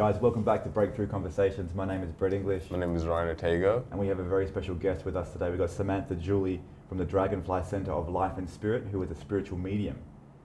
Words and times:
Guys, 0.00 0.18
welcome 0.18 0.42
back 0.42 0.62
to 0.62 0.70
Breakthrough 0.70 1.06
Conversations. 1.06 1.74
My 1.74 1.84
name 1.84 2.02
is 2.02 2.10
Brett 2.10 2.32
English, 2.32 2.70
My 2.70 2.78
name 2.78 2.96
is 2.96 3.04
Ryan 3.04 3.28
Ortega. 3.28 3.82
and 3.90 4.00
we 4.00 4.08
have 4.08 4.18
a 4.18 4.24
very 4.24 4.46
special 4.46 4.74
guest 4.74 5.04
with 5.04 5.14
us 5.14 5.30
today. 5.30 5.50
We've 5.50 5.58
got 5.58 5.68
Samantha 5.68 6.14
Duly 6.14 6.62
from 6.88 6.96
the 6.96 7.04
Dragonfly 7.04 7.64
Center 7.64 7.92
of 7.92 8.08
Life 8.08 8.38
and 8.38 8.48
Spirit, 8.48 8.84
who 8.90 9.02
is 9.02 9.10
a 9.10 9.14
spiritual 9.14 9.58
medium. 9.58 9.98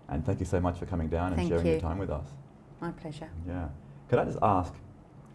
And 0.09 0.25
thank 0.25 0.41
you 0.41 0.45
so 0.45 0.59
much 0.59 0.77
for 0.77 0.85
coming 0.85 1.07
down 1.07 1.27
and 1.27 1.37
Thank 1.37 1.47
sharing 1.47 1.67
your 1.67 1.79
time 1.79 1.99
with 1.99 2.09
us. 2.09 2.27
My 2.81 2.91
pleasure. 2.91 3.29
Yeah. 3.47 3.69
Could 4.09 4.19
I 4.19 4.25
just 4.25 4.39
ask, 4.41 4.73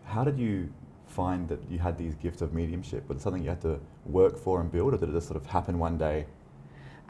how 0.05 0.23
did 0.23 0.39
you 0.39 0.71
find 1.07 1.49
that 1.49 1.61
you 1.71 1.79
had 1.79 1.97
these 1.97 2.15
gifts 2.15 2.43
of 2.43 2.53
mediumship? 2.53 3.09
Was 3.09 3.17
it 3.17 3.21
something 3.23 3.43
you 3.43 3.49
had 3.49 3.63
to 3.63 3.81
work 4.05 4.37
for 4.37 4.61
and 4.61 4.71
build, 4.71 4.93
or 4.93 4.99
did 4.99 5.09
it 5.09 5.13
just 5.13 5.29
sort 5.29 5.41
of 5.41 5.47
happen 5.47 5.79
one 5.79 5.97
day? 5.97 6.27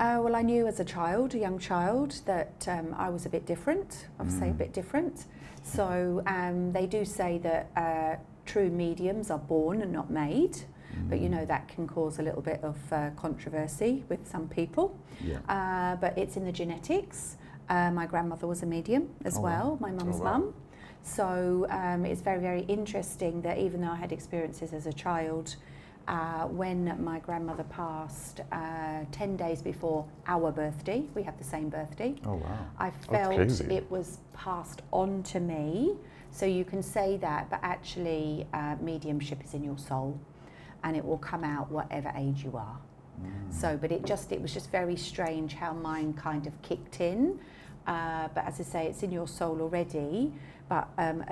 Uh, 0.01 0.19
well, 0.23 0.35
I 0.35 0.41
knew 0.41 0.67
as 0.67 0.81
a 0.81 0.85
child, 0.85 1.35
a 1.35 1.39
young 1.39 1.59
child, 1.59 2.23
that 2.25 2.67
um, 2.69 2.95
I 2.97 3.11
was 3.11 3.27
a 3.27 3.29
bit 3.29 3.45
different. 3.45 4.07
I 4.19 4.23
would 4.23 4.33
say 4.33 4.49
a 4.49 4.53
Mm. 4.55 4.57
bit 4.59 4.73
different. 4.73 5.27
So 5.63 6.23
um, 6.27 6.73
they 6.73 6.87
do 6.87 7.05
say 7.05 7.37
that 7.39 7.69
uh, 7.77 8.17
true 8.47 8.71
mediums 8.71 9.31
are 9.31 9.39
born 9.39 9.83
and 9.83 9.93
not 9.93 10.09
made. 10.11 10.57
But 11.11 11.21
you 11.21 11.29
Mm. 11.29 11.33
know 11.33 11.45
that 11.45 11.69
can 11.69 11.87
cause 11.87 12.19
a 12.19 12.23
little 12.23 12.41
bit 12.43 12.65
of 12.65 12.77
uh, 12.93 13.11
controversy 13.15 14.03
with 14.09 14.27
some 14.27 14.49
people. 14.49 14.99
Yeah. 15.23 15.39
Uh, 15.49 15.97
but 15.97 16.17
it's 16.19 16.37
in 16.37 16.45
the 16.47 16.53
genetics. 16.53 17.37
Uh, 17.69 17.91
my 17.93 18.07
grandmother 18.07 18.47
was 18.47 18.63
a 18.63 18.67
medium 18.67 19.09
as 19.25 19.37
Oh, 19.37 19.43
well, 19.43 19.77
my 19.81 19.93
mum's 19.93 20.17
wow. 20.19 20.39
mum. 20.39 20.55
So 21.03 21.67
um, 21.71 22.05
it's 22.07 22.23
very, 22.23 22.41
very 22.41 22.63
interesting 22.63 23.43
that 23.43 23.59
even 23.59 23.81
though 23.83 23.93
I 23.93 23.97
had 23.97 24.13
experiences 24.13 24.73
as 24.73 24.87
a 24.87 24.93
child, 24.93 25.57
uh, 26.09 26.47
when 26.47 26.97
my 27.03 27.19
grandmother 27.21 27.65
passed 27.65 28.41
uh, 28.53 29.05
10 29.13 29.37
days 29.37 29.63
before 29.63 30.07
our 30.27 30.51
birthday, 30.51 31.05
we 31.15 31.23
have 31.23 31.39
the 31.39 31.45
same 31.45 31.69
birthday, 31.69 32.15
Oh, 32.25 32.35
wow. 32.37 32.59
I 32.79 32.91
felt 32.91 33.61
it 33.61 33.91
was 33.91 34.19
passed 34.33 34.83
on 34.93 35.23
to 35.25 35.41
me. 35.41 35.95
So 36.33 36.47
you 36.47 36.65
can 36.65 36.83
say 36.83 37.17
that, 37.19 37.51
but 37.51 37.61
actually, 37.63 38.47
uh, 38.53 38.77
mediumship 38.81 39.45
is 39.45 39.55
in 39.55 39.65
your 39.65 39.79
soul 39.79 40.19
and 40.85 40.97
it 40.97 41.05
will 41.05 41.19
come 41.19 41.45
out 41.45 41.71
whatever 41.71 42.13
age 42.17 42.45
you 42.45 42.57
are. 42.57 42.79
Mm. 43.21 43.53
So, 43.53 43.77
but 43.77 43.93
it 43.93 44.05
just 44.05 44.33
it 44.33 44.41
was 44.41 44.55
just 44.55 44.71
very 44.71 44.97
strange 44.97 45.55
how 45.55 45.73
mine 45.73 46.15
kind 46.15 46.47
of 46.47 46.63
kicked 46.63 47.01
in. 47.01 47.39
Uh, 47.87 48.29
but 48.35 48.45
as 48.47 48.61
I 48.61 48.63
say, 48.63 48.87
it's 48.87 49.03
in 49.03 49.11
your 49.11 49.27
soul 49.29 49.61
already. 49.61 50.33
But 50.69 50.89
um, 50.99 51.25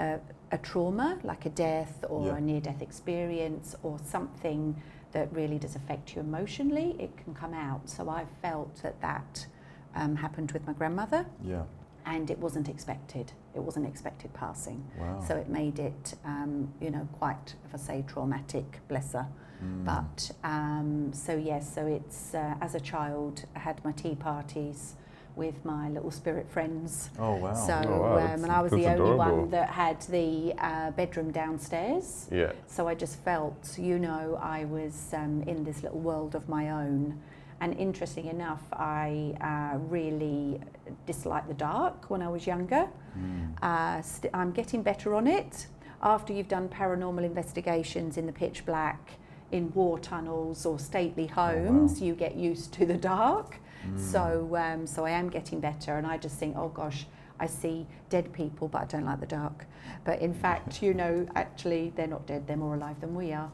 a, 0.51 0.59
trauma 0.59 1.19
like 1.23 1.47
a 1.47 1.51
death 1.51 2.05
or 2.09 2.27
Yeah. 2.27 2.37
a 2.37 2.41
near-death 2.41 2.83
experience 2.83 3.77
or 3.83 3.99
something 4.05 4.81
that 5.13 5.33
really 5.33 5.59
does 5.59 5.75
affect 5.77 6.15
you 6.15 6.21
emotionally, 6.21 6.95
it 6.99 7.17
can 7.17 7.35
come 7.35 7.55
out. 7.55 7.89
So 7.89 8.09
I 8.09 8.27
felt 8.43 8.83
that 8.83 9.01
that 9.01 9.47
um, 9.95 10.17
happened 10.17 10.53
with 10.53 10.67
my 10.67 10.73
grandmother, 10.75 11.27
Yeah. 11.43 11.63
and 12.05 12.31
it 12.31 12.39
wasn't 12.39 12.69
expected. 12.69 13.33
It 13.55 13.61
wasn't 13.63 13.87
expected 13.87 14.33
passing. 14.35 14.85
Wow. 14.99 15.21
So 15.27 15.37
it 15.37 15.49
made 15.49 15.79
it, 15.79 16.15
um, 16.25 16.73
you 16.81 16.91
know, 16.91 17.09
quite, 17.19 17.55
if 17.67 17.75
I 17.75 17.79
say, 17.79 18.05
traumatic. 18.07 18.81
Bless 18.89 19.13
her. 19.15 19.27
Mm. 19.65 19.85
But 19.85 20.31
um, 20.45 21.13
so 21.13 21.35
yes, 21.37 21.75
so 21.75 21.87
it's 21.87 22.35
uh, 22.35 22.55
as 22.61 22.75
a 22.75 22.81
child, 22.81 23.45
I 23.57 23.61
had 23.61 23.83
my 23.85 23.93
tea 23.93 24.15
parties 24.15 24.95
with 25.39 25.65
my 25.65 25.89
little 25.89 26.11
spirit 26.11 26.47
friends. 26.51 27.11
Oh, 27.19 27.37
wow. 27.37 27.55
So 27.55 27.81
Oh, 27.87 28.01
wow, 28.01 28.35
um, 28.35 28.43
and 28.45 28.53
I 28.53 28.61
was 28.61 28.73
the 28.73 28.83
that's 28.83 29.01
only 29.01 29.17
one 29.17 29.51
that 29.51 29.71
had 29.71 30.03
the 30.03 30.53
uh, 30.59 30.91
bedroom 30.91 31.31
downstairs. 31.31 32.29
Yeah. 32.31 32.53
So 32.67 32.89
I 32.89 32.95
just 32.95 33.17
felt, 33.21 33.79
you 33.79 33.99
know, 33.99 34.39
I 34.43 34.65
was 34.67 35.15
um, 35.15 35.43
in 35.47 35.65
this 35.65 35.83
little 35.83 36.01
world 36.01 36.35
of 36.35 36.49
my 36.49 36.71
own. 36.71 37.19
And 37.61 37.77
interesting 37.77 38.27
enough, 38.27 38.63
I 38.73 39.35
uh, 39.41 39.79
really 39.79 40.61
disliked 41.07 41.49
the 41.49 41.55
dark 41.55 42.11
when 42.11 42.23
I 42.23 42.29
was 42.29 42.47
younger. 42.47 42.89
Mm. 43.19 43.63
Uh, 43.63 44.03
st- 44.03 44.33
I'm 44.35 44.53
getting 44.53 44.83
better 44.83 45.15
on 45.15 45.27
it. 45.27 45.67
After 46.03 46.33
you've 46.33 46.49
done 46.49 46.69
paranormal 46.69 47.25
investigations 47.25 48.17
in 48.17 48.27
the 48.27 48.33
pitch 48.33 48.65
black, 48.65 49.13
in 49.51 49.73
war 49.73 49.99
tunnels 49.99 50.67
or 50.67 50.79
stately 50.79 51.27
homes, 51.27 52.01
you 52.01 52.15
get 52.15 52.37
used 52.37 52.73
to 52.75 52.87
the 52.87 52.97
dark. 52.97 53.57
Mm. 53.95 53.99
So, 54.13 54.57
um, 54.57 54.87
so 54.87 55.05
I 55.07 55.11
am 55.11 55.29
getting 55.31 55.61
better, 55.61 55.97
and 55.99 56.07
I 56.07 56.19
just 56.19 56.37
think, 56.39 56.57
oh 56.57 56.69
gosh, 56.69 57.07
I 57.41 57.47
see 57.47 57.87
dead 58.11 58.33
people, 58.33 58.69
but 58.69 58.83
I 58.83 58.85
don't 58.87 59.05
like 59.05 59.21
the 59.21 59.27
dark. 59.27 59.67
But 60.05 60.21
in 60.21 60.35
fact, 60.35 60.83
you 60.83 60.95
know, 60.95 61.27
actually, 61.37 61.93
they're 61.97 62.07
not 62.07 62.27
dead; 62.27 62.47
they're 62.47 62.57
more 62.57 62.75
alive 62.75 63.01
than 63.01 63.15
we 63.15 63.33
are. 63.33 63.51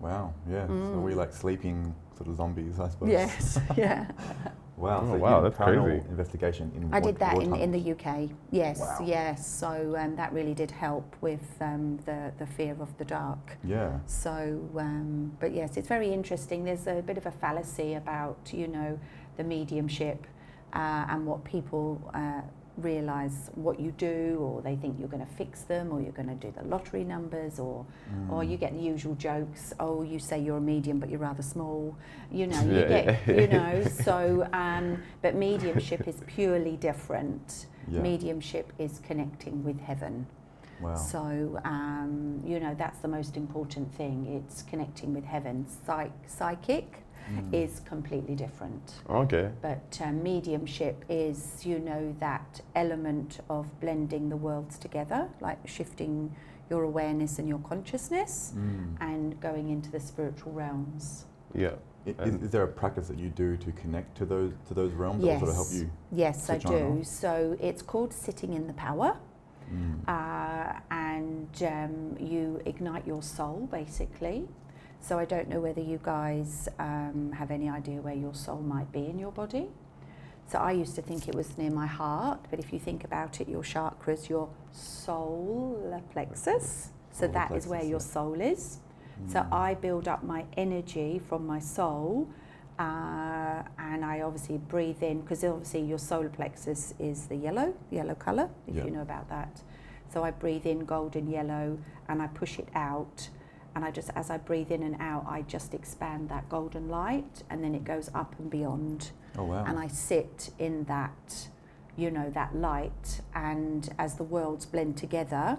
Wow. 0.00 0.32
Yeah. 0.48 0.66
So 0.66 0.72
Mm. 0.72 1.02
we 1.02 1.14
like 1.14 1.32
sleeping 1.32 1.94
sort 2.16 2.28
of 2.28 2.36
zombies, 2.36 2.78
I 2.78 2.88
suppose. 2.88 3.10
Yes, 3.10 3.58
yeah. 3.76 4.06
Wow. 4.76 5.00
Oh, 5.02 5.12
so 5.12 5.16
wow, 5.18 5.40
that's 5.40 5.56
paranormal 5.58 5.84
crazy. 5.84 6.08
Investigation 6.08 6.70
in. 6.76 6.84
I 6.94 7.00
war- 7.00 7.10
did 7.10 7.18
that 7.18 7.36
in, 7.42 7.52
in 7.56 7.72
the 7.72 7.92
UK. 7.94 8.30
Yes, 8.52 8.78
Wow. 8.78 8.98
yes. 9.04 9.44
So 9.44 9.96
um, 9.98 10.14
that 10.14 10.32
really 10.32 10.54
did 10.54 10.70
help 10.70 11.16
with 11.20 11.42
um, 11.60 11.98
the 12.06 12.32
the 12.38 12.46
fear 12.46 12.76
of 12.78 12.96
the 12.96 13.04
dark. 13.04 13.58
Yeah. 13.64 13.98
So, 14.06 14.32
um, 14.78 15.32
but 15.40 15.52
yes, 15.52 15.76
it's 15.76 15.88
very 15.88 16.12
interesting. 16.12 16.62
There's 16.62 16.86
a 16.86 17.02
bit 17.02 17.18
of 17.18 17.26
a 17.26 17.32
fallacy 17.32 17.94
about, 17.94 18.52
you 18.54 18.68
know, 18.68 19.00
the 19.38 19.44
mediumship 19.44 20.26
uh, 20.74 21.06
and 21.08 21.24
what 21.26 21.42
people 21.44 21.98
uh, 22.12 22.42
realise 22.76 23.50
what 23.54 23.80
you 23.80 23.90
do, 23.92 24.38
or 24.40 24.62
they 24.62 24.76
think 24.76 24.98
you're 25.00 25.08
going 25.08 25.24
to 25.26 25.32
fix 25.34 25.62
them, 25.62 25.90
or 25.92 26.00
you're 26.00 26.12
going 26.12 26.28
to 26.28 26.34
do 26.34 26.52
the 26.56 26.62
lottery 26.64 27.02
numbers, 27.04 27.58
or 27.58 27.84
or 28.30 28.42
Mm. 28.42 28.50
you 28.50 28.56
get 28.56 28.72
the 28.74 28.80
usual 28.80 29.14
jokes. 29.14 29.72
Oh, 29.80 30.02
you 30.02 30.18
say 30.18 30.38
you're 30.40 30.58
a 30.58 30.60
medium, 30.60 30.98
but 31.00 31.08
you're 31.10 31.18
rather 31.18 31.42
small. 31.42 31.96
You 32.30 32.46
know, 32.46 32.60
you 32.62 32.80
Yeah, 32.80 32.88
get, 33.16 33.26
you 33.40 33.46
know. 33.58 33.82
So, 34.04 34.46
um, 34.52 35.02
but 35.22 35.34
mediumship 35.34 36.06
is 36.06 36.16
purely 36.26 36.76
different. 36.76 37.66
Yeah. 37.90 38.00
Mediumship 38.02 38.72
is 38.78 39.00
connecting 39.08 39.64
with 39.64 39.80
heaven. 39.80 40.26
Wow. 40.80 40.94
So, 40.94 41.58
um, 41.64 42.40
you 42.46 42.60
know, 42.60 42.74
that's 42.78 42.98
the 43.00 43.08
most 43.08 43.36
important 43.36 43.92
thing. 43.96 44.16
It's 44.36 44.62
connecting 44.62 45.12
with 45.14 45.24
heaven. 45.24 45.66
Psych- 45.84 46.12
psychic 46.28 47.02
Mm. 47.28 47.54
is 47.54 47.80
completely 47.80 48.34
different. 48.34 48.94
Okay. 49.10 49.50
But 49.60 50.00
um, 50.02 50.22
mediumship 50.22 51.04
is, 51.08 51.66
you 51.66 51.78
know, 51.78 52.14
that 52.20 52.60
element 52.74 53.40
of 53.50 53.66
blending 53.80 54.28
the 54.30 54.36
worlds 54.36 54.78
together, 54.78 55.28
like 55.40 55.58
shifting 55.66 56.34
your 56.70 56.82
awareness 56.84 57.38
and 57.38 57.48
your 57.48 57.58
consciousness 57.60 58.52
Mm. 58.56 58.96
and 59.00 59.40
going 59.40 59.68
into 59.70 59.90
the 59.90 60.00
spiritual 60.00 60.52
realms. 60.52 61.26
Yeah. 61.54 61.74
Is, 62.06 62.36
is 62.44 62.50
there 62.50 62.62
a 62.62 62.68
practice 62.68 63.08
that 63.08 63.18
you 63.18 63.28
do 63.28 63.56
to 63.58 63.72
connect 63.72 64.16
to 64.18 64.24
those 64.24 64.52
to 64.68 64.72
those 64.74 64.92
realms 64.94 65.22
that 65.22 65.32
will 65.32 65.38
sort 65.40 65.50
of 65.50 65.56
help 65.56 65.72
you? 65.72 65.90
Yes, 66.10 66.48
I 66.48 66.54
Switch 66.54 66.66
on 66.66 66.74
and 66.74 66.98
do. 66.98 67.04
So 67.04 67.56
it's 67.60 67.82
called 67.82 68.12
sitting 68.14 68.54
in 68.54 68.66
the 68.66 68.72
power. 68.74 69.16
Mm. 69.70 70.00
uh, 70.08 70.80
and 70.90 71.62
um, 71.62 72.16
you 72.18 72.58
ignite 72.64 73.06
your 73.06 73.22
soul 73.22 73.68
basically. 73.70 74.48
So 75.00 75.18
I 75.18 75.24
don't 75.24 75.48
know 75.48 75.60
whether 75.60 75.80
you 75.80 75.98
guys 76.02 76.68
um, 76.78 77.32
have 77.32 77.50
any 77.50 77.68
idea 77.68 78.00
where 78.00 78.14
your 78.14 78.34
soul 78.34 78.60
might 78.60 78.90
be 78.92 79.06
in 79.06 79.18
your 79.18 79.32
body. 79.32 79.68
So 80.46 80.58
I 80.58 80.72
used 80.72 80.94
to 80.96 81.02
think 81.02 81.28
it 81.28 81.34
was 81.34 81.56
near 81.58 81.70
my 81.70 81.86
heart, 81.86 82.40
but 82.50 82.58
if 82.58 82.72
you 82.72 82.78
think 82.78 83.04
about 83.04 83.40
it, 83.40 83.48
your 83.48 83.62
chakras, 83.62 84.28
your 84.28 84.48
solar 84.72 86.00
plexus. 86.12 86.90
So 87.10 87.20
Solar 87.20 87.32
that 87.32 87.50
is 87.52 87.66
where 87.66 87.80
plexus, 87.80 87.90
your 87.90 88.00
soul 88.00 88.40
is. 88.40 88.78
So 89.26 89.40
Mm. 89.40 89.52
I 89.52 89.74
build 89.74 90.06
up 90.08 90.22
my 90.22 90.44
energy 90.56 91.18
from 91.18 91.46
my 91.46 91.58
soul, 91.58 92.28
uh, 92.78 93.62
and 93.78 94.04
I 94.04 94.20
obviously 94.22 94.58
breathe 94.58 95.02
in 95.02 95.20
because 95.22 95.42
obviously 95.44 95.82
your 95.82 95.98
solar 95.98 96.28
plexus 96.28 96.94
is 96.98 97.26
the 97.26 97.36
yellow, 97.36 97.74
yellow 97.90 98.14
color, 98.14 98.48
if 98.68 98.76
Yeah. 98.76 98.84
you 98.84 98.90
know 98.90 99.02
about 99.02 99.28
that. 99.28 99.62
So 100.12 100.22
I 100.24 100.30
breathe 100.30 100.66
in 100.66 100.84
golden 100.86 101.28
yellow, 101.28 101.78
and 102.08 102.22
I 102.22 102.28
push 102.28 102.58
it 102.58 102.68
out, 102.74 103.28
and 103.78 103.84
I 103.84 103.92
just 103.92 104.10
as 104.16 104.28
I 104.28 104.38
breathe 104.38 104.72
in 104.72 104.82
and 104.82 104.96
out, 104.98 105.24
I 105.28 105.42
just 105.42 105.72
expand 105.72 106.28
that 106.30 106.48
golden 106.48 106.88
light, 106.88 107.44
and 107.48 107.62
then 107.62 107.76
it 107.76 107.84
goes 107.84 108.10
up 108.12 108.34
and 108.40 108.50
beyond, 108.50 109.12
Oh 109.38 109.44
wow. 109.44 109.64
and 109.64 109.78
I 109.78 109.86
sit 109.86 110.50
in 110.58 110.82
that, 110.94 111.46
you 111.96 112.10
know, 112.10 112.28
that 112.30 112.56
light, 112.56 113.20
and 113.36 113.88
as 113.96 114.16
the 114.16 114.24
worlds 114.24 114.66
blend 114.66 114.96
together, 114.96 115.58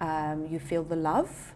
um, 0.00 0.46
you 0.52 0.58
feel 0.58 0.84
the 0.84 0.96
love. 0.96 1.54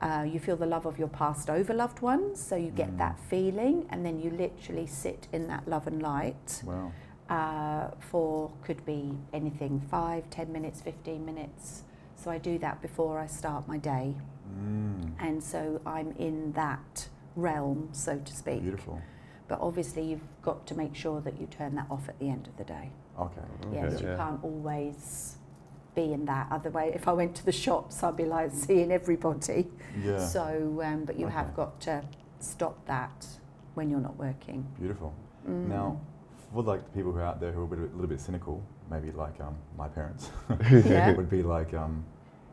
Uh, 0.00 0.22
you 0.34 0.38
feel 0.40 0.56
the 0.56 0.66
love 0.66 0.86
of 0.86 0.98
your 0.98 1.08
passed 1.08 1.48
over 1.50 1.74
loved 1.74 2.00
ones, 2.00 2.40
so 2.48 2.56
you 2.56 2.70
get 2.70 2.90
Mm. 2.92 2.98
that 3.04 3.18
feeling, 3.30 3.86
and 3.90 4.04
then 4.06 4.18
you 4.18 4.30
literally 4.30 4.86
sit 4.86 5.28
in 5.30 5.46
that 5.48 5.68
love 5.68 5.86
and 5.86 6.02
light 6.02 6.62
wow. 6.64 6.90
uh, 7.28 7.90
for 8.10 8.50
could 8.64 8.82
be 8.86 9.02
anything 9.34 9.80
five, 9.90 10.22
ten 10.30 10.50
minutes, 10.52 10.80
fifteen 10.80 11.24
minutes. 11.26 11.82
So 12.16 12.30
I 12.30 12.38
do 12.38 12.56
that 12.58 12.80
before 12.80 13.18
I 13.18 13.26
start 13.26 13.68
my 13.68 13.76
day, 13.78 14.14
Mm. 14.44 14.93
And 15.18 15.42
so 15.42 15.80
I'm 15.86 16.12
in 16.18 16.52
that 16.52 17.08
realm, 17.36 17.88
so 17.92 18.18
to 18.18 18.32
speak. 18.32 18.62
Beautiful. 18.62 19.00
But 19.48 19.60
obviously, 19.60 20.02
you've 20.04 20.26
got 20.42 20.66
to 20.68 20.74
make 20.74 20.94
sure 20.94 21.20
that 21.20 21.38
you 21.40 21.46
turn 21.46 21.74
that 21.74 21.86
off 21.90 22.08
at 22.08 22.18
the 22.18 22.28
end 22.30 22.46
of 22.46 22.56
the 22.56 22.64
day. 22.64 22.90
Okay. 23.18 23.40
Yes, 23.72 24.00
you 24.00 24.08
Yeah. 24.08 24.16
can't 24.16 24.42
always 24.42 25.36
be 25.94 26.12
in 26.12 26.24
that. 26.24 26.48
Otherwise, 26.50 26.92
if 26.94 27.06
I 27.06 27.12
went 27.12 27.34
to 27.36 27.44
the 27.44 27.52
shops, 27.52 28.02
I'd 28.02 28.16
be 28.16 28.24
like 28.24 28.50
seeing 28.52 28.90
everybody. 28.90 29.70
Yeah. 30.02 30.18
So, 30.18 30.80
um, 30.82 31.04
but 31.04 31.18
you 31.18 31.26
have 31.28 31.54
got 31.54 31.80
to 31.82 32.02
stop 32.40 32.84
that 32.86 33.26
when 33.74 33.90
you're 33.90 34.00
not 34.00 34.16
working. 34.16 34.66
Beautiful. 34.78 35.14
Mm. 35.48 35.68
Now, 35.68 36.00
for 36.52 36.62
like 36.62 36.84
the 36.84 36.90
people 36.90 37.12
who 37.12 37.18
are 37.18 37.24
out 37.24 37.40
there 37.40 37.52
who 37.52 37.60
are 37.60 37.64
a, 37.64 37.68
bit, 37.68 37.78
a 37.78 37.82
little 37.94 38.06
bit 38.06 38.20
cynical, 38.20 38.62
maybe 38.90 39.12
like 39.12 39.40
um, 39.40 39.56
my 39.76 39.88
parents, 39.88 40.30
Yeah. 40.70 41.12
would 41.16 41.30
be 41.30 41.42
like, 41.42 41.74
um, 41.74 42.04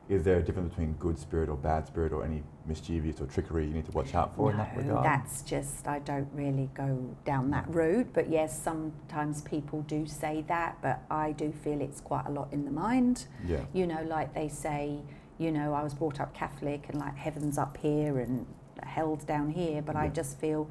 is 0.10 0.24
there 0.24 0.38
a 0.38 0.42
difference 0.42 0.70
between 0.70 0.94
good 0.94 1.18
spirit 1.18 1.48
or 1.50 1.56
bad 1.56 1.88
spirit 1.88 2.12
or 2.12 2.24
any 2.26 2.44
mischievous 2.66 3.22
or 3.22 3.26
trickery 3.28 3.66
you 3.66 3.74
need 3.74 3.86
to 3.86 3.92
watch 3.92 4.14
out 4.14 4.36
for 4.36 4.52
in 4.52 4.58
that 4.58 4.76
regard? 4.76 5.06
That's 5.06 5.42
just, 5.42 5.88
I 5.88 6.00
don't 6.00 6.28
really 6.34 6.70
go 6.74 7.16
down 7.24 7.50
that 7.52 7.66
route. 7.74 8.08
But 8.14 8.30
yes, 8.30 8.62
sometimes 8.62 9.42
people 9.42 9.82
do 9.84 10.06
say 10.06 10.44
that, 10.48 10.78
but 10.82 11.02
I 11.10 11.32
do 11.32 11.52
feel 11.52 11.80
it's 11.82 12.02
quite 12.02 12.26
a 12.28 12.32
lot 12.32 12.52
in 12.52 12.66
the 12.66 12.72
mind. 12.72 13.26
yeah. 13.46 13.62
You 13.74 13.88
know, 13.88 14.04
like 14.04 14.34
they 14.34 14.50
say, 14.50 15.00
you 15.38 15.52
know, 15.52 15.74
I 15.74 15.84
was 15.84 15.94
brought 15.94 16.20
up 16.20 16.34
Catholic 16.34 16.90
and 16.90 17.00
like 17.00 17.16
heaven's 17.16 17.58
up 17.58 17.78
here 17.78 18.20
and 18.20 18.46
hell's 18.84 19.24
down 19.24 19.50
here, 19.52 19.82
but 19.82 19.96
I 19.96 20.10
just 20.10 20.40
feel 20.40 20.70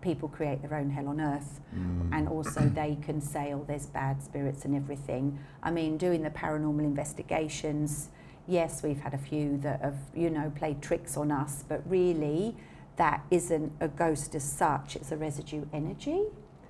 people 0.00 0.28
create 0.28 0.62
their 0.62 0.74
own 0.78 0.90
hell 0.90 1.08
on 1.08 1.20
earth. 1.20 1.60
Mm. 1.74 2.08
and 2.12 2.28
also 2.28 2.60
they 2.74 2.96
can 3.02 3.20
say, 3.20 3.52
oh, 3.52 3.64
there's 3.66 3.86
bad 3.86 4.22
spirits 4.22 4.64
and 4.64 4.74
everything. 4.74 5.38
I 5.62 5.70
mean, 5.70 5.98
doing 5.98 6.22
the 6.22 6.30
paranormal 6.30 6.80
investigations, 6.80 8.08
yes, 8.48 8.82
we've 8.82 9.00
had 9.00 9.14
a 9.14 9.18
few 9.18 9.58
that 9.58 9.80
have, 9.82 9.98
you 10.14 10.30
know, 10.30 10.50
played 10.56 10.80
tricks 10.82 11.16
on 11.16 11.30
us, 11.30 11.64
but 11.68 11.82
really 11.88 12.56
that 12.96 13.22
isn't 13.30 13.70
a 13.80 13.86
ghost 13.88 14.34
as 14.34 14.42
such, 14.44 14.96
it's 14.96 15.12
a 15.12 15.16
residue 15.16 15.64
energy 15.72 16.22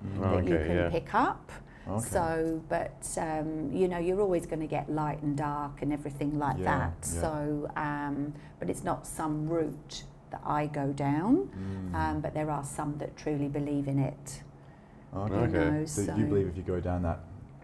Mm. 0.05 0.21
that 0.31 0.43
you 0.47 0.57
can 0.57 0.75
yeah. 0.77 0.89
pick 0.89 1.13
up. 1.13 1.51
Okay. 1.85 2.05
So, 2.07 2.61
but 2.69 3.03
um, 3.17 3.69
you 3.73 3.89
know, 3.89 3.97
you're 3.97 4.21
always 4.21 4.45
going 4.45 4.61
to 4.61 4.67
get 4.67 4.89
light 4.89 5.21
and 5.23 5.35
dark 5.35 5.81
and 5.81 5.91
everything 5.91 6.39
like 6.39 6.57
Yeah, 6.57 6.63
that. 6.77 6.93
yeah. 7.13 7.21
So, 7.21 7.69
um, 7.75 8.33
but 8.59 8.69
it's 8.69 8.83
not 8.85 9.05
some 9.05 9.49
route 9.49 10.03
that 10.31 10.39
I 10.45 10.67
go 10.67 10.93
down. 10.93 11.49
Mm. 11.91 11.95
Um, 11.95 12.21
but 12.21 12.33
there 12.33 12.49
are 12.49 12.63
some 12.63 12.97
that 12.99 13.17
truly 13.17 13.49
believe 13.49 13.89
in 13.89 13.99
it. 13.99 14.41
okay. 15.13 15.33
You 15.33 15.39
Okay. 15.41 15.57
know, 15.79 15.85
So, 15.85 16.05
so 16.05 16.15
you 16.15 16.25
believe 16.27 16.47
if 16.47 16.55
you 16.55 16.63
go 16.63 16.79
down 16.79 17.01
that 17.03 17.19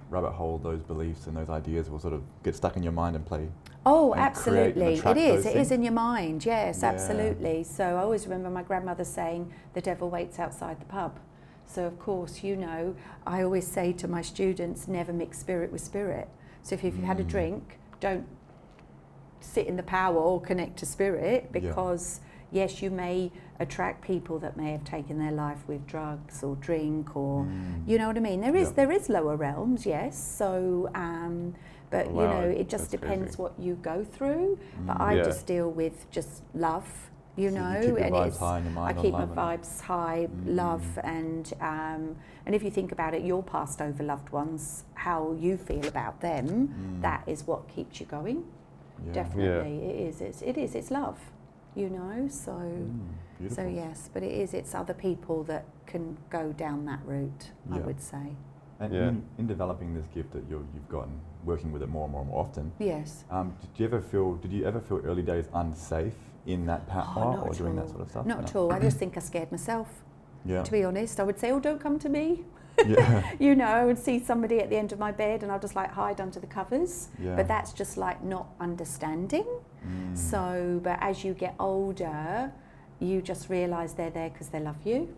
rabbit 0.10 0.32
hole, 0.32 0.58
those 0.58 0.82
beliefs 0.82 1.28
and 1.28 1.38
those 1.38 1.50
ideas 1.50 1.90
will 1.90 2.00
sort 2.00 2.14
of 2.14 2.22
get 2.44 2.54
stuck 2.56 2.76
in 2.76 2.84
your 2.84 2.92
mind 2.92 3.16
and 3.16 3.26
play. 3.26 3.48
Oh, 3.86 4.14
and 4.14 4.34
create 4.36 4.76
and 4.76 4.84
absolutely. 4.84 5.12
It 5.12 5.18
is. 5.18 5.46
It 5.46 5.56
is 5.58 5.72
in 5.72 5.84
your 5.84 5.94
mind. 5.94 6.46
Yes, 6.46 6.80
Yeah. 6.82 6.90
absolutely. 6.90 7.64
So 7.64 7.84
I 7.98 8.02
always 8.02 8.26
remember 8.26 8.50
my 8.50 8.64
grandmother 8.64 9.04
saying, 9.04 9.52
the 9.74 9.82
devil 9.82 10.10
waits 10.10 10.40
outside 10.40 10.80
the 10.80 10.86
pub. 10.86 11.20
So, 11.68 11.86
of 11.86 12.00
course, 12.00 12.44
you 12.44 12.56
know, 12.56 12.96
I 13.26 13.42
always 13.44 13.68
say 13.68 13.92
to 13.94 14.08
my 14.08 14.22
students, 14.22 14.88
never 14.88 15.12
mix 15.14 15.38
spirit 15.40 15.72
with 15.72 15.82
spirit. 15.82 16.28
So 16.64 16.76
if 16.76 16.84
you've 16.84 16.98
had 17.04 17.20
a 17.20 17.24
Mm. 17.24 17.28
drink, 17.28 17.80
don't 18.00 18.26
sit 19.40 19.68
in 19.68 19.76
the 19.76 19.84
power 19.84 20.18
or 20.18 20.42
connect 20.42 20.78
to 20.80 20.86
spirit 20.86 21.44
Yeah. 21.46 21.50
because, 21.52 22.22
yes, 22.52 22.82
you 22.82 22.90
may 22.90 23.32
attract 23.60 24.02
people 24.02 24.40
that 24.40 24.58
may 24.58 24.72
have 24.72 24.84
taken 24.84 25.18
their 25.20 25.32
life 25.32 25.64
with 25.68 25.86
drugs 25.88 26.44
or 26.44 26.56
drink 26.56 27.16
or. 27.16 27.44
Mm. 27.44 27.88
You 27.88 27.98
know 28.00 28.08
what 28.08 28.18
I 28.18 28.22
mean? 28.22 28.42
There 28.42 28.56
is 28.56 28.70
Yeah. 28.70 28.74
there 28.76 28.92
is 28.92 29.10
lower 29.10 29.36
realms, 29.36 29.86
yes. 29.86 30.18
So, 30.18 30.90
um, 30.96 31.54
but 31.90 32.08
you 32.08 32.14
know, 32.14 32.42
it 32.62 32.70
just 32.70 32.92
depends 32.92 33.36
crazy. 33.36 33.42
what 33.42 33.54
you 33.60 33.76
go 33.76 34.04
through. 34.04 34.58
But 34.86 34.98
Mm. 34.98 35.02
I 35.02 35.14
Yeah. 35.16 35.24
just 35.24 35.46
deal 35.48 35.70
with 35.70 36.10
just 36.12 36.44
love, 36.54 37.10
you 37.36 37.50
So 37.50 37.56
know, 37.56 37.96
and 37.98 38.16
it's 38.16 38.42
and 38.42 38.80
I 38.80 38.94
keep 38.94 39.14
my 39.14 39.26
vibes 39.26 39.82
high, 39.82 40.28
Mm. 40.28 40.56
love, 40.56 41.00
and 41.04 41.54
um, 41.62 42.16
and 42.46 42.56
if 42.56 42.64
you 42.64 42.72
think 42.72 42.92
about 42.92 43.14
it, 43.14 43.24
your 43.24 43.44
passed 43.44 43.82
over 43.82 44.04
loved 44.04 44.30
ones, 44.32 44.86
how 44.94 45.34
you 45.34 45.58
feel 45.58 45.86
about 45.88 46.22
them, 46.22 46.48
Mm. 46.70 47.02
that 47.02 47.24
is 47.28 47.46
what 47.48 47.68
keeps 47.68 48.00
you 48.00 48.06
going. 48.06 48.46
Yeah. 49.06 49.14
Definitely, 49.14 49.78
it 49.86 49.96
is. 50.08 50.22
It's 50.22 50.42
it 50.42 50.58
is. 50.58 50.76
It's 50.76 50.92
love, 50.92 51.20
you 51.76 51.90
know. 51.90 52.28
So. 52.30 52.52
Mm. 52.52 53.00
So 53.50 53.68
yes, 53.68 54.10
but 54.14 54.24
it 54.24 54.32
is. 54.32 54.54
It's 54.54 54.74
other 54.74 54.94
people 54.94 55.44
that 55.44 55.66
can 55.86 56.18
go 56.30 56.54
down 56.54 56.86
that 56.86 57.02
route. 57.06 57.52
I 57.70 57.80
would 57.80 58.00
say. 58.02 58.38
And 58.80 58.94
Yeah. 58.94 59.08
in, 59.08 59.24
in 59.38 59.48
developing 59.48 59.94
this 59.94 60.06
gift 60.14 60.34
that 60.34 60.44
you're, 60.50 60.64
you've 60.74 60.90
gotten, 60.90 61.20
working 61.46 61.72
with 61.72 61.82
it 61.82 61.90
more 61.90 62.04
and 62.04 62.12
more 62.12 62.22
and 62.22 62.30
more 62.30 62.42
often, 62.42 62.72
Yes. 62.80 63.24
um, 63.32 63.54
did 63.62 63.70
you 63.78 63.86
ever 63.86 64.02
feel? 64.02 64.34
Did 64.36 64.52
you 64.52 64.66
ever 64.66 64.82
feel 64.82 65.00
early 65.06 65.22
days 65.22 65.46
unsafe 65.54 66.14
in 66.46 66.66
that 66.66 66.86
power 66.88 67.38
Oh, 67.40 67.44
or 67.44 67.50
at 67.52 67.58
doing 67.58 67.76
that 67.78 67.88
sort 67.90 68.02
of 68.02 68.10
stuff? 68.10 68.26
Not 68.26 68.38
No? 68.40 68.44
at 68.44 68.56
all. 68.56 68.74
I 68.74 68.80
just 68.80 68.98
think 69.02 69.16
I 69.16 69.20
scared 69.22 69.52
myself. 69.52 70.04
Yeah. 70.44 70.62
To 70.64 70.72
be 70.72 70.84
honest, 70.84 71.20
I 71.20 71.24
would 71.24 71.40
say, 71.40 71.52
"Oh, 71.52 71.60
don't 71.60 71.80
come 71.80 71.98
to 72.00 72.10
me." 72.10 72.44
yeah. 72.86 73.32
You 73.40 73.56
know, 73.56 73.66
I 73.66 73.86
would 73.86 73.98
see 73.98 74.20
somebody 74.20 74.60
at 74.60 74.70
the 74.70 74.76
end 74.78 74.92
of 74.92 75.00
my 75.00 75.12
bed, 75.12 75.42
and 75.44 75.52
I'll 75.52 75.60
just 75.60 75.76
like 75.76 75.92
hide 75.92 76.20
under 76.20 76.40
the 76.40 76.48
covers. 76.48 77.08
Yeah. 77.18 77.36
But 77.36 77.48
that's 77.48 77.72
just 77.74 77.98
like 77.98 78.22
not 78.24 78.48
understanding. 78.60 79.46
Mm. 79.88 80.18
So, 80.18 80.80
but 80.84 80.98
as 81.02 81.24
you 81.24 81.34
get 81.34 81.56
older, 81.60 82.52
you 83.00 83.22
just 83.22 83.50
realise 83.50 83.94
they're 83.94 84.10
there 84.10 84.30
because 84.30 84.50
they 84.50 84.60
love 84.60 84.78
you. 84.84 85.16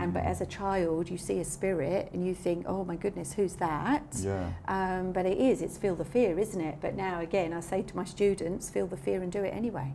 And 0.00 0.12
but 0.12 0.24
as 0.24 0.40
a 0.40 0.46
child, 0.46 1.08
you 1.08 1.16
see 1.18 1.40
a 1.40 1.44
spirit 1.44 2.10
and 2.12 2.26
you 2.26 2.34
think, 2.34 2.66
"Oh 2.68 2.84
my 2.84 2.96
goodness, 2.96 3.32
who's 3.32 3.54
that?" 3.54 4.02
Yeah. 4.20 4.50
Um, 4.66 5.12
but 5.12 5.24
it 5.26 5.38
is, 5.38 5.62
it's 5.62 5.78
feel 5.78 5.94
the 5.94 6.04
fear, 6.04 6.38
isn't 6.38 6.60
it? 6.60 6.78
But 6.80 6.94
now 6.96 7.20
again, 7.20 7.52
I 7.52 7.60
say 7.60 7.82
to 7.82 7.96
my 7.96 8.04
students, 8.04 8.70
feel 8.70 8.86
the 8.86 8.96
fear 8.96 9.22
and 9.22 9.30
do 9.30 9.42
it 9.44 9.54
anyway. 9.54 9.94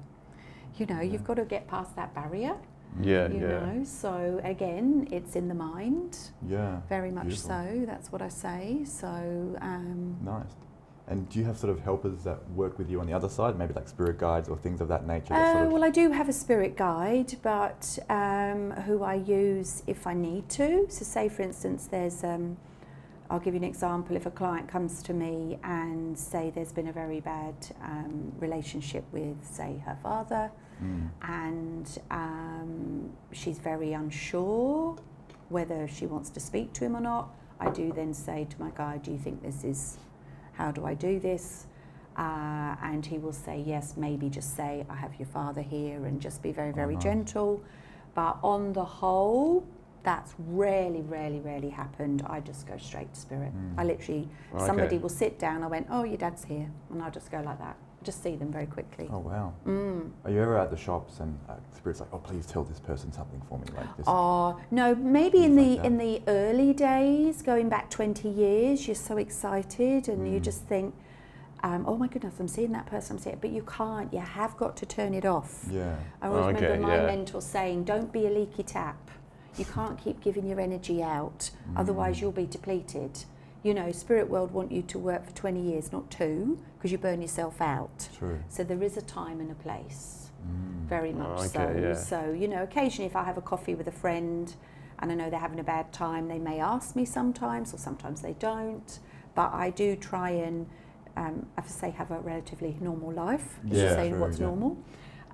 You 0.78 0.86
know, 0.86 1.02
Yeah. 1.02 1.12
you've 1.12 1.24
got 1.26 1.36
to 1.36 1.46
get 1.46 1.68
past 1.68 1.96
that 1.98 2.14
barrier, 2.16 2.56
Yeah, 3.02 3.28
you 3.28 3.40
yeah. 3.42 3.48
know. 3.74 3.84
So 3.84 4.40
again, 4.44 5.08
it's 5.12 5.36
in 5.36 5.48
the 5.50 5.54
mind, 5.56 6.18
Yeah. 6.48 6.80
very 6.88 7.12
much 7.12 7.28
Beautiful. 7.28 7.50
so. 7.50 7.84
That's 7.86 8.12
what 8.12 8.22
I 8.22 8.30
say. 8.30 8.84
So, 8.86 9.08
um, 9.62 10.16
Nice. 10.24 10.46
And 11.10 11.28
do 11.30 11.40
you 11.40 11.46
have 11.46 11.58
sort 11.58 11.72
of 11.72 11.80
helpers 11.82 12.24
that 12.24 12.48
work 12.52 12.78
with 12.78 12.90
you 12.90 13.00
on 13.02 13.08
the 13.08 13.14
other 13.14 13.30
side, 13.30 13.58
maybe 13.58 13.74
like 13.74 13.88
spirit 13.88 14.20
guides 14.20 14.48
or 14.48 14.56
things 14.58 14.80
of 14.80 14.88
that 14.90 15.08
nature? 15.08 15.30
That 15.30 15.48
uh, 15.50 15.54
sort 15.54 15.66
of, 15.66 15.72
well, 15.74 15.84
I 15.84 15.90
do 15.90 16.12
have 16.12 16.30
a 16.30 16.34
spirit 16.34 16.78
guide, 16.78 17.36
but 17.42 17.98
um, 18.10 18.72
who 18.86 19.04
I 19.04 19.16
use 19.16 19.84
if 19.88 20.06
I 20.06 20.14
need 20.14 20.48
to. 20.50 20.86
So, 20.90 21.04
say 21.04 21.28
for 21.28 21.42
instance, 21.42 21.88
there's, 21.88 22.24
um, 22.24 22.58
I'll 23.32 23.40
give 23.40 23.56
you 23.56 23.60
an 23.60 23.64
example. 23.64 24.16
If 24.16 24.28
a 24.28 24.32
client 24.32 24.68
comes 24.70 25.02
to 25.04 25.14
me 25.14 25.58
and 25.64 26.18
say 26.18 26.52
there's 26.54 26.72
been 26.72 26.88
a 26.90 26.94
very 26.94 27.22
bad 27.22 27.56
um, 27.84 28.32
relationship 28.40 29.04
with, 29.12 29.38
say, 29.44 29.82
her 29.86 29.98
father, 30.04 30.52
Mm. 30.82 31.10
and 31.24 32.00
um, 32.10 33.10
she's 33.34 33.60
very 33.60 33.92
unsure 33.92 34.96
whether 35.50 35.90
she 35.90 36.06
wants 36.06 36.30
to 36.30 36.40
speak 36.40 36.72
to 36.72 36.86
him 36.86 36.96
or 36.96 37.02
not, 37.02 37.36
I 37.60 37.70
do 37.70 37.92
then 37.92 38.14
say 38.14 38.48
to 38.50 38.62
my 38.62 38.70
guide, 38.74 39.04
Do 39.04 39.12
you 39.12 39.18
think 39.18 39.44
this 39.44 39.66
is, 39.66 39.98
how 40.60 40.72
do 40.72 40.86
I 40.86 40.94
do 40.94 41.20
this? 41.20 41.66
Uh, 42.18 42.76
and 42.84 43.06
he 43.06 43.18
will 43.18 43.32
say, 43.32 43.64
Yes, 43.66 43.96
maybe 43.96 44.30
just 44.30 44.56
say, 44.56 44.86
I 44.90 44.96
have 44.96 45.16
your 45.18 45.28
father 45.28 45.62
here, 45.62 46.06
and 46.06 46.20
just 46.20 46.44
be 46.44 46.52
very, 46.52 46.72
Oh, 46.72 46.76
very 46.76 46.96
nice. 46.96 47.04
gentle. 47.04 47.64
But 48.14 48.38
on 48.44 48.74
the 48.74 48.84
whole, 48.84 49.66
that's 50.04 50.36
rarely, 50.38 51.02
rarely, 51.02 51.40
rarely 51.40 51.70
happened. 51.70 52.24
I 52.28 52.42
just 52.42 52.68
go 52.68 52.78
straight 52.78 53.14
to 53.14 53.20
spirit. 53.20 53.54
Mm. 53.56 53.80
I 53.80 53.84
literally, 53.86 54.28
somebody 54.58 54.98
will 54.98 55.10
sit 55.24 55.40
down, 55.40 55.64
I 55.64 55.68
went, 55.68 55.88
Oh, 55.90 56.04
your 56.04 56.18
dad's 56.18 56.44
here. 56.44 56.70
And 56.92 57.02
I'll 57.02 57.12
just 57.12 57.32
go 57.32 57.40
like 57.40 57.60
that. 57.60 57.78
Just 58.04 58.24
see 58.24 58.36
them 58.38 58.52
very 58.52 58.66
quickly. 58.66 59.10
Oh 59.12 59.20
wow. 59.20 59.54
Mm. 59.66 60.12
Are 60.24 60.32
you 60.32 60.42
ever 60.42 60.58
at 60.58 60.72
the 60.72 60.78
shops 60.78 61.20
and 61.20 61.38
uh, 61.50 61.56
spirits 61.76 62.00
like, 62.00 62.10
oh 62.14 62.18
please 62.18 62.46
tell 62.46 62.64
this 62.64 62.80
person 62.80 63.12
something 63.12 63.42
for 63.50 63.58
me, 63.60 63.66
like 63.76 63.98
this? 63.98 64.06
Oh 64.08 64.58
no, 64.72 64.96
maybe 64.96 65.44
in 65.44 65.56
the 65.56 65.76
like 65.78 65.86
in 65.86 65.98
the 65.98 66.22
early 66.28 66.72
days, 66.74 67.42
going 67.42 67.68
back 67.68 67.90
twenty 67.90 68.30
years, 68.30 68.88
you're 68.88 68.96
so 68.96 69.18
excited 69.18 70.08
and 70.08 70.32
you 70.32 70.40
Mm. 70.40 70.44
just 70.44 70.64
think, 70.64 70.96
um, 71.62 71.84
"Oh 71.86 71.98
my 71.98 72.08
goodness, 72.08 72.36
I'm 72.40 72.48
seeing 72.48 72.72
that 72.72 72.86
person, 72.86 73.18
I'm 73.18 73.22
seeing," 73.22 73.36
it. 73.36 73.42
but 73.42 73.50
you 73.50 73.64
can't. 73.64 74.14
You 74.14 74.20
have 74.20 74.56
got 74.56 74.78
to 74.78 74.86
turn 74.86 75.14
it 75.14 75.26
off. 75.26 75.66
Yeah. 75.70 75.96
I 76.22 76.28
always 76.30 76.46
Okay, 76.56 76.66
remember 76.68 76.88
my 76.88 76.96
yeah. 76.96 77.06
mentor 77.08 77.42
saying, 77.42 77.84
"Don't 77.84 78.14
be 78.14 78.28
a 78.28 78.30
leaky 78.30 78.64
tap. 78.64 79.12
You 79.58 79.66
can't 79.66 79.98
keep 79.98 80.22
giving 80.22 80.48
your 80.48 80.62
energy 80.62 81.04
out, 81.04 81.52
otherwise 81.76 82.18
Mm. 82.18 82.22
you'll 82.22 82.32
be 82.32 82.46
depleted." 82.46 83.26
You 83.62 83.74
know, 83.74 83.92
spirit 83.92 84.30
world 84.30 84.52
want 84.52 84.72
you 84.72 84.82
to 84.84 84.98
work 84.98 85.26
for 85.26 85.34
20 85.36 85.60
years, 85.60 85.92
not 85.92 86.10
two, 86.10 86.60
because 86.80 86.92
you 86.94 86.98
burn 86.98 87.22
yourself 87.22 87.60
out. 87.62 88.08
True. 88.18 88.40
So 88.48 88.64
there 88.64 88.82
is 88.82 88.96
a 88.96 89.02
time 89.02 89.42
and 89.42 89.52
a 89.52 89.56
place 89.56 90.16
Mm. 90.42 90.88
very 90.88 91.12
much 91.12 91.28
Oh, 91.40 91.44
so. 91.44 91.76
yeah. 91.78 91.94
So, 91.94 92.32
you 92.32 92.48
know, 92.48 92.64
occasionally 92.64 93.08
if 93.08 93.16
I 93.18 93.24
have 93.26 93.38
a 93.38 93.42
coffee 93.42 93.76
with 93.76 93.88
a 93.90 93.92
friend 93.92 94.56
and 95.00 95.12
I 95.12 95.16
know 95.16 95.30
they're 95.30 95.40
having 95.40 95.60
a 95.60 95.64
bad 95.66 95.92
time, 95.92 96.30
they 96.30 96.40
may 96.40 96.62
ask 96.62 96.96
me 96.96 97.04
sometimes, 97.04 97.74
or 97.74 97.78
sometimes 97.78 98.22
they 98.22 98.34
don't. 98.40 99.00
But 99.36 99.54
I 99.54 99.70
do 99.72 99.98
try 99.98 100.30
and, 100.30 100.66
um, 101.18 101.46
I 101.58 101.62
have 101.62 101.68
to 101.68 101.74
say, 101.74 101.90
have 101.92 102.12
a 102.12 102.20
relatively 102.20 102.78
normal 102.80 103.12
life. 103.12 103.60
As 103.66 103.72
you 103.78 103.84
Yeah, 103.84 103.96
say, 103.96 104.10
true, 104.10 104.20
what's 104.22 104.40
yeah. 104.40 104.46
normal? 104.46 104.78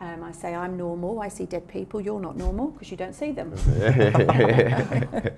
Um, 0.02 0.24
I 0.24 0.32
say 0.34 0.54
I'm 0.54 0.76
normal. 0.78 1.22
I 1.22 1.30
see 1.30 1.46
dead 1.46 1.68
people. 1.68 2.02
You're 2.02 2.20
not 2.20 2.36
normal 2.36 2.68
because 2.72 2.92
you 2.92 2.98
don't 2.98 3.14
see 3.16 3.32
them. 3.32 3.54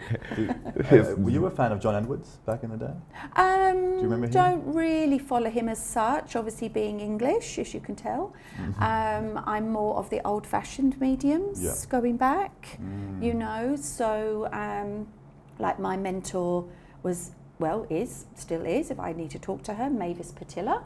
Uh, 0.92 1.16
were 1.18 1.30
you 1.30 1.46
a 1.48 1.52
fan 1.52 1.72
of 1.72 1.80
John 1.82 1.96
Edwards 1.96 2.38
back 2.46 2.64
in 2.64 2.70
the 2.70 2.78
day? 2.78 2.94
Um, 3.36 3.78
you 3.98 4.04
remember 4.04 4.28
him? 4.28 4.32
Don't 4.32 4.74
really 4.74 5.20
follow 5.20 5.50
him 5.50 5.68
as 5.70 5.84
such. 5.84 6.36
Obviously, 6.36 6.70
being 6.70 7.00
English, 7.00 7.60
as 7.60 7.74
you 7.74 7.80
can 7.82 7.96
tell, 7.96 8.34
um, 8.80 9.42
I'm 9.46 9.70
more 9.72 9.96
of 9.98 10.10
the 10.10 10.26
old-fashioned 10.26 11.00
mediums. 11.02 11.58
Mm-hmm. 11.60 11.66
Yeah. 11.66 11.90
Going 11.90 12.18
back, 12.18 12.78
Mm. 12.82 13.24
you 13.24 13.34
know. 13.34 13.76
So, 13.76 14.48
um, 14.54 15.08
like 15.60 15.80
my 15.80 15.98
mentor 15.98 16.66
was, 17.04 17.32
well, 17.60 17.86
is 17.90 18.26
still 18.36 18.66
is. 18.66 18.92
If 18.92 19.00
I 19.00 19.12
need 19.14 19.32
to 19.32 19.40
talk 19.40 19.64
to 19.64 19.74
her, 19.74 19.90
Mavis 19.90 20.32
Pittilla, 20.32 20.84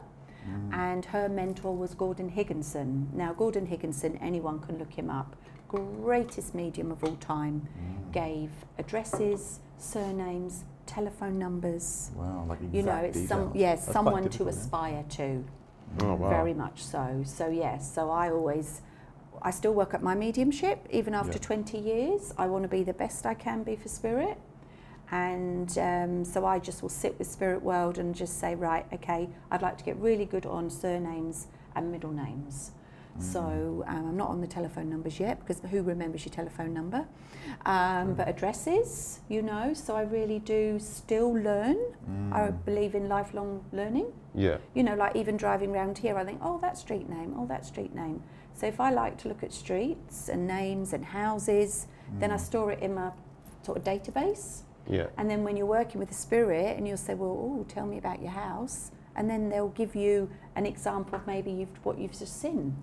Mm. 0.48 0.74
and 0.74 1.04
her 1.06 1.28
mentor 1.28 1.76
was 1.76 1.94
Gordon 1.94 2.28
Higginson. 2.30 3.08
Now, 3.12 3.32
Gordon 3.32 3.66
Higginson, 3.66 4.16
anyone 4.16 4.58
can 4.58 4.78
look 4.78 4.92
him 4.92 5.08
up. 5.08 5.36
Greatest 5.68 6.54
medium 6.54 6.90
of 6.90 7.02
all 7.04 7.16
time. 7.16 7.68
Mm. 7.78 8.12
Gave 8.12 8.50
addresses, 8.78 9.60
surnames, 9.78 10.64
telephone 10.86 11.38
numbers 11.38 12.10
Wow, 12.16 12.44
like 12.48 12.58
exact 12.58 12.74
you 12.74 12.82
know, 12.82 12.96
it's 12.96 13.28
some 13.28 13.52
yes, 13.54 13.84
That's 13.86 13.92
someone 13.92 14.28
to 14.30 14.44
yeah? 14.44 14.50
aspire 14.50 15.04
to. 15.10 15.44
Oh, 16.00 16.14
wow. 16.14 16.28
very 16.30 16.54
much 16.54 16.82
so. 16.82 17.22
So 17.24 17.48
yes, 17.48 17.92
so 17.94 18.10
I 18.10 18.30
always, 18.30 18.80
I 19.42 19.50
still 19.50 19.74
work 19.74 19.94
at 19.94 20.02
my 20.02 20.14
mediumship 20.14 20.86
even 20.90 21.14
after 21.14 21.34
Yeah. 21.34 21.38
20 21.38 21.78
years. 21.78 22.34
I 22.36 22.46
want 22.46 22.62
to 22.64 22.68
be 22.68 22.82
the 22.82 22.94
best 22.94 23.26
I 23.26 23.34
can 23.34 23.62
be 23.62 23.76
for 23.76 23.88
spirit, 23.88 24.38
and 25.12 25.78
um, 25.78 26.24
so 26.24 26.44
I 26.46 26.58
just 26.58 26.80
will 26.82 26.88
sit 26.88 27.16
with 27.18 27.28
spirit 27.28 27.62
world 27.62 27.98
and 27.98 28.14
just 28.14 28.40
say, 28.40 28.54
right, 28.54 28.86
okay, 28.94 29.28
I'd 29.50 29.62
like 29.62 29.76
to 29.78 29.84
get 29.84 29.96
really 29.98 30.24
good 30.24 30.46
on 30.46 30.70
surnames 30.70 31.46
and 31.76 31.92
middle 31.92 32.10
names. 32.10 32.72
So 33.18 33.84
um, 33.88 34.06
I'm 34.08 34.16
not 34.16 34.30
on 34.30 34.40
the 34.40 34.46
telephone 34.46 34.88
numbers 34.88 35.20
yet 35.20 35.38
because 35.40 35.60
who 35.70 35.82
remembers 35.82 36.24
your 36.24 36.32
telephone 36.32 36.72
number? 36.72 37.04
Um, 37.66 38.14
but 38.14 38.26
addresses, 38.26 39.20
you 39.28 39.42
know. 39.42 39.74
So 39.74 39.94
I 39.94 40.00
really 40.04 40.38
do 40.38 40.78
still 40.78 41.30
learn. 41.34 41.76
I 42.32 42.48
Mm. 42.48 42.64
believe 42.64 42.94
in 42.94 43.10
lifelong 43.10 43.62
learning 43.70 44.06
Yeah. 44.34 44.56
you 44.72 44.82
know, 44.82 44.94
like 44.94 45.14
even 45.14 45.36
driving 45.36 45.72
around 45.76 45.98
here, 45.98 46.16
I 46.16 46.24
think, 46.24 46.40
oh, 46.42 46.56
that 46.62 46.78
street 46.78 47.06
name, 47.10 47.34
oh, 47.38 47.44
that 47.48 47.66
street 47.66 47.94
name. 47.94 48.22
So 48.54 48.66
if 48.66 48.80
I 48.80 48.90
like 48.90 49.18
to 49.18 49.28
look 49.28 49.42
at 49.42 49.52
streets 49.52 50.30
and 50.30 50.46
names 50.46 50.94
and 50.94 51.04
houses, 51.04 51.88
then 52.18 52.30
I 52.32 52.36
Mm. 52.36 52.40
store 52.40 52.72
it 52.72 52.78
in 52.80 52.94
my 52.94 53.10
sort 53.62 53.76
of 53.76 53.84
database. 53.84 54.62
Yeah. 54.88 55.06
And 55.16 55.30
then 55.30 55.44
when 55.44 55.56
you're 55.56 55.66
working 55.66 55.98
with 55.98 56.08
the 56.08 56.14
spirit, 56.14 56.76
and 56.76 56.86
you'll 56.86 56.96
say, 56.96 57.14
well, 57.14 57.30
oh, 57.30 57.64
tell 57.68 57.86
me 57.86 57.98
about 57.98 58.20
your 58.20 58.32
house, 58.32 58.90
and 59.16 59.28
then 59.28 59.48
they'll 59.48 59.68
give 59.68 59.94
you 59.94 60.28
an 60.56 60.66
example 60.66 61.14
of 61.16 61.26
maybe 61.26 61.50
you've, 61.50 61.84
what 61.84 61.98
you've 61.98 62.18
just 62.18 62.40
seen. 62.40 62.74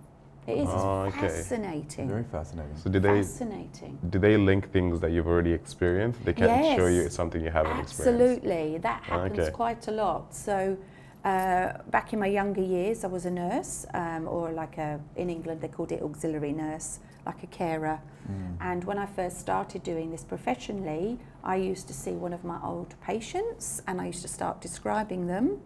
It 0.47 0.53
is 0.57 0.69
it's 0.69 0.73
Oh, 0.73 1.01
okay. 1.07 1.19
fascinating. 1.27 2.07
Very 2.07 2.23
fascinating. 2.23 2.75
So 2.77 2.89
did 2.89 3.03
they 3.03 3.21
fascinating. 3.21 3.99
do 4.09 4.17
they 4.17 4.35
link 4.37 4.71
things 4.71 4.99
that 5.01 5.11
you've 5.11 5.27
already 5.27 5.51
experienced? 5.53 6.23
They 6.25 6.33
can't 6.33 6.65
show 6.75 6.87
you 6.87 7.03
Yes. 7.03 7.13
something 7.13 7.43
you 7.43 7.51
haven't 7.51 7.79
experienced. 7.79 8.21
Absolutely, 8.43 8.77
that 8.79 9.03
happens 9.03 9.39
Okay. 9.39 9.51
quite 9.51 9.87
a 9.87 9.91
lot. 9.91 10.33
So, 10.33 10.77
uh, 11.23 11.73
back 11.91 12.13
in 12.13 12.19
my 12.19 12.27
younger 12.27 12.61
years, 12.61 13.03
I 13.03 13.07
was 13.07 13.25
a 13.25 13.31
nurse, 13.31 13.85
um, 13.93 14.27
or 14.27 14.51
like 14.51 14.77
a 14.79 14.99
in 15.17 15.29
England 15.29 15.61
they 15.61 15.67
called 15.67 15.91
it 15.91 16.01
auxiliary 16.01 16.53
nurse, 16.53 16.99
like 17.29 17.43
a 17.43 17.47
carer. 17.47 17.99
Mm. 18.27 18.57
And 18.59 18.83
when 18.83 18.97
I 18.97 19.05
first 19.05 19.39
started 19.39 19.81
doing 19.83 20.11
this 20.11 20.23
professionally, 20.23 21.19
I 21.43 21.55
used 21.71 21.87
to 21.87 21.93
see 21.93 22.11
one 22.11 22.33
of 22.33 22.43
my 22.43 22.59
old 22.63 22.91
patients, 23.01 23.81
and 23.87 24.01
I 24.01 24.05
used 24.07 24.23
to 24.23 24.27
start 24.27 24.61
describing 24.61 25.27
them. 25.27 25.61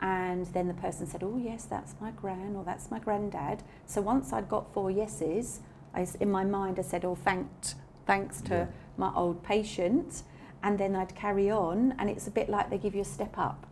And 0.00 0.46
then 0.54 0.66
the 0.72 0.78
person 0.86 1.06
said, 1.06 1.22
"Oh 1.22 1.38
yes, 1.50 1.62
that's 1.74 1.94
my 2.00 2.10
gran, 2.22 2.50
or 2.56 2.64
that's 2.70 2.90
my 2.90 2.98
granddad." 3.06 3.58
So 3.86 4.00
once 4.12 4.32
I'd 4.32 4.48
got 4.48 4.72
four 4.74 4.90
yeses, 4.90 5.60
I 5.94 6.06
in 6.24 6.30
my 6.30 6.44
mind 6.58 6.78
I 6.78 6.82
said, 6.92 7.04
"Oh, 7.04 7.16
thanked, 7.28 7.74
thanks 8.06 8.40
to 8.48 8.54
Yeah. 8.54 8.66
my 9.04 9.10
old 9.22 9.38
patient," 9.54 10.22
and 10.62 10.78
then 10.78 10.92
I'd 11.00 11.14
carry 11.24 11.48
on, 11.50 11.78
and 11.98 12.08
it's 12.12 12.26
a 12.32 12.34
bit 12.40 12.48
like 12.48 12.66
they 12.70 12.78
give 12.78 12.94
you 12.98 13.02
a 13.02 13.12
step 13.18 13.34
up. 13.48 13.66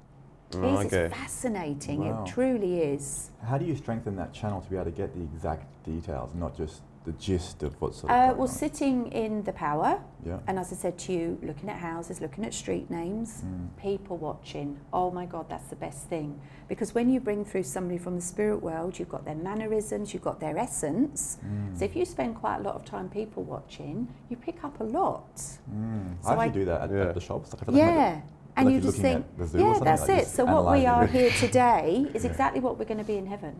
Oh, 0.55 0.81
is 0.81 0.87
okay. 0.87 1.05
it's 1.05 1.15
fascinating. 1.23 1.99
Wow. 2.01 2.11
It 2.11 2.35
truly 2.35 2.75
is. 2.95 3.31
How 3.51 3.59
do 3.59 3.65
you 3.71 3.77
strengthen 3.77 4.15
that 4.17 4.31
channel 4.41 4.61
to 4.61 4.69
be 4.71 4.77
able 4.77 4.91
to 4.95 4.97
get 5.03 5.15
the 5.15 5.23
exact 5.23 5.67
details, 5.85 6.35
not 6.35 6.53
just 6.63 6.83
the 7.09 7.15
gist 7.19 7.63
of 7.63 7.73
what's 7.81 7.99
sort 8.01 8.13
of 8.13 8.17
Uh, 8.17 8.33
well, 8.35 8.43
on? 8.43 8.49
sitting 8.49 9.07
in 9.13 9.43
the 9.45 9.53
power, 9.53 9.99
Yeah. 10.27 10.39
and 10.47 10.59
as 10.59 10.71
I 10.73 10.77
said 10.77 10.99
to 11.05 11.13
you, 11.13 11.39
looking 11.43 11.71
at 11.71 11.77
houses, 11.79 12.21
looking 12.21 12.45
at 12.45 12.53
street 12.53 12.91
names, 12.91 13.43
Mm. 13.43 13.69
people 13.79 14.17
watching. 14.19 14.77
Oh 14.93 15.11
my 15.11 15.25
God, 15.25 15.47
that's 15.49 15.69
the 15.69 15.77
best 15.77 16.07
thing. 16.09 16.39
Because 16.69 16.95
when 16.95 17.09
you 17.09 17.19
bring 17.19 17.47
through 17.47 17.63
somebody 17.63 17.97
from 17.99 18.15
the 18.17 18.21
spirit 18.21 18.63
world, 18.63 18.99
you've 18.99 19.09
got 19.09 19.25
their 19.25 19.35
mannerisms, 19.51 20.13
you've 20.13 20.23
got 20.31 20.39
their 20.39 20.59
essence. 20.59 21.39
Mm. 21.43 21.79
So 21.79 21.85
if 21.87 21.97
you 21.97 22.05
spend 22.05 22.35
quite 22.37 22.57
a 22.59 22.63
lot 22.63 22.75
of 22.75 22.85
time 22.85 23.09
people 23.09 23.43
watching, 23.43 24.09
you 24.29 24.37
pick 24.37 24.63
up 24.63 24.79
a 24.81 24.85
lot. 24.85 25.35
Mm. 25.35 26.23
So 26.23 26.29
I 26.29 26.35
I- 26.35 26.45
actually 26.45 26.61
do 26.61 26.65
that 26.67 26.81
at, 26.83 26.91
Yeah. 26.91 27.09
at 27.09 27.15
the 27.15 27.21
shops. 27.21 27.53
Like, 27.55 27.63
I 27.63 27.65
feel 27.65 27.75
like 27.75 27.83
Yeah. 27.85 27.97
like- 28.17 28.23
And 28.57 28.67
like 28.67 28.75
you 28.75 28.81
just 28.81 28.99
think, 29.01 29.25
at 29.25 29.39
the 29.39 29.47
zoo 29.47 29.59
or 29.59 29.73
yeah, 29.73 29.79
that's 29.81 30.09
like 30.09 30.19
it. 30.23 30.27
So 30.27 30.45
what 30.45 30.65
we 30.73 30.85
are 30.85 31.07
here 31.07 31.31
today 31.31 32.07
is 32.13 32.25
Yeah. 32.25 32.31
exactly 32.31 32.61
what 32.61 32.77
we're 32.79 32.85
going 32.93 32.99
to 32.99 33.05
be 33.15 33.17
in 33.17 33.27
heaven. 33.27 33.55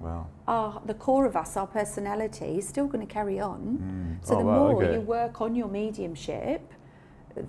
Wow. 0.00 0.26
Our, 0.48 0.80
the 0.86 0.94
core 0.94 1.26
of 1.26 1.36
us, 1.36 1.56
our 1.56 1.66
personality, 1.66 2.58
is 2.58 2.66
still 2.68 2.86
going 2.86 3.06
to 3.06 3.12
carry 3.12 3.38
on. 3.38 4.18
Mm. 4.20 4.26
So 4.26 4.34
Oh, 4.34 4.38
the 4.38 4.44
wow, 4.44 4.58
more 4.58 4.82
okay. 4.84 4.94
you 4.94 5.00
work 5.00 5.40
on 5.40 5.54
your 5.54 5.68
mediumship, 5.68 6.72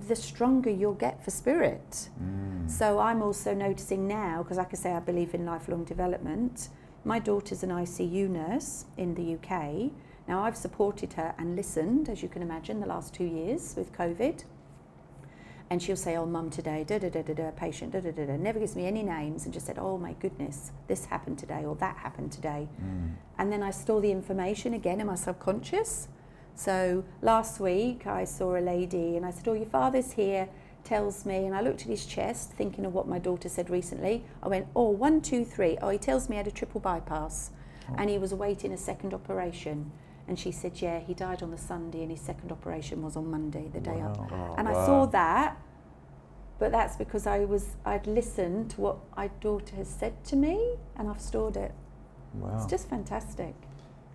the 0.07 0.15
stronger 0.15 0.69
you'll 0.69 0.93
get 0.93 1.23
for 1.23 1.31
spirit. 1.31 2.09
Mm. 2.21 2.69
So 2.69 2.99
I'm 2.99 3.21
also 3.21 3.53
noticing 3.53 4.07
now, 4.07 4.43
because 4.43 4.57
like 4.57 4.73
I 4.73 4.75
say, 4.77 4.91
I 4.93 4.99
believe 4.99 5.33
in 5.33 5.45
lifelong 5.45 5.85
development. 5.85 6.69
My 7.03 7.17
daughter's 7.19 7.63
an 7.63 7.69
ICU 7.69 8.29
nurse 8.29 8.85
in 8.97 9.15
the 9.15 9.35
UK. 9.35 9.91
Now 10.27 10.43
I've 10.43 10.57
supported 10.57 11.13
her 11.13 11.33
and 11.39 11.55
listened, 11.55 12.09
as 12.09 12.21
you 12.21 12.29
can 12.29 12.41
imagine, 12.41 12.79
the 12.79 12.85
last 12.85 13.13
two 13.13 13.23
years 13.25 13.73
with 13.75 13.91
COVID. 13.93 14.43
And 15.71 15.81
she'll 15.81 15.95
say, 15.95 16.17
"Oh, 16.17 16.25
mum, 16.25 16.49
today, 16.49 16.83
da 16.83 16.97
da 16.99 17.09
da 17.09 17.21
da 17.21 17.33
da, 17.33 17.51
patient, 17.51 17.93
da 17.93 18.01
da 18.01 18.11
da 18.11 18.25
da," 18.25 18.35
never 18.35 18.59
gives 18.59 18.75
me 18.75 18.85
any 18.85 19.03
names, 19.03 19.45
and 19.45 19.53
just 19.53 19.65
said, 19.65 19.79
"Oh 19.79 19.97
my 19.97 20.13
goodness, 20.19 20.71
this 20.87 21.05
happened 21.05 21.39
today, 21.39 21.63
or 21.63 21.75
that 21.75 21.95
happened 21.95 22.33
today." 22.33 22.67
Mm. 22.83 23.11
And 23.37 23.51
then 23.53 23.63
I 23.63 23.71
store 23.71 24.01
the 24.01 24.11
information 24.11 24.73
again 24.73 24.99
in 24.99 25.07
my 25.07 25.15
subconscious. 25.15 26.09
So 26.55 27.03
last 27.21 27.59
week 27.59 28.05
I 28.05 28.25
saw 28.25 28.55
a 28.55 28.59
lady 28.59 29.15
and 29.17 29.25
I 29.25 29.31
said, 29.31 29.47
Oh, 29.47 29.53
your 29.53 29.65
father's 29.65 30.11
here, 30.11 30.49
tells 30.83 31.25
me. 31.25 31.45
And 31.45 31.55
I 31.55 31.61
looked 31.61 31.81
at 31.81 31.87
his 31.87 32.05
chest, 32.05 32.51
thinking 32.51 32.85
of 32.85 32.93
what 32.93 33.07
my 33.07 33.17
daughter 33.17 33.49
said 33.49 33.69
recently. 33.69 34.23
I 34.43 34.47
went, 34.47 34.67
Oh, 34.75 34.89
one, 34.89 35.21
two, 35.21 35.45
three. 35.45 35.77
Oh, 35.81 35.89
he 35.89 35.97
tells 35.97 36.29
me 36.29 36.35
he 36.35 36.37
had 36.37 36.47
a 36.47 36.51
triple 36.51 36.81
bypass 36.81 37.51
Oh. 37.89 37.95
and 37.97 38.09
he 38.09 38.17
was 38.19 38.31
awaiting 38.31 38.71
a 38.73 38.77
second 38.77 39.13
operation. 39.13 39.91
And 40.31 40.39
she 40.39 40.53
said, 40.53 40.81
Yeah, 40.81 40.99
he 41.01 41.13
died 41.13 41.43
on 41.43 41.51
the 41.51 41.57
Sunday 41.57 42.03
and 42.03 42.09
his 42.09 42.21
second 42.21 42.53
operation 42.53 43.01
was 43.03 43.17
on 43.17 43.29
Monday, 43.29 43.67
the 43.73 43.81
day 43.81 43.97
Wow. 43.97 44.07
after. 44.17 44.33
Oh, 44.33 44.55
And 44.57 44.65
I 44.69 44.71
saw 44.85 45.05
that, 45.07 45.57
but 46.57 46.71
that's 46.71 46.95
because 46.95 47.27
I 47.27 47.39
was 47.43 47.75
I'd 47.83 48.07
listened 48.07 48.69
to 48.71 48.79
what 48.79 48.95
my 49.17 49.27
daughter 49.41 49.75
has 49.75 49.89
said 49.89 50.23
to 50.29 50.37
me 50.37 50.77
and 50.95 51.09
I've 51.09 51.19
stored 51.19 51.57
it. 51.57 51.73
Wow. 52.35 52.55
It's 52.55 52.65
just 52.65 52.87
fantastic. 52.87 53.55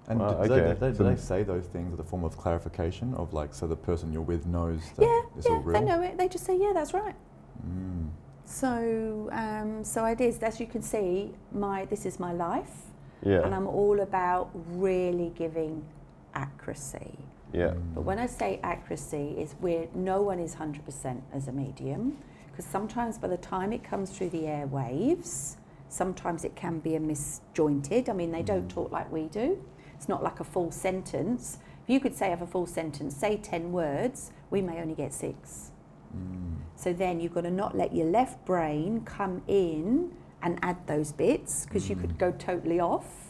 And 0.09 0.21
Wow, 0.21 0.43
do, 0.43 0.49
they, 0.49 0.55
okay. 0.55 0.73
do, 0.73 0.81
they, 0.93 0.97
do 0.97 1.05
they 1.05 1.17
say 1.17 1.43
those 1.43 1.67
things 1.67 1.93
as 1.93 1.99
a 2.01 2.05
form 2.13 2.25
of 2.25 2.39
clarification 2.39 3.13
of 3.13 3.35
like, 3.35 3.53
so 3.53 3.67
the 3.67 3.77
person 3.77 4.11
you're 4.11 4.23
with 4.23 4.47
knows 4.47 4.81
that 4.97 5.03
yeah, 5.05 5.21
it's 5.37 5.47
yeah, 5.47 5.53
all 5.57 5.61
real? 5.61 5.79
they 5.79 5.85
know 5.87 6.01
it. 6.01 6.17
They 6.17 6.29
just 6.29 6.47
say, 6.47 6.57
yeah, 6.57 6.73
that's 6.73 6.95
right. 6.95 7.15
Mm. 7.69 8.09
So, 8.47 9.29
um, 9.33 9.85
so 9.85 10.07
it 10.07 10.23
is. 10.23 10.39
As 10.43 10.61
you 10.61 10.67
can 10.67 10.81
see, 10.81 11.35
my 11.53 11.85
this 11.85 12.07
is 12.07 12.19
my 12.19 12.33
life, 12.33 12.75
Yeah. 13.23 13.43
and 13.45 13.55
I'm 13.55 13.67
all 13.67 14.01
about 14.01 14.49
really 14.87 15.31
giving 15.35 15.85
accuracy. 16.37 17.19
yeah. 17.53 17.69
Mm. 17.69 17.95
But 17.95 18.03
when 18.05 18.19
I 18.19 18.27
say 18.27 18.61
accuracy, 18.63 19.35
is 19.39 19.55
where 19.61 19.89
no 19.95 20.21
one 20.23 20.39
is 20.39 20.55
100% 20.57 21.21
as 21.33 21.49
a 21.49 21.53
medium, 21.53 22.19
because 22.51 22.65
sometimes 22.65 23.19
by 23.19 23.29
the 23.29 23.37
time 23.39 23.73
it 23.73 23.83
comes 23.83 24.11
through 24.11 24.31
the 24.31 24.43
airwaves, 24.43 25.57
sometimes 25.89 26.45
it 26.45 26.55
can 26.57 26.79
be 26.81 26.97
a 26.97 27.01
misjointed. 27.01 28.09
I 28.09 28.13
mean, 28.13 28.31
they 28.33 28.43
don't 28.43 28.67
Mm. 28.69 28.75
talk 28.75 28.93
like 28.93 29.11
we 29.13 29.29
do. 29.29 29.59
It's 29.95 30.09
not 30.09 30.23
like 30.23 30.41
a 30.41 30.45
full 30.45 30.71
sentence. 30.71 31.59
If 31.85 31.91
you 31.91 32.01
could 32.01 32.15
say 32.15 32.31
have 32.31 32.43
a 32.43 32.47
full 32.47 32.67
sentence, 32.67 33.17
say 33.17 33.37
10 33.37 33.73
words, 33.73 34.33
we 34.51 34.61
may 34.61 34.81
only 34.81 34.95
get 34.95 35.13
six. 35.15 35.71
Mm. 36.17 36.57
So 36.77 36.93
then 36.93 37.21
you've 37.21 37.35
got 37.35 37.43
to 37.45 37.51
not 37.51 37.77
let 37.77 37.95
your 37.95 38.07
left 38.07 38.45
brain 38.45 39.03
come 39.05 39.43
in 39.47 40.13
and 40.43 40.59
add 40.63 40.87
those 40.87 41.13
bits 41.13 41.65
because 41.65 41.89
you 41.89 41.97
could 41.97 42.11
Mm. 42.15 42.19
go 42.19 42.33
totally 42.33 42.81
off. 42.81 43.26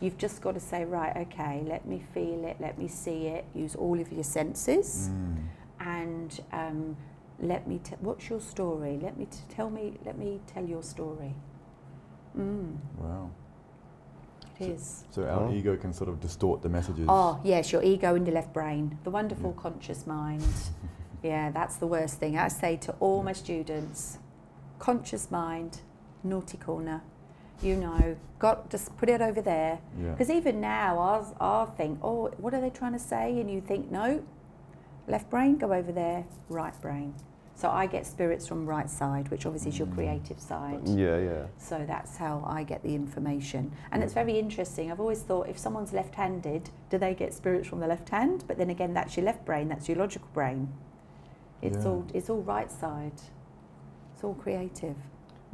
You've 0.00 0.18
just 0.18 0.42
got 0.42 0.52
to 0.54 0.60
say, 0.60 0.84
right, 0.84 1.16
okay, 1.16 1.62
let 1.66 1.86
me 1.86 2.02
feel 2.12 2.44
it, 2.44 2.56
let 2.60 2.78
me 2.78 2.86
see 2.88 3.28
it, 3.28 3.44
use 3.54 3.74
all 3.74 3.98
of 3.98 4.12
your 4.12 4.24
senses, 4.24 5.08
Mm. 5.10 5.36
and 5.80 6.40
um, 6.52 6.96
let 7.40 7.66
me. 7.66 7.78
T- 7.82 7.96
what's 8.00 8.28
your 8.28 8.40
story? 8.40 8.98
Let 9.02 9.16
me 9.16 9.26
t- 9.26 9.38
tell 9.48 9.70
me. 9.70 9.94
Let 10.04 10.18
me 10.18 10.40
tell 10.46 10.64
your 10.64 10.82
story. 10.82 11.34
Mm, 12.38 12.76
Wow. 12.98 13.30
it 14.60 14.68
is. 14.68 15.04
So 15.10 15.24
our 15.26 15.50
ego 15.52 15.76
can 15.76 15.92
sort 15.92 16.08
of 16.10 16.20
distort 16.20 16.60
the 16.62 16.68
messages. 16.68 17.06
Oh, 17.08 17.40
yes, 17.44 17.72
your 17.72 17.82
ego 17.82 18.14
and 18.14 18.26
your 18.26 18.34
left 18.34 18.52
brain, 18.52 18.98
the 19.04 19.10
wonderful 19.10 19.52
conscious 19.52 20.06
mind. 20.06 20.42
Yeah, 21.22 21.50
that's 21.50 21.76
the 21.76 21.86
worst 21.88 22.20
thing. 22.20 22.38
I 22.38 22.46
say 22.48 22.76
to 22.76 22.94
all 23.00 23.22
my 23.22 23.32
students 23.32 24.18
conscious 24.78 25.30
mind, 25.30 25.80
naughty 26.22 26.56
corner. 26.58 27.02
You 27.62 27.76
know, 27.76 28.16
got 28.38 28.68
just 28.70 28.94
put 28.98 29.08
it 29.08 29.20
over 29.22 29.40
there. 29.40 29.78
Yeah. 30.00 30.10
Because 30.12 30.30
even 30.30 30.60
now, 30.60 30.98
I'll, 30.98 31.36
I'll 31.40 31.66
think, 31.66 31.98
oh, 32.02 32.28
what 32.38 32.52
are 32.54 32.60
they 32.60 32.70
trying 32.70 32.92
to 32.92 32.98
say? 32.98 33.40
And 33.40 33.50
you 33.50 33.60
think, 33.60 33.90
no, 33.90 34.22
left 35.08 35.30
brain, 35.30 35.56
go 35.56 35.72
over 35.72 35.90
there, 35.92 36.24
right 36.48 36.78
brain. 36.82 37.14
So 37.54 37.70
I 37.70 37.86
get 37.86 38.06
spirits 38.06 38.46
from 38.46 38.66
right 38.66 38.90
side, 38.90 39.30
which 39.30 39.46
obviously 39.46 39.70
is 39.70 39.78
your 39.78 39.88
Mm. 39.88 39.94
creative 39.94 40.38
side. 40.38 40.86
Yeah, 40.86 41.16
yeah. 41.16 41.46
So 41.56 41.84
that's 41.86 42.18
how 42.18 42.44
I 42.46 42.62
get 42.64 42.82
the 42.82 42.94
information. 42.94 43.72
And 43.90 44.02
it's 44.02 44.12
very 44.12 44.38
interesting. 44.38 44.92
I've 44.92 45.00
always 45.00 45.22
thought 45.22 45.48
if 45.48 45.56
someone's 45.56 45.94
left 45.94 46.14
handed, 46.16 46.68
do 46.90 46.98
they 46.98 47.14
get 47.14 47.32
spirits 47.32 47.66
from 47.66 47.80
the 47.80 47.86
left 47.86 48.10
hand? 48.10 48.44
But 48.46 48.58
then 48.58 48.68
again, 48.68 48.92
that's 48.92 49.16
your 49.16 49.24
left 49.24 49.46
brain, 49.46 49.68
that's 49.68 49.88
your 49.88 49.96
logical 49.96 50.28
brain. 50.34 50.68
It's, 51.62 51.78
Yeah. 51.78 51.90
all, 51.90 52.04
it's 52.12 52.28
all 52.28 52.42
right 52.42 52.70
side, 52.70 53.18
it's 54.12 54.22
all 54.22 54.34
creative. 54.34 54.96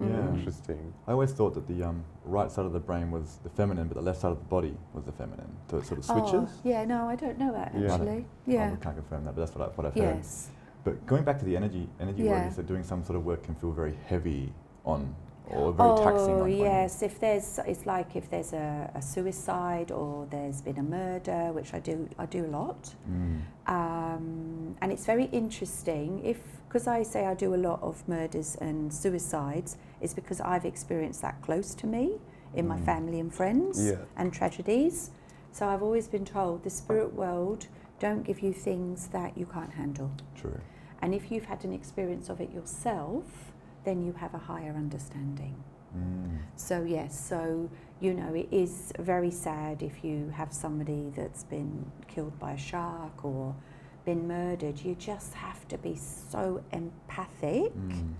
Yeah. 0.09 0.17
Mm. 0.17 0.39
Interesting. 0.39 0.93
I 1.07 1.13
always 1.13 1.33
thought 1.33 1.55
that 1.55 1.67
the 1.69 1.83
um, 1.85 2.05
right 2.25 2.51
side 2.51 2.67
of 2.67 2.73
the 2.73 2.81
brain 2.81 3.11
was 3.11 3.39
the 3.43 3.51
feminine, 3.51 3.89
but 3.89 3.95
the 3.97 4.03
left 4.03 4.21
side 4.21 4.33
of 4.33 4.39
the 4.39 4.45
body 4.45 4.77
was 4.95 5.05
the 5.05 5.13
feminine. 5.13 5.51
So 5.71 5.79
it 5.79 5.87
sort 5.87 5.99
of 5.99 6.05
switches. 6.05 6.33
Oh, 6.35 6.61
yeah, 6.65 6.85
no, 6.85 7.09
I 7.09 7.17
don't 7.17 7.39
know 7.39 7.53
that 7.53 7.73
Yeah. 7.77 7.93
actually. 7.95 8.19
I 8.19 8.25
Yeah. 8.51 8.77
can't 8.77 8.97
confirm 8.97 9.25
that, 9.25 9.35
but 9.35 9.43
that's 9.45 9.55
what, 9.57 9.69
I, 9.69 9.73
what 9.75 9.87
I've 9.87 9.95
heard. 9.95 10.17
Yes. 10.17 10.51
But 10.85 11.07
going 11.07 11.23
back 11.25 11.39
to 11.39 11.45
the 11.45 11.57
energy, 11.57 11.89
energy 12.01 12.23
work, 12.25 12.31
Yeah. 12.33 12.45
you 12.47 12.51
said 12.53 12.67
doing 12.67 12.83
some 12.83 13.05
sort 13.05 13.17
of 13.17 13.25
work 13.25 13.45
can 13.45 13.55
feel 13.55 13.71
very 13.71 13.95
heavy 14.07 14.53
on 14.85 15.15
or 15.51 15.73
very 15.73 15.97
taxing? 15.99 16.31
Oh 16.35 16.35
on- 16.37 16.43
on 16.43 16.51
yes, 16.57 17.03
if 17.03 17.21
there's 17.21 17.59
it's 17.67 17.85
like 17.87 18.17
if 18.17 18.31
there's 18.31 18.53
a, 18.53 18.91
a 18.95 19.03
suicide 19.03 19.91
or 19.91 20.27
there's 20.31 20.61
been 20.63 20.79
a 20.79 20.83
murder, 20.83 21.53
which 21.53 21.75
I 21.75 21.81
do 21.81 22.09
I 22.19 22.27
do 22.27 22.47
a 22.47 22.51
lot, 22.61 22.95
Mm. 23.11 23.41
um, 23.67 24.77
and 24.81 24.93
it's 24.93 25.05
very 25.07 25.25
interesting 25.27 26.21
if 26.25 26.39
because 26.73 26.87
I 26.87 27.03
say 27.03 27.27
I 27.27 27.35
do 27.35 27.55
a 27.55 27.57
lot 27.69 27.83
of 27.83 28.03
murders 28.09 28.57
and 28.59 28.91
suicides 28.91 29.77
is 30.01 30.15
because 30.15 30.41
I've 30.41 30.65
experienced 30.65 31.21
that 31.21 31.43
close 31.43 31.75
to 31.75 31.87
me 31.87 32.19
in 32.55 32.67
my 32.67 32.79
Mm. 32.79 32.85
family 32.87 33.21
and 33.21 33.31
friends 33.33 33.85
Yeah. 33.85 33.97
and 34.17 34.33
tragedies. 34.33 35.11
So 35.53 35.69
I've 35.69 35.83
always 35.83 36.09
been 36.09 36.25
told 36.25 36.63
the 36.63 36.71
spirit 36.71 37.13
world 37.15 37.67
don't 37.99 38.23
give 38.23 38.41
you 38.41 38.55
things 38.55 39.09
that 39.09 39.37
you 39.37 39.45
can't 39.45 39.73
handle. 39.75 40.13
True. 40.35 40.61
And 41.03 41.13
if 41.15 41.31
you've 41.31 41.45
had 41.45 41.63
an 41.67 41.75
experience 41.75 42.31
of 42.31 42.41
it 42.41 42.51
yourself, 42.51 43.53
then 43.85 44.01
you 44.03 44.15
have 44.15 44.33
a 44.33 44.39
higher 44.39 44.73
understanding. 44.75 45.57
Mm. 45.95 46.39
So, 46.57 46.85
yes, 46.85 47.13
so 47.21 47.69
you 48.01 48.15
know, 48.15 48.33
it 48.35 48.49
is 48.51 48.93
very 48.99 49.31
sad 49.31 49.83
if 49.83 50.03
you 50.03 50.31
have 50.31 50.53
somebody 50.55 51.13
that's 51.15 51.45
been 51.45 51.93
killed 52.09 52.37
by 52.39 52.53
a 52.53 52.57
shark 52.57 53.25
or 53.25 53.55
been 54.05 54.27
murdered. 54.29 54.81
You 54.81 54.95
just 54.95 55.35
have 55.35 55.67
to 55.69 55.79
be 55.79 55.95
so 55.97 56.63
empathic 56.73 57.73
Mm. 57.75 58.15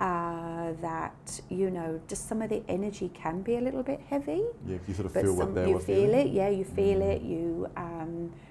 uh, 0.00 0.72
that, 0.80 1.40
you 1.48 1.70
know, 1.70 2.00
just 2.06 2.28
some 2.28 2.40
of 2.42 2.50
the 2.50 2.62
energy 2.68 3.08
can 3.14 3.42
be 3.42 3.56
a 3.56 3.60
little 3.60 3.82
bit 3.82 4.00
heavy. 4.08 4.42
Yeah, 4.66 4.76
if 4.76 4.88
you 4.88 4.94
sort 4.94 5.06
of 5.06 5.12
feel 5.12 5.26
some, 5.36 5.36
what 5.36 5.54
they 5.54 5.68
you 5.70 5.78
feel 5.80 5.96
feeling. 6.06 6.28
it, 6.28 6.32
yeah, 6.32 6.48
you 6.48 6.64
feel 6.64 7.00
Mm. 7.00 7.12
it. 7.16 7.22
You, 7.22 7.68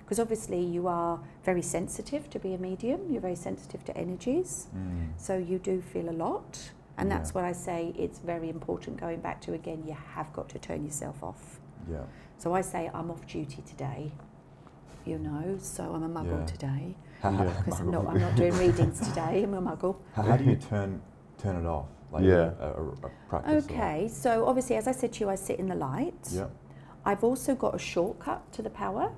because 0.03 0.19
obviously 0.19 0.61
you 0.63 0.87
are 0.87 1.19
very 1.43 1.61
sensitive 1.61 2.29
to 2.29 2.39
be 2.39 2.53
a 2.53 2.57
medium. 2.57 2.99
You're 3.09 3.21
very 3.21 3.35
sensitive 3.35 3.83
to 3.85 3.97
energies, 3.97 4.67
Mm. 4.75 5.09
so 5.17 5.37
you 5.37 5.59
do 5.59 5.81
feel 5.81 6.09
a 6.09 6.17
lot. 6.25 6.71
And 6.97 7.11
that's 7.11 7.29
Yeah. 7.29 7.35
what 7.35 7.43
I 7.45 7.51
say. 7.53 7.93
It's 7.97 8.19
very 8.19 8.49
important. 8.49 8.97
Going 8.99 9.19
back 9.21 9.39
to 9.41 9.53
again, 9.53 9.83
you 9.85 9.95
have 10.15 10.33
got 10.33 10.49
to 10.49 10.59
turn 10.59 10.83
yourself 10.83 11.23
off. 11.23 11.59
Yeah. 11.89 12.05
So 12.37 12.53
I 12.53 12.61
say 12.61 12.89
I'm 12.93 13.09
off 13.11 13.25
duty 13.27 13.61
today. 13.61 14.11
You 15.07 15.17
know, 15.19 15.57
so 15.59 15.83
I'm 15.95 16.03
a 16.03 16.09
muggle 16.09 16.39
Yeah. 16.41 16.45
today 16.45 16.95
How, 17.21 17.31
how- 17.37 17.43
Yeah. 17.45 17.53
because 17.65 17.79
I'm 17.79 17.91
not. 17.91 18.07
I'm 18.07 18.19
not 18.19 18.35
doing 18.35 18.53
readings 18.57 18.99
today. 19.07 19.43
I'm 19.43 19.53
a 19.53 19.61
muggle. 19.61 19.95
how, 20.13 20.23
how 20.23 20.37
do 20.37 20.43
you 20.43 20.57
turn 20.57 21.01
turn 21.37 21.55
it 21.55 21.65
off? 21.67 21.85
Like 22.11 22.23
Yeah. 22.23 22.51
a, 22.59 22.67
a, 22.81 22.83
a 23.07 23.09
practice. 23.29 23.65
or- 23.69 23.73
Okay, 23.73 24.07
so 24.09 24.45
obviously, 24.45 24.75
as 24.75 24.87
I 24.87 24.91
said 24.91 25.13
to 25.13 25.19
you, 25.21 25.29
I 25.29 25.35
sit 25.35 25.59
in 25.59 25.67
the 25.67 25.75
light. 25.75 26.27
Yeah. 26.31 26.47
I've 27.05 27.23
also 27.23 27.55
got 27.55 27.73
a 27.75 27.79
shortcut 27.79 28.51
to 28.53 28.61
the 28.61 28.69
power, 28.69 29.11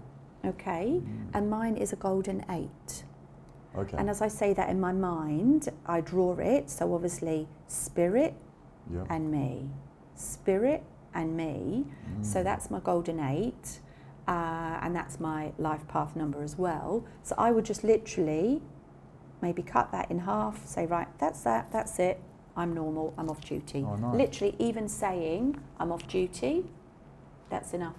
okay, 0.46 1.02
Mm. 1.02 1.30
and 1.34 1.50
mine 1.50 1.76
is 1.76 1.92
a 1.94 1.96
golden 1.96 2.46
eight. 2.50 3.04
Okay. 3.76 3.98
And 3.98 4.10
as 4.10 4.22
I 4.22 4.28
say 4.28 4.54
that 4.54 4.70
in 4.70 4.80
my 4.80 4.92
mind, 4.92 5.70
I 5.86 6.02
draw 6.02 6.36
it. 6.38 6.70
So 6.70 6.94
obviously, 6.94 7.48
spirit 7.68 8.34
yeah. 8.94 9.06
and 9.10 9.32
me, 9.32 9.70
spirit 10.16 10.84
and 11.16 11.36
me. 11.36 11.86
So 12.22 12.40
Mm. 12.40 12.44
that's 12.44 12.70
my 12.70 12.80
golden 12.80 13.20
eight, 13.20 13.80
uh, 14.30 14.78
and 14.84 14.96
that's 14.96 15.20
my 15.20 15.52
life 15.58 15.88
path 15.88 16.16
number 16.16 16.44
as 16.44 16.56
well. 16.56 17.04
So 17.24 17.34
I 17.38 17.52
would 17.52 17.66
just 17.66 17.84
literally 17.84 18.62
maybe 19.42 19.64
cut 19.64 19.92
that 19.92 20.12
in 20.12 20.20
half, 20.20 20.66
say, 20.68 20.86
right, 20.86 21.08
that's 21.18 21.42
that, 21.42 21.72
that's 21.72 21.98
it. 21.98 22.22
I'm 22.56 22.74
normal, 22.74 23.14
I'm 23.18 23.30
off 23.30 23.42
duty. 23.42 23.84
Oh, 23.88 23.96
nice. 23.96 24.16
Literally, 24.16 24.56
even 24.60 24.88
saying 24.88 25.60
I'm 25.80 25.92
off 25.92 26.08
duty, 26.08 26.66
that's 27.50 27.74
enough. 27.74 27.96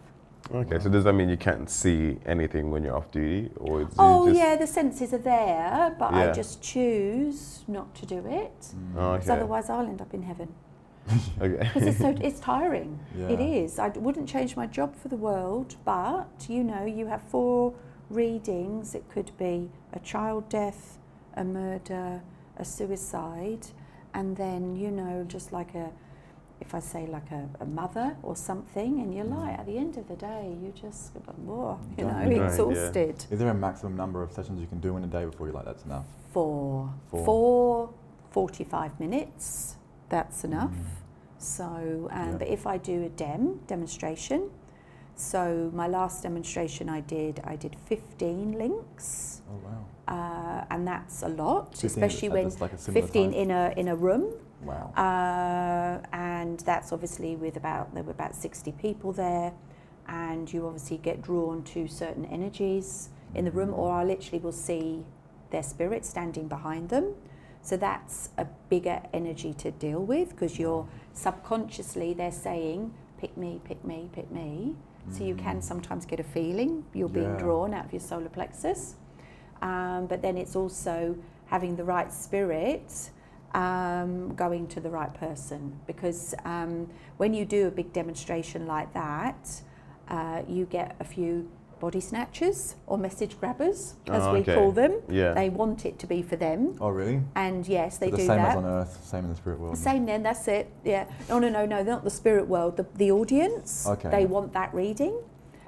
Okay, 0.55 0.79
so 0.79 0.89
does 0.89 1.05
that 1.05 1.13
mean 1.15 1.29
you 1.29 1.37
can't 1.37 1.69
see 1.69 2.19
anything 2.27 2.71
when 2.71 2.85
you're 2.85 2.97
off 2.97 3.11
duty, 3.11 3.51
or 3.57 3.83
is 3.83 3.89
Oh, 3.99 4.27
it 4.27 4.31
just? 4.31 4.41
yeah, 4.41 4.57
the 4.57 4.67
senses 4.67 5.13
are 5.13 5.19
there, 5.19 5.95
but 5.99 6.13
I 6.15 6.31
just 6.33 6.63
choose 6.63 7.65
not 7.67 7.93
to 7.97 8.07
do 8.07 8.19
it. 8.27 8.61
Mm. 8.61 8.97
Oh, 8.97 9.13
Because 9.13 9.31
okay. 9.31 9.37
otherwise, 9.39 9.69
I'll 9.71 9.87
end 9.87 10.01
up 10.01 10.15
in 10.15 10.23
heaven. 10.23 10.55
okay. 11.40 11.59
Because 11.59 11.87
it's 11.87 11.99
so 11.99 12.14
it's 12.21 12.40
tiring. 12.40 12.99
It 13.16 13.40
Yeah. 13.40 13.47
is. 13.64 13.78
I 13.78 13.88
wouldn't 13.88 14.28
change 14.28 14.57
my 14.57 14.66
job 14.66 14.95
for 14.97 15.09
the 15.09 15.16
world, 15.16 15.76
but 15.85 16.47
you 16.49 16.62
know, 16.62 16.85
you 16.85 17.07
have 17.07 17.23
four 17.23 17.75
readings. 18.09 18.95
It 18.95 19.09
could 19.09 19.32
be 19.39 19.71
a 19.93 19.99
child 20.00 20.49
death, 20.49 20.99
a 21.34 21.45
murder, 21.45 22.23
a 22.56 22.65
suicide, 22.65 23.67
and 24.15 24.36
then 24.36 24.76
you 24.76 24.91
know, 24.91 25.25
just 25.26 25.52
like 25.52 25.75
a, 25.75 25.91
if 26.60 26.75
I 26.75 26.80
say 26.80 27.06
like 27.06 27.30
a, 27.30 27.49
a 27.60 27.67
mother 27.67 28.17
or 28.23 28.36
something, 28.36 29.00
and 29.00 29.15
you're 29.15 29.25
mm. 29.25 29.39
like, 29.41 29.58
at 29.58 29.67
the 29.67 29.78
end 29.78 29.97
of 29.97 30.06
the 30.08 30.17
day, 30.17 30.56
you 30.63 30.73
just, 30.80 31.13
whoa, 31.45 31.78
you 31.97 32.04
know, 32.04 32.10
Right, 32.15 32.32
yeah. 32.36 32.47
exhausted. 32.47 33.25
Is 33.30 33.39
there 33.39 33.49
a 33.49 33.54
maximum 33.54 33.97
number 33.97 34.23
of 34.23 34.32
sessions 34.32 34.60
you 34.60 34.67
can 34.67 34.80
do 34.80 34.97
in 34.97 35.04
a 35.04 35.08
day 35.08 35.25
before 35.25 35.47
you're 35.47 35.54
like, 35.54 35.65
that's 35.65 35.84
enough? 35.84 36.04
Four. 36.32 36.93
Four. 37.10 37.25
Four 37.25 37.91
45 38.30 39.00
minutes, 39.00 39.76
that's 40.11 40.45
enough. 40.45 40.73
Mm. 40.73 40.85
So, 41.39 41.65
um, 42.11 42.31
Yeah. 42.33 42.37
but 42.39 42.49
if 42.49 42.67
I 42.67 42.77
do 42.77 43.03
a 43.05 43.09
dem 43.09 43.61
demonstration, 43.67 44.51
so 45.17 45.71
my 45.75 45.87
last 45.89 46.23
demonstration 46.23 46.89
I 46.91 47.01
did, 47.01 47.41
I 47.45 47.57
did 47.57 47.75
15 47.77 48.53
links, 48.59 49.41
Oh, 49.51 49.59
wow. 49.67 49.85
uh, 50.15 50.65
and 50.71 50.87
that's 50.87 51.23
a 51.23 51.29
lot, 51.29 51.75
15 51.77 51.87
especially 51.91 52.29
when 52.29 52.45
like 52.61 52.73
a 52.75 52.77
15 52.77 53.31
time. 53.31 53.41
in 53.43 53.51
a 53.51 53.73
in 53.77 53.89
a 53.89 53.97
room, 53.97 54.25
Wow. 54.63 54.93
uh, 54.97 56.07
and 56.13 56.61
that's 56.61 56.93
obviously 56.93 57.37
with 57.37 57.57
about 57.57 57.95
there 57.95 58.03
were 58.03 58.13
about 58.13 58.35
60 58.35 58.73
people 58.73 59.13
there, 59.13 59.53
and 60.09 60.53
you 60.53 60.67
obviously 60.67 60.99
get 60.99 61.23
drawn 61.23 61.63
to 61.75 61.87
certain 61.89 62.25
energies 62.27 63.09
in 63.35 63.45
the 63.45 63.51
room, 63.51 63.73
or 63.73 63.93
I 63.93 64.05
literally 64.05 64.41
will 64.43 64.53
see 64.69 65.05
their 65.51 65.63
spirit 65.63 66.05
standing 66.05 66.49
behind 66.49 66.89
them. 66.91 67.15
So 67.71 67.76
that's 67.76 68.30
a 68.37 68.47
bigger 68.69 69.00
energy 69.13 69.54
to 69.59 69.71
deal 69.71 70.00
with 70.00 70.30
because 70.30 70.59
you're 70.59 70.89
subconsciously 71.13 72.15
they're 72.15 72.33
saying, 72.33 72.93
pick 73.17 73.37
me, 73.37 73.61
pick 73.63 73.85
me, 73.85 74.11
pick 74.13 74.28
me. 74.33 74.75
So 75.09 75.23
you 75.23 75.37
can 75.37 75.59
Mm. 75.59 75.63
sometimes 75.63 76.04
get 76.04 76.19
a 76.19 76.25
feeling 76.25 76.85
you're 76.95 77.09
being 77.09 77.35
Yeah. 77.35 77.39
drawn 77.45 77.73
out 77.73 77.85
of 77.85 77.93
your 77.93 78.00
solar 78.00 78.28
plexus. 78.28 78.97
Um, 79.63 80.06
but 80.06 80.21
then 80.21 80.37
it's 80.37 80.56
also 80.56 81.15
having 81.47 81.76
the 81.76 81.85
right 81.85 82.13
spirit 82.13 83.11
um, 83.54 84.35
going 84.35 84.67
to 84.67 84.80
the 84.80 84.91
right 84.91 85.15
person 85.15 85.78
because 85.87 86.35
um, 86.45 86.89
when 87.19 87.33
you 87.35 87.45
do 87.45 87.69
a 87.69 87.71
big 87.71 87.93
demonstration 87.93 88.67
like 88.67 88.93
that, 88.95 89.63
uh, 90.09 90.43
you 90.49 90.67
get 90.67 90.97
a 90.99 91.04
few 91.04 91.49
body 91.80 92.00
snatchers 92.00 92.76
or 92.86 92.97
message 92.99 93.38
grabbers, 93.40 93.95
as 94.08 94.23
Oh, 94.23 94.32
we 94.34 94.43
call 94.45 94.71
them. 94.71 95.00
Yeah. 95.08 95.32
They 95.32 95.49
want 95.49 95.86
it 95.86 95.99
to 96.00 96.06
be 96.06 96.23
for 96.23 96.36
them, 96.36 96.76
oh, 96.80 96.90
really? 96.90 97.23
and 97.34 97.66
yes, 97.66 97.99
they 97.99 98.10
so 98.10 98.16
the 98.16 98.16
do 98.23 98.26
same 98.26 98.36
that. 98.36 98.50
as 98.50 98.56
on 98.56 98.64
Earth, 98.66 99.00
same 99.04 99.25
in 99.25 99.30
the 99.30 99.36
spirit 99.36 99.58
world. 99.58 99.76
Same 99.78 100.04
then, 100.06 100.23
that's 100.23 100.47
it. 100.47 100.71
Yeah. 100.84 101.06
No, 101.28 101.38
no, 101.38 101.49
no, 101.49 101.64
no, 101.66 101.82
not 101.82 102.04
the 102.04 102.10
spirit 102.10 102.47
world. 102.47 102.76
The, 102.76 102.86
the 102.97 103.10
audience, 103.10 103.86
Okay. 103.88 104.10
they 104.10 104.26
want 104.26 104.52
that 104.52 104.73
reading. 104.75 105.19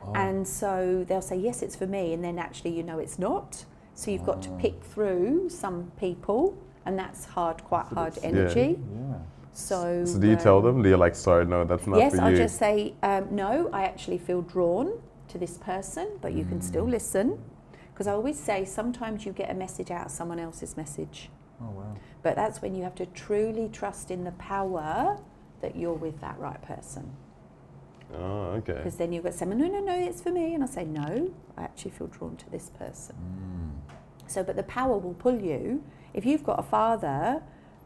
Oh. 0.04 0.12
And 0.14 0.46
so 0.46 1.04
they'll 1.08 1.22
say, 1.22 1.36
yes, 1.38 1.62
it's 1.62 1.76
for 1.76 1.86
me. 1.86 2.12
And 2.12 2.22
then 2.22 2.38
actually, 2.38 2.76
you 2.76 2.82
know, 2.82 2.98
it's 2.98 3.18
not. 3.18 3.64
So 3.94 4.10
you've 4.10 4.24
got 4.26 4.42
to 4.42 4.50
Ah. 4.50 4.58
pick 4.58 4.82
through 4.84 5.48
some 5.48 5.90
people. 5.98 6.54
And 6.84 6.98
that's 6.98 7.24
hard, 7.24 7.62
quite 7.62 7.86
a 7.92 7.94
hard 7.94 8.18
energy. 8.24 8.80
Yeah. 8.80 9.14
So, 9.52 10.04
So 10.04 10.18
do 10.18 10.26
you 10.26 10.34
tell 10.34 10.58
um, 10.58 10.64
them? 10.64 10.82
Do 10.82 10.88
you 10.88 10.96
like, 10.96 11.14
sorry, 11.14 11.46
no, 11.46 11.62
that's 11.64 11.86
not 11.86 11.98
Yes, 11.98 12.16
for 12.16 12.22
I'll 12.22 12.32
you? 12.32 12.38
just 12.38 12.58
say, 12.58 12.94
um, 13.04 13.28
no, 13.30 13.70
I 13.72 13.84
actually 13.84 14.18
feel 14.18 14.42
drawn 14.42 14.88
to 15.32 15.38
this 15.38 15.58
person, 15.58 16.08
but 16.20 16.32
you 16.32 16.44
can 16.44 16.60
still 16.60 16.86
Mm. 16.86 16.90
listen. 16.90 17.38
Because 17.92 18.06
I 18.06 18.12
always 18.12 18.38
say, 18.38 18.64
sometimes 18.64 19.26
you 19.26 19.32
get 19.32 19.50
a 19.50 19.54
message 19.54 19.90
out 19.90 20.06
of 20.06 20.12
someone 20.12 20.38
else's 20.38 20.76
message. 20.76 21.30
Oh, 21.60 21.70
wow. 21.70 21.94
But 22.22 22.36
that's 22.36 22.62
when 22.62 22.74
you 22.74 22.82
have 22.84 22.94
to 22.96 23.06
truly 23.06 23.68
trust 23.68 24.10
in 24.10 24.24
the 24.24 24.32
power 24.32 25.18
that 25.60 25.76
you're 25.76 25.92
with 25.94 26.20
that 26.20 26.38
right 26.38 26.60
person. 26.62 27.14
Oh, 28.14 28.58
okay. 28.58 28.74
Because 28.74 28.96
then 28.96 29.12
you've 29.12 29.24
got 29.24 29.34
someone, 29.34 29.58
no, 29.58 29.66
no, 29.68 29.80
no, 29.80 29.94
it's 29.94 30.20
for 30.20 30.30
me. 30.30 30.54
And 30.54 30.62
I 30.62 30.66
say, 30.66 30.84
no, 30.84 31.30
I 31.56 31.62
actually 31.62 31.92
feel 31.92 32.08
drawn 32.08 32.36
to 32.36 32.50
this 32.50 32.70
person. 32.70 33.16
Mm. 33.16 34.30
So, 34.30 34.42
but 34.42 34.56
the 34.56 34.62
power 34.64 34.96
will 34.98 35.14
pull 35.14 35.40
you. 35.40 35.82
If 36.14 36.24
you've 36.26 36.44
got 36.44 36.58
a 36.58 36.62
father 36.62 37.42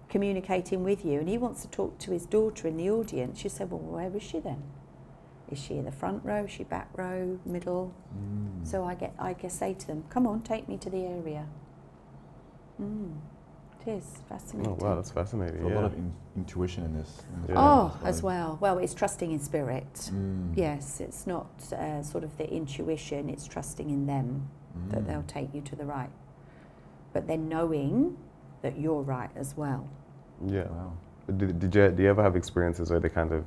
communicating 0.08 0.84
with 0.84 1.04
you 1.04 1.18
and 1.20 1.28
he 1.28 1.38
wants 1.38 1.62
to 1.62 1.68
talk 1.68 1.98
to 1.98 2.12
his 2.12 2.26
daughter 2.26 2.68
in 2.68 2.76
the 2.76 2.90
audience, 2.90 3.42
you 3.44 3.50
say, 3.50 3.64
well, 3.64 3.80
where 3.80 4.14
is 4.16 4.22
she 4.22 4.38
then? 4.40 4.62
Is 5.50 5.58
she 5.58 5.74
in 5.78 5.84
the 5.84 5.92
front 5.92 6.24
row? 6.24 6.44
Is 6.44 6.50
she 6.50 6.64
back 6.64 6.88
row, 6.96 7.38
middle? 7.46 7.94
Mm. 8.16 8.66
So 8.66 8.84
I 8.84 8.94
get, 8.94 9.14
I 9.18 9.32
guess, 9.32 9.54
say 9.58 9.74
to 9.74 9.86
them, 9.86 10.04
come 10.10 10.26
on, 10.26 10.42
take 10.42 10.68
me 10.68 10.76
to 10.78 10.90
the 10.90 11.04
area. 11.04 11.46
Mm, 12.80 13.14
it 13.86 13.90
is 13.90 14.18
fascinating. 14.28 14.72
Oh, 14.80 14.84
wow, 14.84 14.96
that's 14.96 15.10
fascinating. 15.10 15.60
So 15.62 15.68
a 15.68 15.74
lot 15.74 15.84
of 15.84 15.94
in, 15.94 16.12
intuition 16.36 16.84
in 16.84 16.94
this. 16.96 17.22
In 17.34 17.42
this 17.42 17.50
Yeah. 17.50 17.56
Oh, 17.58 17.88
practice, 17.90 18.08
as 18.08 18.22
well. 18.22 18.58
Well, 18.60 18.78
it's 18.78 18.92
trusting 18.94 19.30
in 19.30 19.38
spirit. 19.38 19.94
Mm. 20.12 20.56
Yes, 20.56 21.00
it's 21.00 21.26
not 21.26 21.46
uh, 21.72 22.02
sort 22.02 22.24
of 22.24 22.36
the 22.38 22.52
intuition, 22.52 23.30
it's 23.30 23.46
trusting 23.46 23.88
in 23.88 24.06
them 24.06 24.48
that 24.90 25.04
Mm. 25.04 25.06
they'll 25.06 25.22
take 25.22 25.54
you 25.54 25.62
to 25.62 25.76
the 25.76 25.86
right. 25.86 26.10
But 27.14 27.26
then 27.28 27.48
knowing 27.48 28.18
that 28.62 28.78
you're 28.78 29.00
right 29.00 29.30
as 29.36 29.56
well. 29.56 29.88
yeah. 30.46 30.64
Wow. 30.64 30.92
Did, 31.34 31.58
did 31.58 31.74
you 31.74 31.88
do 31.90 32.02
you 32.04 32.08
ever 32.10 32.22
have 32.22 32.36
experiences 32.36 32.90
where 32.90 33.00
they 33.00 33.08
kind 33.08 33.32
of 33.32 33.44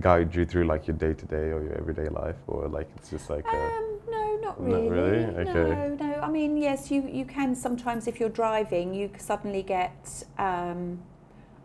guide 0.00 0.34
you 0.34 0.44
through 0.44 0.64
like 0.64 0.86
your 0.86 0.96
day 0.96 1.14
to 1.14 1.26
day 1.26 1.50
or 1.50 1.62
your 1.62 1.74
everyday 1.78 2.08
life, 2.08 2.36
or 2.46 2.68
like 2.68 2.88
it's 2.96 3.10
just 3.10 3.30
like 3.30 3.44
a, 3.46 3.56
Um, 3.56 3.98
no, 4.10 4.38
not 4.42 4.60
Not 4.60 4.80
really. 4.82 4.88
really? 4.90 5.24
Okay. 5.24 5.52
No, 5.52 5.94
no. 5.94 6.14
I 6.20 6.28
mean, 6.30 6.56
yes, 6.56 6.90
you, 6.90 7.02
you 7.02 7.24
can 7.24 7.54
sometimes, 7.54 8.06
if 8.06 8.20
you're 8.20 8.28
driving, 8.28 8.94
you 8.94 9.10
suddenly 9.18 9.62
get, 9.62 10.24
um, 10.38 10.98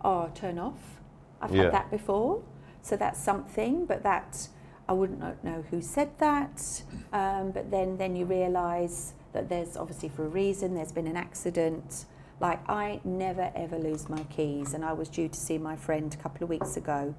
oh, 0.04 0.30
turn 0.34 0.58
off. 0.60 1.00
I've 1.42 1.54
Yeah. 1.54 1.64
had 1.64 1.74
that 1.74 1.92
before. 1.92 2.42
So 2.82 2.96
that's 2.96 3.20
something, 3.20 3.86
but 3.86 4.04
that 4.04 4.48
I 4.88 4.94
wouldn't 4.94 5.20
know- 5.20 5.36
know 5.44 5.64
who 5.70 5.82
said 5.82 6.10
that. 6.18 6.84
Um, 7.14 7.52
but 7.52 7.70
then, 7.72 7.98
then 7.98 8.16
you 8.16 8.26
realise 8.26 9.14
that 9.34 9.50
there's 9.50 9.78
obviously 9.78 10.10
for 10.10 10.26
a 10.26 10.30
reason, 10.30 10.74
there's 10.76 10.92
been 10.92 11.08
an 11.08 11.18
accident. 11.18 12.06
Like, 12.40 12.60
I 12.68 13.00
never 13.04 13.52
ever 13.56 13.78
lose 13.78 14.10
my 14.10 14.24
keys, 14.24 14.74
and 14.74 14.84
I 14.84 14.94
was 14.94 15.10
due 15.10 15.28
to 15.30 15.40
see 15.40 15.58
my 15.60 15.76
friend 15.76 16.12
a 16.14 16.18
couple 16.18 16.44
of 16.44 16.50
weeks 16.50 16.76
ago. 16.76 17.14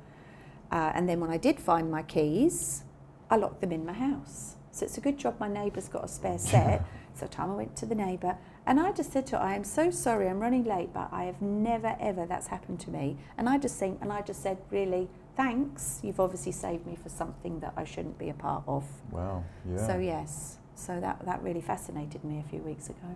Uh, 0.72 0.90
and 0.94 1.06
then 1.06 1.20
when 1.20 1.30
I 1.30 1.36
did 1.36 1.60
find 1.60 1.90
my 1.90 2.02
keys, 2.02 2.84
I 3.30 3.36
locked 3.36 3.60
them 3.60 3.72
in 3.72 3.84
my 3.84 3.92
house. 3.92 4.56
So 4.70 4.86
it's 4.86 4.96
a 4.96 5.02
good 5.02 5.18
job 5.18 5.38
my 5.38 5.48
neighbour's 5.48 5.86
got 5.86 6.02
a 6.02 6.08
spare 6.08 6.38
set. 6.50 6.82
so 7.14 7.26
time 7.26 7.50
I 7.50 7.54
went 7.54 7.76
to 7.76 7.86
the 7.86 7.94
neighbour, 7.94 8.38
and 8.66 8.80
I 8.80 8.90
just 8.92 9.12
said 9.12 9.26
to 9.28 9.36
her, 9.36 9.42
"I 9.42 9.54
am 9.54 9.64
so 9.64 9.90
sorry, 9.90 10.28
I'm 10.28 10.40
running 10.40 10.64
late, 10.64 10.94
but 10.94 11.10
I 11.12 11.24
have 11.24 11.42
never 11.42 11.94
ever 12.00 12.24
that's 12.24 12.46
happened 12.46 12.80
to 12.80 12.90
me." 12.90 13.18
And 13.36 13.50
I 13.50 13.58
just 13.58 13.78
think, 13.78 13.98
and 14.00 14.10
I 14.10 14.22
just 14.22 14.42
said, 14.42 14.56
"Really, 14.70 15.10
thanks. 15.36 16.00
You've 16.02 16.20
obviously 16.20 16.52
saved 16.52 16.86
me 16.86 16.96
for 16.96 17.10
something 17.10 17.60
that 17.60 17.74
I 17.76 17.84
shouldn't 17.84 18.18
be 18.18 18.30
a 18.30 18.34
part 18.34 18.64
of." 18.66 18.84
Wow. 19.10 19.44
Yeah. 19.70 19.86
So 19.86 19.98
yes, 19.98 20.56
so 20.74 21.00
that 21.00 21.22
that 21.26 21.42
really 21.42 21.60
fascinated 21.60 22.24
me 22.24 22.38
a 22.38 22.48
few 22.48 22.60
weeks 22.60 22.88
ago. 22.88 23.14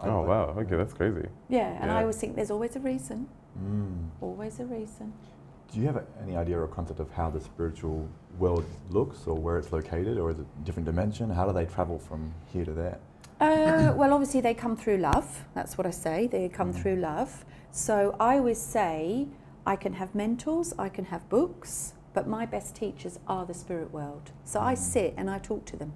Oh 0.00 0.22
wow. 0.22 0.56
Okay, 0.58 0.76
that's 0.76 0.94
crazy. 0.94 1.28
Yeah, 1.48 1.78
and 1.80 1.92
I 1.92 2.00
always 2.00 2.16
think 2.16 2.34
there's 2.34 2.50
always 2.50 2.74
a 2.74 2.80
reason. 2.80 3.28
Mm. 3.56 4.08
Always 4.20 4.58
a 4.58 4.64
reason. 4.64 5.12
Do 5.72 5.80
you 5.80 5.86
have 5.86 6.02
any 6.22 6.36
idea 6.36 6.58
or 6.58 6.66
concept 6.66 6.98
of 6.98 7.10
how 7.10 7.28
the 7.28 7.40
spiritual 7.40 8.08
world 8.38 8.64
looks 8.90 9.26
or 9.26 9.34
where 9.34 9.58
it's 9.58 9.70
located 9.70 10.16
or 10.18 10.30
is 10.30 10.38
it 10.38 10.46
a 10.60 10.64
different 10.64 10.86
dimension? 10.86 11.28
How 11.28 11.46
do 11.46 11.52
they 11.52 11.66
travel 11.66 11.98
from 11.98 12.32
here 12.52 12.64
to 12.64 12.72
there? 12.72 12.98
Uh, 13.40 13.92
well, 13.94 14.12
obviously, 14.14 14.40
they 14.40 14.54
come 14.54 14.76
through 14.76 14.96
love. 14.96 15.44
That's 15.54 15.76
what 15.76 15.86
I 15.86 15.90
say. 15.90 16.26
They 16.26 16.48
come 16.48 16.72
Mm. 16.72 16.76
through 16.82 16.96
love. 16.96 17.44
So 17.70 18.16
I 18.18 18.38
always 18.38 18.58
say 18.60 19.28
I 19.66 19.76
can 19.76 19.92
have 19.94 20.14
mentors, 20.14 20.72
I 20.78 20.88
can 20.88 21.04
have 21.06 21.28
books, 21.28 21.92
but 22.14 22.26
my 22.26 22.46
best 22.46 22.74
teachers 22.74 23.18
are 23.28 23.44
the 23.44 23.54
spirit 23.54 23.92
world. 23.92 24.32
So 24.44 24.60
I 24.60 24.74
Mm. 24.74 24.78
sit 24.78 25.14
and 25.18 25.28
I 25.30 25.38
talk 25.38 25.66
to 25.66 25.76
them. 25.76 25.92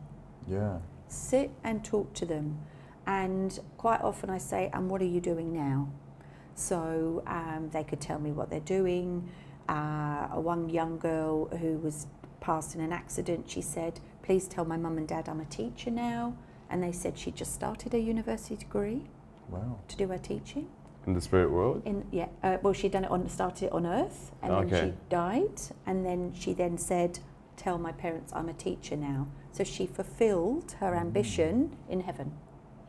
Yeah. 0.47 0.79
Sit 1.09 1.51
and 1.65 1.83
talk 1.83 2.13
to 2.15 2.27
them. 2.27 2.59
And 3.07 3.59
quite 3.79 4.03
often 4.03 4.29
I 4.31 4.39
say, 4.39 4.71
and 4.73 4.91
what 4.91 5.01
are 5.01 5.07
you 5.17 5.21
doing 5.21 5.53
now? 5.53 5.89
So 6.55 7.23
um, 7.27 7.71
they 7.73 7.83
could 7.83 8.01
tell 8.01 8.19
me 8.21 8.31
what 8.31 8.51
they're 8.51 8.61
doing. 8.61 9.29
Uh, 9.73 10.27
one 10.41 10.69
young 10.69 10.99
girl 10.99 11.47
who 11.61 11.79
was 11.79 12.07
passed 12.41 12.75
in 12.75 12.81
an 12.83 12.93
accident, 12.93 13.49
she 13.49 13.63
said, 13.63 14.01
please 14.23 14.47
tell 14.47 14.65
my 14.67 14.77
mum 14.77 14.99
and 14.99 15.09
dad 15.09 15.29
I'm 15.31 15.41
a 15.41 15.47
teacher 15.47 15.91
now. 15.91 16.37
And 16.69 16.83
they 16.83 16.93
said 16.93 17.19
she 17.19 17.31
just 17.31 17.55
started 17.55 17.95
a 17.95 17.99
university 17.99 18.57
degree 18.57 19.03
Wow. 19.49 19.79
to 19.89 19.97
do 19.97 20.09
her 20.09 20.19
teaching. 20.19 20.69
In 21.07 21.15
the 21.15 21.21
spirit 21.21 21.51
world. 21.51 21.83
In 21.85 22.05
yeah, 22.13 22.29
uh, 22.43 22.59
well, 22.63 22.73
she'd 22.75 22.93
done 22.93 23.05
it 23.05 23.11
on 23.11 23.29
started 23.29 23.67
it 23.67 23.73
on 23.73 23.85
Earth, 23.87 24.31
and 24.43 24.71
then 24.71 24.85
she 24.85 24.93
died, 25.09 25.61
and 25.85 26.07
then 26.07 26.33
she 26.33 26.53
then 26.55 26.79
said, 26.79 27.19
"Tell 27.57 27.77
my 27.77 27.91
parents 27.93 28.33
I'm 28.33 28.49
a 28.49 28.53
teacher 28.53 28.97
now." 28.97 29.27
So 29.51 29.65
she 29.65 29.85
fulfilled 29.87 30.77
her 30.79 30.93
Mm. 30.93 31.01
ambition 31.01 31.77
in 31.89 32.01
heaven 32.03 32.31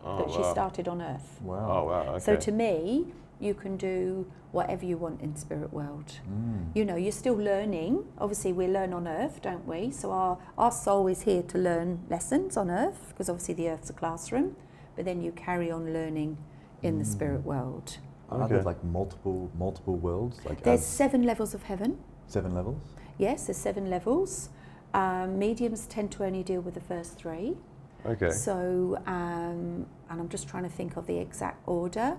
Oh 0.06 0.18
that 0.20 0.30
she 0.30 0.44
started 0.44 0.88
on 0.88 1.02
Earth. 1.02 1.40
Wow. 1.42 1.68
Oh 1.72 1.84
wow. 1.90 2.02
Okay. 2.12 2.20
So 2.20 2.36
to 2.36 2.52
me, 2.52 3.08
you 3.40 3.54
can 3.54 3.78
do 3.78 4.26
whatever 4.52 4.86
you 4.86 4.98
want 4.98 5.20
in 5.22 5.36
spirit 5.36 5.74
world. 5.74 6.20
Mm. 6.30 6.68
You 6.76 6.86
know, 6.86 6.96
you're 6.96 7.12
still 7.12 7.36
learning. 7.36 8.06
Obviously, 8.20 8.54
we 8.54 8.68
learn 8.68 8.94
on 8.94 9.08
Earth, 9.08 9.42
don't 9.42 9.68
we? 9.68 9.92
So 9.92 10.12
our 10.12 10.38
our 10.58 10.72
soul 10.72 11.08
is 11.08 11.24
here 11.24 11.42
to 11.44 11.58
learn 11.58 12.00
lessons 12.10 12.56
on 12.58 12.70
Earth 12.70 13.08
because 13.10 13.30
obviously 13.30 13.56
the 13.56 13.70
Earth's 13.70 13.90
a 13.90 13.94
classroom, 13.94 14.56
but 14.96 15.06
then 15.06 15.22
you 15.22 15.32
carry 15.32 15.72
on 15.72 15.92
learning 15.94 16.38
in 16.82 17.00
the 17.00 17.06
Mm. 17.06 17.12
spirit 17.12 17.44
world. 17.46 17.98
Are 18.30 18.48
there 18.48 18.58
Okay. 18.60 18.66
like 18.66 18.84
multiple 18.84 19.50
multiple 19.58 19.96
worlds? 19.96 20.40
Like 20.46 20.62
There's 20.64 20.86
seven 20.86 21.24
levels 21.24 21.54
of 21.54 21.64
heaven. 21.64 21.98
seven 22.28 22.54
levels? 22.54 22.82
Yes, 23.18 23.46
there's 23.48 23.58
seven 23.58 23.90
levels. 23.90 24.50
Um, 24.94 25.38
mediums 25.40 25.86
tend 25.88 26.12
to 26.12 26.24
only 26.26 26.44
deal 26.44 26.62
with 26.62 26.74
the 26.76 26.80
first 26.82 27.18
three. 27.18 27.58
okay. 28.06 28.30
So, 28.32 28.98
um, 29.08 29.86
and 30.10 30.20
I'm 30.22 30.30
just 30.30 30.48
trying 30.48 30.64
to 30.64 30.70
think 30.70 30.98
of 30.98 31.06
the 31.08 31.18
exact 31.18 31.58
order. 31.68 32.18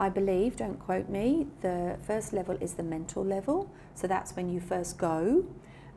I 0.00 0.08
believe, 0.08 0.56
don't 0.56 0.78
quote 0.78 1.08
me, 1.08 1.46
the 1.60 1.96
first 2.02 2.32
level 2.32 2.56
is 2.60 2.74
the 2.74 2.82
mental 2.82 3.24
level. 3.24 3.70
So 3.94 4.06
that's 4.06 4.34
when 4.34 4.48
you 4.48 4.60
first 4.60 4.98
go, 4.98 5.44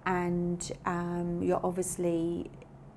and 0.05 0.71
um, 0.86 1.41
you're 1.41 1.60
obviously 1.63 2.51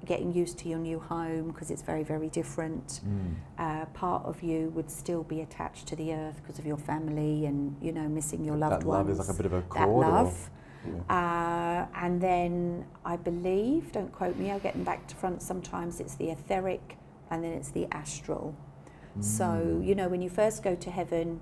getting 0.04 0.32
used 0.32 0.58
to 0.58 0.68
your 0.68 0.78
new 0.78 0.98
home 0.98 1.48
because 1.48 1.70
it's 1.70 1.82
very, 1.82 2.02
very 2.02 2.28
different. 2.28 3.00
Mm. 3.06 3.34
Uh, 3.58 3.84
part 3.86 4.24
of 4.24 4.42
you 4.42 4.70
would 4.74 4.90
still 4.90 5.22
be 5.22 5.40
attached 5.40 5.86
to 5.88 5.96
the 5.96 6.12
earth 6.12 6.36
because 6.42 6.58
of 6.58 6.66
your 6.66 6.78
family 6.78 7.46
and 7.46 7.76
you 7.82 7.92
know 7.92 8.08
missing 8.08 8.44
your 8.44 8.56
loved 8.56 8.80
that 8.80 8.84
ones. 8.84 9.08
love 9.08 9.10
is 9.10 9.18
like 9.18 9.28
a 9.28 9.34
bit 9.34 9.46
of 9.46 9.52
a 9.52 9.60
that 9.60 9.68
cord. 9.68 10.06
love. 10.06 10.50
Or, 10.86 11.04
yeah. 11.08 11.86
Uh, 11.94 11.98
and 11.98 12.20
then 12.20 12.86
I 13.04 13.16
believe, 13.16 13.92
don't 13.92 14.12
quote 14.12 14.36
me, 14.36 14.50
I'm 14.50 14.60
getting 14.60 14.84
back 14.84 15.06
to 15.08 15.14
front 15.14 15.42
sometimes, 15.42 16.00
it's 16.00 16.14
the 16.14 16.30
etheric 16.30 16.96
and 17.30 17.44
then 17.44 17.52
it's 17.52 17.70
the 17.70 17.86
astral. 17.92 18.54
So, 19.18 19.44
Mm. 19.44 19.86
you 19.86 19.94
know, 19.94 20.08
when 20.08 20.22
you 20.22 20.30
first 20.30 20.62
go 20.62 20.74
to 20.76 20.90
heaven, 20.90 21.40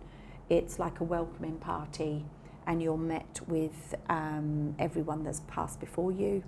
it's 0.48 0.78
like 0.78 1.00
a 1.00 1.04
welcoming 1.04 1.56
party 1.58 2.24
and 2.66 2.82
you're 2.82 2.96
met 2.96 3.40
with 3.46 3.94
um, 4.08 4.74
everyone 4.78 5.22
that's 5.24 5.40
passed 5.46 5.78
before 5.80 6.10
you. 6.12 6.42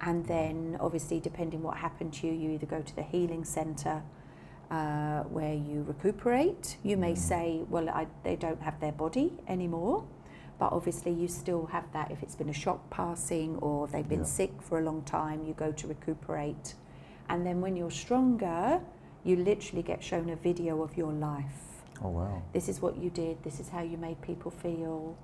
And 0.00 0.26
then, 0.26 0.76
obviously, 0.80 1.20
depending 1.20 1.62
what 1.62 1.76
happened 1.76 2.12
to 2.14 2.26
you, 2.26 2.32
you 2.32 2.50
either 2.50 2.66
go 2.66 2.80
to 2.82 2.96
the 2.96 3.02
healing 3.02 3.44
centre 3.44 4.02
uh, 4.70 5.22
where 5.24 5.54
you 5.54 5.84
recuperate. 5.86 6.76
You 6.82 6.96
may 6.96 7.12
Mm. 7.12 7.18
say, 7.18 7.60
well, 7.68 7.88
I, 7.88 8.06
they 8.22 8.36
don't 8.36 8.62
have 8.62 8.80
their 8.80 8.92
body 8.92 9.32
anymore, 9.46 10.04
but 10.58 10.72
obviously, 10.72 11.12
you 11.12 11.28
still 11.28 11.66
have 11.66 11.90
that 11.92 12.10
if 12.10 12.22
it's 12.22 12.34
been 12.36 12.48
a 12.48 12.54
shock 12.54 12.88
passing 12.90 13.56
or 13.58 13.84
if 13.86 13.92
they've 13.92 14.08
been 14.08 14.20
Yeah. 14.20 14.24
sick 14.26 14.62
for 14.62 14.78
a 14.78 14.82
long 14.82 15.02
time, 15.02 15.44
you 15.44 15.52
go 15.54 15.70
to 15.72 15.86
recuperate. 15.86 16.74
And 17.28 17.44
then, 17.44 17.60
when 17.60 17.76
you're 17.76 17.90
stronger, 17.90 18.80
you 19.24 19.36
literally 19.36 19.82
get 19.82 20.02
shown 20.02 20.30
a 20.30 20.36
video 20.36 20.82
of 20.82 20.96
your 20.96 21.12
life. 21.12 21.60
Oh 22.02 22.08
wow. 22.08 22.42
This 22.52 22.68
is 22.68 22.80
what 22.80 22.96
you 22.96 23.10
did, 23.10 23.42
this 23.42 23.60
is 23.60 23.68
how 23.68 23.82
you 23.82 23.96
made 23.98 24.20
people 24.22 24.50
feel. 24.50 25.16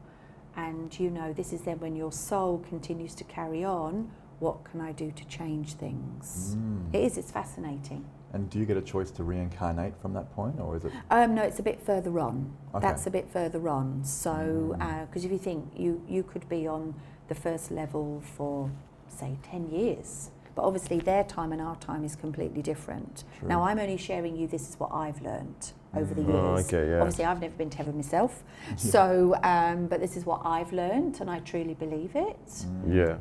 And 0.56 0.98
you 0.98 1.10
know, 1.10 1.32
this 1.32 1.52
is 1.52 1.62
then 1.62 1.78
when 1.80 1.96
your 1.96 2.12
soul 2.12 2.58
continues 2.68 3.14
to 3.16 3.24
carry 3.24 3.64
on. 3.64 4.10
What 4.38 4.64
can 4.64 4.82
I 4.82 4.92
do 4.92 5.10
to 5.12 5.24
change 5.26 5.74
things? 5.74 6.56
Mm. 6.58 6.94
It 6.94 7.04
is, 7.04 7.16
it's 7.16 7.30
fascinating. 7.30 8.04
And 8.34 8.50
do 8.50 8.58
you 8.58 8.66
get 8.66 8.76
a 8.76 8.82
choice 8.82 9.10
to 9.12 9.24
reincarnate 9.24 9.94
from 10.02 10.12
that 10.12 10.30
point, 10.34 10.60
or 10.60 10.76
is 10.76 10.84
it? 10.84 10.92
Um, 11.10 11.34
no, 11.34 11.42
it's 11.42 11.58
a 11.58 11.62
bit 11.62 11.80
further 11.80 12.18
on. 12.20 12.52
Okay. 12.74 12.86
That's 12.86 13.06
a 13.06 13.10
bit 13.10 13.30
further 13.32 13.66
on. 13.70 14.04
So, 14.04 14.76
Mm. 14.78 15.06
because 15.06 15.24
if 15.24 15.32
you 15.32 15.38
think 15.38 15.70
you, 15.74 16.02
you 16.06 16.22
could 16.22 16.46
be 16.50 16.66
on 16.66 16.94
the 17.28 17.34
first 17.34 17.70
level 17.70 18.20
for, 18.36 18.70
say, 19.08 19.38
10 19.42 19.70
years, 19.70 20.30
but 20.56 20.62
obviously 20.62 20.98
their 20.98 21.22
time 21.22 21.52
and 21.52 21.60
our 21.62 21.76
time 21.76 22.02
is 22.02 22.16
completely 22.16 22.62
different. 22.62 23.22
True. 23.38 23.48
Now, 23.48 23.62
I'm 23.62 23.78
only 23.78 23.98
sharing 23.98 24.34
you 24.36 24.48
this 24.48 24.68
is 24.70 24.74
what 24.80 24.90
I've 24.92 25.20
learned 25.22 25.72
over 25.94 26.12
the 26.14 26.22
Mm. 26.22 26.34
Oh, 26.34 26.54
years. 26.56 26.66
okay, 26.66 26.90
yeah. 26.90 26.98
Obviously, 26.98 27.24
I've 27.26 27.40
never 27.40 27.54
been 27.54 27.70
to 27.70 27.76
heaven 27.76 27.94
myself. 27.94 28.42
So, 28.76 29.36
um, 29.44 29.86
but 29.86 30.00
this 30.00 30.16
is 30.16 30.24
what 30.26 30.40
I've 30.44 30.72
learned, 30.72 31.20
and 31.20 31.30
I 31.30 31.38
truly 31.40 31.74
believe 31.74 32.16
it. 32.16 32.46
Mm. 32.48 32.94
Yeah. 33.00 33.14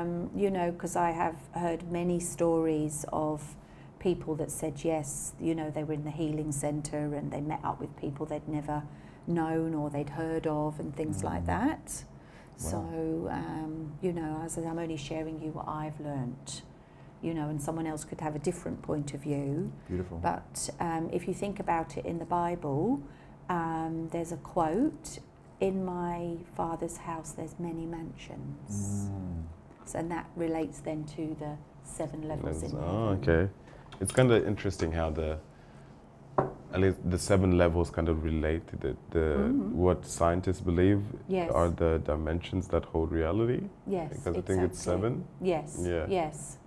Um, 0.00 0.30
you 0.34 0.50
know, 0.50 0.72
because 0.72 0.96
I 0.96 1.10
have 1.10 1.36
heard 1.54 1.90
many 1.92 2.18
stories 2.18 3.04
of 3.12 3.54
people 3.98 4.34
that 4.36 4.50
said 4.50 4.82
yes, 4.82 5.34
you 5.40 5.54
know, 5.54 5.70
they 5.70 5.84
were 5.84 5.92
in 5.94 6.04
the 6.04 6.10
healing 6.10 6.50
centre 6.52 7.14
and 7.14 7.30
they 7.30 7.40
met 7.40 7.60
up 7.62 7.80
with 7.80 7.94
people 7.96 8.26
they'd 8.26 8.48
never 8.48 8.82
known 9.28 9.74
or 9.74 9.88
they'd 9.90 10.10
heard 10.10 10.46
of 10.48 10.80
and 10.80 10.96
things 10.96 11.22
like 11.22 11.42
Mm. 11.44 11.46
that. 11.46 12.04
Wow. 12.64 12.70
So, 12.70 13.28
um, 13.30 13.92
you 14.00 14.12
know, 14.12 14.42
as 14.44 14.56
I'm 14.58 14.78
only 14.78 14.96
sharing 14.96 15.40
you 15.40 15.50
what 15.50 15.68
I've 15.68 15.98
learnt, 16.00 16.62
you 17.22 17.34
know, 17.34 17.48
and 17.48 17.60
someone 17.60 17.86
else 17.86 18.04
could 18.04 18.20
have 18.20 18.34
a 18.34 18.38
different 18.38 18.82
point 18.82 19.14
of 19.14 19.20
view. 19.20 19.72
Beautiful. 19.88 20.18
But 20.18 20.70
um, 20.80 21.08
if 21.12 21.28
you 21.28 21.34
think 21.34 21.60
about 21.60 21.96
it 21.96 22.04
in 22.04 22.18
the 22.18 22.24
Bible, 22.24 23.02
um, 23.48 24.08
there's 24.12 24.32
a 24.32 24.36
quote 24.38 25.18
In 25.60 25.84
my 25.84 26.36
father's 26.56 26.96
house, 26.96 27.32
there's 27.32 27.54
many 27.58 27.86
mansions. 27.86 29.08
Mm. 29.08 29.42
So, 29.84 29.98
and 29.98 30.10
that 30.10 30.28
relates 30.36 30.80
then 30.80 31.04
to 31.16 31.36
the 31.38 31.56
seven 31.84 32.28
levels 32.28 32.62
in 32.62 32.72
oh, 32.76 33.18
okay. 33.20 33.50
It's 34.00 34.12
kind 34.12 34.32
of 34.32 34.46
interesting 34.46 34.92
how 34.92 35.10
the 35.10 35.38
at 36.38 36.80
least 36.80 36.98
the 37.10 37.18
seven 37.18 37.58
levels 37.58 37.90
kind 37.90 38.08
of 38.08 38.24
relate 38.24 38.66
to 38.68 38.76
the, 38.76 38.96
the 39.10 39.18
Mhm. 39.36 39.72
what 39.72 40.06
scientists 40.06 40.60
believe 40.60 41.02
Yes. 41.28 41.50
are 41.52 41.68
the 41.68 41.98
dimensions 42.04 42.66
that 42.68 42.84
hold 42.84 43.12
reality. 43.12 43.68
Yes. 43.86 44.08
Because 44.12 44.36
I 44.38 44.40
think 44.40 44.62
it's 44.62 44.80
seven. 44.82 45.24
Yes. 45.40 45.78
Yeah. 45.82 46.06
Yes. 46.08 46.58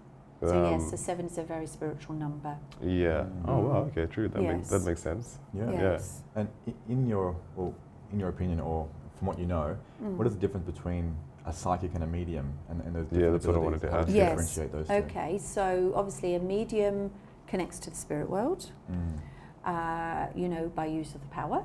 So 0.42 0.54
yes, 0.54 0.82
Um, 0.84 0.90
so 0.92 0.96
seven 0.98 1.26
is 1.26 1.38
a 1.38 1.44
very 1.44 1.66
spiritual 1.66 2.16
number. 2.16 2.56
Yeah. 2.82 3.26
Oh 3.48 3.58
wow. 3.60 3.84
Mm. 3.84 3.88
Okay. 3.88 4.06
True. 4.06 4.28
That 4.28 4.42
makes 4.44 4.70
that 4.70 4.84
makes 4.86 5.02
sense. 5.02 5.40
Yeah. 5.54 5.72
Yeah. 5.72 5.82
Yes. 5.82 6.22
And 6.36 6.48
in 6.88 7.08
your, 7.08 7.36
well, 7.56 7.74
in 8.12 8.20
your 8.20 8.30
opinion, 8.30 8.60
or 8.60 8.88
from 9.16 9.28
what 9.28 9.40
you 9.40 9.48
know, 9.48 9.76
Mm. 10.04 10.18
what 10.18 10.28
is 10.28 10.34
the 10.34 10.40
difference 10.40 10.66
between 10.66 11.16
a 11.48 11.54
psychic 11.54 11.94
and 11.96 12.04
a 12.04 12.08
medium, 12.08 12.54
and, 12.70 12.82
and 12.86 12.96
those 12.96 13.08
Yeah, 13.12 13.30
that's 13.32 13.48
what 13.48 13.56
I 13.56 13.60
wanted 13.60 13.82
to 13.82 13.92
ask 13.94 14.08
do 14.08 14.14
you. 14.14 14.20
you 14.20 14.24
Yes. 14.26 14.30
differentiate 14.32 14.72
those 14.72 14.88
two? 14.88 14.94
Okay, 15.06 15.38
so 15.38 15.92
obviously 15.96 16.36
a 16.36 16.40
medium 16.40 17.12
connects 17.48 17.80
to 17.80 17.90
the 17.90 17.96
spirit 17.96 18.30
world, 18.30 18.72
Mm. 18.92 19.20
Uh, 19.66 20.28
you 20.36 20.48
know, 20.48 20.72
by 20.76 20.86
use 20.86 21.16
of 21.16 21.22
the 21.22 21.28
power, 21.28 21.64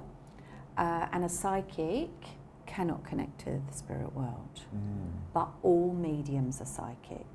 uh, 0.79 1.07
and 1.13 1.25
a 1.25 1.29
psychic 1.29 2.11
cannot 2.67 3.05
connect 3.05 3.39
to 3.41 3.61
the 3.69 3.73
spirit 3.73 4.15
world. 4.15 4.61
Mm. 4.75 5.11
But 5.35 5.49
all 5.63 5.93
mediums 5.93 6.61
are 6.61 6.67
psychic. 6.67 7.27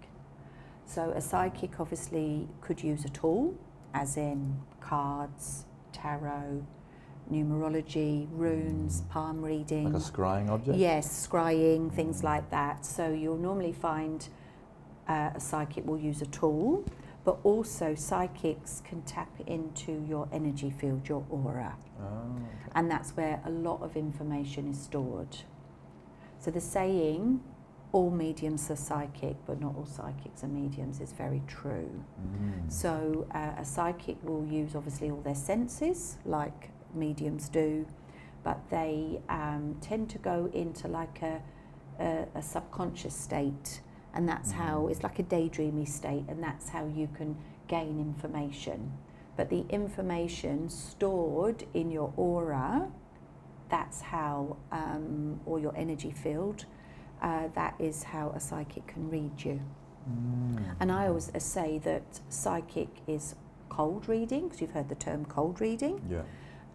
So 0.85 1.11
a 1.11 1.21
psychic 1.21 1.79
obviously 1.79 2.47
could 2.61 2.83
use 2.83 3.05
a 3.05 3.09
tool, 3.09 3.55
as 3.93 4.17
in 4.17 4.59
cards, 4.79 5.65
tarot, 5.91 6.65
numerology, 7.31 8.27
runes, 8.31 9.01
Mm. 9.01 9.09
palm 9.09 9.41
reading. 9.43 9.85
Like 9.91 10.01
a 10.01 10.05
scrying 10.05 10.49
object? 10.49 10.77
Yes, 10.77 11.27
scrying, 11.27 11.91
things 11.91 12.23
like 12.23 12.49
that. 12.51 12.85
So 12.85 13.09
you'll 13.11 13.37
normally 13.37 13.73
find 13.73 14.27
uh, 15.07 15.31
a 15.35 15.39
psychic 15.39 15.85
will 15.85 15.99
use 15.99 16.21
a 16.21 16.25
tool, 16.27 16.83
but 17.25 17.39
also 17.43 17.95
psychics 17.95 18.81
can 18.85 19.01
tap 19.01 19.31
into 19.47 20.05
your 20.07 20.29
energy 20.31 20.69
field, 20.69 21.09
your 21.09 21.25
aura. 21.29 21.75
Oh, 21.99 22.05
okay. 22.05 22.71
And 22.75 22.89
that's 22.89 23.17
where 23.17 23.41
a 23.43 23.49
lot 23.49 23.81
of 23.81 23.97
information 23.97 24.69
is 24.69 24.79
stored. 24.79 25.35
So 26.37 26.51
the 26.51 26.61
saying, 26.61 27.41
all 27.91 28.11
mediums 28.11 28.69
are 28.69 28.75
psychic, 28.75 29.37
but 29.47 29.59
not 29.59 29.75
all 29.75 29.87
psychics 29.87 30.43
are 30.43 30.47
mediums, 30.47 31.01
is 31.01 31.13
very 31.13 31.41
true. 31.47 32.03
Mm. 32.21 32.71
So 32.71 33.25
uh, 33.33 33.53
a 33.57 33.65
psychic 33.65 34.17
will 34.23 34.45
use 34.45 34.75
obviously 34.75 35.09
all 35.09 35.21
their 35.21 35.33
senses, 35.33 36.17
like 36.25 36.69
mediums 36.93 37.49
do, 37.49 37.87
but 38.43 38.59
they 38.69 39.19
um, 39.29 39.77
tend 39.81 40.09
to 40.11 40.19
go 40.19 40.51
into 40.53 40.87
like 40.87 41.23
a, 41.23 41.41
a, 41.99 42.27
a 42.35 42.41
subconscious 42.41 43.15
state, 43.15 43.81
and 44.15 44.27
that's 44.27 44.51
how 44.51 44.81
Mm. 44.83 44.91
it's 44.91 45.03
like 45.03 45.19
a 45.19 45.23
daydreamy 45.23 45.87
state, 45.87 46.25
and 46.27 46.41
that's 46.41 46.69
how 46.69 46.85
you 46.85 47.07
can 47.17 47.37
gain 47.67 47.99
information. 47.99 48.93
But 49.35 49.49
the 49.49 49.65
information 49.69 50.69
stored 50.69 51.65
in 51.73 51.91
your 51.91 52.13
aura, 52.15 52.89
that's 53.69 54.01
how, 54.01 54.57
um, 54.71 55.39
or 55.45 55.59
your 55.59 55.75
energy 55.75 56.11
field, 56.11 56.65
uh, 57.21 57.49
that 57.53 57.75
is 57.79 58.03
how 58.03 58.29
a 58.29 58.39
psychic 58.39 58.87
can 58.87 59.09
read 59.09 59.43
you. 59.43 59.59
Mm. 60.09 60.75
And 60.79 60.91
I 60.91 61.07
always 61.07 61.29
uh, 61.35 61.39
say 61.39 61.79
that 61.79 62.21
psychic 62.29 62.89
is 63.07 63.35
cold 63.69 64.07
reading, 64.07 64.43
because 64.43 64.61
you've 64.61 64.71
heard 64.71 64.87
the 64.89 64.95
term 64.95 65.25
cold 65.25 65.59
reading, 65.59 65.99
Yeah. 66.09 66.21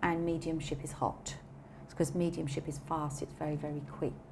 and 0.02 0.26
mediumship 0.26 0.84
is 0.84 0.92
hot. 0.92 1.36
Because 1.88 2.14
mediumship 2.14 2.68
is 2.68 2.78
fast, 2.78 3.22
it's 3.22 3.34
very, 3.34 3.56
very 3.56 3.82
quick. 3.90 4.29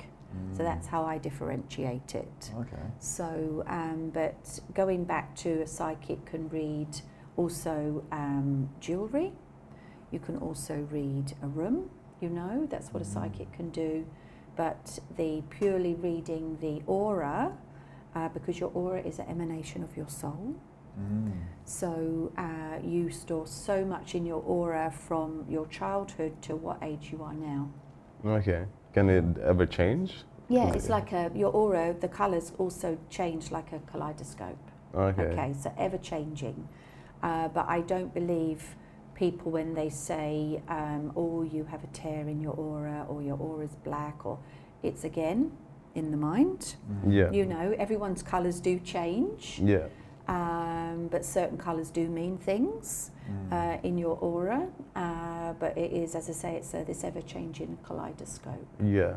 So 0.52 0.60
Mm. 0.62 0.64
that's 0.64 0.86
how 0.86 1.04
I 1.04 1.18
differentiate 1.18 2.14
it. 2.14 2.52
Okay. 2.58 2.82
So, 2.98 3.64
um, 3.66 4.10
but 4.12 4.60
going 4.74 5.04
back 5.04 5.34
to 5.36 5.62
a 5.62 5.66
psychic 5.66 6.24
can 6.26 6.48
read 6.50 7.00
also 7.36 8.04
um, 8.12 8.68
jewellery. 8.80 9.32
You 10.10 10.18
can 10.18 10.36
also 10.38 10.86
read 10.90 11.34
a 11.42 11.46
room, 11.48 11.90
you 12.20 12.28
know, 12.28 12.66
that's 12.68 12.92
what 12.92 13.02
a 13.02 13.06
Mm. 13.06 13.14
psychic 13.14 13.52
can 13.52 13.70
do. 13.70 14.04
But 14.56 14.98
the 15.16 15.42
purely 15.50 15.94
reading 15.94 16.58
the 16.60 16.82
aura, 16.86 17.56
uh, 18.14 18.28
because 18.30 18.58
your 18.58 18.70
aura 18.74 19.00
is 19.00 19.18
an 19.18 19.26
emanation 19.28 19.82
of 19.84 19.96
your 19.96 20.08
soul. 20.08 20.54
Mm. 20.98 21.32
So 21.64 22.32
uh, 22.36 22.78
you 22.82 23.08
store 23.10 23.46
so 23.46 23.84
much 23.84 24.14
in 24.14 24.26
your 24.26 24.42
aura 24.42 24.90
from 24.90 25.44
your 25.48 25.66
childhood 25.66 26.42
to 26.42 26.56
what 26.56 26.82
age 26.82 27.12
you 27.12 27.22
are 27.22 27.34
now. 27.34 27.70
Okay. 28.24 28.66
Can 28.94 29.08
it 29.08 29.38
ever 29.38 29.66
change? 29.66 30.24
Yeah, 30.48 30.72
it's 30.72 30.88
like 30.88 31.12
a, 31.12 31.30
your 31.34 31.52
aura, 31.52 31.94
the 31.98 32.08
colours 32.08 32.52
also 32.58 32.98
change 33.10 33.50
like 33.50 33.72
a 33.72 33.80
kaleidoscope. 33.80 34.58
Okay. 34.94 35.22
Okay, 35.22 35.54
so 35.60 35.72
ever 35.76 35.98
changing. 35.98 36.68
Uh, 37.22 37.48
but 37.48 37.66
I 37.68 37.80
don't 37.82 38.12
believe 38.14 38.76
people 39.14 39.52
when 39.52 39.74
they 39.74 39.90
say, 39.90 40.62
um, 40.68 41.12
oh, 41.16 41.42
you 41.42 41.64
have 41.64 41.84
a 41.84 41.88
tear 41.88 42.28
in 42.28 42.40
your 42.40 42.54
aura 42.54 43.04
or 43.08 43.22
your 43.22 43.36
aura's 43.38 43.76
black, 43.84 44.24
or 44.24 44.38
it's 44.82 45.04
again 45.04 45.52
in 45.94 46.10
the 46.10 46.16
mind. 46.16 46.76
Mm. 46.90 47.12
Yeah. 47.12 47.30
You 47.30 47.44
know, 47.44 47.74
everyone's 47.78 48.22
colours 48.22 48.60
do 48.60 48.78
change, 48.78 49.60
Yeah. 49.62 49.88
Um, 50.28 51.08
but 51.10 51.24
certain 51.24 51.58
colours 51.58 51.90
do 51.90 52.08
mean 52.08 52.38
things 52.38 53.10
Mm. 53.28 53.52
uh, 53.52 53.78
in 53.82 53.98
your 53.98 54.16
aura. 54.22 54.66
Uh, 54.96 55.52
but 55.60 55.76
it 55.76 55.92
is, 55.92 56.14
as 56.14 56.30
I 56.30 56.32
say, 56.32 56.56
it's 56.56 56.72
uh, 56.74 56.82
this 56.84 57.04
ever 57.04 57.20
changing 57.20 57.76
kaleidoscope. 57.86 58.66
Yeah. 58.82 59.14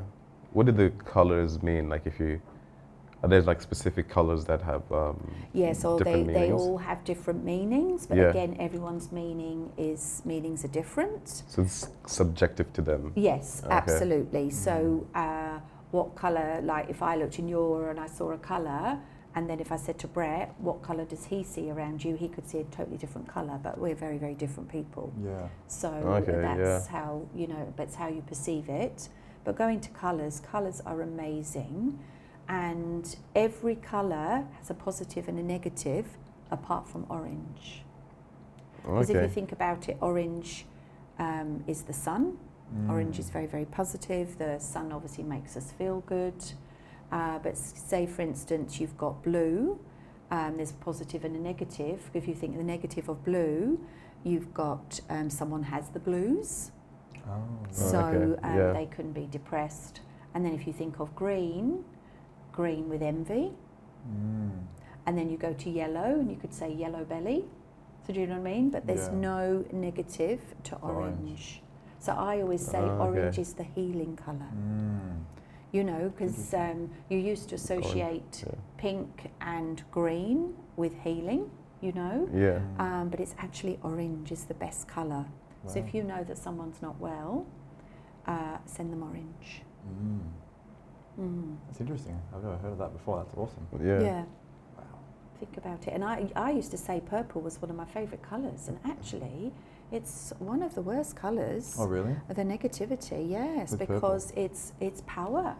What 0.51 0.65
do 0.65 0.73
the 0.73 0.89
colors 1.05 1.61
mean? 1.63 1.87
Like 1.87 2.05
if 2.05 2.19
you, 2.19 2.41
are 3.23 3.29
there 3.29 3.41
like 3.41 3.61
specific 3.61 4.09
colors 4.09 4.43
that 4.45 4.61
have 4.63 4.83
um, 4.91 5.15
Yeah, 5.53 5.71
so 5.73 5.97
they, 5.97 6.03
different 6.03 6.33
they 6.33 6.51
all 6.51 6.77
have 6.77 7.03
different 7.05 7.45
meanings, 7.45 8.05
but 8.05 8.17
Yeah. 8.17 8.31
again, 8.31 8.57
everyone's 8.59 9.11
meaning 9.13 9.71
is 9.77 10.21
meanings 10.25 10.65
are 10.65 10.73
different. 10.73 11.43
So 11.47 11.61
it's 11.61 11.87
subjective 12.05 12.73
to 12.73 12.81
them. 12.81 13.13
Yes, 13.15 13.61
Okay. 13.63 13.73
absolutely. 13.73 14.49
So, 14.49 15.05
uh, 15.15 15.59
what 15.91 16.15
colour? 16.15 16.59
Like, 16.63 16.89
if 16.89 17.01
I 17.01 17.15
looked 17.15 17.39
in 17.39 17.47
your 17.47 17.61
aura 17.61 17.89
and 17.91 17.99
I 17.99 18.07
saw 18.07 18.31
a 18.31 18.37
colour, 18.37 18.99
and 19.35 19.49
then 19.49 19.59
if 19.59 19.71
I 19.71 19.77
said 19.77 19.97
to 19.99 20.07
Brett, 20.07 20.53
"What 20.59 20.81
colour 20.81 21.05
does 21.05 21.25
he 21.25 21.43
see 21.43 21.69
around 21.71 22.03
you?" 22.03 22.15
He 22.15 22.27
could 22.27 22.47
see 22.47 22.59
a 22.59 22.63
totally 22.65 22.97
different 22.97 23.27
colour. 23.27 23.59
But 23.61 23.77
we're 23.77 23.95
very, 23.95 24.17
very 24.17 24.35
different 24.35 24.69
people. 24.69 25.11
Yeah. 25.23 25.47
So 25.67 25.89
Okay, 25.89 26.31
that's 26.33 26.87
how 26.87 27.23
you 27.35 27.47
know. 27.47 27.73
That's 27.75 27.95
how 27.95 28.07
you 28.07 28.21
perceive 28.21 28.69
it. 28.69 29.09
But 29.43 29.55
going 29.55 29.79
to 29.81 29.89
colours, 29.91 30.39
colours 30.39 30.81
are 30.85 31.01
amazing, 31.01 31.99
and 32.47 33.15
every 33.35 33.75
colour 33.75 34.45
has 34.59 34.69
a 34.69 34.73
positive 34.73 35.27
and 35.27 35.39
a 35.39 35.43
negative, 35.43 36.05
apart 36.51 36.87
from 36.87 37.05
orange. 37.09 37.83
Because 38.83 39.09
if 39.09 39.21
you 39.21 39.29
think 39.29 39.51
about 39.51 39.87
it, 39.89 39.97
orange 40.01 40.65
um, 41.19 41.63
is 41.67 41.83
the 41.83 41.93
sun. 41.93 42.37
Orange 42.89 43.17
Mm. 43.17 43.19
is 43.19 43.29
very, 43.29 43.47
very 43.47 43.65
positive. 43.65 44.37
The 44.37 44.57
sun 44.59 44.91
obviously 44.91 45.23
makes 45.25 45.57
us 45.57 45.71
feel 45.73 46.01
good. 46.07 46.33
Uh, 47.11 47.39
but 47.39 47.57
say, 47.57 48.05
for 48.05 48.21
instance, 48.21 48.79
you've 48.79 48.97
got 48.97 49.21
blue, 49.23 49.79
um, 50.31 50.55
there's 50.55 50.71
a 50.71 50.75
positive 50.75 51.25
and 51.25 51.35
a 51.35 51.39
negative. 51.39 52.09
If 52.13 52.27
you 52.27 52.33
think 52.33 52.53
of 52.53 52.57
the 52.59 52.63
negative 52.63 53.09
of 53.09 53.23
blue, 53.25 53.79
you've 54.23 54.53
got 54.53 55.01
um, 55.09 55.29
someone 55.29 55.63
has 55.63 55.89
the 55.89 55.99
blues, 55.99 56.71
Oh, 57.27 57.43
so 57.69 57.99
okay, 57.99 58.41
um, 58.47 58.57
yeah. 58.57 58.73
they 58.73 58.85
can 58.87 59.11
be 59.11 59.27
depressed. 59.29 59.99
And 60.33 60.45
then 60.45 60.53
if 60.53 60.65
you 60.65 60.73
think 60.73 60.99
of 60.99 61.13
green, 61.15 61.83
green 62.51 62.87
with 62.89 63.01
envy, 63.01 63.51
Mm. 64.09 64.49
and 65.05 65.15
then 65.17 65.29
you 65.29 65.37
go 65.37 65.53
to 65.53 65.69
yellow, 65.69 66.17
and 66.19 66.31
you 66.31 66.37
could 66.37 66.53
say 66.53 66.73
yellow 66.73 67.03
belly. 67.05 67.45
So 68.07 68.13
do 68.13 68.19
you 68.19 68.25
know 68.25 68.39
what 68.39 68.47
I 68.49 68.53
mean? 68.53 68.69
But 68.71 68.87
there's 68.87 69.07
Yeah. 69.09 69.13
no 69.31 69.65
negative 69.71 70.41
to 70.63 70.75
orange. 70.77 71.19
orange. 71.19 71.61
So 71.99 72.13
I 72.13 72.41
always 72.41 72.65
say 72.65 72.79
Ah, 72.79 72.95
okay. 73.05 73.19
orange 73.19 73.37
is 73.37 73.53
the 73.53 73.63
healing 73.63 74.15
colour. 74.15 74.49
Mm. 74.55 75.19
You 75.71 75.83
know, 75.85 76.09
because 76.09 76.53
Interesting. 76.53 76.89
um, 76.89 76.91
you 77.09 77.17
used 77.17 77.49
to 77.49 77.55
associate 77.55 78.43
yeah. 78.45 78.55
pink 78.77 79.31
and 79.39 79.81
green 79.91 80.53
with 80.75 80.93
healing. 81.03 81.49
You 81.81 81.93
know, 81.93 82.29
Yeah. 82.33 82.59
Um, 82.77 83.09
but 83.09 83.19
it's 83.19 83.33
actually 83.39 83.79
orange 83.81 84.31
is 84.31 84.43
the 84.45 84.53
best 84.53 84.87
colour. 84.87 85.25
So 85.65 85.79
if 85.79 85.93
you 85.93 86.03
know 86.03 86.23
that 86.23 86.37
someone's 86.37 86.81
not 86.81 86.99
well, 86.99 87.45
uh, 88.27 88.57
send 88.65 88.91
them 88.91 89.03
orange. 89.03 89.61
Mm. 89.87 90.19
Mm. 91.19 91.57
That's 91.67 91.79
interesting. 91.81 92.19
I've 92.33 92.43
never 92.43 92.57
heard 92.57 92.71
of 92.71 92.77
that 92.79 92.93
before. 92.93 93.17
That's 93.17 93.35
awesome. 93.37 93.67
Yeah. 93.83 93.99
Yeah. 94.01 94.23
Wow. 94.77 94.83
Think 95.39 95.57
about 95.57 95.87
it. 95.87 95.93
And 95.93 96.03
I, 96.03 96.29
I 96.35 96.51
used 96.51 96.71
to 96.71 96.77
say 96.77 97.01
purple 97.05 97.41
was 97.41 97.61
one 97.61 97.69
of 97.69 97.75
my 97.75 97.85
favourite 97.85 98.23
colours, 98.23 98.67
and 98.67 98.79
actually, 98.85 99.51
it's 99.91 100.33
one 100.39 100.61
of 100.63 100.75
the 100.75 100.81
worst 100.81 101.15
colours. 101.15 101.75
Oh, 101.77 101.85
really? 101.85 102.15
The 102.29 102.43
negativity, 102.43 103.29
yes, 103.29 103.71
With 103.71 103.79
purple. 103.81 103.95
because 103.95 104.31
it's 104.35 104.73
it's 104.79 105.01
power, 105.05 105.55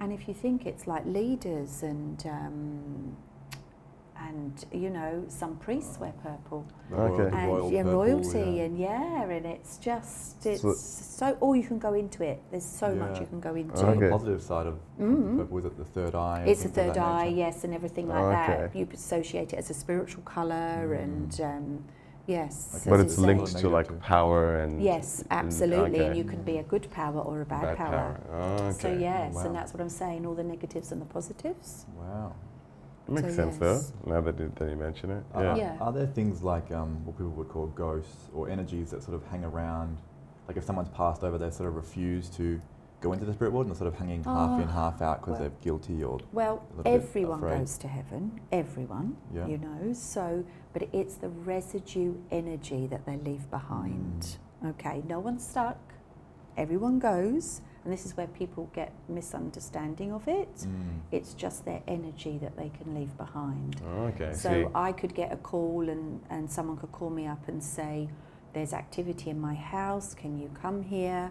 and 0.00 0.12
if 0.12 0.28
you 0.28 0.34
think 0.34 0.66
it's 0.66 0.86
like 0.86 1.04
leaders 1.06 1.82
and 1.82 2.24
um, 2.26 3.16
and 4.28 4.66
you 4.70 4.90
know 4.90 5.24
some 5.28 5.56
priests 5.56 5.98
wear 5.98 6.12
purple 6.22 6.66
Okay. 6.92 7.34
and 7.36 7.48
royal 7.48 7.72
yeah, 7.72 7.82
purple, 7.82 7.98
royalty 8.00 8.38
yeah. 8.38 8.62
and 8.64 8.78
yeah, 8.78 9.22
and 9.30 9.46
it's 9.46 9.78
just 9.78 10.44
it's 10.46 10.62
So- 10.62 10.74
so, 10.74 11.36
or 11.40 11.56
you 11.56 11.62
can 11.64 11.78
go 11.78 11.94
into 11.94 12.22
it. 12.22 12.40
There's 12.50 12.64
so 12.64 12.94
much 12.94 13.18
you 13.20 13.26
can 13.26 13.40
go 13.40 13.54
into. 13.54 13.76
So 13.76 13.94
the 13.94 14.08
positive 14.10 14.42
side 14.42 14.66
of 14.66 14.76
Mm. 14.98 15.38
purple, 15.38 15.58
is 15.58 15.64
it 15.64 15.76
the 15.76 15.84
third 15.84 16.14
eye? 16.14 16.44
It's 16.46 16.62
the 16.62 16.68
third 16.68 16.96
eye, 16.98 17.24
nature? 17.24 17.36
yes, 17.36 17.64
and 17.64 17.74
everything 17.74 18.08
like 18.08 18.28
that. 18.36 18.76
You 18.76 18.86
associate 18.92 19.52
it 19.54 19.58
as 19.58 19.70
a 19.70 19.74
spiritual 19.74 20.22
colour, 20.22 20.72
Mm. 20.88 21.02
and 21.04 21.40
um, 21.40 21.84
yes, 22.26 22.72
Okay. 22.76 22.90
But 22.90 23.00
it's 23.00 23.18
linked 23.18 23.56
to 23.58 23.68
like 23.68 24.00
power 24.00 24.60
and. 24.60 24.82
Yes, 24.82 25.20
and- 25.30 25.32
absolutely, 25.46 25.98
and 26.00 26.10
okay. 26.10 26.18
you 26.18 26.24
can 26.24 26.42
be 26.42 26.58
a 26.58 26.62
good 26.62 26.90
power 26.90 27.20
or 27.20 27.42
a 27.42 27.44
bad, 27.44 27.76
power. 27.76 28.20
Oh, 28.32 28.70
So 28.72 28.88
yes, 28.92 29.34
Wow. 29.34 29.46
and 29.46 29.54
that's 29.54 29.72
what 29.74 29.80
I'm 29.80 29.88
saying. 29.88 30.26
All 30.26 30.34
the 30.34 30.44
negatives 30.44 30.92
and 30.92 31.00
the 31.00 31.06
positives. 31.06 31.86
Wow. 31.96 32.32
Makes 33.08 33.28
So 33.30 33.34
sense 33.34 33.58
yes. 33.60 33.92
though. 34.04 34.12
Now 34.14 34.20
that 34.20 34.38
you, 34.38 34.52
that 34.54 34.70
you 34.70 34.76
mention 34.76 35.10
it. 35.10 35.24
Are- 35.34 35.42
Yeah. 35.42 35.52
Are, 35.52 35.56
Yeah. 35.58 35.76
are 35.80 35.92
there 35.92 36.06
things 36.06 36.42
like 36.42 36.70
um, 36.70 37.04
what 37.04 37.16
people 37.16 37.32
would 37.32 37.48
call 37.48 37.66
ghosts 37.68 38.28
or 38.34 38.48
energies 38.48 38.90
that 38.92 39.02
sort 39.02 39.16
of 39.16 39.24
hang 39.26 39.44
around? 39.44 39.98
Like 40.46 40.56
if 40.56 40.64
someone's 40.64 40.90
passed 40.90 41.24
over, 41.24 41.36
they 41.38 41.50
sort 41.50 41.68
of 41.68 41.74
refuse 41.76 42.28
to 42.30 42.60
go 43.00 43.12
into 43.12 43.24
the 43.24 43.32
spirit 43.32 43.52
world 43.52 43.66
and 43.66 43.74
they're 43.74 43.78
sort 43.78 43.92
of 43.92 43.98
hanging 43.98 44.22
half 44.24 44.60
in, 44.60 44.68
Oh, 44.68 44.72
half 44.72 45.00
out 45.02 45.20
because 45.20 45.32
well. 45.32 45.40
they're 45.48 45.58
guilty 45.62 46.02
or 46.04 46.18
Well, 46.32 46.62
A 46.74 46.76
little 46.76 46.82
bit 46.84 46.92
everyone 47.02 47.40
goes 47.40 47.78
to 47.78 47.88
heaven. 47.88 48.40
Everyone, 48.52 49.16
Yeah. 49.32 49.46
you 49.46 49.58
know. 49.58 49.92
So, 49.92 50.44
but 50.72 50.88
it's 50.92 51.14
the 51.16 51.28
residue 51.28 52.14
energy 52.30 52.86
that 52.88 53.06
they 53.06 53.16
leave 53.16 53.50
behind. 53.50 54.36
Mm. 54.62 54.70
Okay, 54.70 55.02
no 55.08 55.18
one's 55.18 55.46
stuck. 55.46 55.78
Everyone 56.56 56.98
goes, 56.98 57.62
and 57.84 57.92
this 57.92 58.04
is 58.04 58.16
where 58.16 58.26
people 58.26 58.68
get 58.74 58.92
misunderstanding 59.08 60.12
of 60.12 60.28
it. 60.28 60.54
Mm. 60.56 60.98
It's 61.10 61.32
just 61.32 61.64
their 61.64 61.82
energy 61.88 62.36
that 62.38 62.56
they 62.56 62.68
can 62.68 62.94
leave 62.94 63.16
behind. 63.16 63.80
Oh, 63.86 64.02
okay. 64.08 64.34
So 64.34 64.50
see. 64.50 64.66
I 64.74 64.92
could 64.92 65.14
get 65.14 65.32
a 65.32 65.36
call 65.36 65.88
and, 65.88 66.20
and 66.28 66.50
someone 66.50 66.76
could 66.76 66.92
call 66.92 67.08
me 67.08 67.26
up 67.26 67.48
and 67.48 67.62
say, 67.62 68.08
There's 68.52 68.74
activity 68.74 69.30
in 69.30 69.40
my 69.40 69.54
house, 69.54 70.12
can 70.12 70.36
you 70.38 70.50
come 70.60 70.82
here? 70.82 71.30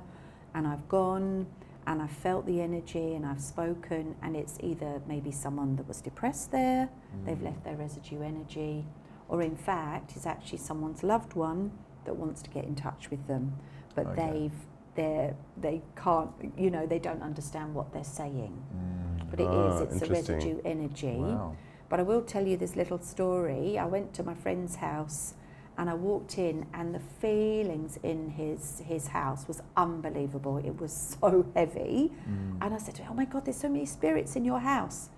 And 0.56 0.66
I've 0.66 0.88
gone 0.90 1.46
and 1.90 2.04
I've 2.04 2.12
felt 2.12 2.46
the 2.46 2.62
energy 2.62 3.16
and 3.16 3.26
I've 3.26 3.42
spoken, 3.42 4.16
and 4.22 4.36
it's 4.36 4.58
either 4.62 5.02
maybe 5.08 5.32
someone 5.32 5.76
that 5.78 5.88
was 5.88 6.02
depressed 6.02 6.52
there, 6.52 6.88
they've 7.26 7.36
Mm. 7.40 7.46
left 7.50 7.64
their 7.64 7.76
residue 7.76 8.22
energy, 8.22 8.86
or 9.28 9.42
in 9.42 9.56
fact, 9.56 10.16
it's 10.16 10.28
actually 10.28 10.60
someone's 10.60 11.02
loved 11.04 11.34
one 11.34 11.72
that 12.06 12.16
wants 12.16 12.44
to 12.44 12.50
get 12.52 12.64
in 12.66 12.76
touch 12.76 13.10
with 13.10 13.26
them, 13.28 13.54
but 13.96 14.06
Okay. 14.06 14.16
they've 14.22 14.60
they're, 14.96 15.34
they 15.56 15.82
can't, 15.96 16.32
you 16.58 16.70
know, 16.70 16.86
they 16.86 17.00
don't 17.00 17.22
understand 17.22 17.74
what 17.74 17.94
they're 17.94 18.04
saying. 18.22 18.54
Mm. 18.76 19.30
But 19.32 19.40
it 19.40 19.44
is, 19.48 19.76
Ah, 19.80 19.84
it's 19.84 20.02
a 20.02 20.08
residue 20.08 20.60
energy. 20.66 21.20
Wow. 21.22 21.56
But 21.88 22.00
I 22.02 22.04
will 22.04 22.22
tell 22.22 22.46
you 22.46 22.58
this 22.58 22.76
little 22.76 23.00
story. 23.00 23.78
I 23.78 23.86
went 23.86 24.14
to 24.16 24.24
my 24.24 24.34
friend's 24.34 24.76
house 24.78 25.36
and 25.80 25.90
I 25.90 25.94
walked 25.94 26.38
in 26.38 26.66
and 26.74 26.94
the 26.94 27.00
feelings 27.00 27.98
in 28.04 28.30
his 28.32 28.82
his 28.86 29.08
house 29.08 29.48
was 29.48 29.62
unbelievable. 29.78 30.58
It 30.58 30.80
was 30.80 30.94
so 31.22 31.46
heavy. 31.56 32.12
Mm. 32.30 32.58
And 32.62 32.76
I 32.76 32.78
said 32.78 32.96
to 32.96 33.02
him, 33.04 33.12
Oh 33.14 33.16
my 33.16 33.26
god, 33.26 33.46
there's 33.46 33.58
so 33.58 33.70
many 33.70 33.86
spirits 33.86 34.36
in 34.36 34.44
your 34.46 34.60
house. 34.60 35.10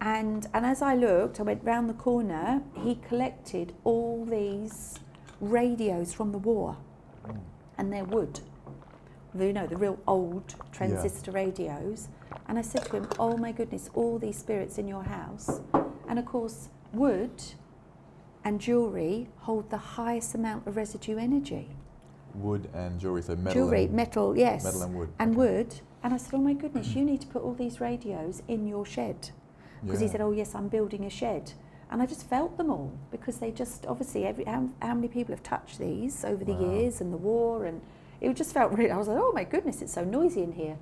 And 0.00 0.46
and 0.54 0.64
as 0.64 0.80
I 0.82 0.94
looked, 0.94 1.40
I 1.40 1.42
went 1.42 1.64
round 1.64 1.90
the 1.90 1.94
corner, 2.08 2.62
he 2.84 2.94
collected 3.08 3.74
all 3.84 4.24
these 4.24 5.00
radios 5.40 6.14
from 6.14 6.32
the 6.32 6.38
war 6.38 6.76
Mm. 7.26 7.40
and 7.78 7.92
they're 7.92 8.04
wood. 8.04 8.40
You 9.38 9.52
know, 9.52 9.66
the 9.66 9.76
real 9.76 9.98
old 10.06 10.54
transistor 10.72 11.32
radios. 11.32 12.08
And 12.46 12.58
I 12.58 12.62
said 12.62 12.84
to 12.86 12.92
him, 12.98 13.08
Oh 13.18 13.36
my 13.36 13.50
goodness, 13.52 13.90
all 13.94 14.18
these 14.18 14.38
spirits 14.38 14.78
in 14.78 14.86
your 14.86 15.02
house. 15.02 15.60
And 16.08 16.18
of 16.18 16.24
course, 16.24 16.68
wood 16.92 17.42
and 18.44 18.60
jewellery 18.60 19.28
hold 19.40 19.70
the 19.70 19.76
highest 19.78 20.34
amount 20.34 20.66
of 20.66 20.76
residue 20.76 21.18
energy. 21.18 21.68
Wood 22.34 22.68
and 22.74 23.00
jewelry, 23.00 23.22
so 23.22 23.34
metal. 23.36 23.52
jewellery, 23.52 23.84
and, 23.84 23.92
metal, 23.94 24.36
yes. 24.36 24.64
Metal 24.64 24.82
and 24.82 24.94
wood. 24.94 25.08
and 25.18 25.30
okay. 25.30 25.38
wood. 25.38 25.74
And 26.02 26.14
I 26.14 26.16
said, 26.16 26.34
Oh 26.34 26.38
my 26.38 26.52
goodness, 26.52 26.94
you 26.94 27.04
need 27.04 27.20
to 27.22 27.26
put 27.26 27.42
all 27.42 27.54
these 27.54 27.80
radios 27.80 28.42
in 28.48 28.66
your 28.66 28.86
shed. 28.86 29.30
Because 29.84 30.00
he 30.00 30.08
said, 30.08 30.20
Oh, 30.20 30.32
yes, 30.32 30.54
I'm 30.54 30.68
building 30.68 31.04
a 31.04 31.10
shed. 31.10 31.52
And 31.90 32.02
I 32.02 32.06
just 32.06 32.28
felt 32.28 32.56
them 32.58 32.70
all 32.70 32.92
because 33.10 33.38
they 33.38 33.50
just 33.50 33.86
obviously 33.86 34.26
every 34.26 34.44
how, 34.44 34.68
how 34.82 34.94
many 34.94 35.08
people 35.08 35.34
have 35.34 35.42
touched 35.42 35.78
these 35.78 36.24
over 36.24 36.44
the 36.44 36.52
Wow. 36.52 36.74
years 36.74 37.00
and 37.00 37.12
the 37.12 37.16
war 37.16 37.64
and 37.64 37.80
it 38.20 38.34
just 38.36 38.52
felt 38.52 38.72
really 38.72 38.90
I 38.90 38.98
was 38.98 39.08
like 39.08 39.16
oh 39.18 39.32
my 39.32 39.44
goodness 39.44 39.80
it's 39.80 39.94
so 39.94 40.04
noisy 40.04 40.42
in 40.42 40.52
here 40.52 40.76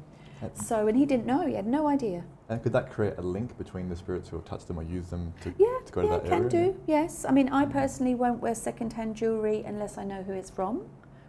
So 0.55 0.87
and 0.87 0.97
he 0.97 1.07
didn't 1.07 1.27
know 1.27 1.47
he 1.47 1.55
had 1.55 1.67
no 1.67 1.87
idea 1.89 2.25
And 2.49 2.63
could 2.63 2.73
that 2.73 2.91
create 2.91 3.15
a 3.19 3.23
link 3.23 3.57
between 3.59 3.89
the 3.89 3.97
spirits 3.97 4.29
who 4.29 4.37
have 4.37 4.45
touched 4.45 4.69
them 4.69 4.79
or 4.79 4.83
used 4.83 5.11
them 5.11 5.33
to, 5.43 5.55
yeah 5.59 5.79
to 5.85 5.93
go 5.93 6.03
to 6.03 6.09
yeah 6.09 6.17
that 6.19 6.25
can 6.27 6.45
area? 6.45 6.49
do 6.73 6.81
yes 6.87 7.25
I 7.29 7.33
mean 7.33 7.49
I 7.49 7.65
personally 7.67 8.15
won't 8.15 8.41
wear 8.41 8.55
second-hand 8.55 9.17
jewelry 9.17 9.63
unless 9.67 9.99
I 9.99 10.05
know 10.05 10.23
who 10.23 10.33
it's 10.33 10.51
from 10.51 10.83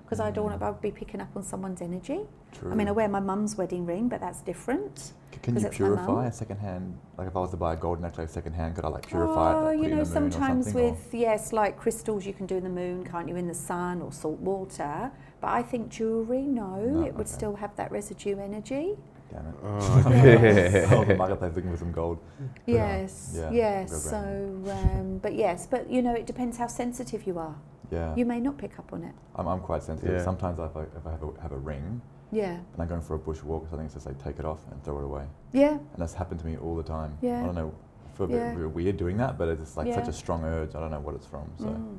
because 0.03 0.19
I 0.19 0.31
don't 0.31 0.45
want 0.45 0.59
Mm. 0.61 0.75
to 0.75 0.81
be 0.81 0.91
picking 0.91 1.19
up 1.21 1.29
on 1.35 1.43
someone's 1.43 1.81
energy 1.81 2.21
True. 2.51 2.71
I 2.71 2.75
mean 2.75 2.87
I 2.87 2.91
wear 2.91 3.07
my 3.07 3.19
mum's 3.19 3.55
wedding 3.57 3.85
ring 3.85 4.07
but 4.09 4.19
that's 4.19 4.41
different 4.41 4.99
C- 4.99 5.39
Can 5.41 5.55
you 5.59 5.65
it's 5.67 5.79
my 5.79 5.87
mum. 5.89 5.95
purify 5.97 6.25
a 6.27 6.31
second 6.31 6.57
hand? 6.59 6.97
Like 7.17 7.27
if 7.27 7.35
I 7.35 7.39
was 7.39 7.51
to 7.51 7.57
buy 7.57 7.73
a 7.73 7.75
gold 7.77 7.99
necklace 8.01 8.31
second 8.31 8.53
hand, 8.53 8.75
could 8.75 8.85
I 8.85 8.89
like 8.89 9.07
purify 9.07 9.51
it? 9.51 9.55
oh, 9.55 9.63
like, 9.65 9.77
you 9.77 9.83
know, 9.83 9.89
the 9.89 9.95
moon 9.95 9.99
or 10.01 10.05
sometimes 10.05 10.65
something, 10.65 10.83
or- 10.85 10.91
with 10.91 11.13
yes, 11.13 11.51
like 11.53 11.77
crystals, 11.77 12.25
you 12.25 12.33
can 12.33 12.45
do 12.45 12.55
in 12.55 12.63
the 12.63 12.69
moon, 12.69 13.03
can't 13.05 13.27
you? 13.29 13.35
In 13.35 13.47
the 13.47 13.53
sun 13.53 14.01
or 14.01 14.11
salt 14.13 14.39
water. 14.39 15.11
But 15.41 15.49
I 15.51 15.61
think 15.61 15.89
jewelry, 15.89 16.41
no, 16.41 16.77
No, 16.79 17.01
it 17.05 17.13
would 17.13 17.27
okay. 17.27 17.35
still 17.37 17.55
have 17.55 17.75
that 17.75 17.91
residue 17.91 18.39
energy. 18.39 18.95
Damn 19.31 19.45
it. 19.47 19.55
Oh, 19.63 20.05
Yes. 20.23 20.91
I 20.91 20.95
was 20.95 21.01
in 21.03 21.07
the 21.09 21.15
marketplace 21.15 21.55
looking 21.55 21.71
for 21.71 21.77
some 21.77 21.91
gold. 21.91 22.17
Yes, 22.65 23.33
yeah, 23.35 23.51
yes. 23.51 23.91
go 23.91 23.97
So, 23.97 24.71
um, 24.71 25.19
but 25.21 25.35
yes, 25.35 25.67
but 25.67 25.89
you 25.89 26.01
know, 26.01 26.13
it 26.13 26.25
depends 26.25 26.57
how 26.57 26.67
sensitive 26.67 27.27
you 27.27 27.37
are. 27.37 27.55
Yeah. 27.91 28.15
You 28.15 28.25
may 28.25 28.39
not 28.39 28.57
pick 28.57 28.79
up 28.79 28.91
on 28.93 29.03
it. 29.03 29.13
I'm, 29.35 29.47
I'm 29.47 29.59
quite 29.59 29.83
sensitive. 29.83 30.15
Yeah. 30.17 30.23
Sometimes 30.23 30.57
if 30.59 30.75
I, 30.75 30.81
if 30.83 31.05
I 31.05 31.11
have, 31.11 31.23
a, 31.23 31.41
have 31.41 31.51
a 31.53 31.57
ring 31.57 32.01
Yeah, 32.31 32.51
and 32.73 32.81
I'm 32.81 32.87
going 32.87 33.01
for 33.01 33.15
a 33.15 33.19
bush 33.19 33.41
walk 33.43 33.63
or 33.65 33.67
something, 33.69 33.85
it's 33.85 33.93
just 33.93 34.05
like 34.05 34.21
take 34.23 34.39
it 34.39 34.45
off 34.45 34.59
and 34.71 34.83
throw 34.83 34.97
it 34.99 35.03
away. 35.05 35.25
yeah, 35.53 35.71
And 35.73 35.97
that's 35.97 36.13
happened 36.13 36.39
to 36.41 36.45
me 36.45 36.57
all 36.57 36.75
the 36.75 36.83
time. 36.83 37.17
Yeah. 37.21 37.41
I 37.41 37.45
don't 37.45 37.55
know. 37.55 37.73
I 38.13 38.17
feel 38.17 38.25
a 38.25 38.29
bit 38.29 38.35
Yeah. 38.37 38.55
weird- 38.55 38.73
weird 38.75 38.97
doing 38.97 39.17
that, 39.17 39.37
but 39.37 39.47
it's 39.49 39.77
like 39.77 39.93
such 39.93 40.07
a 40.07 40.13
strong 40.13 40.43
urge. 40.43 40.73
I 40.75 40.79
don't 40.79 40.91
know 40.91 40.99
what 40.99 41.15
it's 41.15 41.27
from. 41.27 41.49
So 41.59 41.65
Mm. 41.67 41.97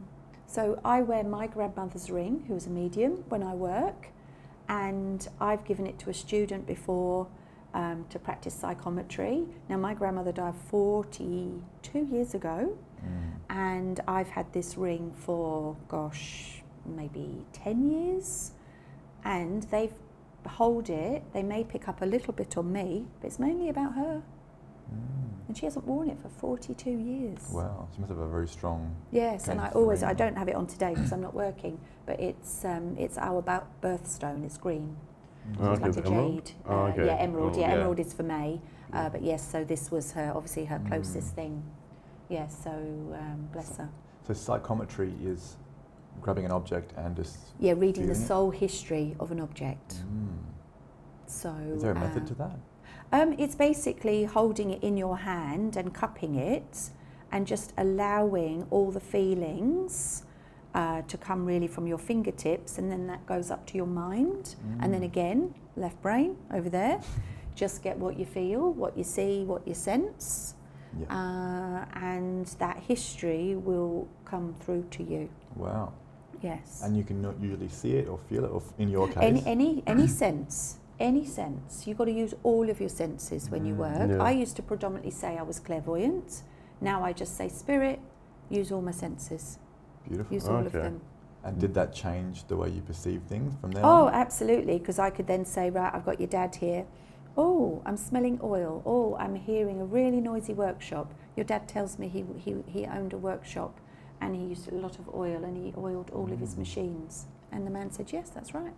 So 0.49 0.81
I 0.83 1.03
wear 1.03 1.25
my 1.25 1.47
grandmother's 1.47 2.11
ring, 2.11 2.45
who 2.49 2.57
is 2.57 2.67
a 2.67 2.71
medium, 2.71 3.23
when 3.29 3.43
I 3.43 3.55
work, 3.55 4.09
and 4.67 5.29
I've 5.39 5.63
given 5.67 5.87
it 5.87 5.99
to 6.01 6.11
a 6.11 6.15
student 6.15 6.67
before 6.67 7.29
um, 7.75 8.07
to 8.09 8.19
practice 8.19 8.55
psychometry. 8.55 9.45
Now 9.69 9.77
my 9.77 9.93
grandmother 9.93 10.33
died 10.33 10.55
42 10.71 11.99
years 11.99 12.33
ago, 12.33 12.79
mm. 13.05 13.33
and 13.51 14.01
I've 14.09 14.31
had 14.31 14.51
this 14.55 14.79
ring 14.79 15.13
for, 15.15 15.77
gosh, 15.87 16.63
maybe 16.87 17.45
10 17.53 17.91
years, 17.91 18.53
and 19.25 19.65
they've 19.65 19.93
hold 20.47 20.89
it. 20.89 21.25
They 21.35 21.43
may 21.43 21.63
pick 21.63 21.89
up 21.89 22.01
a 22.01 22.07
little 22.07 22.33
bit 22.33 22.57
on 22.57 22.73
me, 22.73 23.07
but 23.21 23.27
it's 23.27 23.39
mainly 23.39 23.69
about 23.69 23.97
her. 23.97 24.23
And 25.47 25.57
she 25.57 25.65
hasn't 25.65 25.87
worn 25.87 26.11
it 26.11 26.19
for 26.21 26.29
42 26.29 26.91
years. 26.91 27.39
Wow, 27.51 27.89
she 27.95 28.01
must 28.01 28.11
have 28.11 28.19
a 28.19 28.29
very 28.29 28.47
strong. 28.49 28.95
Yes, 29.11 29.49
and 29.49 29.59
I 29.61 29.65
Thanks, 29.65 29.77
always 29.77 30.03
I 30.03 30.13
don't 30.13 30.37
have 30.37 30.49
it 30.49 30.55
on 30.55 30.67
today 30.67 30.95
because 30.95 31.13
I'm 31.13 31.23
not 31.23 31.35
working, 31.35 31.81
but 32.07 32.21
it's 32.21 32.65
um, 32.65 32.97
it's 32.99 33.17
our 33.19 33.41
ba- 33.43 33.67
birthstone. 33.83 34.45
It's 34.45 34.59
green, 34.59 34.97
Mm. 35.49 35.57
Oh, 35.61 35.65
so 35.65 35.71
it's 35.73 35.79
okay, 35.81 35.87
like 35.87 35.97
a 35.97 36.01
the 36.03 36.09
emerald? 36.11 36.45
jade. 36.45 36.55
Oh, 36.67 36.77
Uh, 36.77 36.89
okay. 36.89 37.07
Yeah, 37.07 37.13
emerald. 37.13 37.21
Emerald, 37.21 37.57
yeah, 37.57 37.69
yeah. 37.69 37.75
emerald 37.75 37.99
is 38.01 38.13
for 38.13 38.23
May, 38.25 38.61
uh, 38.93 39.09
but 39.09 39.23
yes. 39.23 39.43
So 39.51 39.65
this 39.65 39.91
was 39.91 40.13
her 40.13 40.33
obviously 40.35 40.67
her 40.67 40.79
closest 40.89 41.33
Mm. 41.33 41.37
thing. 41.37 41.63
Yes. 42.29 42.59
so 42.63 42.71
um, 42.71 43.49
bless 43.53 43.77
her. 43.79 43.89
So 44.27 44.35
psychometry 44.35 45.15
is 45.25 45.57
grabbing 46.21 46.45
an 46.45 46.53
object 46.53 46.93
and 46.99 47.17
just. 47.17 47.39
Yeah, 47.59 47.73
reading 47.73 48.07
the 48.07 48.13
Feeling 48.15 48.23
it? 48.23 48.27
soul 48.27 48.51
history 48.51 49.17
of 49.19 49.31
an 49.31 49.41
object. 49.41 50.03
Mm. 50.05 50.29
So 51.27 51.51
Is 51.75 51.81
there 51.83 51.93
a 51.93 51.95
method 51.95 52.25
uh, 52.25 52.27
to 52.27 52.35
that? 52.35 52.59
Um, 53.13 53.35
it's 53.39 53.55
basically 53.55 54.25
holding 54.25 54.71
it 54.71 54.83
in 54.83 54.97
your 54.97 55.17
hand 55.19 55.77
and 55.77 55.95
cupping 55.95 56.35
it 56.35 56.91
and 57.33 57.47
just 57.47 57.73
allowing 57.79 58.67
all 58.71 58.91
the 58.91 59.01
feelings 59.01 60.25
uh, 60.75 61.03
to 61.09 61.17
come 61.17 61.47
really 61.47 61.67
from 61.67 61.87
your 61.87 61.99
fingertips 61.99 62.77
and 62.79 62.91
then 62.91 63.07
that 63.07 63.25
goes 63.27 63.51
up 63.51 63.67
to 63.67 63.77
your 63.77 63.87
mind. 63.87 64.57
And 64.81 64.93
then 64.93 65.01
Mm. 65.01 65.05
again, 65.13 65.55
left 65.77 66.01
brain 66.03 66.37
over 66.53 66.69
there, 66.69 67.01
just 67.55 67.83
get 67.83 67.99
what 67.99 68.19
you 68.19 68.27
feel, 68.27 68.73
what 68.73 68.97
you 68.97 69.05
see, 69.05 69.45
what 69.45 69.67
you 69.67 69.75
sense. 69.75 70.55
Yeah. 71.01 71.07
Uh, 71.11 71.85
and 71.99 72.47
that 72.59 72.79
history 72.79 73.57
will 73.57 74.07
come 74.25 74.55
through 74.61 74.85
to 74.91 75.03
you. 75.03 75.29
wow. 75.57 75.93
Yes. 76.41 76.83
And 76.85 76.97
you 76.97 77.03
can 77.03 77.21
not 77.21 77.35
usually 77.41 77.69
see 77.69 77.95
it 77.97 78.07
or 78.09 78.17
feel 78.17 78.45
it, 78.45 78.49
or 78.53 78.63
in 78.79 78.89
your 78.89 79.09
case. 79.09 79.17
Any 79.23 79.43
any 79.45 79.83
any 79.89 80.07
sense, 80.23 80.79
any 81.01 81.25
sense. 81.25 81.87
You've 81.87 81.99
got 81.99 82.07
to 82.07 82.13
use 82.13 82.35
all 82.43 82.69
of 82.71 82.81
your 82.81 82.89
senses 82.89 83.51
when 83.51 83.65
you 83.65 83.75
Mm. 83.75 83.79
work. 83.79 84.11
Yeah. 84.11 84.23
I 84.23 84.31
used 84.33 84.57
to 84.57 84.63
predominantly 84.63 85.11
say 85.13 85.39
I 85.39 85.43
was 85.43 85.61
clairvoyant. 85.61 86.43
Now 86.81 87.05
I 87.05 87.13
just 87.13 87.37
say 87.37 87.49
spirit. 87.49 88.01
Use 88.51 88.73
all 88.73 88.83
my 88.83 88.91
senses. 88.93 89.59
Beautiful. 90.09 90.35
Use 90.35 90.49
all 90.49 90.67
of 90.67 90.73
them. 90.73 91.01
And 91.45 91.59
did 91.61 91.73
that 91.75 91.93
change 91.93 92.45
the 92.49 92.57
way 92.57 92.69
you 92.71 92.81
perceive 92.83 93.23
things 93.29 93.55
from 93.61 93.71
there? 93.73 93.85
Oh, 93.87 94.07
on? 94.09 94.15
absolutely. 94.15 94.79
Because 94.79 94.99
I 94.99 95.11
could 95.11 95.27
then 95.27 95.45
say, 95.45 95.71
right, 95.71 95.95
I've 95.95 96.05
got 96.05 96.19
your 96.21 96.29
dad 96.29 96.57
here. 96.57 96.85
Oh, 97.37 97.81
I'm 97.87 97.97
smelling 97.97 98.41
oil. 98.43 98.83
Oh, 98.85 99.15
I'm 99.17 99.37
hearing 99.37 99.81
a 99.81 99.85
really 99.85 100.21
noisy 100.21 100.53
workshop. 100.55 101.15
Your 101.37 101.45
dad 101.45 101.69
tells 101.69 101.99
me 101.99 102.09
he 102.09 102.25
he, 102.37 102.57
he 102.67 102.85
owned 102.87 103.13
a 103.13 103.19
workshop, 103.19 103.79
and 104.21 104.35
he 104.35 104.43
used 104.43 104.73
a 104.73 104.75
lot 104.75 104.99
of 104.99 105.09
oil, 105.15 105.45
and 105.45 105.57
he 105.57 105.73
oiled 105.79 106.11
all 106.11 106.33
of 106.33 106.41
his 106.41 106.55
Mm. 106.55 106.59
machines. 106.59 107.27
And 107.53 107.65
the 107.67 107.71
man 107.71 107.93
said, 107.93 108.13
yes, 108.13 108.29
that's 108.31 108.53
right. 108.55 108.75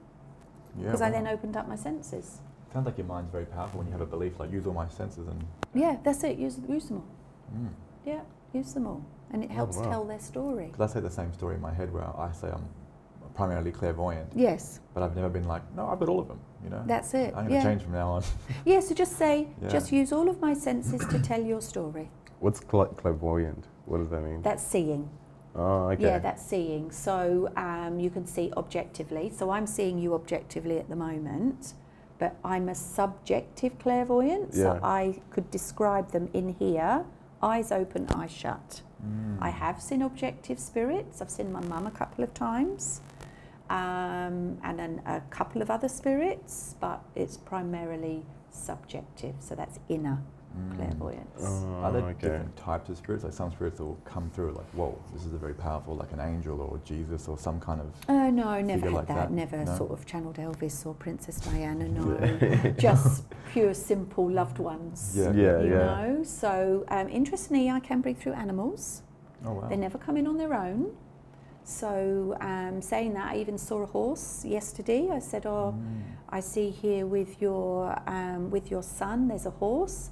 Yeah, 0.79 0.85
Because 0.87 1.03
I 1.03 1.11
then 1.11 1.27
opened 1.27 1.57
up 1.57 1.69
my 1.69 1.77
senses. 1.77 2.39
Sounds 2.73 2.87
like 2.87 2.99
your 2.99 3.07
mind's 3.07 3.31
very 3.31 3.47
powerful 3.47 3.79
when 3.79 3.87
you 3.89 3.93
have 3.93 4.01
a 4.01 4.07
belief 4.07 4.39
like 4.39 4.53
use 4.53 4.67
all 4.67 4.73
my 4.75 4.89
senses 4.89 5.27
and. 5.27 5.45
Yeah, 5.75 5.97
that's 6.05 6.23
it. 6.25 6.39
Use 6.39 6.59
use 6.69 6.87
them 6.87 6.99
all. 6.99 7.59
Mm. 7.59 7.69
Yeah, 8.07 8.21
use 8.53 8.73
them 8.75 8.87
all. 8.87 9.05
And 9.33 9.43
it 9.45 9.51
Oh, 9.53 9.55
helps 9.55 9.77
wow. 9.77 9.91
tell 9.91 10.05
their 10.05 10.21
story. 10.21 10.67
Because 10.67 10.91
I 10.91 10.95
say 10.95 11.01
the 11.01 11.11
same 11.11 11.33
story 11.33 11.57
in 11.57 11.61
my 11.61 11.73
head 11.73 11.93
where 11.93 12.05
I 12.05 12.31
say 12.33 12.49
I'm 12.49 12.69
primarily 13.35 13.71
clairvoyant, 13.73 14.31
Yes, 14.35 14.81
but 14.95 15.03
I've 15.03 15.15
never 15.17 15.29
been 15.29 15.47
like, 15.49 15.63
no, 15.75 15.87
I've 15.89 15.99
got 15.99 16.09
all 16.09 16.21
of 16.21 16.29
them. 16.29 16.41
You 16.63 16.71
know. 16.71 16.83
that's 16.87 17.15
it. 17.15 17.29
I'm 17.35 17.47
going 17.47 17.49
to 17.49 17.55
yeah. 17.55 17.63
change 17.63 17.83
from 17.83 17.93
now 17.93 18.11
on. 18.11 18.23
yeah, 18.67 18.81
so 18.81 18.95
just 18.95 19.17
say, 19.17 19.49
Yeah. 19.63 19.69
just 19.69 19.91
use 19.93 20.13
all 20.13 20.29
of 20.29 20.41
my 20.41 20.53
senses 20.53 21.01
to 21.07 21.19
tell 21.21 21.41
your 21.43 21.61
story. 21.63 22.11
What's 22.41 22.61
cla 22.61 22.87
clairvoyant? 22.87 23.67
What 23.87 23.99
does 23.99 24.11
that 24.11 24.21
mean? 24.23 24.43
That's 24.43 24.63
seeing. 24.63 25.09
Oh, 25.55 25.91
okay. 25.91 26.03
Yeah, 26.03 26.19
that's 26.19 26.45
seeing. 26.45 26.91
So 26.91 27.51
um, 27.57 27.99
you 28.01 28.11
can 28.11 28.27
see 28.27 28.53
objectively. 28.57 29.31
So 29.31 29.51
I'm 29.51 29.67
seeing 29.67 29.99
you 29.99 30.15
objectively 30.15 30.79
at 30.79 30.89
the 30.89 30.97
moment, 30.97 31.75
but 32.19 32.37
I'm 32.45 32.69
a 32.69 32.75
subjective 32.75 33.79
clairvoyant. 33.79 34.55
So 34.55 34.79
I 34.83 35.21
could 35.31 35.51
describe 35.51 36.13
them 36.13 36.29
in 36.35 36.55
here, 36.59 37.05
eyes 37.43 37.73
open, 37.73 38.07
eyes 38.15 38.31
shut. 38.31 38.83
Mm. 39.05 39.39
I 39.41 39.51
have 39.51 39.81
seen 39.81 40.03
objective 40.03 40.59
spirits. 40.59 41.23
I've 41.23 41.31
seen 41.31 41.51
my 41.53 41.61
mum 41.63 41.87
a 41.87 41.91
couple 41.91 42.23
of 42.25 42.35
times. 42.35 43.01
um, 43.71 44.59
and 44.65 44.79
then 44.79 45.01
a 45.07 45.21
couple 45.31 45.63
of 45.63 45.71
other 45.71 45.89
spirits, 45.89 46.75
but 46.81 47.01
it's 47.15 47.37
primarily 47.37 48.27
subjective. 48.51 49.37
So 49.39 49.55
that's 49.55 49.79
inner. 49.89 50.19
Clairvoyance. 50.77 51.41
Oh, 51.43 51.75
Are 51.83 51.93
there 51.93 52.03
okay. 52.03 52.13
different 52.21 52.57
types 52.57 52.89
of 52.89 52.97
spirits? 52.97 53.25
Like 53.25 53.33
some 53.33 53.51
spirits 53.53 53.81
will 53.81 53.99
come 54.05 54.31
through 54.31 54.53
like, 54.53 54.67
whoa, 54.73 54.99
this 55.13 55.25
is 55.25 55.33
a 55.33 55.39
very 55.39 55.55
powerful, 55.55 55.95
like 55.97 56.13
an 56.13 56.21
angel 56.21 56.61
or 56.61 56.81
Jesus 56.85 57.29
or 57.29 57.39
some 57.39 57.61
kind 57.61 57.81
of. 57.81 57.89
Uh, 58.09 58.31
no, 58.31 58.61
never 58.61 58.87
had 58.87 58.93
like 58.95 59.07
that. 59.09 59.15
that? 59.17 59.31
Never 59.33 59.65
No? 59.65 59.77
sort 59.77 59.91
of 59.93 60.07
channeled 60.07 60.37
Elvis 60.37 60.85
or 60.87 60.95
Princess 60.95 61.41
Diana. 61.41 61.89
No, 61.89 62.05
just 62.79 63.25
pure, 63.53 63.75
simple 63.75 64.31
loved 64.31 64.59
ones. 64.59 65.15
Yeah. 65.17 65.33
Yeah, 65.33 65.61
you 65.63 65.71
yeah. 65.71 65.77
know. 65.87 66.23
So 66.25 66.85
um, 66.89 67.09
interestingly, 67.09 67.71
I 67.71 67.81
can 67.81 68.01
bring 68.01 68.15
through 68.17 68.35
animals. 68.35 69.03
Oh 69.45 69.53
wow. 69.55 69.69
They 69.69 69.77
never 69.77 69.99
come 69.99 70.17
in 70.17 70.27
on 70.27 70.37
their 70.37 70.55
own. 70.55 70.95
So 71.65 72.37
um, 72.41 72.81
saying 72.83 73.15
that, 73.15 73.33
I 73.33 73.37
even 73.37 73.57
saw 73.59 73.83
a 73.83 73.87
horse 73.87 74.45
yesterday. 74.45 75.09
I 75.11 75.19
said, 75.21 75.47
"Oh, 75.47 75.75
Mm. 75.77 76.03
I 76.31 76.41
see 76.41 76.71
here 76.71 77.07
with 77.07 77.41
your 77.41 77.95
um, 78.07 78.51
with 78.51 78.71
your 78.71 78.83
son. 78.83 79.29
There's 79.29 79.47
a 79.47 79.51
horse, 79.51 80.11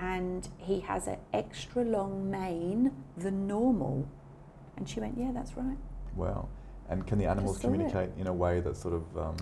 and 0.00 0.48
he 0.58 0.80
has 0.80 1.06
an 1.06 1.18
extra 1.32 1.84
long 1.84 2.30
mane 2.30 2.92
than 3.16 3.46
normal." 3.46 4.06
And 4.76 4.88
she 4.88 5.00
went, 5.00 5.18
"Yeah, 5.18 5.32
that's 5.32 5.56
right." 5.56 5.78
Wow. 6.16 6.48
And 6.88 7.06
can 7.06 7.18
the 7.18 7.26
animals 7.26 7.60
saw 7.60 7.68
it. 7.68 7.70
communicate 7.70 8.10
in 8.18 8.26
a 8.26 8.32
way 8.32 8.60
that 8.60 8.76
sort 8.76 8.94
of 8.94 9.18
um, 9.18 9.36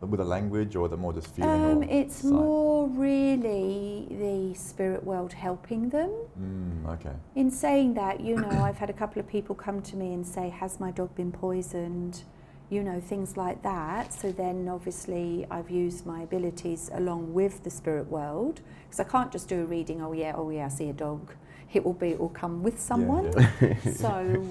with 0.00 0.20
a 0.20 0.24
language 0.24 0.76
or 0.76 0.88
they're 0.88 0.98
more 0.98 1.12
just 1.12 1.34
feeling? 1.34 1.64
Um, 1.64 1.82
it's 1.84 2.16
sight? 2.16 2.30
more 2.30 2.88
really 2.88 4.06
the 4.10 4.54
spirit 4.58 5.04
world 5.04 5.32
helping 5.32 5.88
them. 5.90 6.10
Mm, 6.40 6.88
okay. 6.94 7.14
In 7.34 7.50
saying 7.50 7.94
that, 7.94 8.20
you 8.20 8.36
know, 8.36 8.62
I've 8.62 8.76
had 8.76 8.90
a 8.90 8.92
couple 8.92 9.20
of 9.20 9.28
people 9.28 9.54
come 9.54 9.82
to 9.82 9.96
me 9.96 10.12
and 10.12 10.26
say, 10.26 10.48
Has 10.50 10.80
my 10.80 10.90
dog 10.90 11.14
been 11.14 11.32
poisoned? 11.32 12.22
You 12.70 12.82
know, 12.82 13.00
things 13.00 13.36
like 13.36 13.62
that. 13.62 14.12
So 14.12 14.32
then 14.32 14.68
obviously 14.68 15.46
I've 15.50 15.70
used 15.70 16.06
my 16.06 16.22
abilities 16.22 16.90
along 16.94 17.34
with 17.34 17.62
the 17.62 17.70
spirit 17.70 18.08
world 18.08 18.62
because 18.94 19.08
I 19.08 19.10
can't 19.10 19.32
just 19.32 19.48
do 19.48 19.62
a 19.62 19.64
reading, 19.64 20.02
oh 20.02 20.12
yeah, 20.12 20.34
oh 20.36 20.50
yeah, 20.50 20.66
I 20.66 20.68
see 20.68 20.88
a 20.88 20.92
dog. 20.92 21.32
It 21.72 21.84
will 21.84 21.94
be, 21.94 22.10
it 22.10 22.20
will 22.20 22.28
come 22.28 22.62
with 22.62 22.78
someone. 22.80 23.32
Yeah, 23.60 23.74
So, 23.92 24.08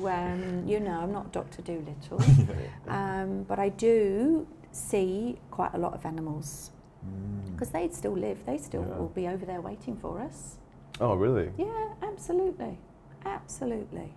um, 0.08 0.64
you 0.68 0.82
know, 0.82 1.00
I'm 1.00 1.14
not 1.14 1.32
Dr. 1.32 1.62
Dolittle. 1.62 2.22
Um, 2.90 3.44
but 3.44 3.58
I 3.60 3.70
do 3.70 4.46
see 4.72 5.40
quite 5.50 5.74
a 5.74 5.78
lot 5.78 5.94
of 5.94 6.06
animals 6.06 6.72
Mm. 7.06 7.52
because 7.52 7.70
they'd 7.70 7.94
still 7.94 8.14
live. 8.16 8.38
They 8.46 8.58
still 8.58 8.86
Yeah. 8.88 8.98
will 8.98 9.10
be 9.10 9.28
over 9.28 9.46
there 9.46 9.60
waiting 9.60 9.98
for 9.98 10.22
us. 10.22 10.58
Oh, 11.02 11.16
really? 11.16 11.52
Yeah, 11.58 11.90
absolutely. 12.02 12.78
Absolutely. 13.26 14.14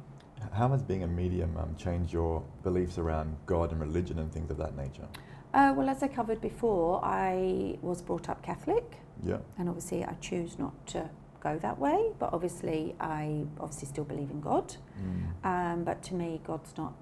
How 0.52 0.68
has 0.68 0.84
being 0.84 1.02
a 1.02 1.08
medium 1.08 1.56
um, 1.56 1.74
changed 1.76 2.12
your 2.12 2.44
beliefs 2.62 2.96
around 2.96 3.34
God 3.46 3.72
and 3.72 3.80
religion 3.80 4.20
and 4.20 4.30
things 4.32 4.52
of 4.52 4.56
that 4.58 4.76
nature? 4.76 5.08
Uh, 5.54 5.72
well, 5.76 5.88
as 5.88 6.02
I 6.02 6.08
covered 6.08 6.40
before, 6.40 7.00
I 7.04 7.78
was 7.82 8.02
brought 8.02 8.28
up 8.28 8.42
Catholic, 8.42 8.96
Yeah. 9.22 9.38
and 9.58 9.68
obviously 9.68 10.04
I 10.04 10.14
choose 10.20 10.58
not 10.58 10.86
to 10.88 11.08
go 11.40 11.58
that 11.58 11.78
way. 11.78 12.12
But 12.18 12.32
obviously, 12.34 12.94
I 13.00 13.44
obviously 13.58 13.88
still 13.88 14.04
believe 14.04 14.30
in 14.30 14.40
God. 14.40 14.76
Mm. 15.00 15.44
Um, 15.74 15.84
but 15.84 16.02
to 16.04 16.14
me, 16.14 16.40
God's 16.44 16.76
not 16.76 16.92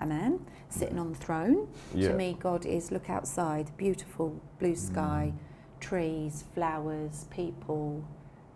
a 0.00 0.06
man 0.06 0.40
sitting 0.68 0.98
on 0.98 1.12
the 1.12 1.18
throne. 1.18 1.68
Yeah. 1.94 2.08
To 2.08 2.14
me, 2.14 2.36
God 2.40 2.64
is 2.66 2.90
look 2.90 3.08
outside, 3.10 3.70
beautiful 3.76 4.40
blue 4.58 4.74
sky, 4.76 5.32
Mm. 5.34 5.80
trees, 5.80 6.44
flowers, 6.54 7.26
people, 7.30 8.02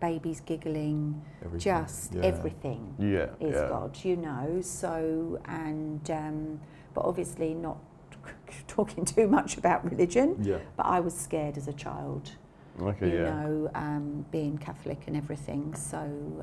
babies 0.00 0.40
giggling, 0.40 1.22
Everything. 1.44 1.60
just 1.60 2.14
Yeah. 2.14 2.22
everything. 2.22 2.94
Yeah. 2.98 3.28
is. 3.40 3.54
God, 3.70 3.96
you 4.04 4.16
know. 4.16 4.60
So, 4.62 5.38
and, 5.44 6.10
um, 6.10 6.60
but 6.94 7.04
obviously 7.04 7.54
not 7.54 7.78
talking 8.66 9.04
too 9.04 9.28
much 9.28 9.56
about 9.56 9.84
religion, 9.88 10.36
Yeah. 10.42 10.58
but 10.76 10.86
I 10.86 11.00
was 11.00 11.14
scared 11.16 11.56
as 11.56 11.68
a 11.68 11.72
child, 11.72 12.32
Okay. 12.80 13.10
you 13.10 13.18
yeah. 13.18 13.30
know, 13.42 13.70
um, 13.74 14.26
being 14.30 14.58
Catholic 14.58 15.02
and 15.06 15.16
everything. 15.16 15.74
So, 15.74 15.98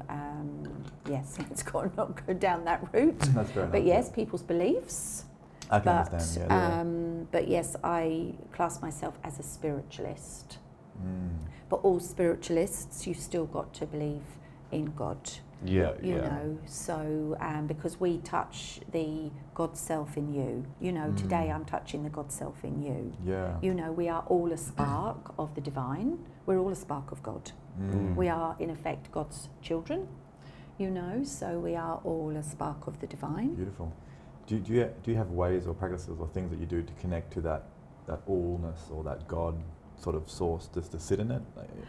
um, 0.09 0.83
yes, 1.09 1.37
let's 1.39 1.63
go, 1.63 1.91
not 1.97 2.25
go 2.25 2.33
down 2.33 2.65
that 2.65 2.87
route. 2.93 3.19
That's 3.19 3.51
fair 3.51 3.63
enough. 3.63 3.71
But 3.71 3.83
yeah. 3.83 3.95
yes, 3.95 4.09
people's 4.09 4.43
beliefs. 4.43 5.25
I 5.69 5.79
can 5.79 5.85
but, 5.85 6.13
understand. 6.13 6.47
Yeah. 6.49 6.69
yeah. 6.69 6.81
um, 6.81 7.27
but 7.31 7.47
yes, 7.47 7.75
I 7.83 8.33
class 8.51 8.81
myself 8.81 9.17
as 9.23 9.39
a 9.39 9.43
spiritualist. 9.43 10.57
Mm. 11.01 11.29
But 11.69 11.77
all 11.77 11.99
spiritualists, 12.01 13.07
you've 13.07 13.19
still 13.19 13.45
got 13.45 13.73
to 13.75 13.85
believe 13.85 14.23
in 14.71 14.93
God. 14.95 15.31
Yeah. 15.63 15.91
you 16.01 16.15
yeah. 16.15 16.21
know 16.29 16.57
so 16.65 17.37
um, 17.39 17.67
because 17.67 17.99
we 17.99 18.17
touch 18.19 18.79
the 18.91 19.31
god 19.53 19.77
self 19.77 20.17
in 20.17 20.33
you 20.33 20.65
you 20.79 20.91
know 20.91 21.11
today 21.15 21.47
Mm. 21.49 21.55
i'm 21.55 21.65
touching 21.65 22.03
the 22.03 22.09
god 22.09 22.31
self 22.31 22.63
in 22.63 22.81
you 22.81 23.13
Yeah. 23.23 23.57
you 23.61 23.73
know 23.73 23.91
we 23.91 24.09
are 24.09 24.23
all 24.27 24.51
a 24.51 24.57
spark 24.57 25.33
of 25.37 25.53
the 25.55 25.61
divine 25.61 26.17
we're 26.45 26.57
all 26.59 26.71
a 26.71 26.75
spark 26.75 27.11
of 27.11 27.21
god 27.23 27.51
Mm. 27.79 28.15
we 28.15 28.27
are 28.27 28.55
in 28.59 28.69
effect 28.69 29.11
god's 29.11 29.49
children 29.61 30.07
you 30.77 30.89
know 30.89 31.23
so 31.23 31.47
we 31.59 31.75
are 31.75 31.99
all 32.03 32.35
a 32.35 32.43
spark 32.43 32.87
of 32.87 32.99
the 32.99 33.07
divine 33.07 33.53
Beautiful. 33.55 33.93
Do, 34.47 34.59
do 34.59 34.73
you 34.73 34.89
do 35.03 35.11
you 35.11 35.17
have 35.17 35.31
ways 35.31 35.67
or 35.67 35.73
practices 35.73 36.19
or 36.19 36.27
things 36.27 36.49
that 36.51 36.59
you 36.59 36.65
do 36.65 36.81
to 36.81 36.93
connect 36.93 37.31
to 37.33 37.41
that 37.41 37.63
that 38.07 38.25
allness 38.27 38.89
or 38.91 39.03
that 39.03 39.27
God 39.27 39.55
sort 40.01 40.15
of 40.15 40.29
source, 40.29 40.67
just 40.73 40.91
to 40.91 40.99
sit 40.99 41.19
in 41.19 41.31
it 41.31 41.41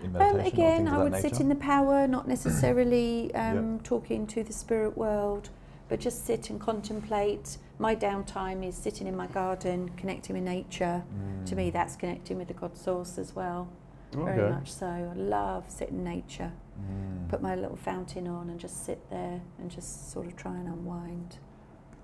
in 0.03 0.13
meditation 0.13 0.41
um, 0.41 0.47
again 0.47 0.89
i 0.89 0.99
would 0.99 1.13
nature? 1.13 1.29
sit 1.29 1.41
in 1.41 1.49
the 1.49 1.55
power 1.55 2.07
not 2.07 2.29
necessarily 2.29 3.35
um, 3.45 3.81
talking 3.81 4.27
to 4.27 4.43
the 4.45 4.53
spirit 4.53 4.97
world 4.97 5.49
but 5.93 6.01
just 6.01 6.25
sit 6.25 6.49
and 6.49 6.59
contemplate. 6.59 7.59
My 7.79 7.95
downtime 7.95 8.67
is 8.67 8.75
sitting 8.75 9.07
in 9.07 9.15
my 9.15 9.27
garden 9.27 9.91
connecting 9.99 10.35
with 10.37 10.43
nature. 10.43 11.03
To 11.45 11.55
me 11.55 11.69
Mm. 11.69 11.73
that's 11.75 11.97
connecting 11.97 12.39
with 12.39 12.49
the 12.49 12.55
god 12.55 12.79
source 12.79 13.19
as 13.19 13.37
well. 13.37 13.69
Very 14.13 14.51
much 14.51 14.73
so. 14.73 14.87
I 14.87 15.13
love 15.15 15.65
sitting 15.69 15.97
in 15.97 16.05
nature. 16.05 16.51
Mm. 16.81 17.29
put 17.29 17.43
my 17.43 17.55
little 17.55 17.77
fountain 17.77 18.27
on 18.27 18.49
and 18.49 18.59
just 18.59 18.87
sit 18.87 19.01
there 19.11 19.43
and 19.59 19.71
just 19.71 20.11
sort 20.11 20.27
of 20.27 20.35
try 20.35 20.53
and 20.53 20.67
unwind. 20.67 21.37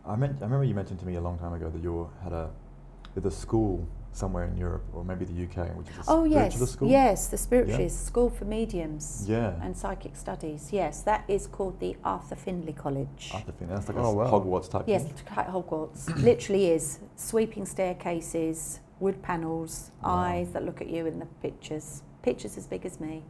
I, 0.05 0.17
meant, 0.17 0.37
I 0.43 0.45
remember 0.45 0.65
you 0.65 0.75
mentioned 0.75 1.01
to 1.01 1.07
me 1.07 1.15
a 1.17 1.21
long 1.23 1.39
time 1.39 1.55
ago 1.55 1.71
that 1.71 1.83
you 1.83 2.11
had 2.23 2.35
a 2.35 2.51
there's 3.15 3.25
a 3.35 3.37
school 3.37 3.89
somewhere 4.19 4.45
in 4.51 4.57
Europe 4.57 4.85
or 4.93 5.05
maybe 5.05 5.25
the 5.25 5.39
UK, 5.47 5.59
which 5.79 5.89
is 5.91 5.97
a 5.99 6.03
oh 6.09 6.25
yes 6.25 6.35
spiritualist 6.55 6.73
school. 6.75 6.89
yes 6.91 7.19
the 7.35 7.37
spiritualist 7.47 7.99
school 8.11 8.29
for 8.37 8.45
mediums 8.45 9.05
Yeah. 9.35 9.53
and 9.65 9.77
psychic 9.77 10.15
studies 10.17 10.63
yes 10.73 10.95
that 11.03 11.23
is 11.29 11.47
called 11.47 11.79
the 11.85 11.93
arthur 12.05 12.37
findlay 12.45 12.73
college 12.85 13.31
Arthur 13.33 13.53
Finn. 13.59 13.69
That's 13.69 13.89
like 13.89 13.97
Oh, 13.99 14.11
a 14.11 14.15
wow. 14.15 14.31
Hogwarts 14.35 14.69
type 14.71 14.85
yes 14.87 15.05
thing. 15.05 15.15
like 15.37 15.49
hogwarts 15.57 16.01
literally 16.31 16.67
is 16.79 16.99
sweeping 17.17 17.65
staircases 17.75 18.81
wood 19.01 19.23
panels 19.23 19.91
Wow. 20.03 20.11
eyes 20.31 20.51
that 20.53 20.65
look 20.65 20.81
at 20.81 20.89
you 20.89 21.07
in 21.07 21.19
the 21.21 21.27
pictures 21.43 22.03
pictures 22.23 22.57
as 22.59 22.67
big 22.67 22.85
as 22.85 22.99
me 23.01 23.23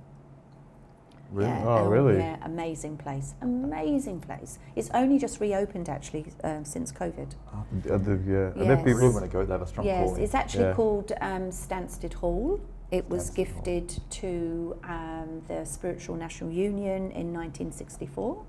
Really? 1.31 1.51
Yeah, 1.51 1.64
Oh, 1.66 1.87
really? 1.89 2.16
Yeah, 2.16 2.37
amazing 2.43 2.97
place. 2.97 3.35
Amazing 3.43 4.20
place. 4.20 4.59
It's 4.76 4.91
only 4.95 5.18
just 5.18 5.41
reopened 5.41 5.89
actually 5.89 6.26
um, 6.45 6.64
since 6.64 6.91
COVID. 6.93 7.35
Uh, 7.53 7.99
the, 7.99 8.20
yeah. 8.26 8.51
Yes. 8.57 8.66
there 8.66 8.76
I 8.76 8.83
really 8.83 8.85
people? 8.85 9.12
want 9.12 9.24
to 9.24 9.31
go. 9.31 9.47
Have 9.47 9.62
a 9.62 9.66
strong 9.66 9.87
yes, 9.87 10.16
it's 10.18 10.35
actually 10.35 10.64
Yeah. 10.64 10.74
called 10.74 11.12
um, 11.20 11.51
Stansted 11.51 12.14
Hall. 12.14 12.61
It 12.91 13.09
was 13.11 13.31
Stansted 13.31 13.35
Hall. 13.53 13.62
gifted 13.64 14.01
to 14.11 14.76
um, 14.85 15.43
the 15.49 15.64
Spiritual 15.64 16.16
National 16.16 16.51
Union 16.51 17.11
in 17.12 17.33
1964 17.35 18.45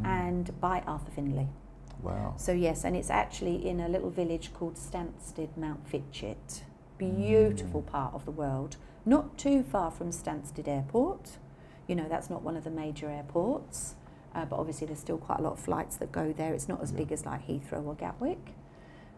Mm. 0.00 0.06
and 0.06 0.60
by 0.60 0.80
Arthur 0.86 1.10
Findlay. 1.10 1.48
wow. 2.02 2.32
So 2.38 2.50
yes, 2.52 2.84
and 2.84 2.96
it's 2.96 3.10
actually 3.10 3.68
in 3.68 3.78
a 3.80 3.88
little 3.88 4.08
village 4.10 4.50
called 4.54 4.76
Stansted 4.76 5.50
Mountfitchet. 5.58 6.62
Beautiful 6.96 7.82
Mm. 7.82 7.86
part 7.86 8.14
of 8.14 8.24
the 8.24 8.30
world, 8.30 8.76
not 9.04 9.36
too 9.36 9.62
far 9.62 9.90
from 9.90 10.10
Stansted 10.10 10.66
Airport. 10.66 11.36
You 11.92 11.96
know, 11.96 12.08
that's 12.08 12.30
not 12.30 12.40
one 12.42 12.56
of 12.56 12.64
the 12.64 12.70
major 12.70 13.10
airports, 13.10 13.96
uh, 14.34 14.46
but 14.46 14.58
obviously 14.58 14.86
there's 14.86 14.98
still 14.98 15.18
quite 15.18 15.40
a 15.40 15.42
lot 15.42 15.52
of 15.52 15.60
flights 15.60 15.96
that 15.98 16.10
go 16.10 16.32
there. 16.32 16.54
It's 16.54 16.66
not 16.66 16.80
as 16.82 16.90
Yeah. 16.90 16.96
big 17.00 17.12
as 17.12 17.26
like 17.26 17.46
Heathrow 17.46 17.84
or 17.84 17.94
Gatwick, 17.94 18.54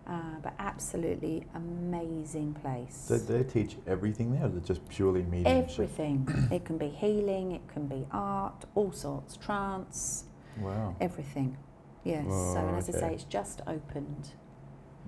uh, 0.09 0.41
but 0.43 0.55
absolutely 0.59 1.47
amazing 1.55 2.55
place. 2.55 2.97
So 2.97 3.17
do 3.19 3.27
they 3.27 3.45
teach 3.45 3.77
everything 3.87 4.33
there, 4.33 4.47
or 4.47 4.49
just 4.59 4.85
purely 4.89 5.23
mediumship? 5.23 5.71
Everything. 5.71 6.27
it 6.51 6.65
can 6.65 6.77
be 6.77 6.89
healing, 6.89 7.53
it 7.53 7.63
can 7.69 7.87
be 7.87 8.09
art, 8.11 8.65
all 8.75 8.91
sorts, 8.91 9.37
trance, 9.37 10.25
Wow. 10.61 10.97
everything. 11.01 11.57
Yes. 12.03 12.25
so, 12.27 12.33
Oh, 12.59 12.67
and 12.67 12.77
as 12.77 12.89
I 12.89 12.99
say, 12.99 13.15
it's 13.15 13.23
just 13.23 13.61
opened. 13.69 14.31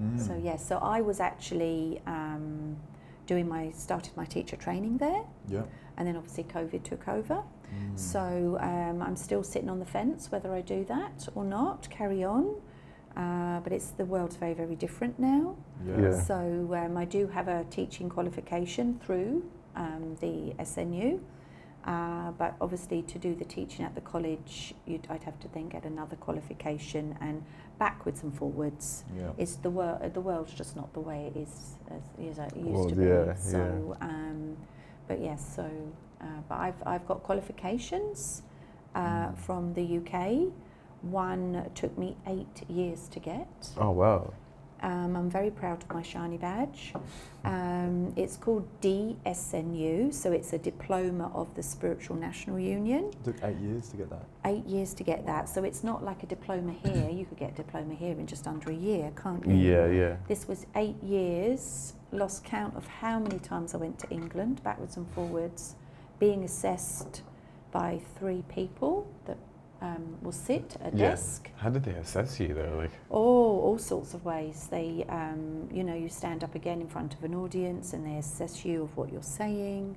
Mm. 0.01 0.21
So 0.21 0.37
yes, 0.41 0.65
so 0.65 0.79
I 0.79 1.01
was 1.01 1.19
actually 1.19 2.01
um, 2.07 2.77
doing 3.27 3.49
my 3.49 3.73
started 3.73 4.17
my 4.17 4.25
teacher 4.25 4.55
training 4.57 4.99
there, 4.99 5.25
Yeah. 5.49 5.65
and 5.97 6.07
then 6.07 6.17
obviously 6.17 6.45
COVID 6.45 6.85
took 6.85 7.09
over. 7.09 7.43
Mm. 7.75 7.99
So 7.99 8.59
um, 8.61 9.03
I'm 9.03 9.17
still 9.17 9.43
sitting 9.43 9.69
on 9.69 9.79
the 9.79 9.87
fence 9.87 10.31
whether 10.31 10.53
I 10.55 10.61
do 10.61 10.85
that 10.85 11.29
or 11.35 11.45
not. 11.45 11.89
Carry 11.91 12.25
on, 12.25 12.55
uh, 13.17 13.61
but 13.61 13.73
it's 13.73 13.91
the 13.91 14.05
world's 14.05 14.37
very 14.37 14.55
very 14.55 14.75
different 14.77 15.19
now. 15.19 15.57
Yeah. 15.87 16.01
Yeah. 16.01 16.21
So 16.23 16.35
um, 16.75 16.97
I 16.97 17.05
do 17.05 17.27
have 17.29 17.49
a 17.49 17.65
teaching 17.71 18.09
qualification 18.09 19.01
through 19.05 19.45
um, 19.75 20.17
the 20.21 20.55
SNU. 20.63 21.21
Uh, 21.85 22.33
but 22.33 22.57
obviously, 22.61 23.01
to 23.03 23.17
do 23.17 23.37
the 23.37 23.45
teaching 23.45 23.85
at 23.85 23.95
the 23.95 24.01
college, 24.01 24.75
you'd, 24.87 25.07
I'd 25.09 25.23
have 25.23 25.39
to 25.39 25.49
then 25.55 25.69
get 25.69 25.85
another 25.85 26.17
qualification, 26.17 27.17
and 27.21 27.45
backwards 27.79 28.25
and 28.25 28.35
forwards. 28.37 29.05
Yeah. 29.17 29.31
It's 29.39 29.55
the 29.55 29.71
world. 29.71 30.13
The 30.13 30.21
world's 30.21 30.53
just 30.53 30.75
not 30.75 30.93
the 30.95 31.01
way 31.01 31.31
it 31.33 31.39
is 31.39 31.77
as, 31.89 32.03
as 32.29 32.39
it 32.53 32.57
used 32.57 32.71
Well, 32.71 32.89
to 32.89 32.95
be. 32.97 33.05
yeah, 33.05 33.35
so, 33.35 33.97
um, 34.01 34.57
but 35.07 35.21
yes. 35.21 35.49
So, 35.55 35.71
but 36.49 36.59
I've 36.59 36.83
I've 36.87 37.07
got 37.07 37.23
qualifications 37.23 38.43
uh, 38.95 39.33
from 39.33 39.75
the 39.75 39.99
UK. 39.99 40.53
One 41.03 41.71
took 41.75 41.97
me 41.99 42.17
eight 42.27 42.63
years 42.69 43.09
to 43.09 43.21
get. 43.21 43.69
Oh 43.77 43.91
wow. 43.91 44.33
Um, 44.83 45.17
I'm 45.17 45.31
very 45.31 45.51
proud 45.51 45.83
of 45.83 45.91
my 45.91 46.03
shiny 46.03 46.37
badge. 46.37 46.93
Um, 47.45 48.13
it's 48.15 48.37
called 48.37 48.69
DSNU, 48.83 50.13
so 50.13 50.33
it's 50.33 50.53
a 50.53 50.59
diploma 50.59 51.31
of 51.35 51.55
the 51.55 51.63
Spiritual 51.63 52.17
National 52.17 52.59
Union. 52.59 53.07
It 53.07 53.25
took 53.25 53.43
eight 53.43 53.57
years 53.59 53.89
to 53.89 53.97
get 53.97 54.11
that. 54.11 54.27
Eight 54.45 54.67
years 54.67 54.93
to 54.95 55.03
get 55.03 55.25
that, 55.27 55.49
so 55.49 55.65
it's 55.65 55.83
not 55.83 56.05
like 56.05 56.23
a 56.23 56.27
diploma 56.27 56.73
here. 56.85 57.09
You 57.09 57.25
could 57.25 57.39
get 57.39 57.53
a 57.53 57.55
diploma 57.55 57.95
here 57.95 58.13
in 58.13 58.27
just 58.27 58.47
under 58.47 58.71
a 58.71 58.75
year, 58.75 59.13
can't 59.21 59.45
you? 59.47 59.55
Yeah, 59.55 59.87
yeah. 59.87 60.17
This 60.29 60.47
was 60.47 60.67
eight 60.77 61.03
years, 61.03 61.95
lost 62.13 62.45
count 62.45 62.77
of 62.77 62.87
how 62.87 63.19
many 63.19 63.39
times 63.39 63.75
I 63.75 63.79
went 63.79 63.99
to 64.01 64.11
England, 64.11 64.63
backwards 64.63 64.97
and 64.99 65.09
forwards, 65.13 65.77
being 66.19 66.45
assessed 66.45 67.23
by 67.73 68.01
three 68.19 68.43
people 68.49 69.07
that 69.27 69.37
um, 69.83 70.17
will 70.23 70.33
sit 70.33 70.77
at 70.83 70.95
a 70.95 70.97
Yeah. 70.97 71.11
desk. 71.11 71.51
How 71.57 71.69
did 71.69 71.85
they 71.85 71.93
assess 71.93 72.41
you 72.41 72.55
though? 72.55 72.77
Like, 72.79 72.91
Oh, 73.11 73.61
all 73.61 73.79
sorts 73.79 74.15
of 74.15 74.25
ways. 74.25 74.69
They, 74.71 75.05
um, 75.09 75.69
you 75.73 75.85
know, 75.85 75.95
you 75.95 76.09
stand 76.09 76.43
up 76.43 76.55
again 76.55 76.81
in 76.81 76.89
front 76.89 77.15
of 77.15 77.23
an 77.25 77.35
audience 77.35 77.93
and 77.93 78.07
they 78.07 78.17
assess 78.17 78.65
you 78.65 78.83
of 78.85 78.97
what 78.97 79.13
you're 79.13 79.23
saying. 79.23 79.97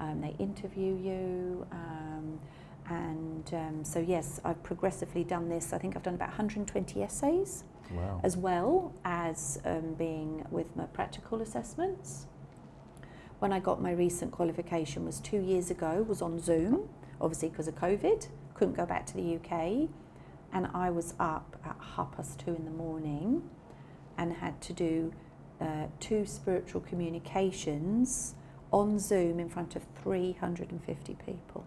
Um, 0.00 0.20
they 0.20 0.34
interview 0.38 0.96
you. 0.96 1.66
Um, 1.70 2.40
and 2.88 3.48
um, 3.54 3.84
so, 3.84 4.00
yes, 4.00 4.40
I've 4.44 4.60
progressively 4.64 5.22
done 5.22 5.48
this. 5.48 5.72
I 5.72 5.78
think 5.78 5.94
I've 5.94 6.02
done 6.02 6.14
about 6.14 6.30
120 6.30 7.00
essays, 7.02 7.62
Wow. 7.94 8.20
as 8.24 8.36
well 8.36 8.92
as 9.04 9.60
um, 9.64 9.94
being 9.94 10.44
with 10.50 10.74
my 10.74 10.86
practical 10.86 11.40
assessments. 11.40 12.26
When 13.40 13.52
I 13.52 13.58
got 13.58 13.80
my 13.82 13.92
recent 13.92 14.32
qualification 14.32 15.04
was 15.04 15.18
two 15.20 15.40
years 15.40 15.70
ago, 15.70 16.04
was 16.06 16.20
on 16.22 16.38
Zoom, 16.38 16.88
obviously 17.20 17.48
because 17.48 17.68
of 17.68 17.74
COVID, 17.74 18.28
couldn't 18.54 18.74
go 18.74 18.86
back 18.86 19.06
to 19.06 19.14
the 19.14 19.36
UK 19.36 19.88
and 20.52 20.66
I 20.74 20.90
was 20.90 21.14
up 21.18 21.56
at 21.64 21.76
half 21.96 22.12
past 22.16 22.38
two 22.40 22.54
in 22.54 22.64
the 22.64 22.70
morning 22.70 23.42
and 24.18 24.32
had 24.34 24.60
to 24.62 24.72
do 24.72 25.12
uh, 25.60 25.86
two 26.00 26.26
spiritual 26.26 26.80
communications 26.82 28.34
on 28.72 28.98
Zoom 28.98 29.40
in 29.40 29.48
front 29.48 29.74
of 29.76 29.82
350 30.02 31.16
people, 31.26 31.64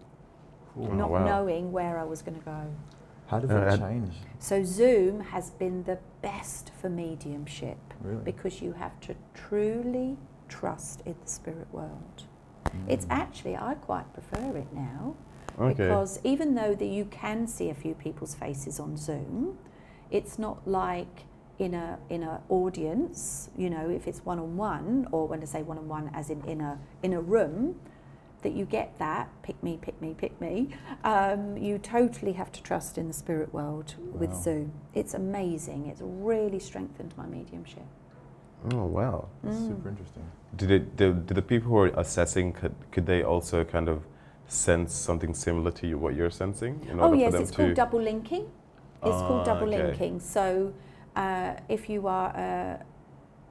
Cool. 0.74 0.88
Oh, 0.90 0.94
not 0.94 1.10
wow. 1.10 1.24
knowing 1.24 1.70
where 1.72 1.98
I 1.98 2.04
was 2.04 2.22
going 2.22 2.38
to 2.38 2.44
go. 2.44 2.66
How 3.26 3.40
did 3.40 3.50
Uh, 3.50 3.54
that 3.64 3.80
and- 3.80 4.06
change? 4.10 4.16
So, 4.38 4.62
Zoom 4.64 5.20
has 5.20 5.50
been 5.50 5.82
the 5.84 5.98
best 6.22 6.70
for 6.80 6.88
mediumship 6.88 7.78
Really? 8.02 8.22
because 8.22 8.60
you 8.62 8.72
have 8.72 8.98
to 9.00 9.14
truly 9.34 10.16
trust 10.48 11.02
in 11.06 11.14
the 11.22 11.30
spirit 11.30 11.68
world. 11.72 12.24
It's 12.88 13.04
Mm. 13.06 13.10
actually, 13.12 13.56
I 13.56 13.74
quite 13.74 14.12
prefer 14.14 14.56
it 14.56 14.72
now 14.72 15.14
okay. 15.58 15.74
because 15.74 16.18
even 16.24 16.54
though 16.54 16.74
that 16.74 16.86
you 16.86 17.04
can 17.04 17.46
see 17.46 17.70
a 17.70 17.74
few 17.74 17.94
people's 17.94 18.34
faces 18.34 18.80
on 18.80 18.96
Zoom, 18.96 19.58
it's 20.10 20.38
not 20.38 20.66
like 20.66 21.24
in 21.58 21.74
a 21.74 21.98
in 22.08 22.22
a 22.22 22.40
audience. 22.48 23.50
You 23.56 23.70
know, 23.70 23.88
if 23.90 24.08
it's 24.08 24.24
one 24.24 24.38
on 24.38 24.56
one, 24.56 25.06
or 25.12 25.28
when 25.28 25.40
I 25.40 25.44
say 25.44 25.62
one 25.62 25.78
on 25.78 25.88
one, 25.88 26.10
as 26.14 26.30
in 26.30 26.42
in 26.46 26.60
a 26.60 26.78
in 27.02 27.12
a 27.12 27.20
room, 27.20 27.76
that 28.42 28.52
you 28.52 28.64
get 28.64 28.98
that 28.98 29.28
pick 29.42 29.62
me, 29.62 29.78
pick 29.80 30.00
me, 30.02 30.14
pick 30.14 30.38
me. 30.40 30.68
Um, 31.04 31.56
you 31.56 31.78
totally 31.78 32.32
have 32.32 32.50
to 32.52 32.62
trust 32.62 32.98
in 32.98 33.06
the 33.08 33.14
spirit 33.14 33.54
world 33.54 33.94
with 34.12 34.34
Zoom. 34.34 34.72
It's 34.94 35.14
amazing. 35.14 35.86
It's 35.86 36.00
really 36.02 36.58
strengthened 36.58 37.14
my 37.16 37.26
mediumship. 37.26 37.84
Oh 38.72 38.84
wow. 38.86 39.28
That's 39.42 39.56
Mm. 39.58 39.68
super 39.68 39.88
interesting. 39.90 40.22
Did 40.56 40.70
it? 40.70 40.96
Did, 40.96 41.26
did 41.26 41.36
the 41.36 41.42
people 41.42 41.68
who 41.70 41.78
are 41.78 41.92
assessing 42.00 42.52
could 42.52 42.74
could 42.92 43.06
they 43.06 43.22
also 43.22 43.64
kind 43.64 43.88
of 43.88 44.02
sense 44.48 44.94
something 44.94 45.34
similar 45.34 45.70
to 45.72 45.86
you, 45.86 45.98
what 45.98 46.14
you're 46.14 46.30
sensing? 46.30 46.80
In 46.90 47.00
Oh 47.00 47.04
order 47.04 47.16
yes, 47.16 47.26
for 47.26 47.32
them 47.32 47.42
it's 47.42 47.50
to 47.50 47.56
called 47.56 47.74
double 47.74 48.00
linking. 48.00 48.44
It's 49.02 49.20
Ah, 49.22 49.26
called 49.28 49.44
double 49.46 49.68
okay. 49.68 49.82
linking. 49.86 50.20
So, 50.20 50.72
uh, 51.16 51.54
if 51.68 51.88
you 51.90 52.06
are, 52.06 52.30
a, 52.36 52.78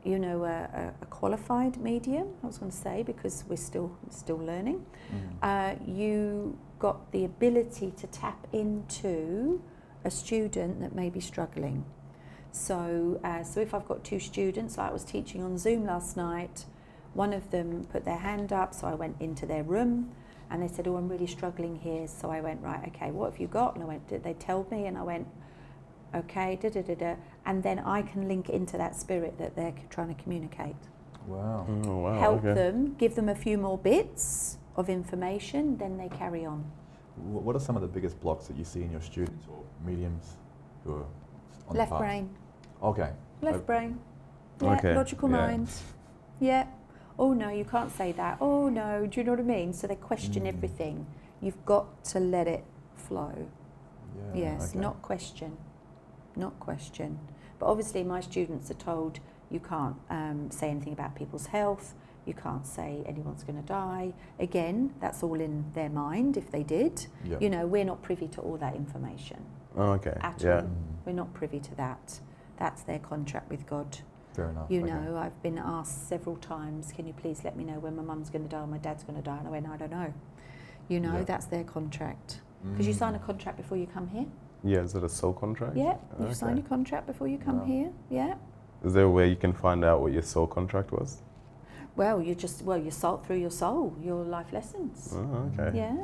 you 0.04 0.18
know, 0.20 0.44
a, 0.46 0.58
a- 0.82 0.94
a 1.02 1.06
qualified 1.08 1.78
medium, 1.78 2.28
I 2.44 2.48
was 2.48 2.58
going 2.58 2.72
to 2.72 2.78
say 2.78 3.04
because 3.04 3.44
we're 3.50 3.56
still 3.58 3.92
still 4.10 4.38
learning, 4.40 4.86
Mm. 5.12 5.20
uh, 5.42 5.76
you 5.86 6.58
got 6.80 7.12
the 7.12 7.26
ability 7.26 7.92
to 8.02 8.08
tap 8.08 8.48
into 8.52 9.62
a 10.06 10.10
student 10.12 10.80
that 10.82 10.94
may 10.96 11.10
be 11.10 11.20
struggling. 11.20 11.86
So, 12.54 13.20
uh, 13.24 13.44
so 13.44 13.62
if 13.62 13.74
I've 13.74 13.88
got 13.88 14.04
two 14.04 14.20
students, 14.20 14.78
like 14.78 14.92
I 14.92 14.94
was 14.94 15.04
teaching 15.04 15.44
on 15.44 15.58
Zoom 15.58 15.86
last 15.86 16.16
night, 16.16 16.66
one 17.16 17.34
of 17.34 17.50
them 17.52 17.86
put 17.92 18.06
their 18.06 18.18
hand 18.18 18.54
up, 18.54 18.74
so 18.76 18.88
I 18.88 18.94
went 18.94 19.18
into 19.20 19.46
their 19.48 19.64
room, 19.64 20.12
and 20.52 20.62
they 20.62 20.68
said, 20.68 20.88
"Oh, 20.88 20.96
I'm 20.96 21.10
really 21.10 21.26
struggling 21.28 21.76
here." 21.78 22.08
So 22.08 22.30
I 22.30 22.42
went, 22.42 22.62
"Right, 22.62 22.88
okay, 22.90 23.12
what 23.12 23.32
have 23.32 23.42
you 23.42 23.48
got?" 23.48 23.74
And 23.76 23.84
I 23.84 23.88
went, 23.88 24.08
"Did 24.08 24.24
they 24.24 24.34
tell 24.36 24.68
me?" 24.70 24.86
And 24.86 24.98
I 24.98 25.02
went, 25.04 25.28
"Okay, 26.14 26.56
da 26.62 26.70
da 26.70 26.82
da 26.84 26.96
da," 26.96 27.16
and 27.46 27.64
then 27.64 27.80
I 27.80 28.04
can 28.04 28.28
link 28.28 28.50
into 28.50 28.78
that 28.78 28.96
spirit 28.96 29.38
that 29.40 29.56
they're 29.56 29.72
c- 29.76 29.84
trying 29.90 30.14
to 30.16 30.22
communicate 30.24 30.76
Wow. 31.28 31.66
Oh 31.88 31.98
wow. 31.98 32.20
help 32.20 32.40
okay. 32.46 32.54
them, 32.54 32.96
give 33.00 33.16
them 33.16 33.30
a 33.30 33.36
few 33.36 33.58
more 33.58 33.78
bits 33.80 34.58
of 34.76 34.90
information, 34.90 35.78
then 35.78 35.98
they 35.98 36.10
carry 36.10 36.46
on. 36.46 36.64
What 37.16 37.56
are 37.56 37.60
some 37.60 37.76
of 37.76 37.82
the 37.82 37.88
biggest 37.88 38.20
blocks 38.22 38.48
that 38.48 38.58
you 38.58 38.64
see 38.64 38.84
in 38.84 38.92
your 38.92 39.02
students 39.02 39.46
or 39.50 39.64
mediums 39.86 40.38
who 40.84 40.94
are 40.96 41.06
on 41.70 41.76
Left 41.78 41.90
the 41.92 41.96
path? 41.96 42.00
brain, 42.00 42.30
Okay. 42.84 43.12
left 43.42 43.58
Uh, 43.58 43.62
brain. 43.62 44.00
Yeah, 44.62 44.74
Okay, 44.74 44.96
logical 44.96 45.30
yeah. 45.30 45.38
mind. 45.48 45.70
Yeah. 46.40 46.68
Oh 47.18 47.34
no, 47.34 47.50
you 47.50 47.66
can't 47.66 47.92
say 47.92 48.12
that. 48.14 48.38
Oh 48.42 48.70
no, 48.70 49.06
do 49.08 49.20
you 49.20 49.24
know 49.24 49.32
what 49.34 49.40
I 49.40 49.44
mean? 49.44 49.74
So 49.74 49.88
they 49.88 49.96
question 49.96 50.44
Mm. 50.44 50.48
everything. 50.48 51.06
You've 51.42 51.64
got 51.66 52.04
to 52.06 52.20
let 52.20 52.48
it 52.48 52.64
flow. 52.96 53.48
Yeah. 54.34 54.42
yes, 54.54 54.72
okay. 54.72 54.80
not 54.80 55.02
question. 55.02 55.58
Not 56.36 56.60
question. 56.60 57.20
But 57.60 57.68
obviously, 57.68 58.04
my 58.04 58.20
students 58.22 58.70
are 58.72 58.76
told 58.76 59.20
you 59.50 59.60
can't 59.60 59.96
um, 60.10 60.50
say 60.52 60.70
anything 60.70 60.94
about 60.94 61.16
people's 61.16 61.48
health. 61.48 61.94
You 62.26 62.34
can't 62.34 62.66
say 62.66 63.04
anyone's 63.06 63.44
going 63.44 63.62
to 63.62 63.68
die. 63.68 64.14
Again, 64.40 64.94
that's 65.02 65.22
all 65.24 65.40
in 65.42 65.66
their 65.74 65.90
mind 65.90 66.38
if 66.38 66.50
they 66.52 66.64
did. 66.64 67.08
Yeah. 67.24 67.38
You 67.40 67.50
know, 67.50 67.68
we're 67.68 67.84
not 67.86 68.02
privy 68.02 68.28
to 68.30 68.42
all 68.42 68.58
that 68.58 68.76
information. 68.76 69.44
Oh, 69.76 69.92
okay. 69.94 70.18
At 70.22 70.42
yeah. 70.42 70.62
all. 70.62 70.70
We're 71.06 71.12
not 71.14 71.34
privy 71.34 71.60
to 71.60 71.76
that. 71.76 72.20
That's 72.58 72.82
their 72.84 73.00
contract 73.00 73.50
with 73.50 73.66
God. 73.68 73.98
Fair 74.34 74.50
enough. 74.50 74.70
You 74.70 74.82
okay. 74.84 74.92
know, 74.92 75.18
I've 75.18 75.42
been 75.44 75.58
asked 75.60 76.08
several 76.10 76.38
times, 76.38 76.92
can 76.92 77.06
you 77.08 77.14
please 77.14 77.44
let 77.44 77.56
me 77.56 77.64
know 77.64 77.80
when 77.80 77.96
my 77.96 78.04
mum's 78.04 78.30
going 78.30 78.44
to 78.44 78.50
die 78.50 78.62
or 78.62 78.68
my 78.68 78.78
dad's 78.80 79.04
going 79.04 79.18
to 79.18 79.22
die? 79.24 79.38
And 79.38 79.48
I 79.48 79.52
went, 79.52 79.68
I 79.68 79.78
don't 79.78 79.92
know. 79.92 80.14
You 80.88 81.00
know, 81.00 81.18
Yeah. 81.18 81.24
that's 81.24 81.46
their 81.46 81.64
contract. 81.64 82.42
Because 82.72 82.88
you 82.88 82.94
Mm. 82.94 82.98
sign 82.98 83.16
a 83.16 83.20
contract 83.20 83.58
before 83.58 83.78
you 83.78 83.86
come 83.88 84.08
here. 84.08 84.26
Yeah. 84.64 84.80
Is 84.82 84.96
it 84.96 85.04
a 85.04 85.10
soul 85.10 85.34
contract? 85.34 85.76
Yeah, 85.76 85.98
you 86.18 86.26
Okay. 86.26 86.34
sign 86.34 86.58
a 86.58 86.62
contract 86.62 87.06
before 87.08 87.28
you 87.28 87.38
come 87.38 87.60
Wow. 87.60 87.66
here. 87.66 87.92
Yeah. 88.10 88.36
Is 88.84 88.94
there 88.94 89.04
a 89.06 89.10
way 89.10 89.28
you 89.30 89.36
can 89.36 89.54
find 89.54 89.84
out 89.84 90.02
what 90.02 90.14
your 90.14 90.22
soul 90.22 90.48
contract 90.48 90.92
was? 90.92 91.22
Well, 91.96 92.22
you 92.22 92.34
just 92.34 92.64
well, 92.64 92.78
you 92.78 92.90
salt 92.90 93.26
through 93.26 93.38
your 93.38 93.52
soul, 93.52 93.94
your 94.02 94.24
life 94.24 94.52
lessons. 94.52 95.14
Oh, 95.16 95.50
okay. 95.60 95.78
Yeah, 95.78 95.96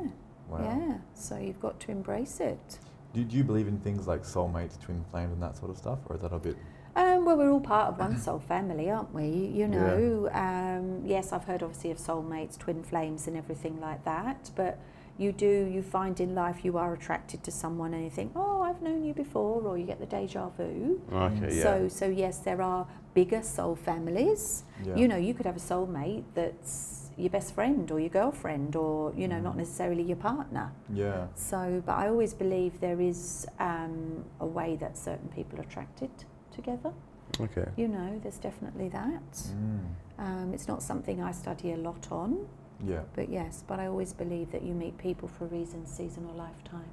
Wow. 0.49 0.59
yeah. 0.63 0.97
So 1.13 1.37
you've 1.37 1.59
got 1.59 1.79
to 1.81 1.91
embrace 1.91 2.39
it. 2.39 2.79
Do, 3.13 3.23
do 3.23 3.35
you 3.35 3.43
believe 3.43 3.67
in 3.67 3.79
things 3.79 4.07
like 4.07 4.23
soulmates, 4.23 4.79
twin 4.79 5.03
flames, 5.09 5.33
and 5.33 5.41
that 5.41 5.57
sort 5.57 5.71
of 5.71 5.77
stuff, 5.77 5.99
or 6.05 6.15
is 6.15 6.21
that 6.21 6.33
a 6.33 6.39
bit? 6.39 6.57
Um, 6.95 7.25
well, 7.25 7.37
we're 7.37 7.51
all 7.51 7.61
part 7.61 7.89
of 7.89 7.99
one 7.99 8.17
soul 8.25 8.39
family, 8.39 8.89
aren't 8.89 9.13
we? 9.13 9.27
You 9.53 9.67
know. 9.67 10.29
Um, 10.31 11.01
yes, 11.05 11.31
I've 11.31 11.45
heard 11.45 11.63
obviously 11.63 11.91
of 11.91 11.97
soulmates, 11.97 12.57
twin 12.57 12.83
flames, 12.83 13.27
and 13.27 13.35
everything 13.35 13.79
like 13.79 14.03
that. 14.05 14.51
But 14.55 14.79
you 15.17 15.31
do 15.31 15.69
you 15.71 15.81
find 15.81 16.19
in 16.19 16.33
life 16.33 16.63
you 16.63 16.77
are 16.77 16.93
attracted 16.93 17.43
to 17.43 17.51
someone 17.51 17.93
and 17.93 18.03
you 18.03 18.09
think, 18.09 18.31
oh, 18.35 18.61
I've 18.61 18.81
known 18.81 19.03
you 19.03 19.13
before, 19.13 19.61
or 19.61 19.77
you 19.77 19.85
get 19.85 19.99
the 19.99 20.05
deja 20.05 20.49
vu. 20.49 21.01
Okay. 21.11 21.57
Yeah. 21.57 21.63
So, 21.63 21.87
so 21.89 22.05
yes, 22.07 22.39
there 22.39 22.61
are 22.61 22.87
bigger 23.13 23.43
soul 23.43 23.75
families. 23.75 24.63
Yeah. 24.85 24.95
You 24.95 25.07
know, 25.07 25.17
you 25.17 25.33
could 25.33 25.45
have 25.45 25.57
a 25.57 25.59
soulmate 25.59 26.23
that's 26.35 26.98
your 27.19 27.29
best 27.29 27.53
friend 27.53 27.91
or 27.91 27.99
your 27.99 28.09
girlfriend 28.09 28.75
or, 28.75 29.13
you 29.15 29.27
know, 29.27 29.39
not 29.39 29.53
Mm. 29.53 29.57
necessarily 29.57 30.03
your 30.03 30.17
partner. 30.17 30.71
Yeah. 30.93 31.27
So, 31.35 31.81
but 31.85 31.95
I 31.97 32.07
always 32.07 32.33
believe 32.33 32.79
there 32.79 33.01
is 33.01 33.45
um, 33.59 34.23
a 34.39 34.45
way 34.45 34.75
that 34.77 34.97
certain 34.97 35.27
people 35.29 35.59
are 35.59 35.63
attracted 35.63 36.11
together. 36.51 36.93
okay. 37.39 37.65
You 37.77 37.87
know, 37.87 38.19
there's 38.23 38.39
definitely 38.39 38.89
that. 38.89 39.31
Mm. 39.33 39.79
Um, 40.17 40.53
it's 40.53 40.67
not 40.67 40.81
something 40.81 41.21
I 41.21 41.31
study 41.31 41.73
a 41.73 41.77
lot 41.77 42.11
on, 42.11 42.47
Yeah. 42.83 43.03
but 43.15 43.29
yes, 43.29 43.63
but 43.67 43.79
I 43.79 43.85
always 43.87 44.13
believe 44.13 44.51
that 44.51 44.63
you 44.63 44.73
meet 44.73 44.97
people 44.97 45.27
for 45.27 45.45
a 45.45 45.47
reason, 45.47 45.85
season, 45.85 46.25
or 46.25 46.33
lifetime. 46.33 46.89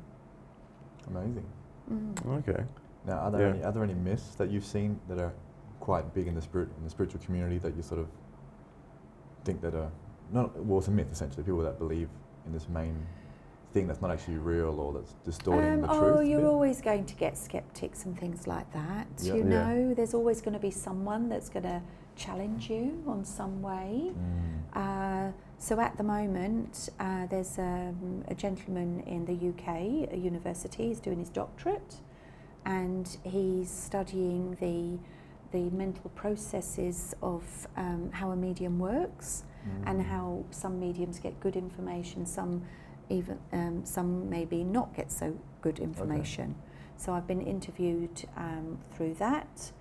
Amazing. 1.09 1.47
Mm. 1.91 2.39
Okay. 2.39 2.64
Now, 3.07 3.18
are 3.18 3.31
there 3.31 3.41
Yeah. 3.49 3.55
any 3.55 3.62
are 3.64 3.72
there 3.72 3.85
any 3.85 3.95
myths 3.95 4.35
that 4.37 4.51
you've 4.51 4.64
seen 4.64 4.99
that 5.09 5.20
are 5.20 5.33
quite 5.81 6.12
big 6.14 6.27
in 6.27 6.35
the 6.35 6.43
spirit 6.43 6.68
in 6.79 6.85
the 6.85 6.91
spiritual 6.91 7.20
community 7.24 7.59
that 7.59 7.74
you 7.77 7.83
sort 7.83 8.01
of 8.01 8.09
think 9.45 9.61
that 9.61 9.74
are 9.74 9.91
not 10.33 10.57
well, 10.64 10.79
it's 10.79 10.89
a 10.89 10.91
myth 10.91 11.09
essentially. 11.12 11.43
People 11.45 11.61
that 11.62 11.79
believe 11.79 12.09
in 12.47 12.53
this 12.53 12.68
main 12.68 13.07
thing 13.72 13.87
that's 13.87 14.01
not 14.01 14.11
actually 14.11 14.37
real 14.39 14.81
or 14.81 14.93
that's 14.93 15.12
distorting 15.24 15.72
Um, 15.74 15.81
the 15.83 15.91
oh, 15.91 16.01
truth? 16.01 16.20
a 16.20 16.29
you're 16.29 16.47
always 16.47 16.81
going 16.81 17.05
to 17.05 17.14
get 17.14 17.37
skeptics 17.37 18.05
and 18.07 18.18
things 18.18 18.47
like 18.47 18.72
that. 18.72 19.07
Yeah. 19.20 19.35
You 19.35 19.43
Yeah. 19.45 19.49
know, 19.66 19.95
there's 19.95 20.14
always 20.14 20.41
going 20.41 20.55
to 20.55 20.61
be 20.61 20.70
someone 20.70 21.29
that's 21.29 21.49
going 21.49 21.64
to 21.64 21.83
challenge 22.16 22.70
you 22.70 23.03
on 23.07 23.24
some 23.24 23.61
way. 23.61 24.12
Mm. 24.12 24.77
Uh, 25.29 25.33
so 25.59 25.79
at 25.81 25.97
the 25.99 26.03
moment, 26.05 26.89
uh, 26.99 27.27
there's 27.27 27.59
um, 27.59 28.24
a 28.29 28.35
gentleman 28.35 29.01
in 29.07 29.24
the 29.27 29.35
UK, 29.51 30.11
a 30.12 30.16
university, 30.16 30.89
he's 30.89 31.01
doing 31.01 31.18
his 31.18 31.29
doctorate, 31.29 31.97
and 32.64 33.18
he's 33.24 33.70
studying 33.70 34.57
the 34.61 34.99
the 35.53 35.70
mental 35.70 36.11
processes 36.16 37.14
of 37.22 37.68
um, 37.77 38.11
how 38.12 38.33
a 38.33 38.37
medium 38.37 38.79
works 38.81 39.45
and 39.85 40.03
how 40.03 40.45
some 40.51 40.79
mediums 40.81 41.19
get 41.19 41.39
good 41.41 41.57
information, 41.57 42.27
some 42.27 42.62
even 43.09 43.39
um, 43.53 43.85
some 43.85 44.29
maybe 44.29 44.64
not 44.64 44.95
get 44.97 45.11
so 45.12 45.39
good 45.62 45.79
information. 45.79 46.55
So 46.97 47.12
I've 47.12 47.27
been 47.27 47.43
interviewed 47.43 48.25
um, 48.37 48.79
through 48.95 49.14
that 49.14 49.73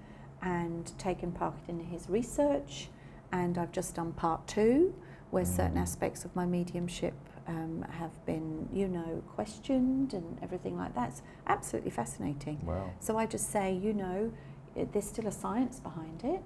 and 0.41 0.91
taken 0.99 1.31
part 1.31 1.55
in 1.67 1.79
his 1.79 2.09
research, 2.09 2.89
and 3.31 3.57
I've 3.57 3.71
just 3.71 3.95
done 3.95 4.11
part 4.13 4.47
two, 4.47 4.93
where 5.31 5.45
certain 5.45 5.75
Mm. 5.77 5.81
aspects 5.81 6.23
of 6.25 6.35
my 6.35 6.45
mediumship 6.45 7.13
um, 7.47 7.85
have 7.89 8.13
been, 8.25 8.67
you 8.73 8.87
know, 8.87 9.23
questioned 9.35 10.13
and 10.13 10.37
everything 10.41 10.77
like 10.77 10.93
that. 10.95 11.09
It's 11.09 11.21
absolutely 11.47 11.91
fascinating. 11.91 12.59
Wow. 12.65 12.91
So 12.99 13.17
I 13.17 13.25
just 13.25 13.51
say, 13.51 13.73
you 13.73 13.93
know, 13.93 14.31
it, 14.75 14.91
there's 14.93 15.05
still 15.07 15.27
a 15.27 15.31
science 15.31 15.79
behind 15.79 16.23
it. 16.23 16.41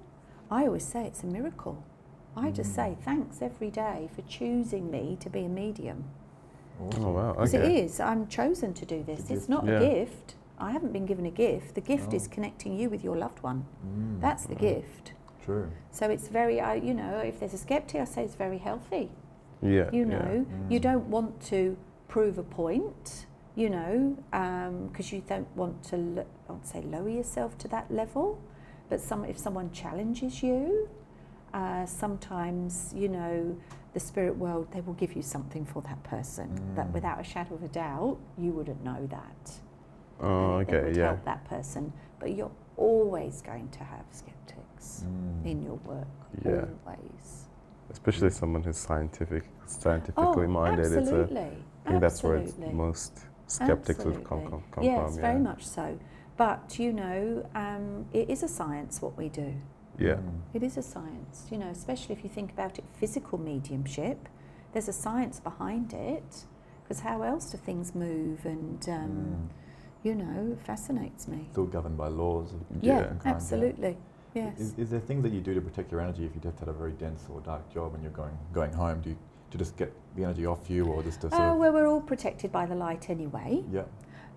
I 0.50 0.66
always 0.66 0.84
say 0.84 1.04
it's 1.04 1.22
a 1.22 1.26
miracle. 1.26 1.84
I 2.36 2.50
just 2.50 2.74
say 2.74 2.96
thanks 3.04 3.42
every 3.42 3.70
day 3.70 4.08
for 4.14 4.22
choosing 4.22 4.90
me 4.90 5.16
to 5.20 5.28
be 5.28 5.40
a 5.44 5.48
medium. 5.48 6.04
Awesome. 6.80 7.04
Oh 7.04 7.10
wow. 7.12 7.32
Because 7.32 7.54
Okay. 7.54 7.76
it 7.80 7.84
is, 7.84 8.00
I'm 8.00 8.26
chosen 8.28 8.72
to 8.74 8.86
do 8.86 9.02
this. 9.02 9.20
It's 9.20 9.30
It's 9.30 9.48
not 9.48 9.66
Yeah. 9.66 9.80
a 9.80 9.80
gift. 9.80 10.36
I 10.58 10.70
haven't 10.72 10.92
been 10.92 11.06
given 11.06 11.26
a 11.26 11.30
gift. 11.30 11.74
The 11.74 11.80
gift 11.80 12.10
Oh. 12.12 12.16
is 12.16 12.28
connecting 12.28 12.74
you 12.78 12.88
with 12.90 13.02
your 13.02 13.16
loved 13.16 13.42
one. 13.42 13.64
Mm. 13.86 14.20
That's 14.20 14.46
the 14.46 14.54
gift. 14.54 15.12
True. 15.44 15.68
So 15.90 16.08
it's 16.10 16.28
very, 16.28 16.60
I 16.60 16.74
you 16.74 16.94
know, 16.94 17.18
if 17.18 17.40
there's 17.40 17.54
a 17.54 17.58
skeptic, 17.58 18.00
I 18.00 18.04
say 18.04 18.24
it's 18.24 18.34
very 18.36 18.58
healthy. 18.58 19.10
Yeah. 19.62 19.90
You 19.92 20.06
yeah. 20.08 20.18
know, 20.18 20.46
you 20.68 20.78
Mm. 20.78 20.82
don't 20.82 21.06
want 21.10 21.40
to 21.52 21.76
prove 22.08 22.38
a 22.38 22.42
point, 22.42 23.26
you 23.54 23.68
know, 23.70 24.16
because 24.88 25.12
you 25.12 25.22
don't 25.26 25.48
want 25.56 25.82
to, 25.84 25.96
lo- 25.96 26.26
I 26.48 26.52
would 26.52 26.66
say, 26.66 26.82
lower 26.82 27.08
yourself 27.08 27.56
to 27.58 27.68
that 27.68 27.90
level. 27.90 28.38
But 28.88 29.00
some, 29.00 29.24
if 29.24 29.38
someone 29.38 29.70
challenges 29.72 30.42
you, 30.42 30.88
uh, 31.54 31.84
sometimes, 31.86 32.92
you 32.96 33.08
know, 33.08 33.56
the 33.92 34.00
spirit 34.00 34.36
world, 34.36 34.68
they 34.72 34.80
will 34.80 34.94
give 34.94 35.14
you 35.14 35.22
something 35.22 35.64
for 35.64 35.82
that 35.82 36.02
person 36.04 36.48
that 36.76 36.88
Mm. 36.88 36.92
without 36.92 37.20
a 37.20 37.24
shadow 37.24 37.54
of 37.54 37.62
a 37.62 37.68
doubt, 37.68 38.18
you 38.38 38.52
wouldn't 38.52 38.82
know 38.84 39.06
that. 39.06 39.60
Oh, 40.20 40.58
and 40.58 40.68
it- 40.68 40.72
it 40.72 40.76
okay. 40.76 40.86
would 40.86 40.96
Yeah. 40.96 41.06
help 41.06 41.24
that 41.24 41.44
person. 41.44 41.92
But 42.18 42.32
you're 42.34 42.50
always 42.76 43.42
going 43.42 43.68
to 43.70 43.84
have 43.84 44.04
skeptics 44.12 45.04
Mm. 45.06 45.44
in 45.46 45.62
your 45.62 45.76
work, 45.86 46.06
Yeah. 46.44 46.66
always. 46.86 47.48
Especially 47.90 48.30
someone 48.30 48.62
who's 48.62 48.76
scientific, 48.76 49.44
scientifically 49.66 50.46
oh, 50.46 50.48
minded. 50.48 50.84
It's 50.86 50.94
a, 50.94 50.98
absolutely. 51.00 51.64
I 51.86 51.88
think 51.88 52.00
that's 52.00 52.22
where 52.22 52.36
it's 52.36 52.56
most 52.72 53.26
skeptics 53.46 54.04
would 54.04 54.22
come, 54.24 54.38
Absolutely. 54.38 54.50
come, 54.50 54.62
come 54.70 54.84
yes, 54.84 55.12
from. 55.12 55.20
very 55.20 55.34
yeah. 55.34 55.42
much 55.42 55.66
so. 55.66 55.98
But 56.36 56.78
you 56.78 56.92
know, 56.92 57.44
um, 57.54 58.06
it 58.12 58.30
is 58.30 58.42
a 58.44 58.48
science 58.48 59.02
what 59.02 59.16
we 59.18 59.28
do. 59.28 59.54
Yeah. 60.00 60.14
Mm. 60.14 60.40
It 60.54 60.62
is 60.62 60.76
a 60.76 60.82
science. 60.82 61.46
You 61.50 61.58
know, 61.58 61.68
especially 61.68 62.14
if 62.16 62.24
you 62.24 62.30
think 62.30 62.50
about 62.52 62.78
it, 62.78 62.84
physical 62.98 63.38
mediumship. 63.38 64.28
There's 64.72 64.88
a 64.88 64.92
science 64.92 65.38
behind 65.40 65.92
it. 65.92 66.44
Because 66.82 67.00
how 67.00 67.22
else 67.22 67.50
do 67.52 67.58
things 67.58 67.94
move? 67.94 68.44
And 68.44 68.88
um, 68.88 69.10
Mm. 69.10 69.48
you 70.02 70.14
know, 70.14 70.56
fascinates 70.64 71.28
me. 71.28 71.48
Still 71.52 71.66
governed 71.66 71.96
by 71.98 72.08
laws. 72.08 72.54
Yeah, 72.80 73.00
Yeah. 73.00 73.02
kind, 73.06 73.20
yeah. 73.24 73.30
absolutely. 73.32 73.96
Yes. 74.34 74.58
Is, 74.60 74.74
is 74.78 74.90
there 74.90 75.00
things 75.00 75.22
that 75.24 75.32
you 75.32 75.40
do 75.40 75.54
to 75.54 75.60
protect 75.60 75.90
your 75.92 76.00
energy 76.00 76.24
if 76.24 76.34
you 76.34 76.40
just 76.40 76.58
had 76.58 76.68
a 76.68 76.72
very 76.72 76.92
dense 76.92 77.26
or 77.32 77.40
dark 77.40 77.68
job 77.72 77.94
and 77.94 78.02
you're 78.02 78.12
going 78.12 78.36
going 78.52 78.72
home? 78.72 79.00
Do 79.02 79.10
you 79.10 79.16
to 79.50 79.58
just 79.58 79.76
get 79.76 79.92
the 80.14 80.22
energy 80.22 80.46
off 80.46 80.70
you, 80.70 80.86
or 80.86 81.02
just 81.02 81.20
to 81.22 81.28
sort 81.28 81.42
Oh, 81.42 81.56
well, 81.56 81.72
we're 81.72 81.88
all 81.88 82.00
protected 82.00 82.52
by 82.52 82.66
the 82.66 82.76
light 82.76 83.10
anyway. 83.10 83.64
yeah? 83.72 83.82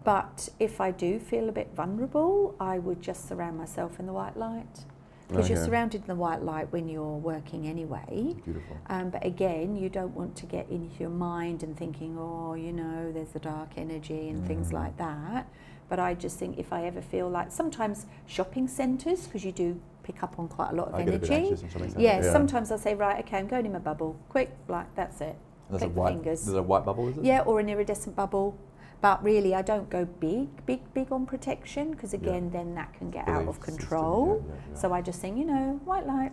But 0.03 0.49
if 0.59 0.81
I 0.81 0.89
do 0.89 1.19
feel 1.19 1.47
a 1.49 1.51
bit 1.51 1.69
vulnerable, 1.75 2.55
I 2.59 2.79
would 2.79 2.99
just 3.01 3.27
surround 3.27 3.55
myself 3.57 3.99
in 3.99 4.07
the 4.07 4.13
white 4.13 4.35
light. 4.35 4.85
Because 5.27 5.49
you're 5.49 5.63
surrounded 5.63 6.01
in 6.01 6.07
the 6.07 6.15
white 6.15 6.41
light 6.43 6.71
when 6.71 6.87
you're 6.87 7.17
working 7.17 7.67
anyway. 7.67 8.35
Beautiful. 8.45 8.77
Um, 8.87 9.09
but 9.09 9.25
again, 9.25 9.75
you 9.75 9.89
don't 9.89 10.13
want 10.15 10.35
to 10.37 10.45
get 10.45 10.69
into 10.69 10.95
your 10.99 11.09
mind 11.09 11.63
and 11.63 11.75
thinking, 11.77 12.17
oh, 12.19 12.53
you 12.53 12.71
know, 12.73 13.11
there's 13.11 13.29
the 13.29 13.39
dark 13.39 13.69
energy 13.77 14.29
and 14.29 14.45
things 14.45 14.69
Mm. 14.69 14.73
like 14.73 14.97
that. 14.97 15.47
But 15.89 15.99
I 15.99 16.13
just 16.13 16.37
think 16.39 16.57
if 16.57 16.71
I 16.73 16.85
ever 16.85 17.01
feel 17.01 17.29
like 17.29 17.51
sometimes 17.51 18.05
shopping 18.25 18.67
centres, 18.67 19.25
because 19.27 19.43
you 19.45 19.51
do 19.51 19.79
pick 20.03 20.21
up 20.23 20.37
on 20.39 20.47
quite 20.47 20.71
a 20.71 20.75
lot 20.75 20.89
of 20.89 20.95
I 20.95 21.03
get 21.03 21.15
a 21.15 21.19
bit 21.19 21.31
energy. 21.31 21.65
Yeah, 21.97 22.21
Yeah. 22.21 22.31
sometimes 22.31 22.71
I 22.71 22.77
say, 22.77 22.93
right, 22.93 23.23
okay, 23.25 23.37
I'm 23.37 23.47
going 23.47 23.65
in 23.65 23.71
my 23.71 23.79
bubble. 23.79 24.15
Quick, 24.29 24.51
like, 24.67 24.93
that's 24.95 25.21
it. 25.21 25.35
There's 25.69 25.81
a 25.83 25.85
click 25.85 25.95
white. 25.97 26.13
fingers. 26.13 26.45
There's 26.45 26.57
a 26.57 26.63
white 26.63 26.83
bubble, 26.85 27.07
is 27.07 27.17
it? 27.17 27.23
Yeah, 27.23 27.41
or 27.41 27.59
an 27.59 27.69
iridescent 27.69 28.15
bubble. 28.15 28.55
But 29.03 29.21
really, 29.21 29.53
I 29.53 29.61
don't 29.61 29.89
go 29.89 30.05
big, 30.05 30.47
big, 30.65 30.79
big 30.93 31.11
on 31.11 31.25
protection 31.25 31.91
because, 31.91 32.13
Yeah. 32.13 32.21
again, 32.21 32.49
then 32.51 32.73
that 32.75 32.93
can 32.93 33.11
get 33.11 33.27
out 33.27 33.33
Belief 33.43 33.49
of 33.49 33.55
system, 33.57 33.75
control. 33.77 34.27
yeah, 34.27 34.33
yeah, 34.53 34.59
yeah. 34.69 34.75
So 34.75 34.93
I 34.93 35.01
just 35.01 35.19
think, 35.19 35.37
you 35.37 35.43
know, 35.43 35.81
white 35.83 36.07
light. 36.07 36.31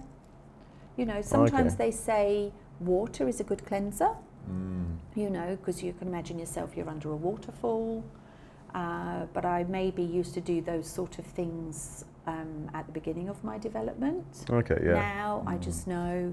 You 0.96 1.04
know, 1.04 1.20
sometimes 1.20 1.74
Okay. 1.74 1.84
they 1.86 1.90
say 1.90 2.52
water 2.78 3.26
is 3.26 3.40
a 3.40 3.44
good 3.44 3.66
cleanser, 3.66 4.10
Mm. 4.48 4.98
you 5.16 5.30
know, 5.30 5.56
because 5.56 5.82
you 5.82 5.92
can 5.92 6.06
imagine 6.06 6.38
yourself, 6.38 6.76
you're 6.76 6.88
under 6.88 7.10
a 7.10 7.16
waterfall. 7.16 8.04
Uh, 8.72 9.26
but 9.32 9.44
I 9.44 9.64
maybe 9.64 10.04
used 10.04 10.32
to 10.34 10.40
do 10.40 10.60
those 10.60 10.86
sort 10.88 11.18
of 11.18 11.24
things 11.26 12.04
um, 12.28 12.70
at 12.72 12.86
the 12.86 12.92
beginning 12.92 13.28
of 13.28 13.42
my 13.42 13.58
development. 13.58 14.44
Okay. 14.48 14.78
Yeah. 14.84 14.92
Now 14.94 15.42
I 15.44 15.56
Mm. 15.56 15.60
just 15.60 15.88
know 15.88 16.32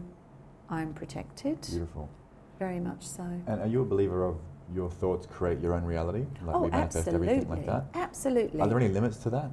I'm 0.70 0.94
protected, 0.94 1.62
Beautiful. 1.62 2.10
very 2.60 2.80
much 2.80 3.08
so. 3.08 3.24
And 3.48 3.60
are 3.60 3.66
you 3.66 3.82
a 3.82 3.86
believer 3.86 4.24
of 4.24 4.36
your 4.74 4.90
thoughts 4.90 5.26
create 5.28 5.60
your 5.62 5.74
own 5.74 5.84
reality? 5.84 6.26
Like 6.46 6.56
oh, 6.56 6.62
we 6.64 6.70
manifest 6.70 7.08
absolutely. 7.08 7.28
everything 7.30 7.50
like 7.50 7.66
that? 7.66 7.86
Absolutely. 7.94 8.62
Are 8.62 8.68
there 8.68 8.80
any 8.80 8.90
limits 8.90 9.18
to 9.18 9.30
that? 9.32 9.50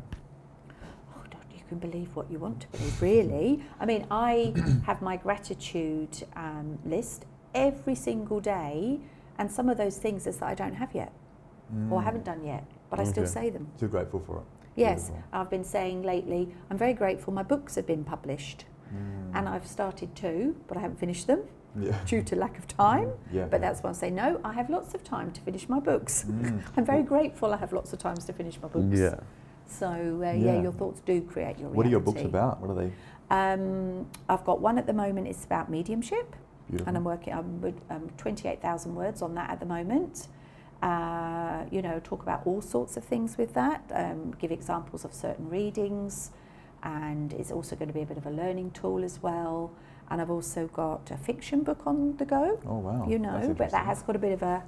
Oh, 1.15 1.23
don't- 1.31 1.41
you 1.53 1.63
can 1.69 1.79
believe 1.79 2.15
what 2.17 2.31
you 2.31 2.39
want 2.39 2.61
to 2.63 2.69
believe, 2.69 3.01
really. 3.03 3.63
I 3.81 3.87
mean, 3.87 4.07
I 4.11 4.53
have 4.87 5.03
my 5.03 5.17
gratitude 5.17 6.25
um, 6.37 6.79
list 6.85 7.27
every 7.55 7.95
single 7.95 8.41
day, 8.41 9.01
and 9.39 9.51
some 9.51 9.69
of 9.69 9.77
those 9.79 9.97
things 9.99 10.27
is 10.27 10.39
that 10.39 10.47
I 10.47 10.55
don't 10.55 10.75
have 10.75 10.95
yet 10.95 11.13
or 11.91 12.01
Mm. 12.01 12.05
haven't 12.05 12.25
done 12.25 12.45
yet, 12.45 12.65
but 12.91 13.01
I 13.01 13.05
still 13.05 13.27
say 13.27 13.49
them. 13.51 13.67
Too 13.79 13.89
grateful 13.89 14.21
for 14.21 14.37
it. 14.39 14.45
Yes, 14.77 15.09
Beautiful. 15.09 15.25
I've 15.33 15.51
been 15.51 15.65
saying 15.65 16.03
lately, 16.03 16.55
I'm 16.71 16.77
very 16.77 16.93
grateful 16.93 17.33
my 17.33 17.43
books 17.43 17.75
have 17.77 17.87
been 17.87 18.05
published, 18.05 18.67
Mm. 18.93 19.31
and 19.35 19.49
I've 19.49 19.67
started 19.67 20.15
two, 20.15 20.57
but 20.69 20.77
I 20.77 20.81
haven't 20.81 20.99
finished 20.99 21.27
them 21.27 21.41
yeah. 21.79 21.99
due 22.07 22.23
to 22.23 22.37
lack 22.37 22.59
of 22.59 22.67
time. 22.69 23.11
Yeah. 23.33 23.47
But 23.47 23.61
that's 23.61 23.83
why 23.83 23.91
I 23.91 23.93
say, 23.93 24.11
no, 24.11 24.41
I 24.45 24.53
have 24.53 24.71
lots 24.71 24.95
of 24.95 25.05
time 25.05 25.33
to 25.33 25.41
finish 25.41 25.69
my 25.69 25.81
books. 25.81 26.25
Mm. 26.29 26.63
I'm 26.77 26.85
very 26.85 27.03
grateful 27.03 27.53
I 27.53 27.57
have 27.57 27.73
lots 27.73 27.93
of 27.93 27.99
times 27.99 28.25
to 28.27 28.33
finish 28.33 28.61
my 28.61 28.69
books. 28.69 28.99
Yeah. 28.99 29.21
So, 29.67 29.87
uh, 29.87 30.33
yeah. 30.33 30.33
Yeah. 30.33 30.63
your 30.63 30.73
thoughts 30.73 31.01
do 31.01 31.21
create 31.23 31.59
your 31.59 31.69
reality. 31.69 31.77
What 31.77 31.87
are 31.87 31.91
your 31.91 32.01
books 32.01 32.23
about? 32.23 32.61
What 32.61 32.71
are 32.71 32.75
they? 32.75 32.93
Um, 33.31 34.07
I've 34.29 34.45
got 34.45 34.61
one 34.61 34.79
at 34.79 34.87
the 34.87 34.93
moment. 34.93 35.27
It's 35.27 35.45
about 35.45 35.71
mediumship, 35.71 36.37
Beautiful. 36.69 36.89
and 36.89 36.97
I'm 36.97 37.05
working. 37.05 37.33
I'm 37.33 37.61
with 37.61 37.81
um, 37.91 38.11
28,000 38.19 38.95
words 38.95 39.23
on 39.23 39.35
that 39.35 39.51
at 39.51 39.61
the 39.61 39.67
moment. 39.67 40.29
Uh, 40.83 41.65
you 41.71 41.81
know, 41.81 42.01
talk 42.05 42.23
about 42.23 42.43
all 42.47 42.61
sorts 42.61 42.97
of 42.97 43.05
things 43.05 43.39
with 43.39 43.55
that. 43.55 43.83
Um, 43.95 44.35
give 44.39 44.53
examples 44.53 45.05
of 45.05 45.15
certain 45.15 45.49
readings, 45.49 46.31
and 46.83 47.33
it's 47.33 47.51
also 47.51 47.75
going 47.75 47.89
to 47.89 47.95
be 47.95 48.03
a 48.03 48.07
bit 48.07 48.19
of 48.19 48.27
a 48.27 48.31
learning 48.31 48.73
tool 48.73 49.03
as 49.03 49.23
well. 49.23 49.73
And 50.11 50.21
I've 50.21 50.31
also 50.31 50.69
got 50.69 51.11
a 51.11 51.17
fiction 51.17 51.63
book 51.63 51.87
on 51.87 52.17
the 52.17 52.25
go. 52.25 52.61
oh 52.67 52.79
wow. 52.79 53.07
you 53.09 53.19
know, 53.19 53.55
but 53.57 53.71
that 53.71 53.87
has 53.87 54.03
got 54.03 54.17
a 54.17 54.19
bit 54.19 54.33
of 54.33 54.43
a 54.43 54.63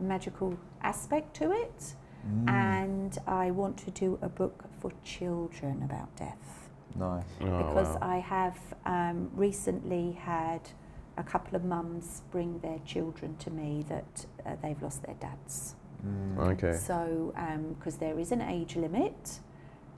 magical 0.00 0.58
aspect 0.82 1.34
to 1.36 1.52
it. 1.52 1.94
Mm. 2.26 2.50
And 2.50 3.18
I 3.26 3.52
want 3.52 3.76
to 3.78 3.90
do 3.90 4.18
a 4.20 4.28
book 4.28 4.64
for 4.80 4.92
children 5.04 5.82
about 5.84 6.14
death 6.16 6.66
nice. 6.98 7.24
Oh, 7.40 7.62
because 7.62 7.88
wow. 7.88 7.98
I 8.02 8.16
have 8.18 8.58
um, 8.84 9.30
recently 9.34 10.12
had 10.12 10.60
a 11.16 11.22
couple 11.22 11.56
of 11.56 11.64
mums 11.64 12.22
bring 12.30 12.58
their 12.60 12.78
children 12.84 13.36
to 13.38 13.50
me 13.50 13.84
that 13.88 14.26
uh, 14.44 14.56
they've 14.62 14.80
lost 14.82 15.02
their 15.02 15.14
dads. 15.14 15.74
Mm. 16.04 16.38
Okay. 16.52 16.76
So, 16.76 17.34
because 17.78 17.96
there 17.96 18.18
is 18.18 18.32
an 18.32 18.42
age 18.42 18.76
limit, 18.76 19.40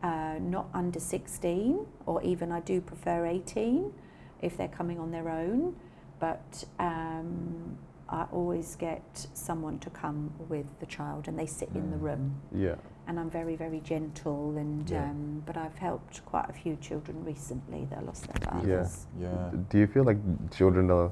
uh, 0.02 0.36
not 0.40 0.68
under 0.72 1.00
16, 1.00 1.86
or 2.06 2.22
even 2.22 2.52
I 2.52 2.60
do 2.60 2.80
prefer 2.80 3.26
18 3.26 3.92
if 4.40 4.56
they're 4.56 4.68
coming 4.68 4.98
on 4.98 5.10
their 5.10 5.28
own, 5.28 5.74
but 6.20 6.64
um, 6.78 7.76
I 8.08 8.24
always 8.32 8.74
get 8.76 9.26
someone 9.34 9.78
to 9.80 9.90
come 9.90 10.32
with 10.48 10.66
the 10.80 10.86
child 10.86 11.28
and 11.28 11.38
they 11.38 11.46
sit 11.46 11.68
in 11.74 11.90
the 11.90 11.96
Mm. 11.96 12.02
room 12.02 12.34
Yeah. 12.52 12.76
and 13.06 13.18
I'm 13.20 13.28
very, 13.30 13.54
very 13.56 13.80
gentle. 13.80 14.56
And 14.56 14.88
Yeah. 14.88 15.04
um, 15.10 15.42
but 15.46 15.56
I've 15.56 15.76
helped 15.76 16.24
quite 16.24 16.48
a 16.48 16.52
few 16.52 16.76
children 16.76 17.22
recently 17.24 17.86
that 17.90 18.04
lost 18.06 18.26
their 18.26 18.34
Beautiful. 18.34 18.60
fathers. 18.60 19.06
Yeah. 19.20 19.50
Do 19.68 19.78
you 19.78 19.86
feel 19.86 20.04
like 20.04 20.18
children 20.50 20.90
are 20.90 21.10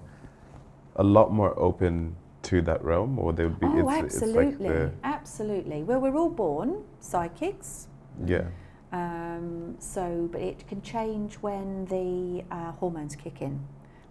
a 0.96 1.02
lot 1.04 1.32
more 1.32 1.52
open 1.58 2.16
to 2.42 2.62
that 2.62 2.82
realm, 2.84 3.18
or 3.18 3.32
they 3.32 3.44
would 3.44 3.60
be? 3.60 3.66
oh, 3.66 3.88
it's, 3.90 4.14
absolutely, 4.14 4.48
It's 4.48 4.60
like 4.60 5.02
the, 5.02 5.06
absolutely. 5.08 5.82
Well, 5.82 6.00
we're 6.00 6.16
all 6.16 6.30
born 6.30 6.84
psychics. 7.00 7.88
yeah. 8.24 8.44
Um, 8.92 9.76
so, 9.78 10.28
but 10.30 10.40
it 10.40 10.66
can 10.68 10.80
change 10.82 11.34
when 11.36 11.84
the 11.86 12.44
uh, 12.54 12.72
hormones 12.72 13.16
kick 13.16 13.42
in, 13.42 13.60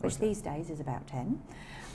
which 0.01 0.15
Okay. 0.15 0.27
these 0.27 0.41
days 0.41 0.69
is 0.69 0.79
about 0.79 1.07
10, 1.07 1.41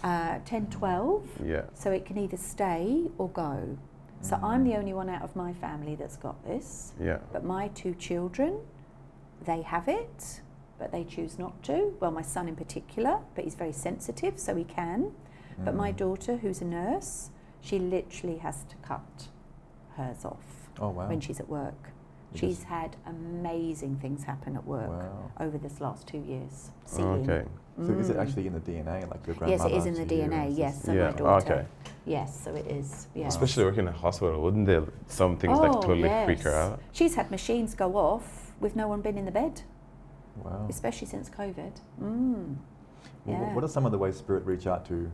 uh, 0.03 0.39
10, 0.45 0.67
12. 0.69 1.27
Yeah. 1.45 1.63
So 1.75 1.91
it 1.91 2.05
can 2.05 2.19
either 2.19 2.37
stay 2.37 3.11
or 3.19 3.29
go. 3.29 3.77
So 4.23 4.37
Mm. 4.37 4.43
I'm 4.45 4.65
the 4.65 4.77
only 4.77 4.93
one 4.93 5.09
out 5.09 5.23
of 5.23 5.35
my 5.37 5.53
family 5.55 5.95
that's 5.95 6.17
got 6.17 6.43
this. 6.45 6.93
Yeah. 7.01 7.19
But 7.33 7.45
my 7.45 7.69
two 7.69 7.95
children, 7.95 8.61
they 9.45 9.63
have 9.63 9.89
it, 9.89 10.41
but 10.79 10.91
they 10.93 11.05
choose 11.05 11.39
not 11.39 11.63
to. 11.65 11.95
Well, 12.01 12.11
my 12.11 12.23
son 12.23 12.49
in 12.49 12.57
particular, 12.57 13.21
but 13.35 13.45
he's 13.45 13.55
very 13.55 13.73
sensitive, 13.73 14.39
so 14.39 14.55
he 14.57 14.65
can. 14.65 15.13
But 15.65 15.75
my 15.75 15.93
Mm. 15.93 15.97
daughter, 15.97 16.37
who's 16.39 16.63
a 16.63 16.65
nurse, 16.65 17.31
she 17.61 17.79
literally 17.79 18.39
has 18.39 18.65
to 18.65 18.77
cut 18.77 19.29
hers 19.97 20.25
off 20.25 20.71
Oh 20.79 20.89
wow. 20.89 21.09
when 21.09 21.21
she's 21.21 21.39
at 21.41 21.49
work. 21.49 21.91
She's 22.35 22.63
had 22.65 22.97
amazing 23.07 23.97
things 23.97 24.23
happen 24.25 24.57
at 24.57 24.65
work 24.67 24.89
Wow. 24.89 25.31
over 25.41 25.59
this 25.59 25.81
last 25.81 26.07
two 26.07 26.19
years. 26.19 26.71
Seeing. 26.85 27.09
okay. 27.29 27.45
So 27.79 27.93
is 27.95 28.11
it 28.11 28.17
Mm. 28.17 28.21
actually 28.23 28.47
in 28.47 28.53
the 28.53 28.61
DNA, 28.61 29.07
like 29.11 29.27
your 29.27 29.35
grandmother? 29.37 29.71
Yes, 29.71 29.73
it 29.73 29.77
is 29.77 29.87
in 29.87 29.95
the 29.95 30.15
DNA. 30.15 30.51
Yes, 30.57 30.83
so 30.85 30.93
yeah. 30.93 31.13
Okay. 31.19 31.65
Yes, 32.05 32.39
so 32.45 32.55
it 32.55 32.67
is. 32.67 33.09
Yeah. 33.15 33.27
Especially 33.29 33.65
working 33.65 33.81
in 33.81 33.89
a 33.89 33.93
hospital, 33.93 34.41
wouldn't 34.43 34.67
there 34.67 34.85
some 35.07 35.37
things 35.39 35.59
like 35.59 35.71
Oh, 35.73 35.81
totally 35.81 36.09
freak 36.27 36.41
her 36.41 36.55
out? 36.55 36.81
She's 36.93 37.15
had 37.15 37.31
machines 37.31 37.75
go 37.75 37.97
off 37.97 38.53
with 38.61 38.77
no 38.77 38.87
one 38.87 39.01
been 39.01 39.17
in 39.17 39.25
the 39.25 39.31
bed, 39.33 39.63
Wow. 40.45 40.67
especially 40.69 41.07
since 41.09 41.31
COVID. 41.31 41.73
Mm. 42.01 42.57
Well, 43.25 43.41
yeah. 43.41 43.55
What 43.55 43.65
are 43.65 43.69
some 43.69 43.87
of 43.87 43.93
the 43.93 43.99
ways 43.99 44.17
spirit 44.17 44.45
reach 44.45 44.67
out 44.67 44.85
to 44.87 45.11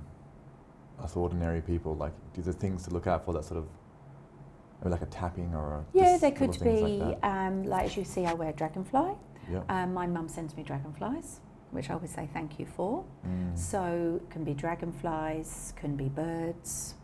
us 1.00 1.14
ordinary 1.16 1.60
people? 1.60 1.94
Like, 1.94 2.12
do 2.34 2.42
the 2.42 2.52
things 2.52 2.84
to 2.86 2.90
look 2.90 3.06
out 3.06 3.24
for 3.24 3.32
that 3.34 3.44
sort 3.44 3.58
of, 3.58 3.66
like 4.84 5.02
a 5.02 5.06
tapping 5.06 5.54
or 5.54 5.74
a 5.74 5.84
Yeah, 5.92 6.18
there 6.18 6.30
could 6.32 6.58
be, 6.62 6.98
Like 6.98 7.24
um, 7.24 7.64
like 7.64 7.86
as 7.86 7.96
you 7.96 8.04
see, 8.04 8.24
I 8.26 8.34
wear 8.34 8.52
dragonfly. 8.52 9.14
yeah. 9.50 9.62
Um, 9.68 9.94
my 9.94 10.06
mum 10.06 10.28
sends 10.28 10.56
me 10.56 10.62
dragonflies, 10.62 11.40
which 11.70 11.90
I 11.90 11.94
always 11.94 12.10
say 12.10 12.28
thank 12.32 12.58
you 12.58 12.66
for. 12.66 13.04
Mm. 13.26 13.56
So 13.58 14.20
can 14.30 14.44
be 14.44 14.54
dragonflies, 14.54 15.72
can 15.76 15.96
be 15.96 16.08
birds, 16.08 16.94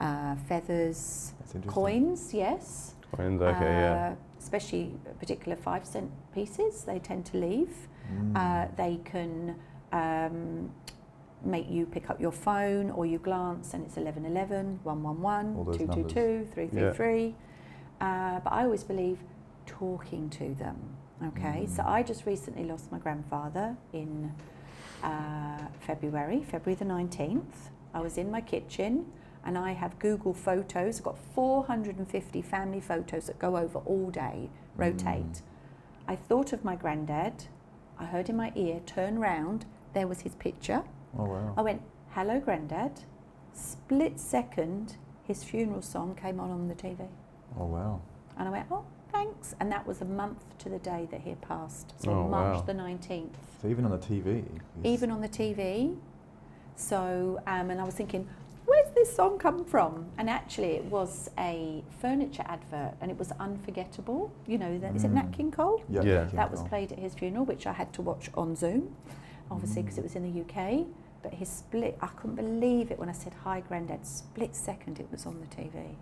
uh, 0.00 0.36
feathers, 0.48 1.34
coins. 1.66 2.32
Yes. 2.34 2.94
Coins, 3.12 3.42
okay, 3.42 3.64
yeah. 3.64 4.12
Uh, 4.12 4.14
Especially 4.38 4.94
particular 5.18 5.54
five 5.56 5.84
cent 5.84 6.10
pieces, 6.34 6.84
they 6.84 6.98
tend 6.98 7.26
to 7.26 7.36
leave. 7.36 7.74
Mm. 8.10 8.34
Uh, 8.34 8.68
they 8.74 8.98
can 9.04 9.54
um, 9.92 10.70
make 11.44 11.68
you 11.70 11.86
pick 11.86 12.10
up 12.10 12.20
your 12.20 12.32
phone 12.32 12.90
or 12.90 13.06
you 13.06 13.18
glance 13.18 13.74
and 13.74 13.84
it's 13.84 13.96
1111, 13.96 14.80
111, 14.82 15.56
All 15.56 15.64
those 15.64 15.76
222, 15.76 16.48
333. 16.52 17.34
Uh, 18.00 18.40
but 18.40 18.52
I 18.52 18.64
always 18.64 18.84
believe 18.84 19.18
talking 19.66 20.28
to 20.30 20.54
them. 20.54 20.76
Okay, 21.22 21.66
so 21.66 21.82
Mm. 21.82 21.86
I 21.88 22.02
just 22.02 22.24
recently 22.24 22.64
lost 22.64 22.90
my 22.90 22.98
grandfather 22.98 23.76
in 23.92 24.32
uh, 25.02 25.58
February, 25.80 26.42
February 26.42 26.76
the 26.76 26.84
19th. 26.86 27.70
I 27.92 28.00
was 28.00 28.16
in 28.16 28.30
my 28.30 28.40
kitchen 28.40 29.06
and 29.44 29.58
I 29.58 29.72
have 29.72 29.98
Google 29.98 30.32
photos. 30.32 30.98
I've 30.98 31.04
got 31.04 31.18
450 31.34 32.42
family 32.42 32.80
photos 32.80 33.26
that 33.26 33.38
go 33.38 33.56
over 33.56 33.78
all 33.80 34.10
day, 34.10 34.48
rotate. 34.76 35.42
I 36.08 36.16
thought 36.16 36.52
of 36.52 36.64
my 36.64 36.74
granddad. 36.76 37.44
I 37.98 38.06
heard 38.06 38.28
in 38.30 38.36
my 38.36 38.52
ear, 38.54 38.80
turn 38.86 39.18
round, 39.18 39.66
there 39.92 40.06
was 40.06 40.20
his 40.22 40.34
picture. 40.34 40.84
Oh 41.18 41.24
wow. 41.24 41.54
I 41.56 41.62
went, 41.62 41.82
hello, 42.10 42.40
granddad. 42.40 43.00
Split 43.52 44.18
second, 44.20 44.96
his 45.24 45.42
funeral 45.44 45.82
song 45.82 46.14
came 46.14 46.40
on 46.40 46.50
on 46.50 46.68
the 46.68 46.74
TV. 46.74 47.08
Oh 47.58 47.66
wow. 47.66 48.00
And 48.38 48.48
I 48.48 48.50
went, 48.52 48.66
oh, 48.70 48.84
thanks. 49.12 49.54
And 49.60 49.70
that 49.72 49.86
was 49.86 50.00
a 50.00 50.04
month 50.04 50.44
to 50.60 50.68
the 50.68 50.78
day 50.78 51.08
that 51.10 51.20
he 51.20 51.30
had 51.30 51.40
passed. 51.42 51.94
So 51.98 52.10
Oh, 52.12 52.28
March 52.28 52.56
wow. 52.56 52.62
the 52.62 52.72
19th. 52.74 53.28
So 53.60 53.68
even 53.68 53.84
on 53.84 53.90
the 53.90 53.98
TV. 53.98 54.26
you 54.36 54.60
Even 54.84 55.10
on 55.10 55.20
the 55.20 55.28
TV. 55.28 55.96
So, 56.76 57.40
um, 57.46 57.70
and 57.70 57.80
I 57.80 57.84
was 57.84 57.94
thinking, 57.94 58.26
where's 58.64 58.90
this 58.94 59.14
song 59.14 59.38
come 59.38 59.64
from? 59.64 60.06
And 60.16 60.30
actually, 60.30 60.72
it 60.76 60.84
was 60.86 61.28
a 61.38 61.84
furniture 62.00 62.44
advert 62.46 62.94
and 63.00 63.10
it 63.10 63.18
was 63.18 63.32
unforgettable. 63.32 64.32
You 64.46 64.56
know, 64.58 64.78
that, 64.78 64.96
is 64.96 65.04
it 65.04 65.10
Nat 65.10 65.26
Mm. 65.26 65.32
King 65.32 65.50
Cole? 65.50 65.82
Yeah. 65.90 66.02
Yeah. 66.02 66.24
King 66.26 66.36
That 66.36 66.50
was 66.50 66.62
played 66.62 66.92
at 66.92 66.98
his 66.98 67.12
funeral, 67.14 67.44
which 67.44 67.66
I 67.66 67.72
had 67.72 67.92
to 67.94 68.02
watch 68.02 68.30
on 68.34 68.56
Zoom, 68.56 68.94
obviously, 69.50 69.82
because 69.82 69.96
Mm. 69.96 69.98
it 69.98 70.04
was 70.04 70.16
in 70.16 70.22
the 70.32 70.40
UK. 70.40 70.86
But 71.22 71.34
his 71.34 71.48
split, 71.48 71.98
I 72.00 72.06
couldn't 72.08 72.36
believe 72.36 72.90
it 72.90 72.98
when 72.98 73.08
I 73.08 73.12
said, 73.12 73.34
Hi, 73.44 73.60
Grandad. 73.60 74.06
Split 74.06 74.54
second, 74.56 74.98
it 75.00 75.06
was 75.10 75.26
on 75.26 75.38
the 75.40 75.46
TV. 75.54 75.94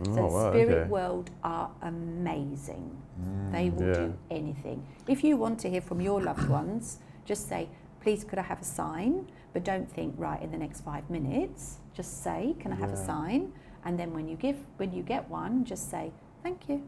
Oh, 0.00 0.14
so 0.14 0.26
wow, 0.26 0.50
Spirit 0.52 0.78
okay. 0.78 0.88
World 0.90 1.30
are 1.42 1.70
amazing. 1.82 2.96
Mm. 3.20 3.52
They 3.52 3.70
will 3.70 3.86
Yeah. 3.88 3.94
do 3.94 4.14
anything. 4.30 4.86
If 5.08 5.24
you 5.24 5.36
want 5.36 5.58
to 5.60 5.70
hear 5.70 5.80
from 5.80 6.00
your 6.00 6.20
loved 6.22 6.48
ones, 6.60 6.98
just 7.24 7.48
say, 7.48 7.68
Please, 8.00 8.22
could 8.24 8.38
I 8.38 8.42
have 8.42 8.60
a 8.60 8.64
sign? 8.64 9.26
But 9.52 9.64
don't 9.64 9.90
think, 9.90 10.14
right, 10.18 10.40
in 10.40 10.52
the 10.52 10.56
next 10.58 10.82
five 10.82 11.08
minutes. 11.10 11.78
Just 11.94 12.22
say, 12.22 12.54
Can 12.60 12.72
I 12.72 12.76
have 12.76 12.92
a 12.92 12.96
sign? 12.96 13.52
And 13.84 13.98
then 13.98 14.12
when 14.12 14.28
you 14.28 14.36
give, 14.36 14.56
when 14.76 14.92
you 14.92 15.02
get 15.02 15.28
one, 15.28 15.64
just 15.64 15.90
say, 15.90 16.12
Thank 16.42 16.68
you. 16.68 16.82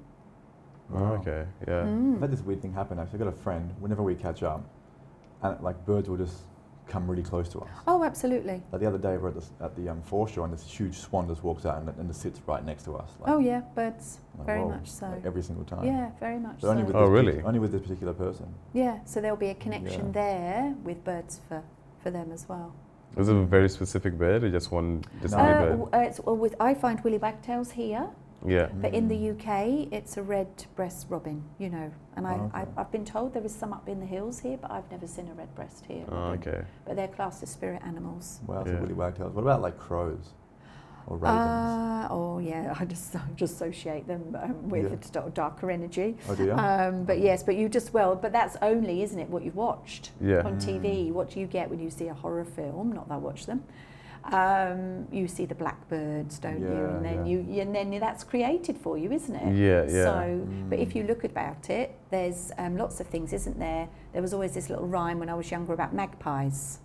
Oh, 0.93 1.03
Wow. 1.03 1.13
okay, 1.15 1.47
yeah. 1.67 1.85
Mm. 1.85 2.15
I've 2.17 2.21
had 2.21 2.31
this 2.31 2.43
weird 2.43 2.61
thing 2.63 2.73
happen. 2.73 2.99
Actually, 2.99 3.21
I've 3.21 3.25
got 3.27 3.35
a 3.35 3.43
friend. 3.43 3.73
Whenever 3.81 4.03
we 4.03 4.15
catch 4.15 4.43
up, 4.43 4.63
and 5.43 5.61
like 5.63 5.85
birds 5.87 6.09
will 6.09 6.17
just 6.17 6.43
come 6.91 7.09
really 7.09 7.23
close 7.23 7.49
to 7.51 7.61
us. 7.61 7.69
Oh, 7.87 8.05
absolutely. 8.05 8.61
Like 8.73 8.81
the 8.81 8.87
other 8.87 8.99
day, 8.99 9.17
we're 9.17 9.29
at 9.29 9.35
the, 9.35 9.41
s- 9.41 9.53
at 9.61 9.75
the 9.77 9.89
um, 9.89 10.03
foreshore, 10.03 10.45
and 10.45 10.53
this 10.53 10.69
huge 10.69 10.97
swan 10.99 11.29
just 11.29 11.43
walks 11.45 11.65
out 11.65 11.79
and, 11.79 11.89
and 11.89 12.09
just 12.09 12.21
sits 12.21 12.41
right 12.47 12.65
next 12.65 12.83
to 12.85 12.97
us. 12.97 13.09
Like, 13.21 13.31
Oh, 13.31 13.39
yeah, 13.39 13.61
birds. 13.75 14.19
like, 14.37 14.47
very 14.47 14.61
whoa, 14.61 14.69
much 14.71 14.91
so. 14.91 15.07
like 15.07 15.25
every 15.25 15.43
single 15.43 15.65
time. 15.65 15.85
Yeah, 15.87 16.11
very 16.21 16.39
much 16.39 16.57
But 16.61 16.63
so. 16.63 16.69
only 16.71 16.83
with 16.83 16.97
Oh, 16.97 17.03
this 17.03 17.11
really? 17.11 17.33
partic- 17.41 17.45
only 17.47 17.59
with 17.61 17.73
this 17.73 17.83
particular 17.83 18.13
person. 18.13 18.47
Yeah, 18.75 18.99
so 19.05 19.21
there'll 19.21 19.37
be 19.37 19.49
a 19.51 19.55
connection 19.55 20.07
Yeah. 20.07 20.13
there 20.13 20.75
with 20.85 21.03
birds 21.05 21.41
for, 21.49 21.63
for 22.03 22.11
them 22.11 22.33
as 22.33 22.49
well. 22.49 22.75
Is 23.17 23.29
it 23.29 23.35
a 23.37 23.43
very 23.45 23.69
specific 23.69 24.17
bird 24.19 24.45
or 24.45 24.51
just 24.51 24.71
one, 24.71 25.03
just 25.23 25.35
No. 25.35 25.41
any 25.43 25.53
Uh, 25.53 25.77
bird? 25.77 25.89
uh, 25.95 25.99
it's, 25.99 26.21
well, 26.21 26.37
with, 26.37 26.55
I 26.61 26.75
find 26.75 27.01
willy 27.03 27.19
wagtails 27.19 27.71
here, 27.73 28.09
Yeah. 28.47 28.69
but 28.73 28.95
in 28.95 29.09
the 29.09 29.15
Mm. 29.17 29.31
UK 29.33 29.89
it's 29.93 30.17
a 30.17 30.23
red 30.23 30.49
breast 30.77 31.07
robin, 31.11 31.43
you 31.59 31.69
know. 31.69 31.91
And 32.17 32.27
I, 32.27 32.35
Oh, 32.35 32.51
I, 32.55 32.63
okay. 32.63 32.71
I've 32.79 32.91
been 32.91 33.05
told 33.05 33.35
there 33.35 33.45
is 33.45 33.55
some 33.55 33.73
up 33.73 33.89
in 33.89 34.01
the 34.01 34.07
hills 34.07 34.41
here, 34.41 34.57
but 34.61 34.71
I've 34.71 34.91
never 34.91 35.07
seen 35.07 35.29
a 35.29 35.35
red 35.35 35.55
breast 35.55 35.85
here. 35.87 36.05
Oh, 36.11 36.33
okay. 36.33 36.63
But 36.87 36.97
they're 36.97 37.09
classed 37.09 37.43
as 37.43 37.51
spirit 37.51 37.83
animals. 37.85 38.41
Wow, 38.47 38.65
so 38.65 38.73
Yeah. 38.73 38.81
willy 38.81 38.95
wagtails. 38.95 39.35
What 39.35 39.43
about 39.43 39.61
like 39.63 39.79
crows 39.79 40.31
or 41.07 41.17
ravens? 41.19 41.41
Uh, 41.41 42.09
oh, 42.11 42.39
yeah, 42.39 42.75
I 42.81 42.85
just, 42.87 43.15
I 43.15 43.21
just 43.37 43.55
associate 43.55 44.07
them 44.07 44.37
um, 44.43 44.69
with 44.71 44.85
Yeah. 44.91 44.97
a 44.99 45.03
sort 45.05 45.27
of 45.27 45.35
darker 45.35 45.71
energy. 45.71 46.17
oh, 46.29 46.35
do 46.35 46.45
you? 46.45 46.53
Um, 46.53 47.05
but 47.05 47.19
yes, 47.21 47.43
but 47.43 47.57
you 47.57 47.69
just, 47.69 47.93
well, 47.93 48.15
but 48.17 48.33
that's 48.33 48.57
only, 48.63 49.03
isn't 49.03 49.19
it, 49.19 49.29
what 49.29 49.43
you've 49.45 49.57
watched? 49.57 50.13
Yeah. 50.21 50.43
on 50.45 50.57
Mm. 50.59 50.65
TV, 50.65 51.13
what 51.13 51.31
do 51.31 51.41
you 51.41 51.47
get 51.47 51.69
when 51.69 51.79
you 51.79 51.91
see 51.91 52.09
a 52.09 52.15
horror 52.15 52.45
film? 52.47 52.93
Not 52.93 53.09
that 53.09 53.15
I 53.15 53.19
watch 53.19 53.45
them. 53.47 53.65
Um, 54.25 55.07
you 55.11 55.27
see 55.27 55.47
the 55.47 55.55
blackbirds, 55.55 56.39
don't 56.39 56.61
you? 56.61 56.67
And 56.69 57.05
then 57.05 57.27
yeah. 57.27 57.39
you, 57.39 57.61
and 57.63 57.75
then 57.75 57.91
that's 57.99 58.23
created 58.23 58.77
for 58.77 58.99
you, 58.99 59.11
isn't 59.13 59.35
it? 59.35 59.57
Yeah, 59.57 59.83
yeah. 59.85 60.05
So, 60.05 60.47
but 60.69 60.79
if 60.79 60.91
Mm. 60.91 60.95
you 60.97 61.03
look 61.05 61.25
about 61.25 61.71
it, 61.71 61.95
there's 62.11 62.53
um, 62.59 62.77
lots 62.77 63.01
of 63.01 63.07
things, 63.07 63.33
isn't 63.33 63.59
there? 63.59 63.89
There 64.13 64.23
was 64.23 64.35
always 64.35 64.53
this 64.53 64.69
little 64.69 64.87
rhyme 64.87 65.19
when 65.19 65.31
I 65.31 65.35
was 65.35 65.51
younger 65.51 65.73
about 65.73 65.95
magpies. 65.95 66.81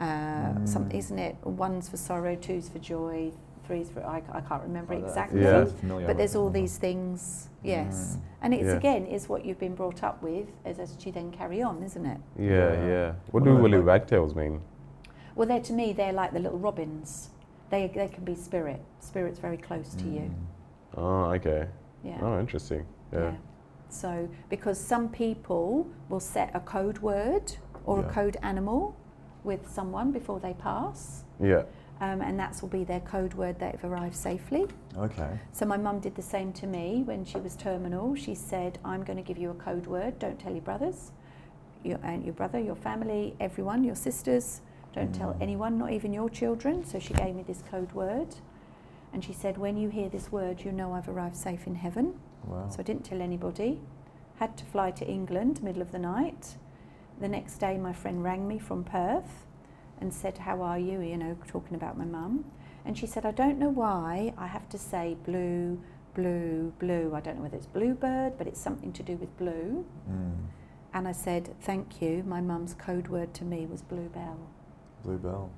Uh, 0.00 0.64
some, 0.64 0.88
Mm. 0.88 0.94
isn't 0.94 1.18
it? 1.18 1.36
One's 1.44 1.88
for 1.88 1.96
sorrow, 1.96 2.34
two's 2.36 2.68
for 2.68 2.78
joy, 2.78 3.32
three's 3.64 3.88
for 3.90 4.04
I, 4.04 4.22
I 4.32 4.40
can't 4.40 4.62
remember 4.62 4.94
Oh, 4.94 4.98
exactly. 5.04 5.42
Yeah. 5.42 5.66
But 6.06 6.16
there's 6.16 6.34
all 6.34 6.50
these 6.50 6.78
things, 6.78 7.48
yes. 7.62 8.16
Mm. 8.16 8.20
And 8.42 8.54
it's 8.54 8.64
Yeah. 8.64 8.76
again 8.76 9.06
is 9.06 9.28
what 9.28 9.44
you've 9.44 9.60
been 9.60 9.74
brought 9.74 10.02
up 10.02 10.20
with 10.22 10.46
as, 10.64 10.78
as 10.80 10.96
you 11.06 11.12
then 11.12 11.30
carry 11.30 11.62
on, 11.62 11.82
isn't 11.82 12.04
it? 12.06 12.18
Yeah, 12.38 12.48
Yeah. 12.48 12.86
yeah. 12.86 13.06
What 13.30 13.34
What 13.34 13.44
do 13.44 13.50
about, 13.50 13.62
willy 13.62 13.78
wagtails 13.80 14.34
mean? 14.34 14.60
Well, 15.34 15.48
they're 15.48 15.60
to 15.60 15.72
me, 15.72 15.92
they're 15.92 16.12
like 16.12 16.32
the 16.32 16.38
little 16.38 16.58
robins. 16.58 17.30
They, 17.70 17.90
they 17.94 18.08
can 18.08 18.24
be 18.24 18.34
spirit. 18.34 18.80
Spirit's 19.00 19.38
very 19.38 19.56
close 19.56 19.94
to 19.94 20.04
you. 20.04 20.30
Mm. 20.30 20.34
Oh, 20.96 21.24
okay. 21.32 21.68
Yeah. 22.04 22.18
Oh, 22.20 22.38
interesting. 22.38 22.84
Yeah. 23.12 23.32
So, 23.88 24.28
because 24.48 24.78
some 24.78 25.08
people 25.08 25.88
will 26.08 26.20
set 26.20 26.50
a 26.54 26.60
code 26.60 26.98
word 26.98 27.52
or 27.84 28.00
Yeah. 28.00 28.06
a 28.06 28.10
code 28.10 28.36
animal 28.42 28.94
with 29.44 29.68
someone 29.70 30.12
before 30.12 30.38
they 30.40 30.54
pass, 30.54 31.24
Yeah. 31.40 31.62
um, 32.00 32.20
and 32.20 32.38
that 32.38 32.60
will 32.62 32.68
be 32.68 32.84
their 32.84 33.00
code 33.00 33.34
word 33.34 33.58
that 33.58 33.72
have 33.76 33.84
arrived 33.90 34.14
safely. 34.14 34.66
Okay. 34.96 35.38
So, 35.52 35.66
my 35.66 35.76
mum 35.76 36.00
did 36.00 36.14
the 36.14 36.22
same 36.22 36.52
to 36.54 36.66
me 36.66 37.02
when 37.04 37.24
she 37.24 37.38
was 37.38 37.56
terminal. 37.56 38.14
She 38.14 38.34
said, 38.34 38.78
I'm 38.84 39.02
going 39.02 39.16
to 39.16 39.22
give 39.22 39.38
you 39.38 39.50
a 39.50 39.54
code 39.54 39.86
word, 39.86 40.18
don't 40.18 40.38
tell 40.38 40.52
your 40.52 40.62
brothers, 40.62 41.12
your, 41.82 41.98
and 42.02 42.22
your 42.24 42.34
brother, 42.34 42.58
your 42.60 42.76
family, 42.76 43.34
everyone, 43.40 43.82
your 43.84 43.96
sisters. 43.96 44.60
Don't 44.92 45.14
tell 45.14 45.32
Mm. 45.34 45.42
anyone, 45.42 45.78
not 45.78 45.90
even 45.92 46.12
your 46.12 46.28
children. 46.28 46.84
So 46.84 46.98
she 46.98 47.14
gave 47.14 47.34
me 47.34 47.42
this 47.42 47.62
code 47.62 47.92
word. 47.92 48.36
And 49.12 49.22
she 49.24 49.32
said, 49.32 49.58
When 49.58 49.76
you 49.76 49.88
hear 49.88 50.08
this 50.08 50.30
word, 50.32 50.64
you 50.64 50.72
know 50.72 50.92
I've 50.94 51.08
arrived 51.08 51.36
safe 51.36 51.66
in 51.66 51.76
heaven. 51.76 52.14
Wow. 52.46 52.68
So 52.68 52.80
I 52.80 52.82
didn't 52.82 53.04
tell 53.04 53.20
anybody. 53.22 53.80
Had 54.36 54.56
to 54.58 54.64
fly 54.64 54.90
to 54.92 55.06
England, 55.06 55.62
middle 55.62 55.82
of 55.82 55.92
the 55.92 55.98
night. 55.98 56.56
The 57.20 57.28
next 57.28 57.58
day, 57.58 57.78
my 57.78 57.92
friend 57.92 58.24
rang 58.24 58.48
me 58.48 58.58
from 58.58 58.84
Perth 58.84 59.46
and 60.00 60.12
said, 60.12 60.38
How 60.38 60.62
are 60.62 60.78
you? 60.78 61.00
You 61.00 61.16
know, 61.16 61.36
talking 61.46 61.74
about 61.76 61.96
my 61.96 62.04
mum. 62.04 62.44
And 62.84 62.98
she 62.98 63.06
said, 63.06 63.24
I 63.24 63.30
don't 63.30 63.58
know 63.58 63.68
why 63.68 64.34
I 64.36 64.48
have 64.48 64.68
to 64.70 64.78
say 64.78 65.16
blue, 65.24 65.80
blue, 66.14 66.72
blue. 66.80 67.12
I 67.14 67.20
don't 67.20 67.36
know 67.36 67.42
whether 67.42 67.56
it's 67.56 67.66
bluebird, 67.66 68.36
but 68.36 68.46
it's 68.48 68.60
something 68.60 68.92
to 68.94 69.02
do 69.02 69.16
with 69.16 69.36
blue. 69.38 69.84
Mm. 70.10 70.36
And 70.94 71.06
I 71.06 71.12
said, 71.12 71.54
Thank 71.60 72.02
you. 72.02 72.24
My 72.26 72.40
mum's 72.40 72.74
code 72.74 73.08
word 73.08 73.32
to 73.34 73.44
me 73.44 73.66
was 73.66 73.82
bluebell. 73.82 74.38
Bluebell. 75.02 75.50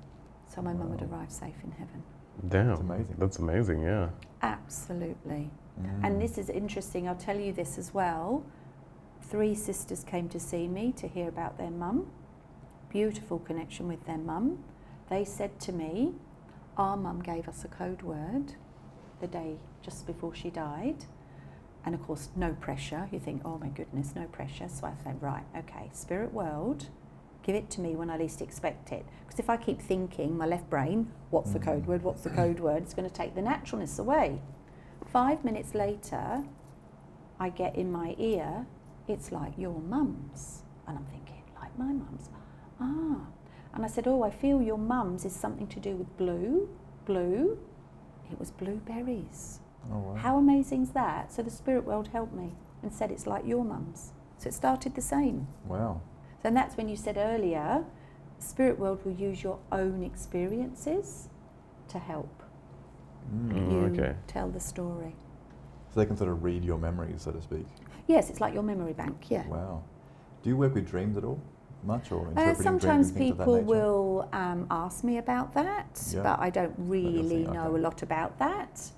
So 0.48 0.62
my 0.62 0.72
mum 0.72 0.90
had 0.96 1.08
Wow. 1.10 1.18
arrived 1.18 1.32
safe 1.32 1.62
in 1.64 1.70
heaven. 1.72 2.02
Damn. 2.48 2.68
That's 2.68 2.80
amazing. 2.80 3.14
That's 3.18 3.38
amazing, 3.38 3.82
yeah. 3.82 4.08
Absolutely. 4.42 5.50
Mm. 5.80 6.04
And 6.04 6.20
this 6.20 6.38
is 6.38 6.48
interesting. 6.50 7.08
I'll 7.08 7.14
tell 7.16 7.38
you 7.38 7.52
this 7.52 7.78
as 7.78 7.92
well. 7.94 8.44
Three 9.22 9.54
sisters 9.54 10.04
came 10.04 10.28
to 10.28 10.38
see 10.40 10.68
me 10.68 10.92
to 10.92 11.08
hear 11.08 11.28
about 11.28 11.58
their 11.58 11.70
mum. 11.70 12.06
Beautiful 12.90 13.38
connection 13.38 13.88
with 13.88 14.04
their 14.06 14.18
mum. 14.18 14.62
They 15.08 15.24
said 15.24 15.58
to 15.60 15.72
me, 15.72 16.14
Our 16.76 16.96
mum 16.96 17.20
gave 17.22 17.48
us 17.48 17.64
a 17.64 17.68
code 17.68 18.02
word 18.02 18.54
the 19.20 19.26
day 19.28 19.56
just 19.82 20.06
before 20.06 20.34
she 20.34 20.50
died. 20.50 21.04
And 21.86 21.94
of 21.94 22.02
course, 22.02 22.30
no 22.34 22.54
pressure. 22.54 23.08
You 23.12 23.20
think, 23.20 23.42
oh 23.44 23.58
my 23.58 23.68
goodness, 23.68 24.14
no 24.16 24.24
pressure. 24.26 24.68
So 24.68 24.86
I 24.86 24.94
said, 25.04 25.20
right, 25.22 25.44
okay, 25.56 25.90
spirit 25.92 26.32
world, 26.32 26.88
give 27.44 27.54
it 27.54 27.70
to 27.70 27.80
me 27.80 27.94
when 27.94 28.10
I 28.10 28.16
least 28.16 28.42
expect 28.42 28.90
it. 28.90 29.04
Because 29.22 29.38
if 29.38 29.48
I 29.48 29.56
keep 29.56 29.80
thinking, 29.80 30.36
my 30.36 30.46
left 30.46 30.68
brain, 30.68 31.12
what's 31.30 31.52
the 31.52 31.60
code 31.60 31.84
Mm. 31.84 31.86
word, 31.86 32.02
what's 32.02 32.22
the 32.22 32.30
code 32.30 32.58
word, 32.58 32.82
it's 32.82 32.94
going 32.94 33.08
to 33.08 33.14
take 33.14 33.34
the 33.36 33.42
naturalness 33.42 33.98
away. 33.98 34.40
Five 35.06 35.44
minutes 35.44 35.74
later, 35.74 36.44
I 37.38 37.50
get 37.50 37.76
in 37.76 37.92
my 37.92 38.16
ear, 38.18 38.66
it's 39.06 39.30
like 39.30 39.52
your 39.56 39.78
mum's. 39.80 40.64
And 40.88 40.98
I'm 40.98 41.04
thinking, 41.04 41.42
like 41.60 41.76
my 41.78 41.92
mum's. 41.92 42.30
Ah. 42.80 43.26
And 43.74 43.84
I 43.84 43.88
said, 43.88 44.06
oh, 44.08 44.22
I 44.22 44.30
feel 44.30 44.62
your 44.62 44.78
mum's 44.78 45.24
is 45.24 45.34
something 45.34 45.66
to 45.68 45.80
do 45.80 45.96
with 45.96 46.16
blue. 46.16 46.68
Blue. 47.04 47.58
It 48.32 48.38
was 48.38 48.50
blueberries. 48.50 49.60
Oh, 49.92 49.98
wow. 49.98 50.14
How 50.14 50.38
amazing 50.38 50.82
is 50.84 50.90
that? 50.92 51.30
So 51.30 51.42
the 51.42 51.50
spirit 51.50 51.84
world 51.84 52.08
helped 52.08 52.32
me 52.34 52.54
and 52.82 52.92
said 52.92 53.10
it's 53.10 53.26
like 53.26 53.46
your 53.46 53.64
mum's. 53.64 54.12
So 54.38 54.48
it 54.48 54.54
started 54.54 54.94
the 54.94 55.02
same. 55.02 55.46
Wow. 55.66 56.00
So 56.44 56.48
and 56.48 56.56
that's 56.58 56.76
when 56.76 56.90
you 56.90 56.96
said 56.96 57.16
earlier, 57.16 57.82
spirit 58.38 58.78
world 58.78 59.02
will 59.06 59.14
use 59.14 59.42
your 59.42 59.58
own 59.72 60.02
experiences 60.02 61.28
to 61.88 61.98
help 61.98 62.42
Mm. 63.34 63.72
You 63.72 63.78
okay. 64.02 64.14
tell 64.26 64.50
the 64.50 64.60
story. 64.60 65.16
So 65.88 66.00
they 66.00 66.04
can 66.04 66.14
sort 66.14 66.28
of 66.28 66.44
read 66.44 66.62
your 66.62 66.76
memories, 66.76 67.22
so 67.22 67.32
to 67.32 67.40
speak. 67.40 67.64
Yes, 68.06 68.28
it's 68.28 68.38
like 68.38 68.52
your 68.52 68.62
memory 68.62 68.92
bank. 68.92 69.30
Yeah. 69.30 69.46
Wow. 69.48 69.82
Do 70.42 70.50
you 70.50 70.58
work 70.58 70.74
with 70.74 70.86
dreams 70.86 71.16
at 71.16 71.24
all? 71.24 71.40
Much 71.84 72.12
or 72.12 72.26
Uh, 72.26 72.30
interpreting 72.32 72.62
sometimes 72.62 72.82
dreams 72.82 73.08
and 73.08 73.16
things 73.16 73.30
of 73.30 73.38
that 73.38 73.44
people 73.46 73.60
will 73.62 74.28
um, 74.34 74.66
ask 74.70 75.04
me 75.04 75.16
about 75.16 75.54
that, 75.54 75.98
Yeah. 76.12 76.22
but 76.22 76.38
I 76.38 76.50
don't 76.50 76.74
really 76.76 77.46
see, 77.46 77.50
know 77.50 77.68
okay. 77.68 77.78
a 77.78 77.82
lot 77.88 78.02
about 78.02 78.38
that. 78.38 78.90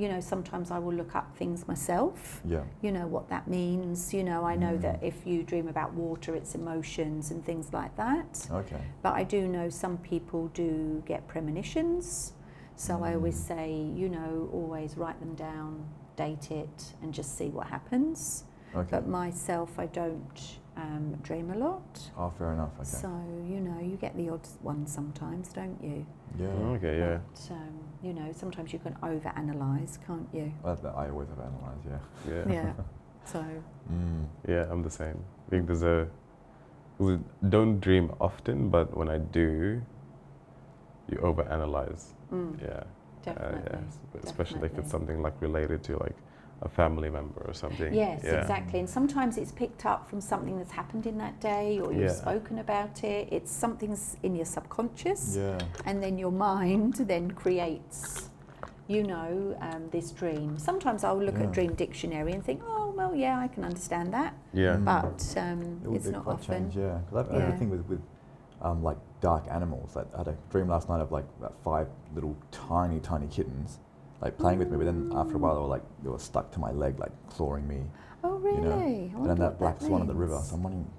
You 0.00 0.08
know, 0.08 0.20
sometimes 0.20 0.70
I 0.70 0.78
will 0.78 0.94
look 0.94 1.14
up 1.14 1.36
things 1.36 1.68
myself. 1.68 2.40
Yeah. 2.42 2.62
You 2.80 2.90
know 2.90 3.06
what 3.06 3.28
that 3.28 3.46
means. 3.48 4.14
You 4.14 4.24
know, 4.24 4.44
I 4.44 4.56
know 4.56 4.78
Mm. 4.78 4.80
that 4.80 5.02
if 5.02 5.26
you 5.26 5.42
dream 5.42 5.68
about 5.68 5.92
water, 5.92 6.34
it's 6.34 6.54
emotions 6.54 7.30
and 7.30 7.44
things 7.44 7.74
like 7.74 7.94
that. 7.96 8.48
Okay. 8.50 8.80
But 9.02 9.12
I 9.14 9.24
do 9.24 9.46
know 9.46 9.68
some 9.68 9.98
people 9.98 10.48
do 10.54 11.02
get 11.04 11.28
premonitions. 11.28 12.32
So 12.76 13.04
I 13.04 13.12
always 13.14 13.36
Mm. 13.38 13.48
say, 13.48 13.72
you 13.94 14.08
know, 14.08 14.48
always 14.54 14.96
write 14.96 15.20
them 15.20 15.34
down, 15.34 15.84
date 16.16 16.50
it, 16.50 16.94
and 17.02 17.12
just 17.12 17.36
see 17.36 17.50
what 17.50 17.66
happens. 17.66 18.44
Okay. 18.74 18.88
But 18.90 19.06
myself, 19.06 19.78
I 19.78 19.84
don't 19.84 20.59
um, 20.80 21.14
dream 21.22 21.50
a 21.50 21.56
lot. 21.56 22.10
oh, 22.18 22.30
fair 22.38 22.52
enough. 22.52 22.72
Okay. 22.76 22.84
So, 22.84 23.08
you 23.52 23.60
know, 23.60 23.78
you 23.80 23.96
get 23.96 24.16
the 24.16 24.28
odd 24.30 24.46
one 24.62 24.86
sometimes, 24.86 25.52
don't 25.52 25.78
you? 25.82 26.06
yeah. 26.38 26.46
Okay, 26.76 26.98
yeah. 26.98 27.18
But, 27.34 27.54
um, 27.56 27.74
you 28.02 28.12
know, 28.12 28.32
sometimes 28.32 28.72
you 28.72 28.78
can 28.78 28.94
overanalyze, 29.02 29.98
can't 30.06 30.28
you? 30.32 30.52
Well, 30.62 30.76
that 30.76 30.94
I 30.96 31.10
always 31.10 31.28
have 31.28 31.38
analysed. 31.38 31.86
Yeah. 31.86 32.32
Yeah. 32.46 32.52
Yeah. 32.52 32.72
so, 33.24 33.44
Mm. 33.92 34.24
Yeah, 34.48 34.66
I'm 34.70 34.82
the 34.82 34.90
same. 34.90 35.18
I 35.46 35.50
think 35.50 35.66
there's 35.66 35.82
a, 35.82 36.06
there's 36.98 37.18
don't 37.48 37.80
dream 37.80 38.12
often, 38.20 38.68
but 38.70 38.96
when 38.96 39.08
I 39.08 39.18
do, 39.18 39.82
you 41.10 41.16
overanalyze. 41.18 42.04
mm, 42.32 42.60
Yeah. 42.62 42.68
Uh, 42.68 42.84
definitely. 43.34 43.60
yeah. 43.72 43.78
s- 43.88 44.24
Especially 44.24 44.66
if 44.66 44.78
it's 44.78 44.90
something 44.90 45.20
like 45.22 45.34
related 45.42 45.82
to 45.84 45.96
like 45.98 46.16
a 46.62 46.68
family 46.68 47.08
member 47.08 47.40
or 47.46 47.54
something. 47.54 47.92
Yes, 47.94 48.20
yeah. 48.24 48.40
exactly. 48.40 48.80
And 48.80 48.88
sometimes 48.88 49.38
it's 49.38 49.52
picked 49.52 49.86
up 49.86 50.08
from 50.10 50.20
something 50.20 50.58
that's 50.58 50.72
happened 50.72 51.06
in 51.06 51.16
that 51.18 51.40
day 51.40 51.80
or 51.80 51.90
you've 51.92 52.02
Yeah. 52.02 52.12
spoken 52.12 52.58
about 52.58 53.02
it. 53.02 53.28
It's 53.32 53.50
something's 53.50 54.16
in 54.22 54.34
your 54.36 54.44
subconscious. 54.44 55.36
Yeah. 55.36 55.58
And 55.86 56.02
then 56.02 56.18
your 56.18 56.32
mind 56.32 56.94
then 56.94 57.30
creates, 57.30 58.28
you 58.88 59.04
know, 59.04 59.56
um, 59.60 59.88
this 59.90 60.10
dream. 60.10 60.58
Sometimes 60.58 61.02
I'll 61.02 61.16
look 61.22 61.38
at 61.38 61.50
Dream 61.52 61.74
Dictionary 61.74 62.32
and 62.32 62.44
think, 62.44 62.60
oh, 62.66 62.92
well, 62.94 63.14
yeah, 63.14 63.38
I 63.38 63.48
can 63.48 63.64
understand 63.64 64.12
that. 64.12 64.34
Yeah. 64.52 64.76
But 64.76 65.34
um, 65.38 65.80
It 65.86 65.96
it's 65.96 66.06
not 66.08 66.26
often. 66.26 66.70
change, 66.70 66.76
yeah. 66.76 66.98
Because 67.08 67.28
I 67.30 67.34
have 67.40 67.48
Yeah. 67.48 67.54
a 67.54 67.58
thing 67.58 67.70
with, 67.70 67.86
with 67.86 68.02
um, 68.60 68.82
like 68.82 68.98
dark 69.22 69.46
animals. 69.50 69.96
Like, 69.96 70.06
I 70.14 70.18
had 70.18 70.28
a 70.28 70.36
dream 70.50 70.68
last 70.68 70.90
night 70.90 71.00
of 71.00 71.10
like 71.10 71.24
about 71.38 71.54
five 71.64 71.88
little 72.14 72.36
tiny, 72.50 73.00
tiny 73.00 73.28
kittens, 73.28 73.78
like 74.20 74.36
playing 74.38 74.58
with 74.58 74.70
me. 74.70 74.76
But 74.76 74.86
then 74.86 75.10
after 75.14 75.36
a 75.36 75.38
while, 75.38 75.54
they 75.54 75.60
were 75.60 75.66
like 75.66 75.82
they 76.02 76.08
were 76.10 76.18
stuck 76.18 76.50
to 76.52 76.60
my 76.60 76.70
leg, 76.72 76.98
like 76.98 77.12
clawing 77.30 77.66
me. 77.66 77.82
Oh, 78.22 78.36
really? 78.36 78.58
You 78.58 79.10
know, 79.10 79.16
And 79.16 79.26
then 79.30 79.38
that 79.38 79.52
what 79.52 79.58
black 79.58 79.80
swan 79.80 80.02
in 80.02 80.06
the 80.06 80.14
river. 80.14 80.34
means. 80.34 80.48
So 80.48 80.56
I'm 80.56 80.62
wondering, 80.62 80.90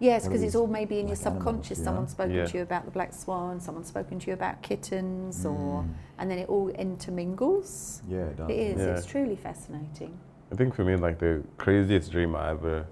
Yes, 0.00 0.26
because 0.26 0.42
it's 0.42 0.54
all 0.54 0.66
maybe 0.66 0.98
in 0.98 1.06
your 1.08 1.16
black 1.16 1.26
animals, 1.26 1.44
subconscious. 1.44 1.78
you 1.78 1.84
know? 1.84 1.88
Someone's 1.90 2.10
spoken 2.10 2.34
Yeah. 2.34 2.46
to 2.46 2.56
you 2.58 2.62
about 2.64 2.84
the 2.84 2.90
black 2.90 3.12
swan, 3.14 3.60
someone's 3.60 3.86
spoken 3.86 4.18
to 4.18 4.26
you 4.26 4.32
about 4.34 4.60
kittens, 4.60 5.46
or 5.46 5.84
mm, 5.84 5.88
and 6.18 6.30
then 6.30 6.38
it 6.38 6.48
all 6.48 6.68
intermingles. 6.68 8.02
yeah, 8.08 8.18
it 8.24 8.36
does. 8.36 8.50
It 8.50 8.56
is. 8.56 8.78
Yeah. 8.80 8.86
It's 8.96 9.06
truly 9.06 9.36
fascinating. 9.36 10.18
I 10.52 10.54
think 10.56 10.74
for 10.74 10.84
me, 10.84 10.96
like 10.96 11.18
the 11.18 11.42
craziest 11.56 12.12
dream 12.12 12.36
I 12.36 12.50
ever 12.50 12.86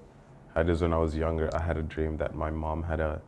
had 0.54 0.68
is 0.70 0.80
when 0.82 0.92
I 0.92 0.98
was 0.98 1.14
younger. 1.16 1.50
I 1.54 1.60
had 1.60 1.76
a 1.76 1.82
dream 1.82 2.16
that 2.18 2.34
my 2.34 2.50
mom 2.50 2.82
had 2.82 3.00
a 3.00 3.20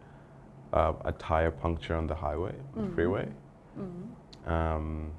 uh, 0.72 0.92
a 1.04 1.12
tire 1.12 1.50
puncture 1.50 1.94
on 1.96 2.06
the 2.06 2.14
highway, 2.14 2.54
the 2.74 2.80
Mhm. 2.82 2.94
freeway. 2.94 3.28
Mm. 3.78 4.50
Um, 4.50 5.10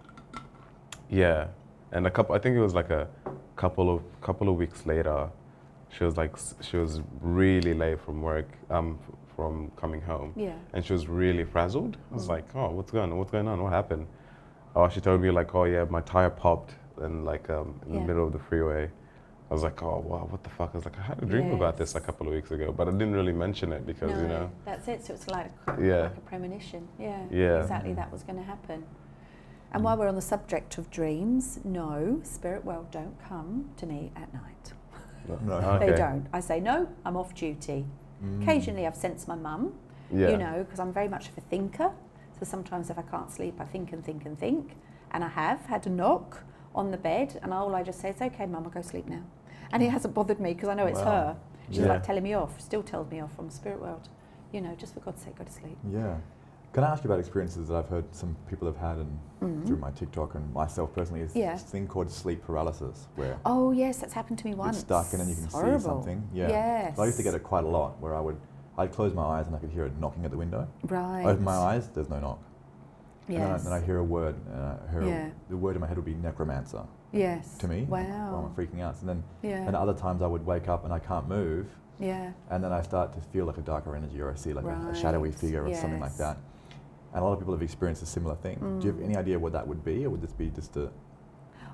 yeah, 1.09 1.47
and 1.91 2.05
a 2.07 2.11
couple. 2.11 2.35
I 2.35 2.39
think 2.39 2.55
it 2.55 2.61
was 2.61 2.73
like 2.73 2.89
a 2.89 3.07
couple 3.55 3.93
of 3.93 4.01
couple 4.21 4.49
of 4.49 4.55
weeks 4.55 4.85
later. 4.85 5.29
She 5.89 6.03
was 6.03 6.17
like 6.17 6.35
she 6.61 6.77
was 6.77 7.01
really 7.21 7.73
late 7.73 7.99
from 8.01 8.21
work, 8.21 8.49
um, 8.69 8.99
from 9.35 9.71
coming 9.77 10.01
home, 10.01 10.33
Yeah. 10.35 10.53
and 10.73 10.83
she 10.85 10.93
was 10.93 11.07
really 11.07 11.45
frazzled. 11.45 11.97
I 12.11 12.13
was 12.15 12.25
Mm. 12.27 12.29
like, 12.29 12.55
oh, 12.55 12.71
what's 12.71 12.91
going 12.91 13.11
on? 13.11 13.17
What's 13.17 13.31
going 13.31 13.47
on? 13.47 13.63
What 13.63 13.71
happened? 13.71 14.07
Oh, 14.75 14.89
she 14.89 14.99
told 14.99 15.21
me 15.21 15.31
like, 15.31 15.55
oh 15.55 15.63
yeah, 15.63 15.85
my 15.89 16.01
tire 16.01 16.29
popped, 16.29 16.75
and 17.01 17.23
like 17.25 17.49
um, 17.49 17.79
in 17.87 17.93
Yeah. 17.93 17.99
the 18.01 18.05
middle 18.07 18.25
of 18.27 18.33
the 18.33 18.39
freeway. 18.39 18.89
I 19.49 19.53
was 19.53 19.63
like, 19.63 19.81
oh 19.81 19.99
wow, 20.05 20.27
what 20.29 20.43
the 20.43 20.49
fuck? 20.49 20.71
I 20.73 20.77
was 20.77 20.83
like, 20.83 20.99
I 20.99 21.03
had 21.03 21.23
a 21.23 21.25
dream 21.25 21.53
about 21.53 21.77
this 21.77 21.95
a 21.95 22.01
couple 22.01 22.27
of 22.27 22.33
weeks 22.33 22.51
ago, 22.51 22.73
but 22.73 22.89
I 22.89 22.91
didn't 22.91 23.13
really 23.13 23.31
mention 23.31 23.71
it 23.71 23.85
because 23.85 24.11
no, 24.11 24.21
you 24.21 24.27
know, 24.27 24.51
that's 24.65 24.89
it. 24.89 25.05
So 25.05 25.13
it's 25.13 25.29
like, 25.29 25.49
Yeah. 25.79 26.01
like 26.01 26.17
a 26.17 26.25
premonition. 26.31 26.85
Yeah. 26.99 27.23
Yeah. 27.31 27.61
Exactly. 27.61 27.93
That 27.93 28.11
was 28.11 28.23
going 28.23 28.35
to 28.39 28.43
happen. 28.43 28.83
And 29.72 29.84
while 29.84 29.97
we're 29.97 30.07
on 30.07 30.15
the 30.15 30.22
subject 30.22 30.78
of 30.78 30.89
dreams, 30.89 31.59
no, 31.63 32.20
spirit 32.24 32.63
world 32.63 32.89
don't 32.91 33.15
come 33.28 33.70
to 33.78 33.86
me 33.86 34.11
at 34.15 34.34
night. 34.34 34.74
No. 35.45 35.53
Okay. 35.55 35.91
They 35.91 35.97
don't. 35.97 36.26
I 36.32 36.39
say 36.39 36.59
no. 36.59 36.88
I'm 37.05 37.18
off 37.18 37.36
duty. 37.36 37.86
Mm. 38.24 38.41
Occasionally, 38.43 38.88
I've 38.88 38.95
sensed 38.95 39.28
my 39.28 39.36
mum. 39.36 39.74
Yeah. 40.09 40.30
you 40.30 40.38
know, 40.38 40.63
because 40.63 40.80
I'm 40.80 40.93
very 40.93 41.09
much 41.09 41.28
of 41.28 41.38
a 41.38 41.41
thinker. 41.41 41.91
So 42.39 42.45
sometimes 42.45 42.89
if 42.89 42.97
I 42.97 43.01
can't 43.01 43.30
sleep, 43.30 43.55
I 43.59 43.65
think 43.65 43.91
and 43.91 44.05
think 44.05 44.26
and 44.26 44.39
think. 44.39 44.78
And 45.11 45.22
I 45.22 45.28
have 45.28 45.65
had 45.65 45.86
a 45.86 45.89
knock 45.89 46.43
on 46.74 46.91
the 46.91 46.97
bed, 46.97 47.38
and 47.43 47.53
all 47.53 47.76
I 47.76 47.84
just 47.84 47.99
say 47.99 48.11
is, 48.11 48.22
okay, 48.22 48.45
mum, 48.45 48.63
I'll 48.63 48.70
go 48.70 48.82
sleep 48.82 49.07
now. 49.07 49.24
And 49.74 49.84
it 49.84 49.89
hasn't 49.89 50.13
bothered 50.13 50.39
me 50.39 50.53
because 50.53 50.70
I 50.70 50.76
know 50.76 50.86
it's 50.86 50.99
Wow. 50.99 51.05
her. 51.05 51.38
She's 51.70 51.80
Yeah. 51.80 51.88
like 51.89 52.03
telling 52.03 52.24
me 52.24 52.34
off, 52.34 52.61
still 52.61 52.84
tells 52.84 53.11
me 53.11 53.20
off 53.20 53.34
from 53.36 53.49
spirit 53.49 53.82
world. 53.82 54.07
You 54.53 54.61
know, 54.61 54.76
just 54.76 54.93
for 54.93 55.01
God's 55.01 55.22
sake, 55.24 55.36
go 55.36 55.43
to 55.43 55.51
sleep. 55.51 55.78
Yeah. 55.91 56.15
Can 56.74 56.84
I 56.84 56.89
ask 56.91 57.03
you 57.03 57.07
about 57.09 57.20
experiences 57.20 57.68
that 57.70 57.76
I've 57.76 57.89
heard 57.89 58.05
some 58.13 58.36
people 58.49 58.68
have 58.68 58.78
had 58.78 58.97
and 58.97 59.20
Mhm. 59.41 59.65
through 59.65 59.78
my 59.78 59.91
TikTok 59.91 60.36
and 60.36 60.53
myself 60.53 60.93
personally 60.93 61.22
is 61.22 61.36
Yeah. 61.36 61.53
this 61.53 61.63
thing 61.63 61.88
called 61.88 62.09
sleep 62.11 62.43
paralysis 62.43 63.07
where 63.15 63.38
Oh 63.45 63.72
yes, 63.72 63.97
that's 63.99 64.13
happened 64.13 64.39
to 64.39 64.45
me 64.47 64.53
once. 64.53 64.78
stuck 64.80 65.11
and 65.11 65.22
then 65.22 65.30
you 65.30 65.36
can 65.36 65.45
It's 65.45 65.55
see 65.55 65.80
something. 65.80 66.28
Yeah. 66.34 66.49
Yes. 66.49 66.95
So 66.97 67.03
I 67.03 67.05
used 67.05 67.18
to 67.18 67.24
get 67.24 67.34
it 67.34 67.43
quite 67.43 67.63
a 67.63 67.68
lot 67.68 67.99
where 68.01 68.15
I 68.15 68.20
would 68.20 68.38
I'd 68.78 68.91
close 68.91 69.13
my 69.13 69.24
eyes 69.24 69.47
and 69.47 69.55
I 69.55 69.59
could 69.59 69.72
hear 69.72 69.86
it 69.86 69.99
knocking 69.99 70.24
at 70.24 70.30
the 70.32 70.38
window. 70.38 70.68
Right. 70.88 71.26
Open 71.26 71.43
my 71.43 71.55
eyes, 71.55 71.89
there's 71.89 72.09
no 72.09 72.20
knock. 72.20 72.39
Yes. 73.28 73.39
And 73.39 73.43
then 73.43 73.51
I, 73.51 73.57
then 73.57 73.74
I 73.74 73.86
hear 73.86 73.97
a 73.97 74.03
word 74.03 74.36
and 74.53 74.61
I 74.63 74.91
hear 74.91 75.01
Yeah. 75.01 75.30
the 75.49 75.57
word 75.57 75.76
in 75.76 75.82
my 75.82 75.88
head 75.88 75.97
would 75.97 76.05
be 76.05 76.13
necromancer 76.13 76.84
yes. 77.11 77.57
to 77.57 77.68
me. 77.68 77.86
Wow. 77.89 78.45
I'm 78.45 78.55
freaking 78.55 78.82
out. 78.82 78.99
And 78.99 79.09
then 79.09 79.24
yeah. 79.41 79.65
and 79.65 79.76
other 79.76 79.93
times 79.95 80.22
I 80.22 80.28
would 80.28 80.45
wake 80.45 80.68
up 80.70 80.84
and 80.84 80.93
I 80.93 80.99
can't 80.99 81.28
move 81.28 81.68
yeah. 81.99 82.32
and 82.51 82.63
then 82.63 82.72
I 82.72 82.82
start 82.84 83.13
to 83.13 83.22
feel 83.22 83.45
like 83.45 83.57
a 83.57 83.61
darker 83.61 83.95
energy 83.95 84.22
or 84.22 84.30
I 84.32 84.36
see 84.36 84.53
like 84.53 84.65
a, 84.65 84.89
a 84.91 84.95
shadowy 84.95 85.32
figure 85.32 85.65
or 85.65 85.74
something 85.74 85.99
like 85.99 86.15
that. 86.18 86.38
And 87.13 87.21
a 87.21 87.25
lot 87.25 87.33
of 87.33 87.39
people 87.39 87.53
have 87.53 87.63
experienced 87.63 88.03
a 88.03 88.05
similar 88.05 88.35
thing. 88.35 88.57
Do 88.79 88.87
you 88.87 88.91
have 88.93 89.01
Mm. 89.01 89.05
any 89.05 89.15
idea 89.17 89.39
what 89.39 89.53
that 89.53 89.67
would 89.67 89.83
be, 89.83 90.05
or 90.05 90.09
would 90.11 90.21
this 90.21 90.33
be 90.33 90.49
just 90.49 90.75
a 90.77 90.91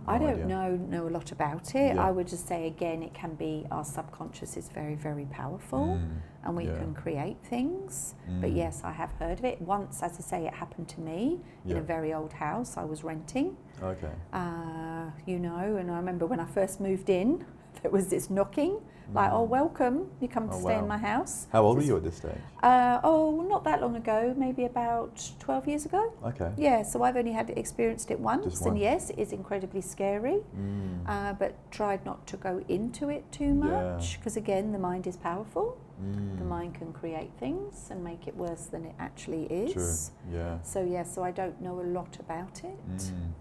I 0.05 0.17
No 0.17 0.25
don't 0.25 0.33
idea. 0.33 0.45
know 0.47 0.75
know 0.75 1.07
a 1.07 1.13
lot 1.17 1.31
about 1.31 1.75
it. 1.75 1.95
Yeah. 1.95 2.05
I 2.07 2.11
would 2.11 2.27
just 2.27 2.45
say 2.45 2.67
again, 2.67 3.01
it 3.03 3.13
can 3.13 3.35
be 3.35 3.65
our 3.71 3.85
subconscious 3.85 4.57
is 4.57 4.67
very 4.67 4.95
very 4.95 5.25
powerful, 5.25 5.97
Mm, 5.97 6.17
and 6.43 6.57
we 6.57 6.65
yeah. 6.65 6.77
can 6.77 6.93
create 6.93 7.37
things. 7.43 8.15
But 8.41 8.49
mm, 8.51 8.55
yes, 8.57 8.81
I 8.83 8.91
have 8.91 9.11
heard 9.13 9.39
of 9.39 9.45
it 9.45 9.61
once. 9.61 10.03
As 10.03 10.17
I 10.19 10.21
say, 10.21 10.45
it 10.45 10.53
happened 10.53 10.89
to 10.89 10.99
me 10.99 11.39
in 11.65 11.77
a 11.77 11.81
very 11.81 12.13
old 12.13 12.33
house 12.33 12.75
I 12.75 12.83
was 12.83 13.03
renting. 13.05 13.55
Okay. 13.81 14.11
Uh, 14.33 15.05
you 15.25 15.39
know, 15.39 15.77
and 15.77 15.89
I 15.89 15.95
remember 15.95 16.25
when 16.25 16.41
I 16.41 16.45
first 16.47 16.81
moved 16.81 17.09
in, 17.09 17.45
there 17.81 17.91
was 17.91 18.07
this 18.09 18.29
knocking, 18.29 18.81
like. 19.13 19.31
"Oh, 19.31 19.43
welcome! 19.43 20.09
You 20.21 20.27
come 20.27 20.49
to 20.49 20.55
Oh, 20.55 20.59
stay 20.59 20.75
wow. 20.75 20.79
in 20.83 20.87
my 20.87 20.97
house." 20.97 21.47
How 21.51 21.63
old 21.63 21.77
were 21.77 21.83
you 21.83 21.97
at 21.97 22.03
this 22.03 22.17
stage? 22.17 22.37
Uh, 22.61 22.99
oh, 23.03 23.41
not 23.49 23.63
that 23.65 23.81
long 23.81 23.95
ago, 23.95 24.33
maybe 24.37 24.65
about 24.65 25.31
12 25.39 25.67
years 25.67 25.85
ago. 25.85 26.13
Okay. 26.25 26.51
Yeah, 26.57 26.83
so 26.83 27.03
I've 27.03 27.17
only 27.17 27.31
had 27.33 27.49
experienced 27.51 28.11
it 28.11 28.19
once, 28.19 28.45
Just 28.45 28.65
and 28.65 28.77
yes, 28.79 29.09
it 29.09 29.19
is 29.19 29.31
incredibly 29.33 29.81
scary. 29.81 30.41
Mm, 30.55 31.03
Uh, 31.07 31.33
but 31.33 31.53
tried 31.71 32.05
not 32.05 32.25
to 32.27 32.37
go 32.37 32.61
into 32.69 33.09
it 33.09 33.29
too 33.31 33.53
much 33.53 34.19
because 34.19 34.37
again, 34.37 34.71
the 34.71 34.79
mind 34.79 35.05
is 35.07 35.17
powerful. 35.17 35.77
The 35.99 36.43
mm, 36.43 36.47
mind 36.47 36.73
can 36.75 36.91
create 36.91 37.31
things 37.39 37.89
and 37.91 38.03
make 38.03 38.27
it 38.27 38.35
worse 38.35 38.65
than 38.65 38.83
it 38.85 38.95
actually 38.99 39.45
is. 39.45 39.73
True. 39.73 40.35
Yeah. 40.37 40.57
So 40.63 40.83
yeah, 40.83 41.03
so 41.03 41.23
I 41.23 41.31
don't 41.31 41.61
know 41.61 41.79
a 41.79 41.87
lot 41.97 42.17
about 42.19 42.63
it. 42.63 42.79
Mm. 42.97 43.31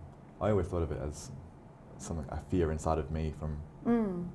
I 0.40 0.50
always 0.50 0.66
thought 0.66 0.82
of 0.82 0.92
it 0.92 0.98
as 1.08 1.30
something 1.98 2.26
a 2.30 2.38
fear 2.50 2.70
inside 2.72 2.98
of 2.98 3.10
me 3.10 3.32
from 3.38 3.56
Mm. 3.86 4.26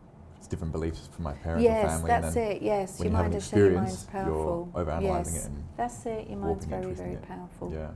It's 0.48 0.52
different 0.52 0.72
beliefs 0.72 1.10
from 1.14 1.24
my 1.26 1.34
parents 1.34 1.64
Yes, 1.64 1.84
or 1.86 1.90
family, 1.90 2.08
that's 2.08 2.36
and 2.36 2.52
it. 2.52 2.62
Yes, 2.62 3.00
your 3.00 3.08
you 3.08 3.12
mind 3.12 3.36
is 3.36 3.52
your 3.52 3.72
mind's 3.72 4.04
powerful. 4.06 4.72
you're 4.74 4.86
overanalyzing 4.86 5.02
yes, 5.34 5.46
it 5.46 5.46
and 5.50 5.64
that's 5.76 6.06
it. 6.06 6.30
Your 6.30 6.40
mind's 6.40 6.66
very, 6.66 6.94
very 6.94 7.14
it. 7.14 7.22
powerful. 7.28 7.72
yeah, 7.74 7.90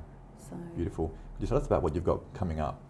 So 0.50 0.56
beautiful. 0.76 1.08
Could 1.08 1.42
you 1.42 1.48
tell 1.48 1.58
us 1.58 1.66
about 1.66 1.82
what 1.82 1.96
you've 1.96 2.04
got 2.04 2.22
coming 2.34 2.60
up 2.60 2.82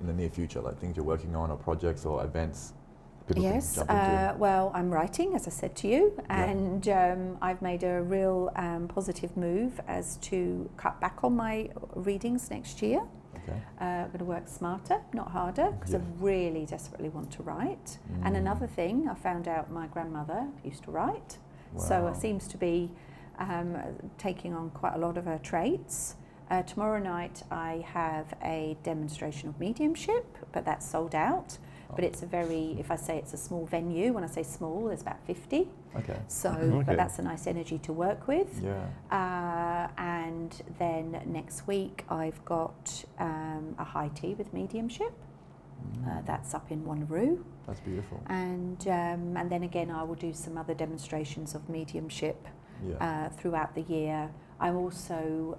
in 0.00 0.06
the 0.06 0.12
near 0.12 0.30
future, 0.30 0.60
like 0.60 0.78
things 0.80 0.96
you're 0.96 1.04
working 1.04 1.36
on, 1.36 1.50
or 1.50 1.56
projects, 1.56 2.06
or 2.06 2.24
events 2.24 2.72
people 3.26 3.42
Yes, 3.42 3.74
can 3.74 3.86
jump 3.86 3.90
into? 3.90 4.02
uh, 4.02 4.34
well, 4.38 4.72
I'm 4.74 4.90
writing, 4.90 5.34
as 5.34 5.46
I 5.46 5.50
said 5.50 5.76
to 5.76 5.88
you, 5.88 6.12
Yeah. 6.16 6.44
and 6.44 6.88
um, 6.88 7.38
I've 7.42 7.60
made 7.60 7.82
a 7.82 8.00
real 8.02 8.50
um, 8.56 8.88
positive 8.88 9.36
move 9.36 9.80
as 9.86 10.16
to 10.28 10.70
cut 10.78 10.98
back 11.00 11.18
on 11.24 11.36
my 11.36 11.68
readings 11.94 12.50
next 12.50 12.80
year. 12.82 13.02
Okay. 13.48 13.58
Uh, 13.80 13.84
I'm 13.84 14.06
going 14.08 14.18
to 14.18 14.24
work 14.24 14.48
smarter, 14.48 15.00
not 15.12 15.30
harder, 15.30 15.70
because 15.72 15.92
Yeah. 15.92 16.00
I 16.00 16.22
really 16.24 16.66
desperately 16.66 17.08
want 17.10 17.30
to 17.32 17.42
write. 17.42 17.98
And 18.22 18.34
Mm. 18.34 18.38
another 18.38 18.66
thing, 18.66 19.08
I 19.08 19.14
found 19.14 19.46
out 19.48 19.70
my 19.70 19.86
grandmother 19.86 20.48
used 20.64 20.82
to 20.84 20.90
write, 20.90 21.38
so 21.76 22.06
it 22.08 22.16
seems 22.16 22.46
to 22.48 22.56
be 22.58 22.90
um, 23.38 23.76
taking 24.16 24.54
on 24.54 24.70
quite 24.70 24.94
a 24.94 24.98
lot 24.98 25.16
of 25.18 25.24
her 25.24 25.38
traits. 25.38 26.14
Uh, 26.50 26.62
tomorrow 26.62 27.00
night, 27.00 27.42
I 27.50 27.84
have 27.92 28.26
a 28.44 28.76
demonstration 28.84 29.48
of 29.48 29.58
mediumship, 29.58 30.26
but 30.52 30.64
that's 30.64 30.86
sold 30.88 31.14
out. 31.16 31.58
But 31.96 32.04
Oh, 32.04 32.06
it's 32.08 32.22
a 32.22 32.26
very, 32.26 32.76
if 32.78 32.90
I 32.92 32.96
say 32.96 33.18
it's 33.18 33.34
a 33.34 33.36
small 33.36 33.66
venue, 33.66 34.12
when 34.12 34.22
I 34.24 34.28
say 34.28 34.42
small, 34.44 34.84
there's 34.86 35.02
about 35.02 35.20
50. 35.26 35.68
okay. 35.96 36.16
So, 36.28 36.50
Okay. 36.78 36.82
but 36.86 36.96
that's 36.96 37.18
a 37.18 37.22
nice 37.22 37.46
energy 37.48 37.78
to 37.80 37.92
work 37.92 38.28
with. 38.28 38.60
Yeah. 38.62 38.84
Uh, 39.10 39.88
and 39.98 40.03
then 40.78 41.20
next 41.26 41.66
week, 41.66 42.04
I've 42.08 42.44
got 42.44 43.04
um, 43.18 43.74
a 43.78 43.84
high 43.84 44.08
tea 44.14 44.34
with 44.34 44.52
mediumship. 44.52 45.12
Uh, 45.12 46.08
Mm. 46.08 46.26
that's 46.26 46.54
up 46.54 46.70
in 46.70 46.82
Wanneroo. 46.84 47.42
That's 47.66 47.80
beautiful. 47.80 48.18
And, 48.28 48.80
um, 48.88 49.36
and 49.36 49.50
then 49.50 49.64
again, 49.64 49.90
I 49.90 50.02
will 50.02 50.14
do 50.14 50.32
some 50.32 50.56
other 50.56 50.72
demonstrations 50.72 51.54
of 51.54 51.68
mediumship 51.68 52.48
Yeah. 52.82 52.94
uh, 53.00 53.28
throughout 53.28 53.74
the 53.74 53.82
year. 53.82 54.30
I'm 54.60 54.76
also, 54.76 55.58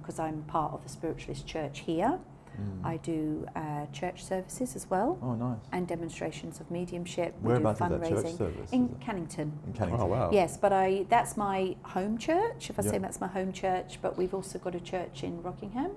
because 0.00 0.20
I'm 0.20 0.42
part 0.44 0.74
of 0.74 0.82
the 0.84 0.88
Spiritualist 0.88 1.46
Church 1.46 1.80
here, 1.80 2.20
Mm. 2.60 2.84
I 2.86 2.96
do 2.98 3.46
uh, 3.56 3.86
church 3.92 4.24
services 4.24 4.76
as 4.76 4.88
well 4.88 5.18
oh, 5.22 5.34
nice. 5.34 5.58
and 5.72 5.88
demonstrations 5.88 6.60
of 6.60 6.70
mediumship. 6.70 7.34
We 7.42 7.48
Whereabouts 7.48 7.80
do 7.80 7.84
is 7.86 7.90
that 7.90 8.08
church 8.08 8.18
fundraising 8.24 8.38
service? 8.38 8.70
in 8.72 8.88
Cannington. 9.00 9.50
in 9.66 9.72
Cannington. 9.72 10.00
Oh 10.00 10.06
wow. 10.06 10.30
Yes, 10.32 10.56
but 10.56 10.72
I 10.72 11.06
that's 11.08 11.36
my 11.36 11.76
home 11.82 12.16
church. 12.18 12.70
If 12.70 12.78
I 12.78 12.82
Yeah. 12.82 12.90
say 12.92 12.98
that's 12.98 13.20
my 13.20 13.26
home 13.28 13.52
church, 13.52 13.98
but 14.02 14.16
we've 14.16 14.34
also 14.34 14.58
got 14.58 14.74
a 14.74 14.80
church 14.80 15.24
in 15.24 15.42
Rockingham. 15.42 15.92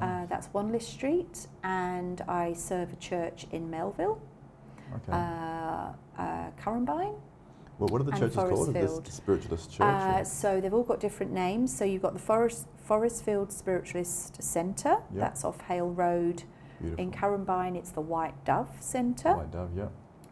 Uh, 0.00 0.04
Nice. 0.06 0.28
that's 0.28 0.48
Wanless 0.48 0.82
Street, 0.86 1.46
and 1.64 2.20
I 2.28 2.52
serve 2.52 2.92
a 2.92 2.96
church 2.96 3.46
in 3.52 3.70
Melville, 3.70 4.20
okay. 4.96 5.12
uh, 5.12 5.92
uh, 6.22 6.50
Currambine. 6.62 7.14
Well, 7.78 7.88
what 7.88 8.00
are 8.00 8.04
the 8.04 8.12
churches 8.12 8.36
called? 8.36 8.74
This 8.74 9.14
Spiritualist 9.14 9.70
Church? 9.70 9.80
Uh, 9.80 10.24
so 10.24 10.60
they've 10.60 10.74
all 10.74 10.82
got 10.82 11.00
different 11.00 11.32
names. 11.32 11.76
So 11.76 11.84
you've 11.84 12.02
got 12.02 12.12
the 12.12 12.18
Forest 12.18 12.66
Forrestfield 12.88 13.52
Spiritualist 13.52 14.42
Centre. 14.42 14.96
Yeah. 15.14 15.20
That's 15.20 15.44
off 15.44 15.60
Hale 15.62 15.90
Road. 15.90 16.42
Beautiful. 16.80 17.04
In 17.04 17.10
Currambine, 17.12 17.76
it's 17.76 17.90
the 17.90 18.00
White 18.00 18.44
Dove 18.44 18.68
Centre. 18.80 19.34
White 19.36 19.50
Dove, 19.52 19.70
yeah. 19.76 19.88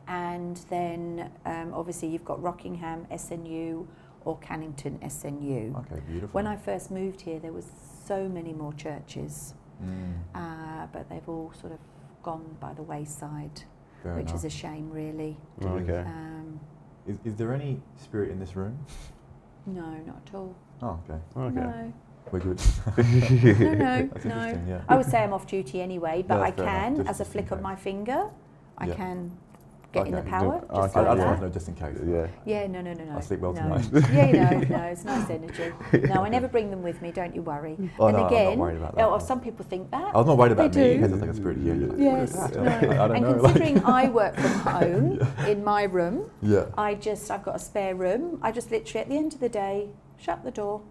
And 0.09 0.57
then 0.71 1.31
um, 1.45 1.73
obviously 1.75 2.09
you've 2.09 2.25
got 2.25 2.41
Rockingham 2.43 3.07
SNU 3.11 3.87
or 4.25 4.39
Cannington 4.39 5.01
SNU. 5.03 5.77
Okay, 5.81 6.01
beautiful. 6.07 6.29
When 6.33 6.47
I 6.47 6.57
first 6.57 6.91
moved 6.91 7.21
here, 7.23 7.39
there 7.41 7.53
was 7.53 7.67
so 8.07 8.29
many 8.29 8.53
more 8.53 8.73
churches, 8.73 9.55
Mm, 9.85 10.15
uh, 10.35 10.87
but 10.91 11.07
they've 11.11 11.29
all 11.29 11.53
sort 11.61 11.71
of 11.75 11.79
gone 12.23 12.57
by 12.61 12.73
the 12.73 12.81
wayside, 12.83 13.63
fair 14.03 14.15
which 14.15 14.29
enough. 14.31 14.37
is 14.37 14.45
a 14.47 14.49
shame, 14.51 14.91
really. 14.91 15.37
Okay. 15.63 15.99
Um, 15.99 16.59
Is, 17.07 17.19
is 17.25 17.35
there 17.37 17.53
any 17.55 17.81
spirit 17.97 18.31
in 18.31 18.39
this 18.39 18.57
room? 18.57 18.77
no, 19.67 19.83
not 19.83 20.21
at 20.29 20.35
all. 20.35 20.55
Oh, 20.83 21.01
okay. 21.09 21.21
Oh, 21.35 21.43
okay. 21.45 21.55
No, 21.57 21.93
We're 22.31 22.39
good. 22.41 22.61
no, 22.99 23.03
no, 23.75 24.09
That's 24.13 24.25
no. 24.25 24.31
interesting, 24.31 24.67
yeah. 24.69 24.81
I 24.89 24.97
would 24.97 25.07
say 25.07 25.19
I'm 25.25 25.33
off 25.33 25.47
duty 25.47 25.81
anyway, 25.83 26.25
but 26.27 26.37
No, 26.37 26.43
I 26.43 26.51
that's 26.51 26.63
fair 26.63 26.69
enough, 26.69 26.83
can, 26.85 26.97
just- 26.97 27.09
as 27.11 27.17
a 27.21 27.25
just 27.25 27.33
flick 27.33 27.51
of 27.51 27.59
case. 27.59 27.63
my 27.63 27.77
finger, 27.77 28.31
I 28.79 28.87
Yeah. 28.87 28.95
can 28.95 29.37
get 29.99 30.07
in 30.09 30.15
the 30.15 30.23
power. 30.31 30.61
Do- 30.61 30.67
Just 30.77 30.97
okay. 30.97 31.01
I, 31.01 31.13
I 31.13 31.15
like 31.15 31.17
just 31.17 31.27
want 31.27 31.39
to 31.41 31.47
know 31.47 31.53
just 31.53 31.69
in 31.69 31.75
case. 31.75 31.97
Yeah. 32.07 32.27
Yeah, 32.45 32.67
no, 32.67 32.81
no, 32.81 32.93
no, 32.93 33.05
no. 33.05 33.13
I'll 33.13 33.23
sleep 33.23 33.41
well 33.41 33.53
no. 33.53 33.61
tonight. 33.63 34.13
yeah, 34.13 34.51
no, 34.51 34.59
no, 34.77 34.83
it's 34.93 35.05
nice 35.05 35.31
energy. 35.31 35.73
No, 36.09 36.25
I 36.25 36.29
never 36.29 36.49
bring 36.49 36.71
them 36.71 36.83
with 36.83 37.01
me. 37.03 37.11
Don't 37.13 37.35
you 37.35 37.43
worry. 37.43 37.77
Oh, 37.99 38.07
and 38.09 38.17
no, 38.17 38.27
I'm 38.27 38.33
not 38.45 38.57
worried 38.59 38.77
about 38.77 38.95
that. 38.97 39.05
oh, 39.09 39.19
some 39.19 39.41
people 39.41 39.65
think 39.65 39.91
that. 39.91 40.15
I 40.15 40.19
was 40.19 40.27
not 40.27 40.37
worried 40.39 40.53
about 40.53 40.73
They 40.73 40.81
me 40.81 40.89
do. 40.89 40.95
because 40.95 41.11
there's 41.11 41.23
like 41.23 41.31
a 41.31 41.35
spirit 41.35 41.59
here. 41.59 41.75
You're 41.75 41.99
Yes, 41.99 42.35
"What 42.37 42.51
is 42.51 42.57
no. 42.57 42.63
I, 42.65 42.77
I 43.05 43.09
don't 43.09 43.17
and 43.17 43.25
know. 43.25 43.31
like- 43.33 43.43
considering 43.55 43.85
I 43.85 44.09
work 44.21 44.35
from 44.37 44.53
home 44.53 45.29
in 45.47 45.65
my 45.65 45.85
room, 45.85 46.31
yeah. 46.43 46.67
I 46.77 46.95
just 46.95 47.31
I've 47.31 47.43
got 47.45 47.57
a 47.57 47.61
spare 47.61 47.95
room. 47.95 48.39
I 48.43 48.53
just 48.53 48.71
literally 48.71 49.01
at 49.03 49.09
the 49.09 49.17
end 49.17 49.35
of 49.35 49.41
the 49.41 49.49
day 49.49 49.89
shut 50.19 50.45
the 50.45 50.51
door. 50.51 50.83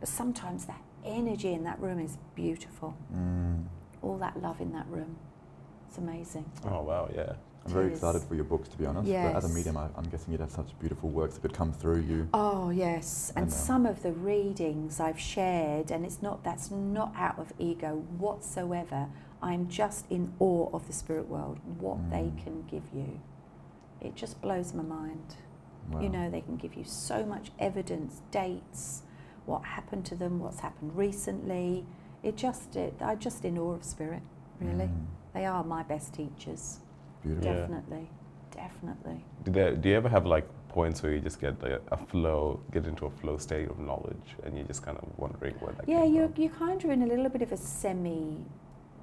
But 0.00 0.08
sometimes 0.08 0.66
that 0.66 0.80
energy 1.04 1.52
in 1.52 1.64
that 1.64 1.78
room 1.80 1.98
is 1.98 2.18
beautiful. 2.34 2.94
Mm, 3.14 3.64
All 4.02 4.16
that 4.18 4.40
love 4.42 4.60
in 4.60 4.72
that 4.72 4.86
room. 4.88 5.16
It's 5.88 5.98
amazing. 5.98 6.44
Oh 6.66 6.82
wow. 6.82 7.08
Yeah. 7.14 7.34
I'm 7.66 7.72
very 7.72 7.88
excited 7.92 8.22
for 8.22 8.34
your 8.34 8.44
books, 8.44 8.68
to 8.68 8.76
be 8.78 8.84
honest. 8.86 9.10
But 9.10 9.36
as 9.36 9.44
a 9.50 9.54
medium, 9.54 9.76
I, 9.76 9.86
I'm 9.96 10.04
guessing 10.04 10.32
you'd 10.32 10.40
have 10.40 10.50
such 10.50 10.78
beautiful 10.78 11.08
works 11.08 11.34
that 11.34 11.40
could 11.42 11.54
come 11.54 11.72
through 11.72 12.00
you. 12.02 12.28
Oh 12.34 12.70
yes, 12.70 13.32
and 13.36 13.44
And, 13.44 13.52
uh, 13.52 13.56
some 13.56 13.86
of 13.86 14.02
the 14.02 14.12
readings 14.12 15.00
I've 15.00 15.18
shared, 15.18 15.90
and 15.90 16.04
it's 16.04 16.20
not 16.20 16.44
that's 16.44 16.70
not 16.70 17.12
out 17.16 17.38
of 17.38 17.52
ego 17.58 18.04
whatsoever. 18.18 19.08
I'm 19.42 19.68
just 19.68 20.06
in 20.10 20.32
awe 20.38 20.68
of 20.72 20.86
the 20.86 20.92
spirit 20.92 21.28
world, 21.28 21.58
what 21.78 22.10
they 22.10 22.24
Mm. 22.32 22.42
can 22.42 22.62
give 22.66 22.84
you. 22.94 23.20
It 24.00 24.14
just 24.14 24.40
blows 24.42 24.72
my 24.74 24.82
mind. 24.82 25.36
Wow. 25.90 26.00
You 26.00 26.08
know, 26.08 26.30
they 26.30 26.40
can 26.40 26.56
give 26.56 26.74
you 26.74 26.84
so 26.84 27.24
much 27.26 27.50
evidence, 27.58 28.22
dates, 28.30 29.02
what 29.46 29.62
happened 29.64 30.06
to 30.06 30.14
them, 30.14 30.40
what's 30.40 30.60
happened 30.60 30.96
recently. 30.96 31.84
It 32.22 32.36
just, 32.36 32.74
it, 32.76 32.94
I'm 33.02 33.18
just 33.18 33.44
in 33.44 33.58
awe 33.58 33.72
of 33.74 33.84
spirit, 33.84 34.22
really. 34.60 34.86
Mm, 34.86 35.06
They 35.34 35.44
are 35.44 35.62
my 35.62 35.82
best 35.82 36.14
teachers, 36.14 36.78
beautiful. 37.24 37.50
Yeah. 37.50 37.60
definitely, 37.60 38.08
definitely. 38.54 39.24
Do, 39.44 39.50
there, 39.52 39.74
do 39.74 39.88
you 39.88 39.96
ever 39.96 40.08
have 40.08 40.26
like 40.26 40.46
points 40.68 41.02
where 41.02 41.12
you 41.12 41.20
just 41.20 41.40
get 41.40 41.60
like 41.62 41.80
a 41.90 41.96
flow, 41.96 42.60
get 42.72 42.86
into 42.86 43.06
a 43.06 43.10
flow 43.10 43.36
state 43.38 43.68
of 43.68 43.78
knowledge, 43.78 44.36
and 44.44 44.56
you're 44.56 44.66
just 44.66 44.82
kind 44.82 44.98
of 44.98 45.04
wondering 45.18 45.54
where 45.60 45.72
that 45.72 45.88
Yeah, 45.88 46.04
you're, 46.04 46.28
from? 46.28 46.42
you're 46.42 46.52
kind 46.52 46.84
of 46.84 46.90
in 46.90 47.02
a 47.02 47.06
little 47.06 47.28
bit 47.28 47.42
of 47.42 47.52
a 47.52 47.56
semi 47.56 48.44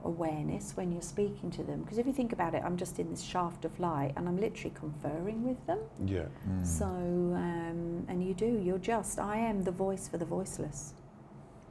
awareness 0.04 0.76
when 0.76 0.92
you're 0.92 1.02
speaking 1.16 1.52
to 1.52 1.64
them. 1.64 1.82
Because 1.84 2.00
if 2.00 2.08
you 2.08 2.14
think 2.14 2.34
about 2.34 2.56
it, 2.56 2.64
I'm 2.66 2.76
just 2.76 2.98
in 3.00 3.10
this 3.12 3.22
shaft 3.22 3.66
of 3.66 3.80
light 3.80 4.14
and 4.18 4.28
I'm 4.28 4.40
literally 4.40 4.74
conferring 4.74 5.44
with 5.48 5.64
them. 5.68 5.78
Yeah. 6.06 6.22
Mm, 6.50 6.66
So, 6.66 6.86
um, 6.86 8.04
and 8.08 8.24
you 8.28 8.34
do, 8.34 8.60
you're 8.66 8.80
just, 8.80 9.20
I 9.20 9.38
am 9.38 9.64
the 9.64 9.72
voice 9.72 10.08
for 10.08 10.18
the 10.18 10.26
voiceless. 10.26 10.94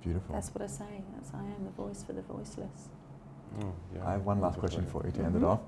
beautiful. 0.01 0.33
That's 0.35 0.49
what 0.55 0.63
I 0.63 0.67
say. 0.69 1.03
That's 1.15 1.31
I 1.35 1.41
am 1.41 1.65
the 1.65 1.71
voice 1.83 2.05
for 2.05 2.13
the 2.13 2.23
voiceless. 2.23 2.89
Oh, 3.63 3.73
yeah. 3.95 4.07
I 4.07 4.13
have 4.13 4.25
one 4.25 4.41
last 4.41 4.59
question 4.61 4.87
for 4.87 5.05
you 5.05 5.11
to 5.13 5.23
end 5.25 5.35
it 5.35 5.43
Mhm. 5.43 5.49
off. 5.49 5.61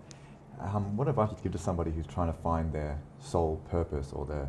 Um, 0.63 0.97
what 0.97 1.09
advice 1.09 1.29
would 1.31 1.39
you 1.39 1.43
give 1.45 1.53
to 1.53 1.59
somebody 1.59 1.91
who's 1.91 2.07
trying 2.07 2.33
to 2.33 2.39
find 2.41 2.73
their 2.73 3.01
soul 3.19 3.61
purpose 3.71 4.13
or 4.13 4.27
their 4.27 4.49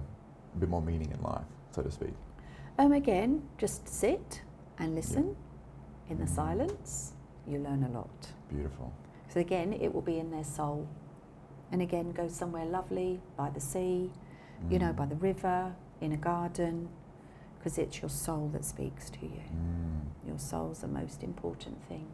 a 0.56 0.58
bit 0.60 0.70
more 0.70 0.82
meaning 0.82 1.12
in 1.12 1.22
life, 1.22 1.46
so 1.72 1.82
to 1.82 1.90
speak? 1.92 2.14
Um, 2.78 2.92
again, 2.92 3.44
just 3.58 3.88
sit 3.88 4.42
and 4.80 4.94
listen 4.96 5.36
in 6.10 6.18
the 6.20 6.26
Mm. 6.26 6.36
silence. 6.36 7.14
You 7.48 7.60
learn 7.60 7.84
a 7.84 7.90
lot. 7.90 8.34
Beautiful. 8.50 8.92
So 9.30 9.40
again, 9.40 9.74
it 9.74 9.94
will 9.94 10.02
be 10.02 10.20
in 10.20 10.30
their 10.32 10.44
soul. 10.44 10.88
And 11.72 11.82
again, 11.82 12.12
go 12.12 12.28
somewhere 12.28 12.66
lovely 12.66 13.20
by 13.36 13.50
the 13.50 13.60
sea, 13.60 14.12
you 14.70 14.78
know, 14.80 14.94
Mm. 14.94 14.96
by 14.96 15.06
the 15.08 15.16
river, 15.16 15.76
in 16.02 16.12
a 16.12 16.18
garden, 16.18 16.90
because 17.58 17.78
it's 17.78 18.02
your 18.02 18.10
soul 18.10 18.50
that 18.50 18.64
speaks 18.66 19.10
to 19.10 19.26
you. 19.26 19.42
Mm, 19.52 20.28
Your 20.28 20.38
soul's 20.40 20.80
the 20.82 20.88
most 20.88 21.24
important 21.24 21.82
thing. 21.90 22.08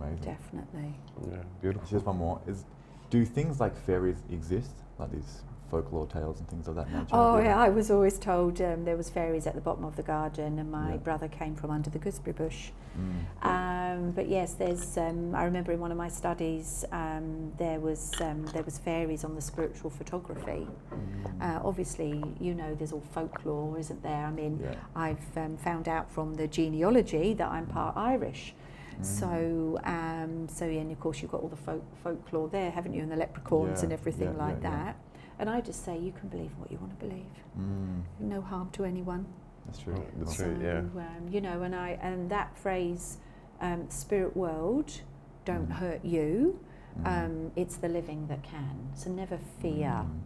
Amazing. 0.00 0.24
definitely. 0.24 0.94
Yeah, 1.30 1.36
beautiful. 1.60 1.88
Just 1.88 2.06
one 2.06 2.16
more 2.18 2.40
is, 2.46 2.64
do 3.10 3.24
things 3.24 3.60
like 3.60 3.76
fairies 3.86 4.18
exist, 4.30 4.70
like 4.98 5.10
these 5.12 5.42
folklore 5.70 6.06
tales 6.06 6.38
and 6.38 6.48
things 6.48 6.66
of 6.66 6.74
that 6.76 6.90
nature? 6.90 7.06
Oh 7.12 7.38
yeah, 7.38 7.58
I 7.58 7.68
was 7.68 7.90
always 7.90 8.18
told 8.18 8.60
um, 8.62 8.84
there 8.84 8.96
was 8.96 9.10
fairies 9.10 9.46
at 9.46 9.54
the 9.54 9.60
bottom 9.60 9.84
of 9.84 9.96
the 9.96 10.02
garden, 10.02 10.58
and 10.58 10.70
my 10.70 10.92
Yeah. 10.92 10.96
brother 10.98 11.28
came 11.28 11.54
from 11.54 11.70
under 11.70 11.90
the 11.90 11.98
gooseberry 11.98 12.32
bush. 12.32 12.70
Mm. 12.98 13.46
Um, 13.46 14.10
but 14.12 14.28
yes, 14.28 14.54
there's. 14.54 14.96
Um, 14.96 15.34
I 15.34 15.44
remember 15.44 15.72
in 15.72 15.80
one 15.80 15.92
of 15.92 15.98
my 15.98 16.08
studies 16.08 16.84
um, 16.90 17.52
there 17.58 17.80
was 17.80 18.12
um, 18.20 18.46
there 18.46 18.62
was 18.62 18.78
fairies 18.78 19.24
on 19.24 19.34
the 19.34 19.42
spiritual 19.42 19.90
photography. 19.90 20.66
Mm. 20.92 21.40
Uh, 21.40 21.60
obviously, 21.64 22.22
you 22.40 22.54
know, 22.54 22.74
there's 22.74 22.92
all 22.92 23.04
folklore, 23.12 23.78
isn't 23.78 24.02
there? 24.02 24.24
I 24.26 24.30
mean, 24.30 24.58
yeah. 24.62 24.74
I've 24.96 25.36
um, 25.36 25.56
found 25.58 25.86
out 25.88 26.10
from 26.10 26.34
the 26.34 26.48
genealogy 26.48 27.34
that 27.34 27.48
I'm 27.50 27.66
part 27.66 27.96
Irish. 27.96 28.54
Mm. 29.00 29.04
So, 29.04 29.78
um, 29.84 30.48
so 30.48 30.66
yeah, 30.66 30.80
and 30.80 30.90
of 30.92 30.98
course 31.00 31.22
you've 31.22 31.30
got 31.30 31.42
all 31.42 31.48
the 31.48 31.56
folk, 31.56 31.84
folklore 32.02 32.48
there, 32.48 32.70
haven't 32.70 32.94
you, 32.94 33.02
and 33.02 33.10
the 33.12 33.16
leprechauns 33.16 33.78
Yeah, 33.80 33.84
and 33.84 33.92
everything 33.92 34.32
yeah, 34.36 34.44
like 34.44 34.58
yeah, 34.62 34.70
yeah. 34.70 34.84
that. 34.84 34.96
And 35.38 35.48
I 35.48 35.60
just 35.60 35.84
say 35.84 35.96
you 35.96 36.12
can 36.12 36.28
believe 36.28 36.50
what 36.58 36.70
you 36.72 36.78
want 36.78 36.98
to 36.98 37.06
believe. 37.06 37.24
Mm. 37.58 38.02
No 38.18 38.40
harm 38.40 38.70
to 38.72 38.84
anyone. 38.84 39.24
That's 39.66 39.78
true. 39.78 39.94
Mm, 39.94 40.04
that's 40.18 40.36
so, 40.36 40.44
true. 40.44 40.58
yeah. 40.62 40.78
um, 40.78 41.28
you 41.30 41.40
know, 41.40 41.62
and 41.62 41.74
I 41.76 41.98
and 42.02 42.28
that 42.30 42.56
phrase, 42.56 43.18
um, 43.60 43.88
spirit 43.90 44.36
world, 44.36 45.00
don't 45.44 45.68
Mm. 45.68 45.72
hurt 45.76 46.04
you. 46.04 46.58
Mm. 47.02 47.06
Um, 47.26 47.52
it's 47.54 47.76
the 47.76 47.88
living 47.88 48.26
that 48.28 48.42
can. 48.42 48.88
So 48.94 49.10
never 49.10 49.38
fear, 49.60 50.04
Mm. 50.04 50.20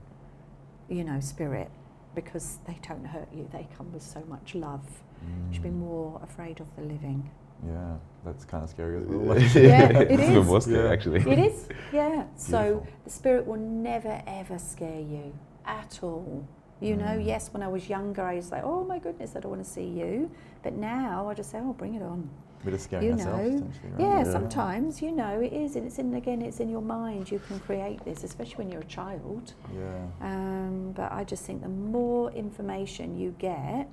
you 0.89 1.05
know, 1.05 1.20
spirit, 1.20 1.70
because 2.14 2.59
they 2.66 2.79
don't 2.89 3.05
hurt 3.05 3.29
you. 3.35 3.49
They 3.53 3.68
come 3.77 3.93
with 3.93 4.03
so 4.03 4.23
much 4.29 4.55
love. 4.55 5.03
You 5.49 5.53
should 5.55 5.62
be 5.62 5.68
Mm. 5.68 5.79
more 5.79 6.20
afraid 6.23 6.59
of 6.61 6.75
the 6.77 6.83
living. 6.83 7.31
Yeah, 7.66 7.96
that's 8.24 8.44
kind 8.44 8.64
of 8.64 8.70
scary 8.70 8.98
as 9.02 9.06
Yeah, 9.08 9.16
well. 9.16 9.36
it 10.02 10.10
it's 10.10 10.22
even 10.22 10.36
is. 10.38 10.46
more 10.46 10.60
scary, 10.60 10.84
Yeah. 10.86 10.92
actually. 10.92 11.20
It 11.30 11.38
is, 11.38 11.68
yeah. 11.92 12.24
So 12.36 12.58
Beautiful. 12.58 12.86
the 13.04 13.10
spirit 13.10 13.46
will 13.46 13.56
never 13.60 14.22
ever 14.26 14.58
scare 14.58 15.00
you 15.00 15.32
at 15.64 16.00
all. 16.02 16.46
You 16.80 16.96
know, 16.96 17.04
Mm. 17.16 17.24
yes, 17.26 17.52
when 17.52 17.62
I 17.62 17.68
was 17.68 17.88
younger, 17.88 18.22
I 18.22 18.34
was 18.36 18.50
like, 18.50 18.64
oh 18.64 18.82
my 18.84 18.98
goodness, 18.98 19.36
I 19.36 19.40
don't 19.40 19.52
want 19.52 19.64
to 19.64 19.70
see 19.70 19.84
you. 19.86 20.28
But 20.64 20.72
now 20.74 21.28
I 21.28 21.34
just 21.34 21.50
say, 21.52 21.58
oh, 21.62 21.72
bring 21.74 21.94
it 21.94 22.02
on. 22.02 22.28
We're 22.64 22.72
just 22.72 22.84
scaring 22.84 23.06
You 23.18 23.24
know, 23.24 23.32
right? 23.32 23.62
Yeah, 23.98 24.18
Yeah. 24.18 24.24
sometimes, 24.24 25.00
you 25.00 25.12
know, 25.12 25.40
it 25.40 25.52
is. 25.52 25.76
And 25.76 25.86
it's 25.86 25.98
in, 26.00 26.12
again, 26.14 26.42
it's 26.42 26.58
in 26.58 26.68
your 26.68 26.82
mind. 26.82 27.30
You 27.30 27.38
can 27.38 27.60
create 27.60 28.04
this, 28.04 28.24
especially 28.24 28.56
when 28.64 28.70
you're 28.72 28.82
a 28.82 28.84
child. 28.84 29.54
Yeah. 29.72 30.06
Um, 30.20 30.92
but 30.96 31.12
I 31.12 31.22
just 31.22 31.44
think 31.44 31.62
the 31.62 31.68
more 31.68 32.32
information 32.32 33.16
you 33.16 33.34
get, 33.38 33.88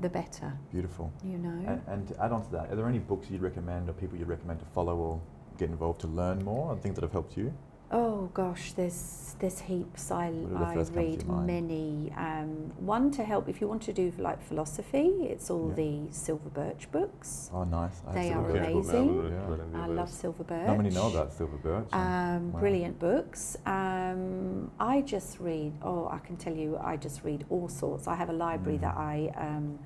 the 0.00 0.08
better, 0.08 0.52
Beautiful. 0.70 1.12
you 1.24 1.38
know. 1.38 1.64
And, 1.66 1.82
and 1.86 2.08
to 2.08 2.22
add 2.22 2.32
on 2.32 2.44
to 2.44 2.52
that, 2.52 2.70
are 2.70 2.76
there 2.76 2.88
any 2.88 2.98
books 2.98 3.30
you'd 3.30 3.42
recommend 3.42 3.88
or 3.88 3.92
people 3.92 4.18
you'd 4.18 4.28
recommend 4.28 4.60
to 4.60 4.66
follow 4.66 4.96
or 4.96 5.20
get 5.58 5.70
involved 5.70 6.00
to 6.00 6.06
learn 6.06 6.44
more 6.44 6.72
and 6.72 6.80
things 6.82 6.94
that 6.94 7.02
have 7.02 7.12
helped 7.12 7.36
you? 7.36 7.52
Oh 7.90 8.28
gosh, 8.34 8.72
there's 8.72 9.34
there's 9.38 9.60
heaps. 9.60 10.10
I, 10.10 10.30
What 10.30 10.60
are 10.62 10.64
the 10.66 10.70
I 10.72 10.74
first 10.74 10.92
come 10.94 11.02
to 11.04 11.08
read 11.10 11.28
many. 11.46 12.12
Um, 12.16 12.72
one 12.80 13.10
to 13.12 13.22
help 13.24 13.48
if 13.48 13.60
you 13.60 13.68
want 13.68 13.82
to 13.82 13.92
do 13.92 14.12
like 14.18 14.42
philosophy. 14.42 15.06
It's 15.30 15.48
all 15.48 15.68
Yeah. 15.70 15.74
the 15.76 16.12
Silver 16.12 16.50
Birch 16.50 16.90
books. 16.90 17.50
Oh, 17.54 17.64
nice. 17.64 18.02
I 18.06 18.12
They 18.14 18.32
are 18.32 18.42
Birch 18.42 18.56
Okay, 18.62 18.72
books. 18.74 18.90
cool. 18.90 19.00
amazing. 19.00 19.18
I'm 19.26 19.32
Yeah. 19.32 19.46
gonna- 19.46 19.64
gonna 19.72 19.82
I 19.84 19.86
love. 19.86 20.08
Silver 20.10 20.44
Birch. 20.44 20.66
How 20.66 20.76
many 20.76 20.90
know 20.90 21.08
about 21.08 21.32
Silver 21.32 21.56
Birch. 21.56 21.86
Um, 21.94 22.52
wow. 22.52 22.60
Brilliant 22.60 22.98
books. 22.98 23.56
Um, 23.64 24.70
I 24.80 25.00
just 25.02 25.38
read. 25.40 25.72
Oh, 25.80 26.08
I 26.10 26.18
can 26.18 26.36
tell 26.36 26.54
you, 26.54 26.76
I 26.82 26.96
just 26.96 27.22
read 27.24 27.46
all 27.48 27.68
sorts. 27.68 28.06
I 28.08 28.16
have 28.16 28.28
a 28.28 28.32
library 28.34 28.78
Mm. 28.78 28.82
that 28.82 28.96
I 28.96 29.32
um, 29.36 29.78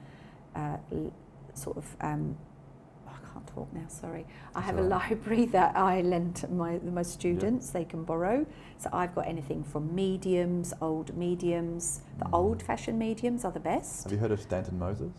uh, 0.57 0.77
l- 0.91 1.13
sort 1.55 1.77
of. 1.77 1.97
I 3.33 3.35
can't 3.35 3.47
talk 3.47 3.73
now. 3.73 3.87
Sorry. 3.89 4.27
I 4.55 4.61
have 4.61 4.79
a 4.79 4.83
library 4.83 5.47
that 5.53 5.77
I 5.77 6.03
lend 6.03 6.45
my 6.51 6.79
my 6.79 7.03
students. 7.03 7.71
They 7.71 7.85
can 7.85 8.05
borrow. 8.05 8.47
So 8.79 8.91
I've 8.93 9.15
got 9.15 9.27
anything 9.27 9.63
from 9.65 9.95
mediums, 9.95 10.75
old 10.81 11.17
mediums. 11.17 12.03
The 12.19 12.25
Mm. 12.27 12.33
old-fashioned 12.35 12.99
mediums 12.99 13.45
are 13.45 13.53
the 13.53 13.61
best. 13.61 14.05
Have 14.05 14.13
you 14.13 14.19
heard 14.19 14.33
of 14.33 14.41
Stainton 14.41 14.79
Moses? 14.79 15.13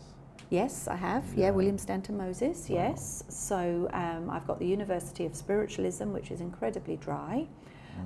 Yes, 0.50 0.86
I 0.88 0.96
have. 0.96 1.24
Yeah, 1.34 1.46
Yeah. 1.46 1.50
William 1.50 1.78
Stainton 1.78 2.16
Moses. 2.16 2.68
Wow. 2.68 2.76
Yes. 2.76 3.24
So 3.28 3.88
um, 3.92 4.30
I've 4.30 4.46
got 4.46 4.58
the 4.58 4.66
University 4.66 5.24
of 5.26 5.34
Spiritualism, 5.34 6.12
which 6.12 6.30
is 6.30 6.40
incredibly 6.40 6.96
dry. 6.96 7.46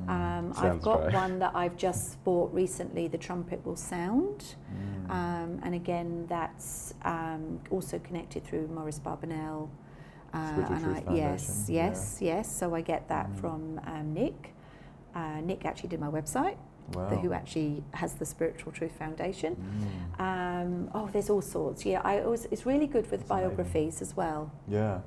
Mm. 0.07 0.09
Um, 0.11 0.53
I've 0.57 0.81
got 0.83 1.11
dry. 1.11 1.23
one 1.23 1.39
that 1.41 1.53
I've 1.55 1.77
just 1.77 2.23
bought 2.25 2.53
recently. 2.55 3.09
The 3.09 3.19
Trumpet 3.19 3.65
Will 3.67 3.77
Sound, 3.77 4.55
Mm. 4.73 5.11
um, 5.11 5.61
and 5.65 5.75
again, 5.75 6.27
that's 6.29 6.95
um, 7.03 7.61
also 7.71 7.99
connected 7.99 8.45
through 8.45 8.69
Maurice 8.69 9.01
Barbanell. 9.01 9.69
Uh, 10.33 10.49
Spiritual 10.53 10.77
and 10.77 10.85
Truth 10.85 11.09
I, 11.09 11.15
yes, 11.15 11.67
yeah. 11.69 11.87
yes, 11.87 12.19
yes. 12.21 12.57
So 12.57 12.75
I 12.75 12.81
get 12.83 13.09
that 13.09 13.29
Mm. 13.31 13.41
from 13.41 13.81
um, 13.87 14.13
Nick. 14.13 14.55
Uh, 15.15 15.41
Nick 15.41 15.65
actually 15.65 15.89
did 15.89 16.01
my 16.01 16.09
website, 16.09 16.57
wow. 16.95 17.09
the, 17.09 17.17
who 17.17 17.33
actually 17.33 17.83
has 17.95 18.15
the 18.15 18.27
Spiritual 18.27 18.71
Truth 18.73 18.93
Foundation. 18.99 19.57
Mm. 19.57 20.21
Um, 20.21 20.91
oh, 20.95 21.09
there's 21.13 21.31
all 21.31 21.41
sorts. 21.43 21.85
Yeah, 21.87 22.03
I 22.05 22.21
always, 22.21 22.45
it's 22.51 22.67
really 22.67 22.87
good 22.87 23.11
with 23.11 23.21
That's 23.21 23.31
amazing. 23.31 23.49
biographies 23.49 24.03
as 24.03 24.17
well, 24.17 24.53
Yeah. 24.69 25.01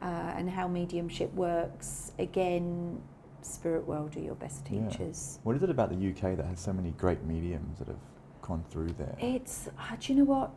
uh, 0.00 0.04
and 0.36 0.48
how 0.48 0.68
mediumship 0.68 1.34
works. 1.34 2.12
Again, 2.18 3.00
spirit 3.42 3.86
world 3.86 4.16
are 4.16 4.20
your 4.20 4.36
best 4.36 4.68
Yeah. 4.70 4.88
teachers. 4.88 5.40
What 5.42 5.56
is 5.56 5.62
it 5.64 5.70
about 5.70 5.90
the 5.90 5.96
UK 5.96 6.36
that 6.36 6.46
has 6.46 6.60
so 6.60 6.72
many 6.72 6.92
great 6.92 7.24
mediums 7.24 7.80
that 7.80 7.88
have 7.88 7.96
gone 8.42 8.62
through 8.70 8.90
there? 8.90 9.16
It's, 9.18 9.68
uh, 9.76 9.96
do 9.98 10.12
you 10.12 10.18
know 10.20 10.24
what? 10.24 10.50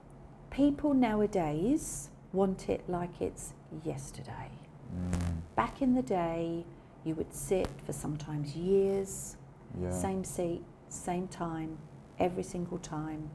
People 0.52 0.94
nowadays 0.94 2.12
want 2.36 2.70
it 2.70 2.88
like 2.90 3.22
it's 3.22 3.54
yesterday. 3.84 4.50
Mm. 4.96 5.38
Back 5.56 5.82
in 5.82 5.96
the 5.96 6.02
day, 6.02 6.66
you 7.04 7.16
would 7.16 7.34
sit 7.34 7.68
for 7.86 7.94
sometimes 7.94 8.56
years, 8.56 9.38
Yeah. 9.82 9.90
same 9.92 10.24
seat, 10.24 10.64
same 10.90 11.28
time, 11.28 11.78
every 12.20 12.44
single 12.44 12.78
time. 12.78 13.30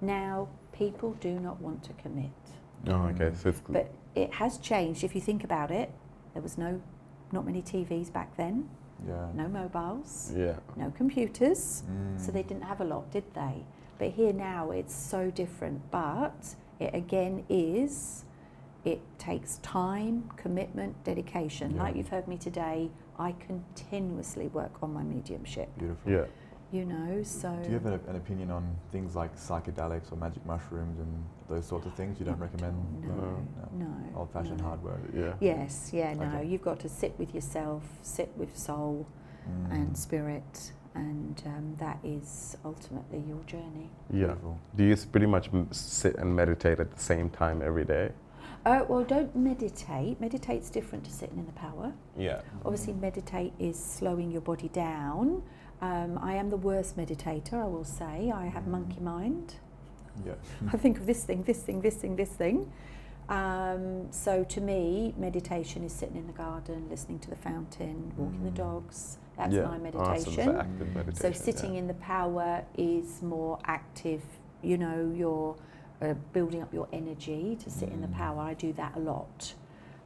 Now, 0.00 0.48
people 0.72 1.12
do 1.20 1.38
not 1.40 1.60
want 1.60 1.82
to 1.84 1.92
commit. 1.94 2.30
Oh, 2.86 3.06
okay. 3.06 3.30
Mm. 3.30 3.36
So 3.36 3.48
it's 3.48 3.60
But 3.60 3.90
it 4.14 4.34
has 4.34 4.58
changed. 4.58 5.04
If 5.04 5.14
you 5.14 5.20
think 5.20 5.44
about 5.44 5.70
it, 5.70 5.90
there 6.34 6.42
was 6.42 6.58
no, 6.58 6.80
not 7.32 7.44
many 7.46 7.62
TVs 7.62 8.10
back 8.12 8.36
then, 8.36 8.68
Yeah. 9.06 9.28
no 9.34 9.48
mobiles, 9.48 10.32
yeah. 10.36 10.56
no 10.76 10.90
computers. 10.90 11.82
Mm. 11.90 12.20
So 12.20 12.32
they 12.32 12.42
didn't 12.42 12.64
have 12.64 12.80
a 12.80 12.84
lot, 12.84 13.10
did 13.10 13.24
they? 13.34 13.64
But 13.98 14.10
here 14.10 14.32
now 14.34 14.70
it's 14.70 14.94
so 14.94 15.30
different. 15.30 15.90
But 15.90 16.54
it 16.78 16.94
again 16.94 17.44
is, 17.48 18.25
it 18.86 19.00
takes 19.18 19.56
time, 19.58 20.30
commitment, 20.36 20.94
dedication. 21.04 21.74
Yeah. 21.74 21.82
Like 21.82 21.96
you've 21.96 22.08
heard 22.08 22.28
me 22.28 22.38
today, 22.38 22.88
I 23.18 23.32
continuously 23.32 24.46
work 24.48 24.72
on 24.82 24.94
my 24.94 25.02
mediumship. 25.02 25.68
Beautiful. 25.76 26.12
Yeah. 26.12 26.24
You 26.72 26.84
know, 26.84 27.22
so. 27.22 27.56
Do 27.64 27.68
you 27.68 27.74
have 27.74 27.86
a, 27.86 28.00
an 28.08 28.16
opinion 28.16 28.50
on 28.50 28.76
things 28.92 29.14
like 29.16 29.36
psychedelics 29.36 30.12
or 30.12 30.16
magic 30.16 30.44
mushrooms 30.46 30.98
and 31.00 31.24
those 31.48 31.66
sorts 31.66 31.86
of 31.86 31.94
things? 31.94 32.18
You 32.20 32.26
don't 32.26 32.38
Not 32.38 32.46
at 32.46 32.52
recommend 32.52 32.76
all, 33.10 33.44
No, 33.78 33.86
no. 33.86 34.18
old 34.20 34.32
fashioned 34.32 34.58
no. 34.58 34.64
hardware? 34.64 34.98
Yeah. 35.14 35.34
Yes, 35.40 35.90
yeah, 35.92 36.14
no. 36.14 36.24
Okay. 36.26 36.46
You've 36.46 36.62
got 36.62 36.78
to 36.80 36.88
sit 36.88 37.18
with 37.18 37.34
yourself, 37.34 37.82
sit 38.02 38.30
with 38.36 38.56
soul 38.56 39.06
Mm. 39.48 39.70
and 39.70 39.96
spirit, 39.96 40.72
and 40.96 41.40
um, 41.46 41.76
that 41.78 41.98
is 42.02 42.56
ultimately 42.64 43.22
your 43.28 43.38
journey. 43.46 43.88
Yeah. 44.10 44.26
Beautiful. 44.26 44.58
Do 44.76 44.82
you 44.82 44.96
pretty 44.96 45.26
much 45.26 45.50
sit 45.70 46.16
and 46.16 46.34
meditate 46.34 46.80
at 46.80 46.90
the 46.90 46.98
same 47.00 47.30
time 47.30 47.62
every 47.62 47.84
day? 47.84 48.10
Uh, 48.66 48.84
well, 48.88 49.04
don't 49.04 49.34
meditate. 49.36 50.20
Meditate's 50.20 50.70
different 50.70 51.04
to 51.04 51.10
sitting 51.12 51.38
in 51.38 51.46
the 51.46 51.52
power. 51.52 51.92
Yeah. 52.18 52.40
Obviously, 52.64 52.94
meditate 52.94 53.52
is 53.60 53.78
slowing 53.78 54.32
your 54.32 54.40
body 54.40 54.66
down. 54.70 55.44
Um, 55.80 56.18
I 56.20 56.34
am 56.34 56.50
the 56.50 56.56
worst 56.56 56.96
meditator, 56.96 57.54
I 57.62 57.66
will 57.66 57.84
say. 57.84 58.32
I 58.34 58.46
have 58.46 58.64
Mm. 58.64 58.68
monkey 58.72 58.98
mind. 59.00 59.54
Yeah. 60.26 60.32
I 60.72 60.76
think 60.78 60.98
of 60.98 61.06
this 61.06 61.22
thing, 61.22 61.44
this 61.44 61.62
thing, 61.62 61.80
this 61.80 61.94
thing, 61.94 62.16
this 62.16 62.30
thing. 62.30 62.72
Um, 63.28 64.10
so 64.10 64.42
to 64.42 64.60
me, 64.60 65.14
meditation 65.16 65.84
is 65.84 65.92
sitting 65.92 66.16
in 66.16 66.26
the 66.26 66.32
garden, 66.32 66.88
listening 66.90 67.20
to 67.20 67.30
the 67.30 67.36
fountain, 67.36 68.12
walking 68.16 68.42
the 68.42 68.50
Mm. 68.50 68.54
dogs. 68.54 69.18
That's 69.36 69.54
yeah. 69.54 69.62
my 69.62 69.76
Awesome. 69.76 69.82
meditation. 69.84 70.34
So 70.34 70.52
Mm. 70.52 70.94
meditation. 70.94 71.14
So 71.14 71.30
sitting 71.30 71.72
yeah. 71.74 71.78
in 71.80 71.86
the 71.86 71.94
power 71.94 72.64
is 72.76 73.22
more 73.22 73.60
active. 73.64 74.22
You 74.60 74.78
know, 74.78 75.12
you're 75.14 75.54
uh, 76.02 76.14
building 76.32 76.62
up 76.62 76.72
your 76.72 76.88
energy 76.92 77.56
to 77.62 77.70
sit 77.70 77.88
in 77.88 78.00
the 78.00 78.06
Mm. 78.08 78.14
power. 78.14 78.40
I 78.42 78.54
do 78.54 78.72
that 78.74 78.96
a 78.96 79.00
lot. 79.00 79.54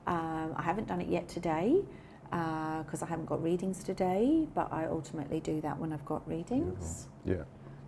Um, 0.06 0.54
I 0.56 0.62
haven't 0.62 0.88
done 0.88 1.00
it 1.00 1.08
yet 1.08 1.28
today 1.28 1.82
because 2.30 3.02
I 3.02 3.06
haven't 3.06 3.26
got 3.26 3.42
readings 3.42 3.82
today, 3.82 4.46
but 4.54 4.72
I 4.72 4.86
ultimately 4.86 5.40
do 5.40 5.60
that 5.62 5.78
when 5.78 5.92
I've 5.92 6.04
got 6.04 6.26
readings. 6.28 7.08
Yeah. 7.24 7.42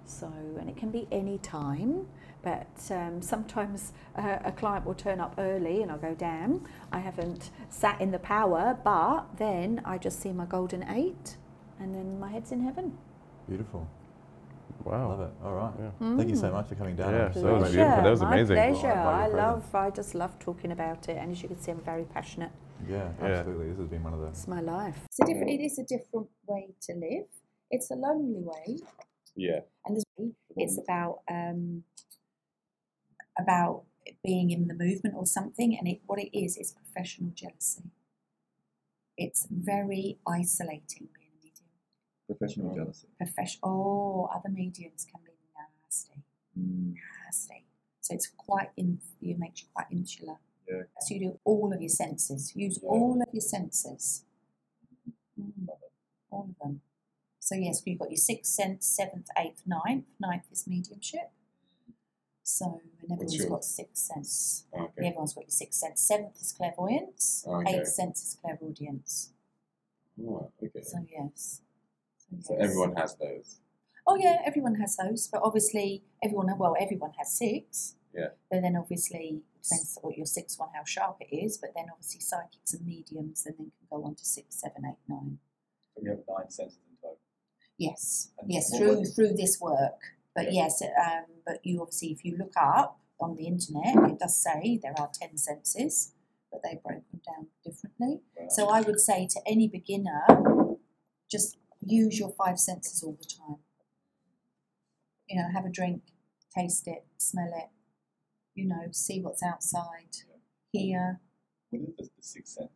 So, 0.04 0.26
and 0.58 0.68
it 0.68 0.76
can 0.76 0.90
be 0.90 1.06
any 1.12 1.38
time, 1.38 2.08
but 2.42 2.66
um, 2.90 3.22
sometimes 3.22 3.92
uh, 4.16 4.38
a 4.44 4.50
client 4.50 4.84
will 4.84 4.94
turn 4.94 5.20
up 5.20 5.34
early 5.38 5.80
and 5.82 5.92
I'll 5.92 5.98
go, 5.98 6.14
damn, 6.14 6.64
I 6.90 6.98
haven't 6.98 7.50
sat 7.70 8.00
in 8.00 8.10
the 8.10 8.18
power, 8.18 8.76
but 8.82 9.26
then 9.38 9.80
I 9.84 9.98
just 9.98 10.20
see 10.20 10.32
my 10.32 10.44
golden 10.44 10.82
eight 10.88 11.36
and 11.78 11.94
then 11.94 12.18
my 12.18 12.30
head's 12.30 12.50
in 12.50 12.60
heaven. 12.62 12.98
Beautiful. 13.48 13.86
Wow. 14.84 15.08
Love 15.10 15.20
it. 15.20 15.30
All 15.44 15.54
right. 15.54 15.72
Yeah. 15.78 16.16
Thank 16.16 16.30
you 16.30 16.36
so 16.36 16.50
much 16.52 16.68
for 16.68 16.74
coming 16.74 16.96
down. 16.96 17.12
Yeah, 17.14 17.26
I'm 17.26 17.32
so 17.34 17.40
so 17.40 17.46
that 17.46 17.52
was 17.52 17.62
glad- 17.62 17.72
beautiful. 17.72 18.02
That 18.04 18.10
was 18.10 18.20
my 18.22 18.34
amazing. 18.36 18.56
pleasure. 18.56 18.86
Well, 18.88 19.08
I 19.08 19.24
I 19.24 19.26
love. 19.28 19.74
I 19.74 19.90
just 19.90 20.14
love 20.14 20.38
talking 20.38 20.72
about 20.72 21.08
it, 21.08 21.16
and 21.18 21.30
as 21.32 21.42
you 21.42 21.48
can 21.48 21.58
see, 21.60 21.70
I'm 21.70 21.80
very 21.80 22.04
passionate. 22.04 22.52
Yeah, 22.88 23.12
Yeah. 23.20 23.26
absolutely. 23.26 23.68
This 23.70 23.78
has 23.78 23.88
been 23.88 24.02
one 24.02 24.14
of 24.14 24.20
the. 24.20 24.26
It's 24.28 24.48
my 24.48 24.60
life. 24.60 24.98
It's 25.06 25.20
a 25.20 25.24
different. 25.26 25.50
It 25.50 25.60
is 25.68 25.78
a 25.78 25.84
different 25.84 26.28
way 26.46 26.74
to 26.86 26.92
live. 26.94 27.26
It's 27.70 27.90
a 27.90 27.94
lonely 27.94 28.42
way, 28.42 28.78
Yeah. 29.36 29.60
and 29.86 29.96
there's, 29.96 30.32
it's 30.56 30.78
about 30.78 31.20
um, 31.30 31.84
about 33.38 33.84
being 34.24 34.50
in 34.50 34.66
the 34.68 34.74
movement 34.74 35.14
or 35.16 35.26
something. 35.26 35.76
And 35.78 35.86
it, 35.88 36.00
what 36.06 36.18
it 36.18 36.36
is 36.36 36.56
is 36.58 36.72
professional 36.72 37.30
jealousy. 37.34 37.84
It's 39.16 39.46
very 39.50 40.18
isolating 40.26 41.08
being 42.38 42.50
a 42.52 42.62
medium. 42.62 42.68
Professional 42.68 42.74
jealousy. 42.76 43.08
Profession. 43.18 43.60
Oh, 43.62 44.30
other 44.34 44.48
mediums 44.48 45.04
can 45.10 45.20
be 45.24 45.32
nasty, 45.56 46.22
Mm, 46.58 46.94
nasty. 47.24 47.64
So 48.00 48.14
it's 48.14 48.26
quite 48.26 48.70
in. 48.76 49.00
It 49.20 49.38
makes 49.38 49.62
you 49.62 49.68
quite 49.74 49.86
insular. 49.90 50.36
Yeah. 50.68 50.82
So 51.00 51.14
you 51.14 51.20
do 51.20 51.38
all 51.44 51.72
of 51.72 51.80
your 51.80 51.88
senses. 51.88 52.54
Use 52.56 52.78
Yeah. 52.82 52.88
all 52.88 53.20
of 53.22 53.28
your 53.32 53.40
senses. 53.40 54.24
Mm, 55.40 55.68
all 56.30 56.48
of 56.50 56.58
them. 56.60 56.80
So 57.38 57.54
yes, 57.56 57.82
you've 57.84 57.98
got 57.98 58.10
your 58.10 58.16
sixth 58.16 58.52
sense, 58.52 58.86
seventh, 58.86 59.28
eighth, 59.36 59.62
ninth. 59.66 60.06
Ninth 60.20 60.44
is 60.52 60.66
mediumship. 60.66 61.30
So 62.44 62.80
and 63.00 63.12
everyone's 63.12 63.36
yours? 63.36 63.48
got 63.48 63.64
sixth 63.64 63.96
sense. 64.04 64.64
Okay. 64.74 65.06
Everyone's 65.06 65.32
got 65.34 65.44
your 65.44 65.50
sixth 65.50 65.78
sense. 65.78 66.00
Seventh 66.00 66.40
is 66.40 66.52
clairvoyance. 66.52 67.44
Okay. 67.46 67.78
Eighth 67.78 67.88
sense 67.88 68.22
is 68.22 68.34
clairaudience. 68.40 69.32
Oh, 70.20 70.50
okay. 70.62 70.82
So 70.82 70.98
yes. 71.10 71.62
So, 72.40 72.54
So 72.54 72.60
everyone 72.60 72.94
has 72.96 73.14
those. 73.16 73.58
Oh 74.06 74.16
yeah, 74.16 74.38
everyone 74.44 74.74
has 74.76 74.96
those, 74.96 75.28
but 75.28 75.42
obviously 75.44 76.02
everyone 76.24 76.48
well, 76.58 76.74
everyone 76.80 77.12
has 77.18 77.32
six. 77.38 77.94
Yeah. 78.14 78.28
But 78.50 78.62
then 78.62 78.76
obviously 78.76 79.42
depends 79.62 79.98
what 80.02 80.16
your 80.16 80.26
sixth 80.26 80.58
one, 80.58 80.68
how 80.74 80.84
sharp 80.84 81.18
it 81.20 81.34
is. 81.34 81.58
But 81.58 81.70
then 81.74 81.86
obviously 81.90 82.20
psychics 82.20 82.74
and 82.74 82.84
mediums, 82.84 83.46
and 83.46 83.54
then 83.58 83.66
can 83.78 83.86
go 83.90 84.04
on 84.04 84.14
to 84.16 84.24
six, 84.24 84.60
seven, 84.60 84.84
eight, 84.86 84.96
nine. 85.08 85.38
so 85.94 86.00
we 86.02 86.08
have 86.08 86.18
nine 86.28 86.50
senses 86.50 86.78
in 86.90 86.96
total. 87.00 87.18
Yes, 87.78 88.30
And 88.38 88.50
yes, 88.50 88.76
through 88.76 88.98
was- 89.00 89.14
through 89.14 89.34
this 89.34 89.60
work. 89.60 90.00
But 90.34 90.46
Yeah. 90.52 90.64
yes, 90.64 90.82
um, 90.82 91.24
but 91.46 91.64
you 91.64 91.80
obviously, 91.80 92.08
if 92.12 92.24
you 92.24 92.36
look 92.36 92.54
up 92.56 92.98
on 93.20 93.36
the 93.36 93.46
internet, 93.46 93.94
it 94.10 94.18
does 94.18 94.36
say 94.36 94.78
there 94.82 94.94
are 94.98 95.10
ten 95.12 95.36
senses, 95.38 96.12
but 96.50 96.60
they're 96.62 96.80
broken 96.84 97.20
down 97.26 97.48
differently. 97.64 98.22
Wow. 98.36 98.48
So 98.48 98.68
I 98.68 98.80
would 98.80 98.98
say 99.00 99.26
to 99.28 99.40
any 99.46 99.68
beginner, 99.68 100.24
just 101.30 101.56
use 101.84 102.18
your 102.18 102.30
five 102.30 102.58
senses 102.58 103.02
all 103.02 103.16
the 103.18 103.24
time. 103.26 103.58
You 105.28 105.40
know, 105.40 105.48
have 105.52 105.64
a 105.64 105.70
drink, 105.70 106.02
taste 106.56 106.86
it, 106.86 107.04
smell 107.18 107.52
it. 107.56 107.70
You 108.54 108.68
know, 108.68 108.88
see 108.90 109.20
what's 109.20 109.42
outside, 109.42 110.16
hear. 110.72 111.20
What 111.70 111.82
is 111.98 112.08
the, 112.16 112.22
sixth 112.22 112.54
sense? 112.54 112.70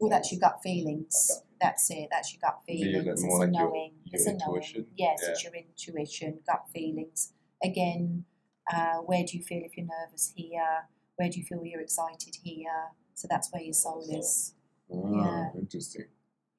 Well, 0.00 0.08
that's 0.10 0.32
your 0.32 0.40
gut 0.40 0.60
feelings. 0.62 1.42
That's 1.60 1.90
it. 1.90 2.08
That's 2.10 2.32
your 2.32 2.40
gut 2.40 2.60
feelings. 2.66 3.06
It's 3.06 3.22
a 3.24 3.26
like 3.26 3.50
knowing. 3.50 3.92
your 4.04 4.14
it's 4.14 4.26
a 4.26 4.30
intuition? 4.30 4.80
knowing. 4.82 4.92
Yes, 4.96 5.20
Yeah. 5.22 5.30
it's 5.30 5.44
your 5.44 5.52
intuition, 5.54 6.38
gut 6.46 6.64
feelings. 6.72 7.32
Again, 7.62 8.24
uh, 8.72 8.98
where 8.98 9.24
do 9.24 9.36
you 9.36 9.42
feel 9.42 9.62
if 9.64 9.76
you're 9.76 9.86
nervous 9.86 10.32
here? 10.34 10.88
Where 11.16 11.28
do 11.28 11.38
you 11.38 11.44
feel 11.44 11.64
you're 11.64 11.80
excited 11.80 12.36
here? 12.42 12.92
So 13.14 13.26
that's 13.28 13.52
where 13.52 13.62
your 13.62 13.74
soul 13.74 14.06
is. 14.08 14.54
Ah, 14.90 14.96
Yeah. 15.10 15.50
interesting. 15.58 16.06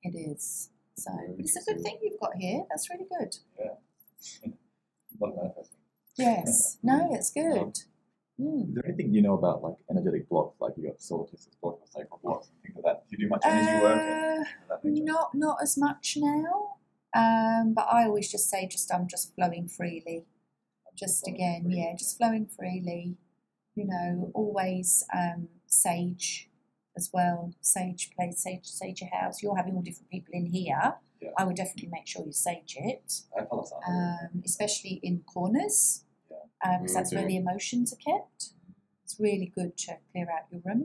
It 0.04 0.16
is. 0.16 0.70
So 1.00 1.12
but 1.36 1.40
it's 1.46 1.56
a 1.56 1.74
good 1.74 1.82
thing 1.84 1.98
you've 2.02 2.20
got 2.20 2.36
here. 2.36 2.64
That's 2.70 2.90
really 2.90 3.06
good. 3.18 3.36
Lot 5.20 5.30
of 5.32 5.36
manifesting. 5.38 5.78
Yes. 6.18 6.78
No, 6.84 7.10
it's 7.14 7.32
good. 7.32 7.78
Mm. 8.40 8.70
Is 8.70 8.76
there 8.76 8.86
anything 8.88 9.14
you 9.14 9.22
know 9.22 9.34
about 9.34 9.62
like 9.64 9.76
energetic 9.90 10.30
blocks, 10.30 10.56
like 10.62 10.74
you 10.78 10.88
got 10.88 11.02
solar 11.02 11.26
plexus 11.26 11.54
blocks 11.62 11.82
or 11.84 12.02
sacral 12.02 12.20
blocks, 12.24 12.50
things 12.64 12.76
like 12.76 12.86
that? 12.86 13.04
Do 13.10 13.18
you 13.18 13.26
do 13.26 13.30
much 13.30 13.42
energy 13.46 13.84
work 13.84 14.02
Uh, 14.72 14.76
nature? 14.84 15.04
Not 15.04 15.36
not 15.36 15.58
as 15.62 15.78
much 15.78 16.18
now. 16.18 16.76
Um, 17.14 17.74
but 17.74 17.88
I 17.92 18.06
always 18.06 18.32
just 18.32 18.50
say 18.50 18.68
just 18.68 18.94
I'm 18.94 19.08
just 19.08 19.36
flowing 19.36 19.68
freely. 19.68 20.26
Just 20.96 21.24
Flowing 21.24 21.36
again, 21.36 21.64
freely. 21.64 21.80
yeah, 21.80 21.96
just 21.98 22.18
flowing 22.18 22.46
freely. 22.46 23.18
You 23.76 23.86
know, 23.88 24.32
always 24.34 25.04
um, 25.16 25.48
sage 25.68 26.49
as 27.02 27.08
well. 27.18 27.40
Sage 27.62 28.04
place, 28.16 28.38
sage 28.46 28.66
sage 28.82 29.00
your 29.02 29.10
house. 29.20 29.36
You're 29.42 29.56
having 29.62 29.74
all 29.76 29.82
different 29.90 30.10
people 30.16 30.34
in 30.40 30.46
here. 30.58 30.86
Yeah. 31.22 31.30
I 31.38 31.44
would 31.46 31.56
definitely 31.62 31.90
make 31.98 32.08
sure 32.12 32.22
you 32.26 32.32
sage 32.32 32.76
it, 32.92 33.08
I 33.38 33.44
follow 33.50 33.66
some. 33.72 33.80
um, 33.94 34.34
especially 34.46 34.96
in 35.08 35.16
corners, 35.34 36.04
Yeah. 36.32 36.78
because 36.78 36.94
that's 36.98 37.14
where 37.16 37.28
the 37.32 37.38
emotions 37.44 37.88
are 37.94 38.02
kept. 38.12 38.40
It's 39.04 39.16
really 39.20 39.52
good 39.60 39.72
to 39.86 39.92
clear 40.12 40.28
out 40.36 40.46
your 40.52 40.62
room. 40.68 40.82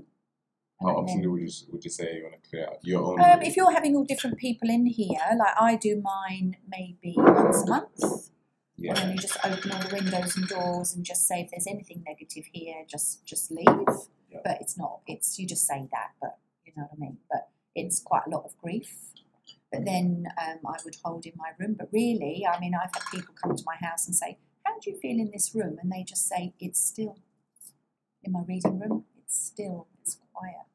How 0.81 0.89
And 0.89 0.97
often 0.99 1.21
then- 1.21 1.31
would 1.31 1.43
you 1.43 1.51
would 1.73 1.85
you 1.87 1.91
say 1.99 2.07
you 2.17 2.23
want 2.27 2.37
to 2.43 2.51
clear 2.51 2.67
out 2.71 2.79
your 2.93 3.03
own? 3.09 3.21
Um, 3.21 3.43
if 3.43 3.53
you're 3.57 3.75
having 3.79 3.93
all 3.97 4.05
different 4.13 4.37
people 4.47 4.69
in 4.77 4.87
here, 4.87 5.25
like 5.43 5.55
I 5.69 5.77
do 5.87 5.93
mine 6.15 6.57
maybe 6.77 7.13
once 7.17 7.63
a 7.63 7.67
month, 7.75 8.01
Yeah. 8.77 8.91
and 8.91 8.97
then 8.99 9.09
you 9.15 9.19
just 9.29 9.39
open 9.51 9.69
all 9.73 9.83
the 9.87 9.93
windows 9.99 10.31
and 10.37 10.47
doors 10.49 10.89
and 10.95 11.05
just 11.13 11.23
say 11.29 11.37
if 11.45 11.49
there's 11.53 11.69
anything 11.75 12.03
negative 12.11 12.47
here, 12.57 12.79
just 12.95 13.25
just 13.33 13.45
leave. 13.59 13.93
Yeah. 14.35 14.41
But 14.45 14.59
it's 14.61 14.77
not. 14.79 15.01
It's 15.07 15.39
you 15.39 15.47
just 15.47 15.67
say 15.67 15.89
that, 15.93 16.11
but 16.21 16.39
you 16.67 16.73
know 16.77 16.85
what 16.85 16.99
I 16.99 17.01
mean. 17.01 17.19
But 17.31 17.49
it's 17.75 18.01
quite 18.01 18.23
a 18.27 18.31
lot 18.31 18.45
of 18.45 18.57
grief. 18.59 18.97
But 19.73 19.85
then 19.85 20.27
um, 20.41 20.59
I 20.67 20.79
would 20.85 20.97
hold 21.05 21.27
in 21.27 21.33
my 21.37 21.51
room. 21.59 21.75
But 21.79 21.89
really, 21.93 22.47
I 22.47 22.61
mean, 22.61 22.75
I've 22.75 22.91
had 22.95 23.05
people 23.13 23.35
come 23.43 23.57
to 23.57 23.65
my 23.67 23.77
house 23.81 24.07
and 24.07 24.17
say, 24.17 24.39
"How 24.65 24.79
do 24.79 24.91
you 24.91 24.99
feel 24.99 25.19
in 25.19 25.31
this 25.33 25.55
room?" 25.55 25.79
And 25.83 25.91
they 25.93 26.05
just 26.05 26.29
say, 26.29 26.55
"It's 26.61 26.81
still." 26.85 27.19
In 28.23 28.33
my 28.33 28.43
reading 28.49 28.79
room, 28.79 29.05
it's 29.23 29.39
still. 29.39 29.89
It's 30.01 30.19
quiet. 30.33 30.67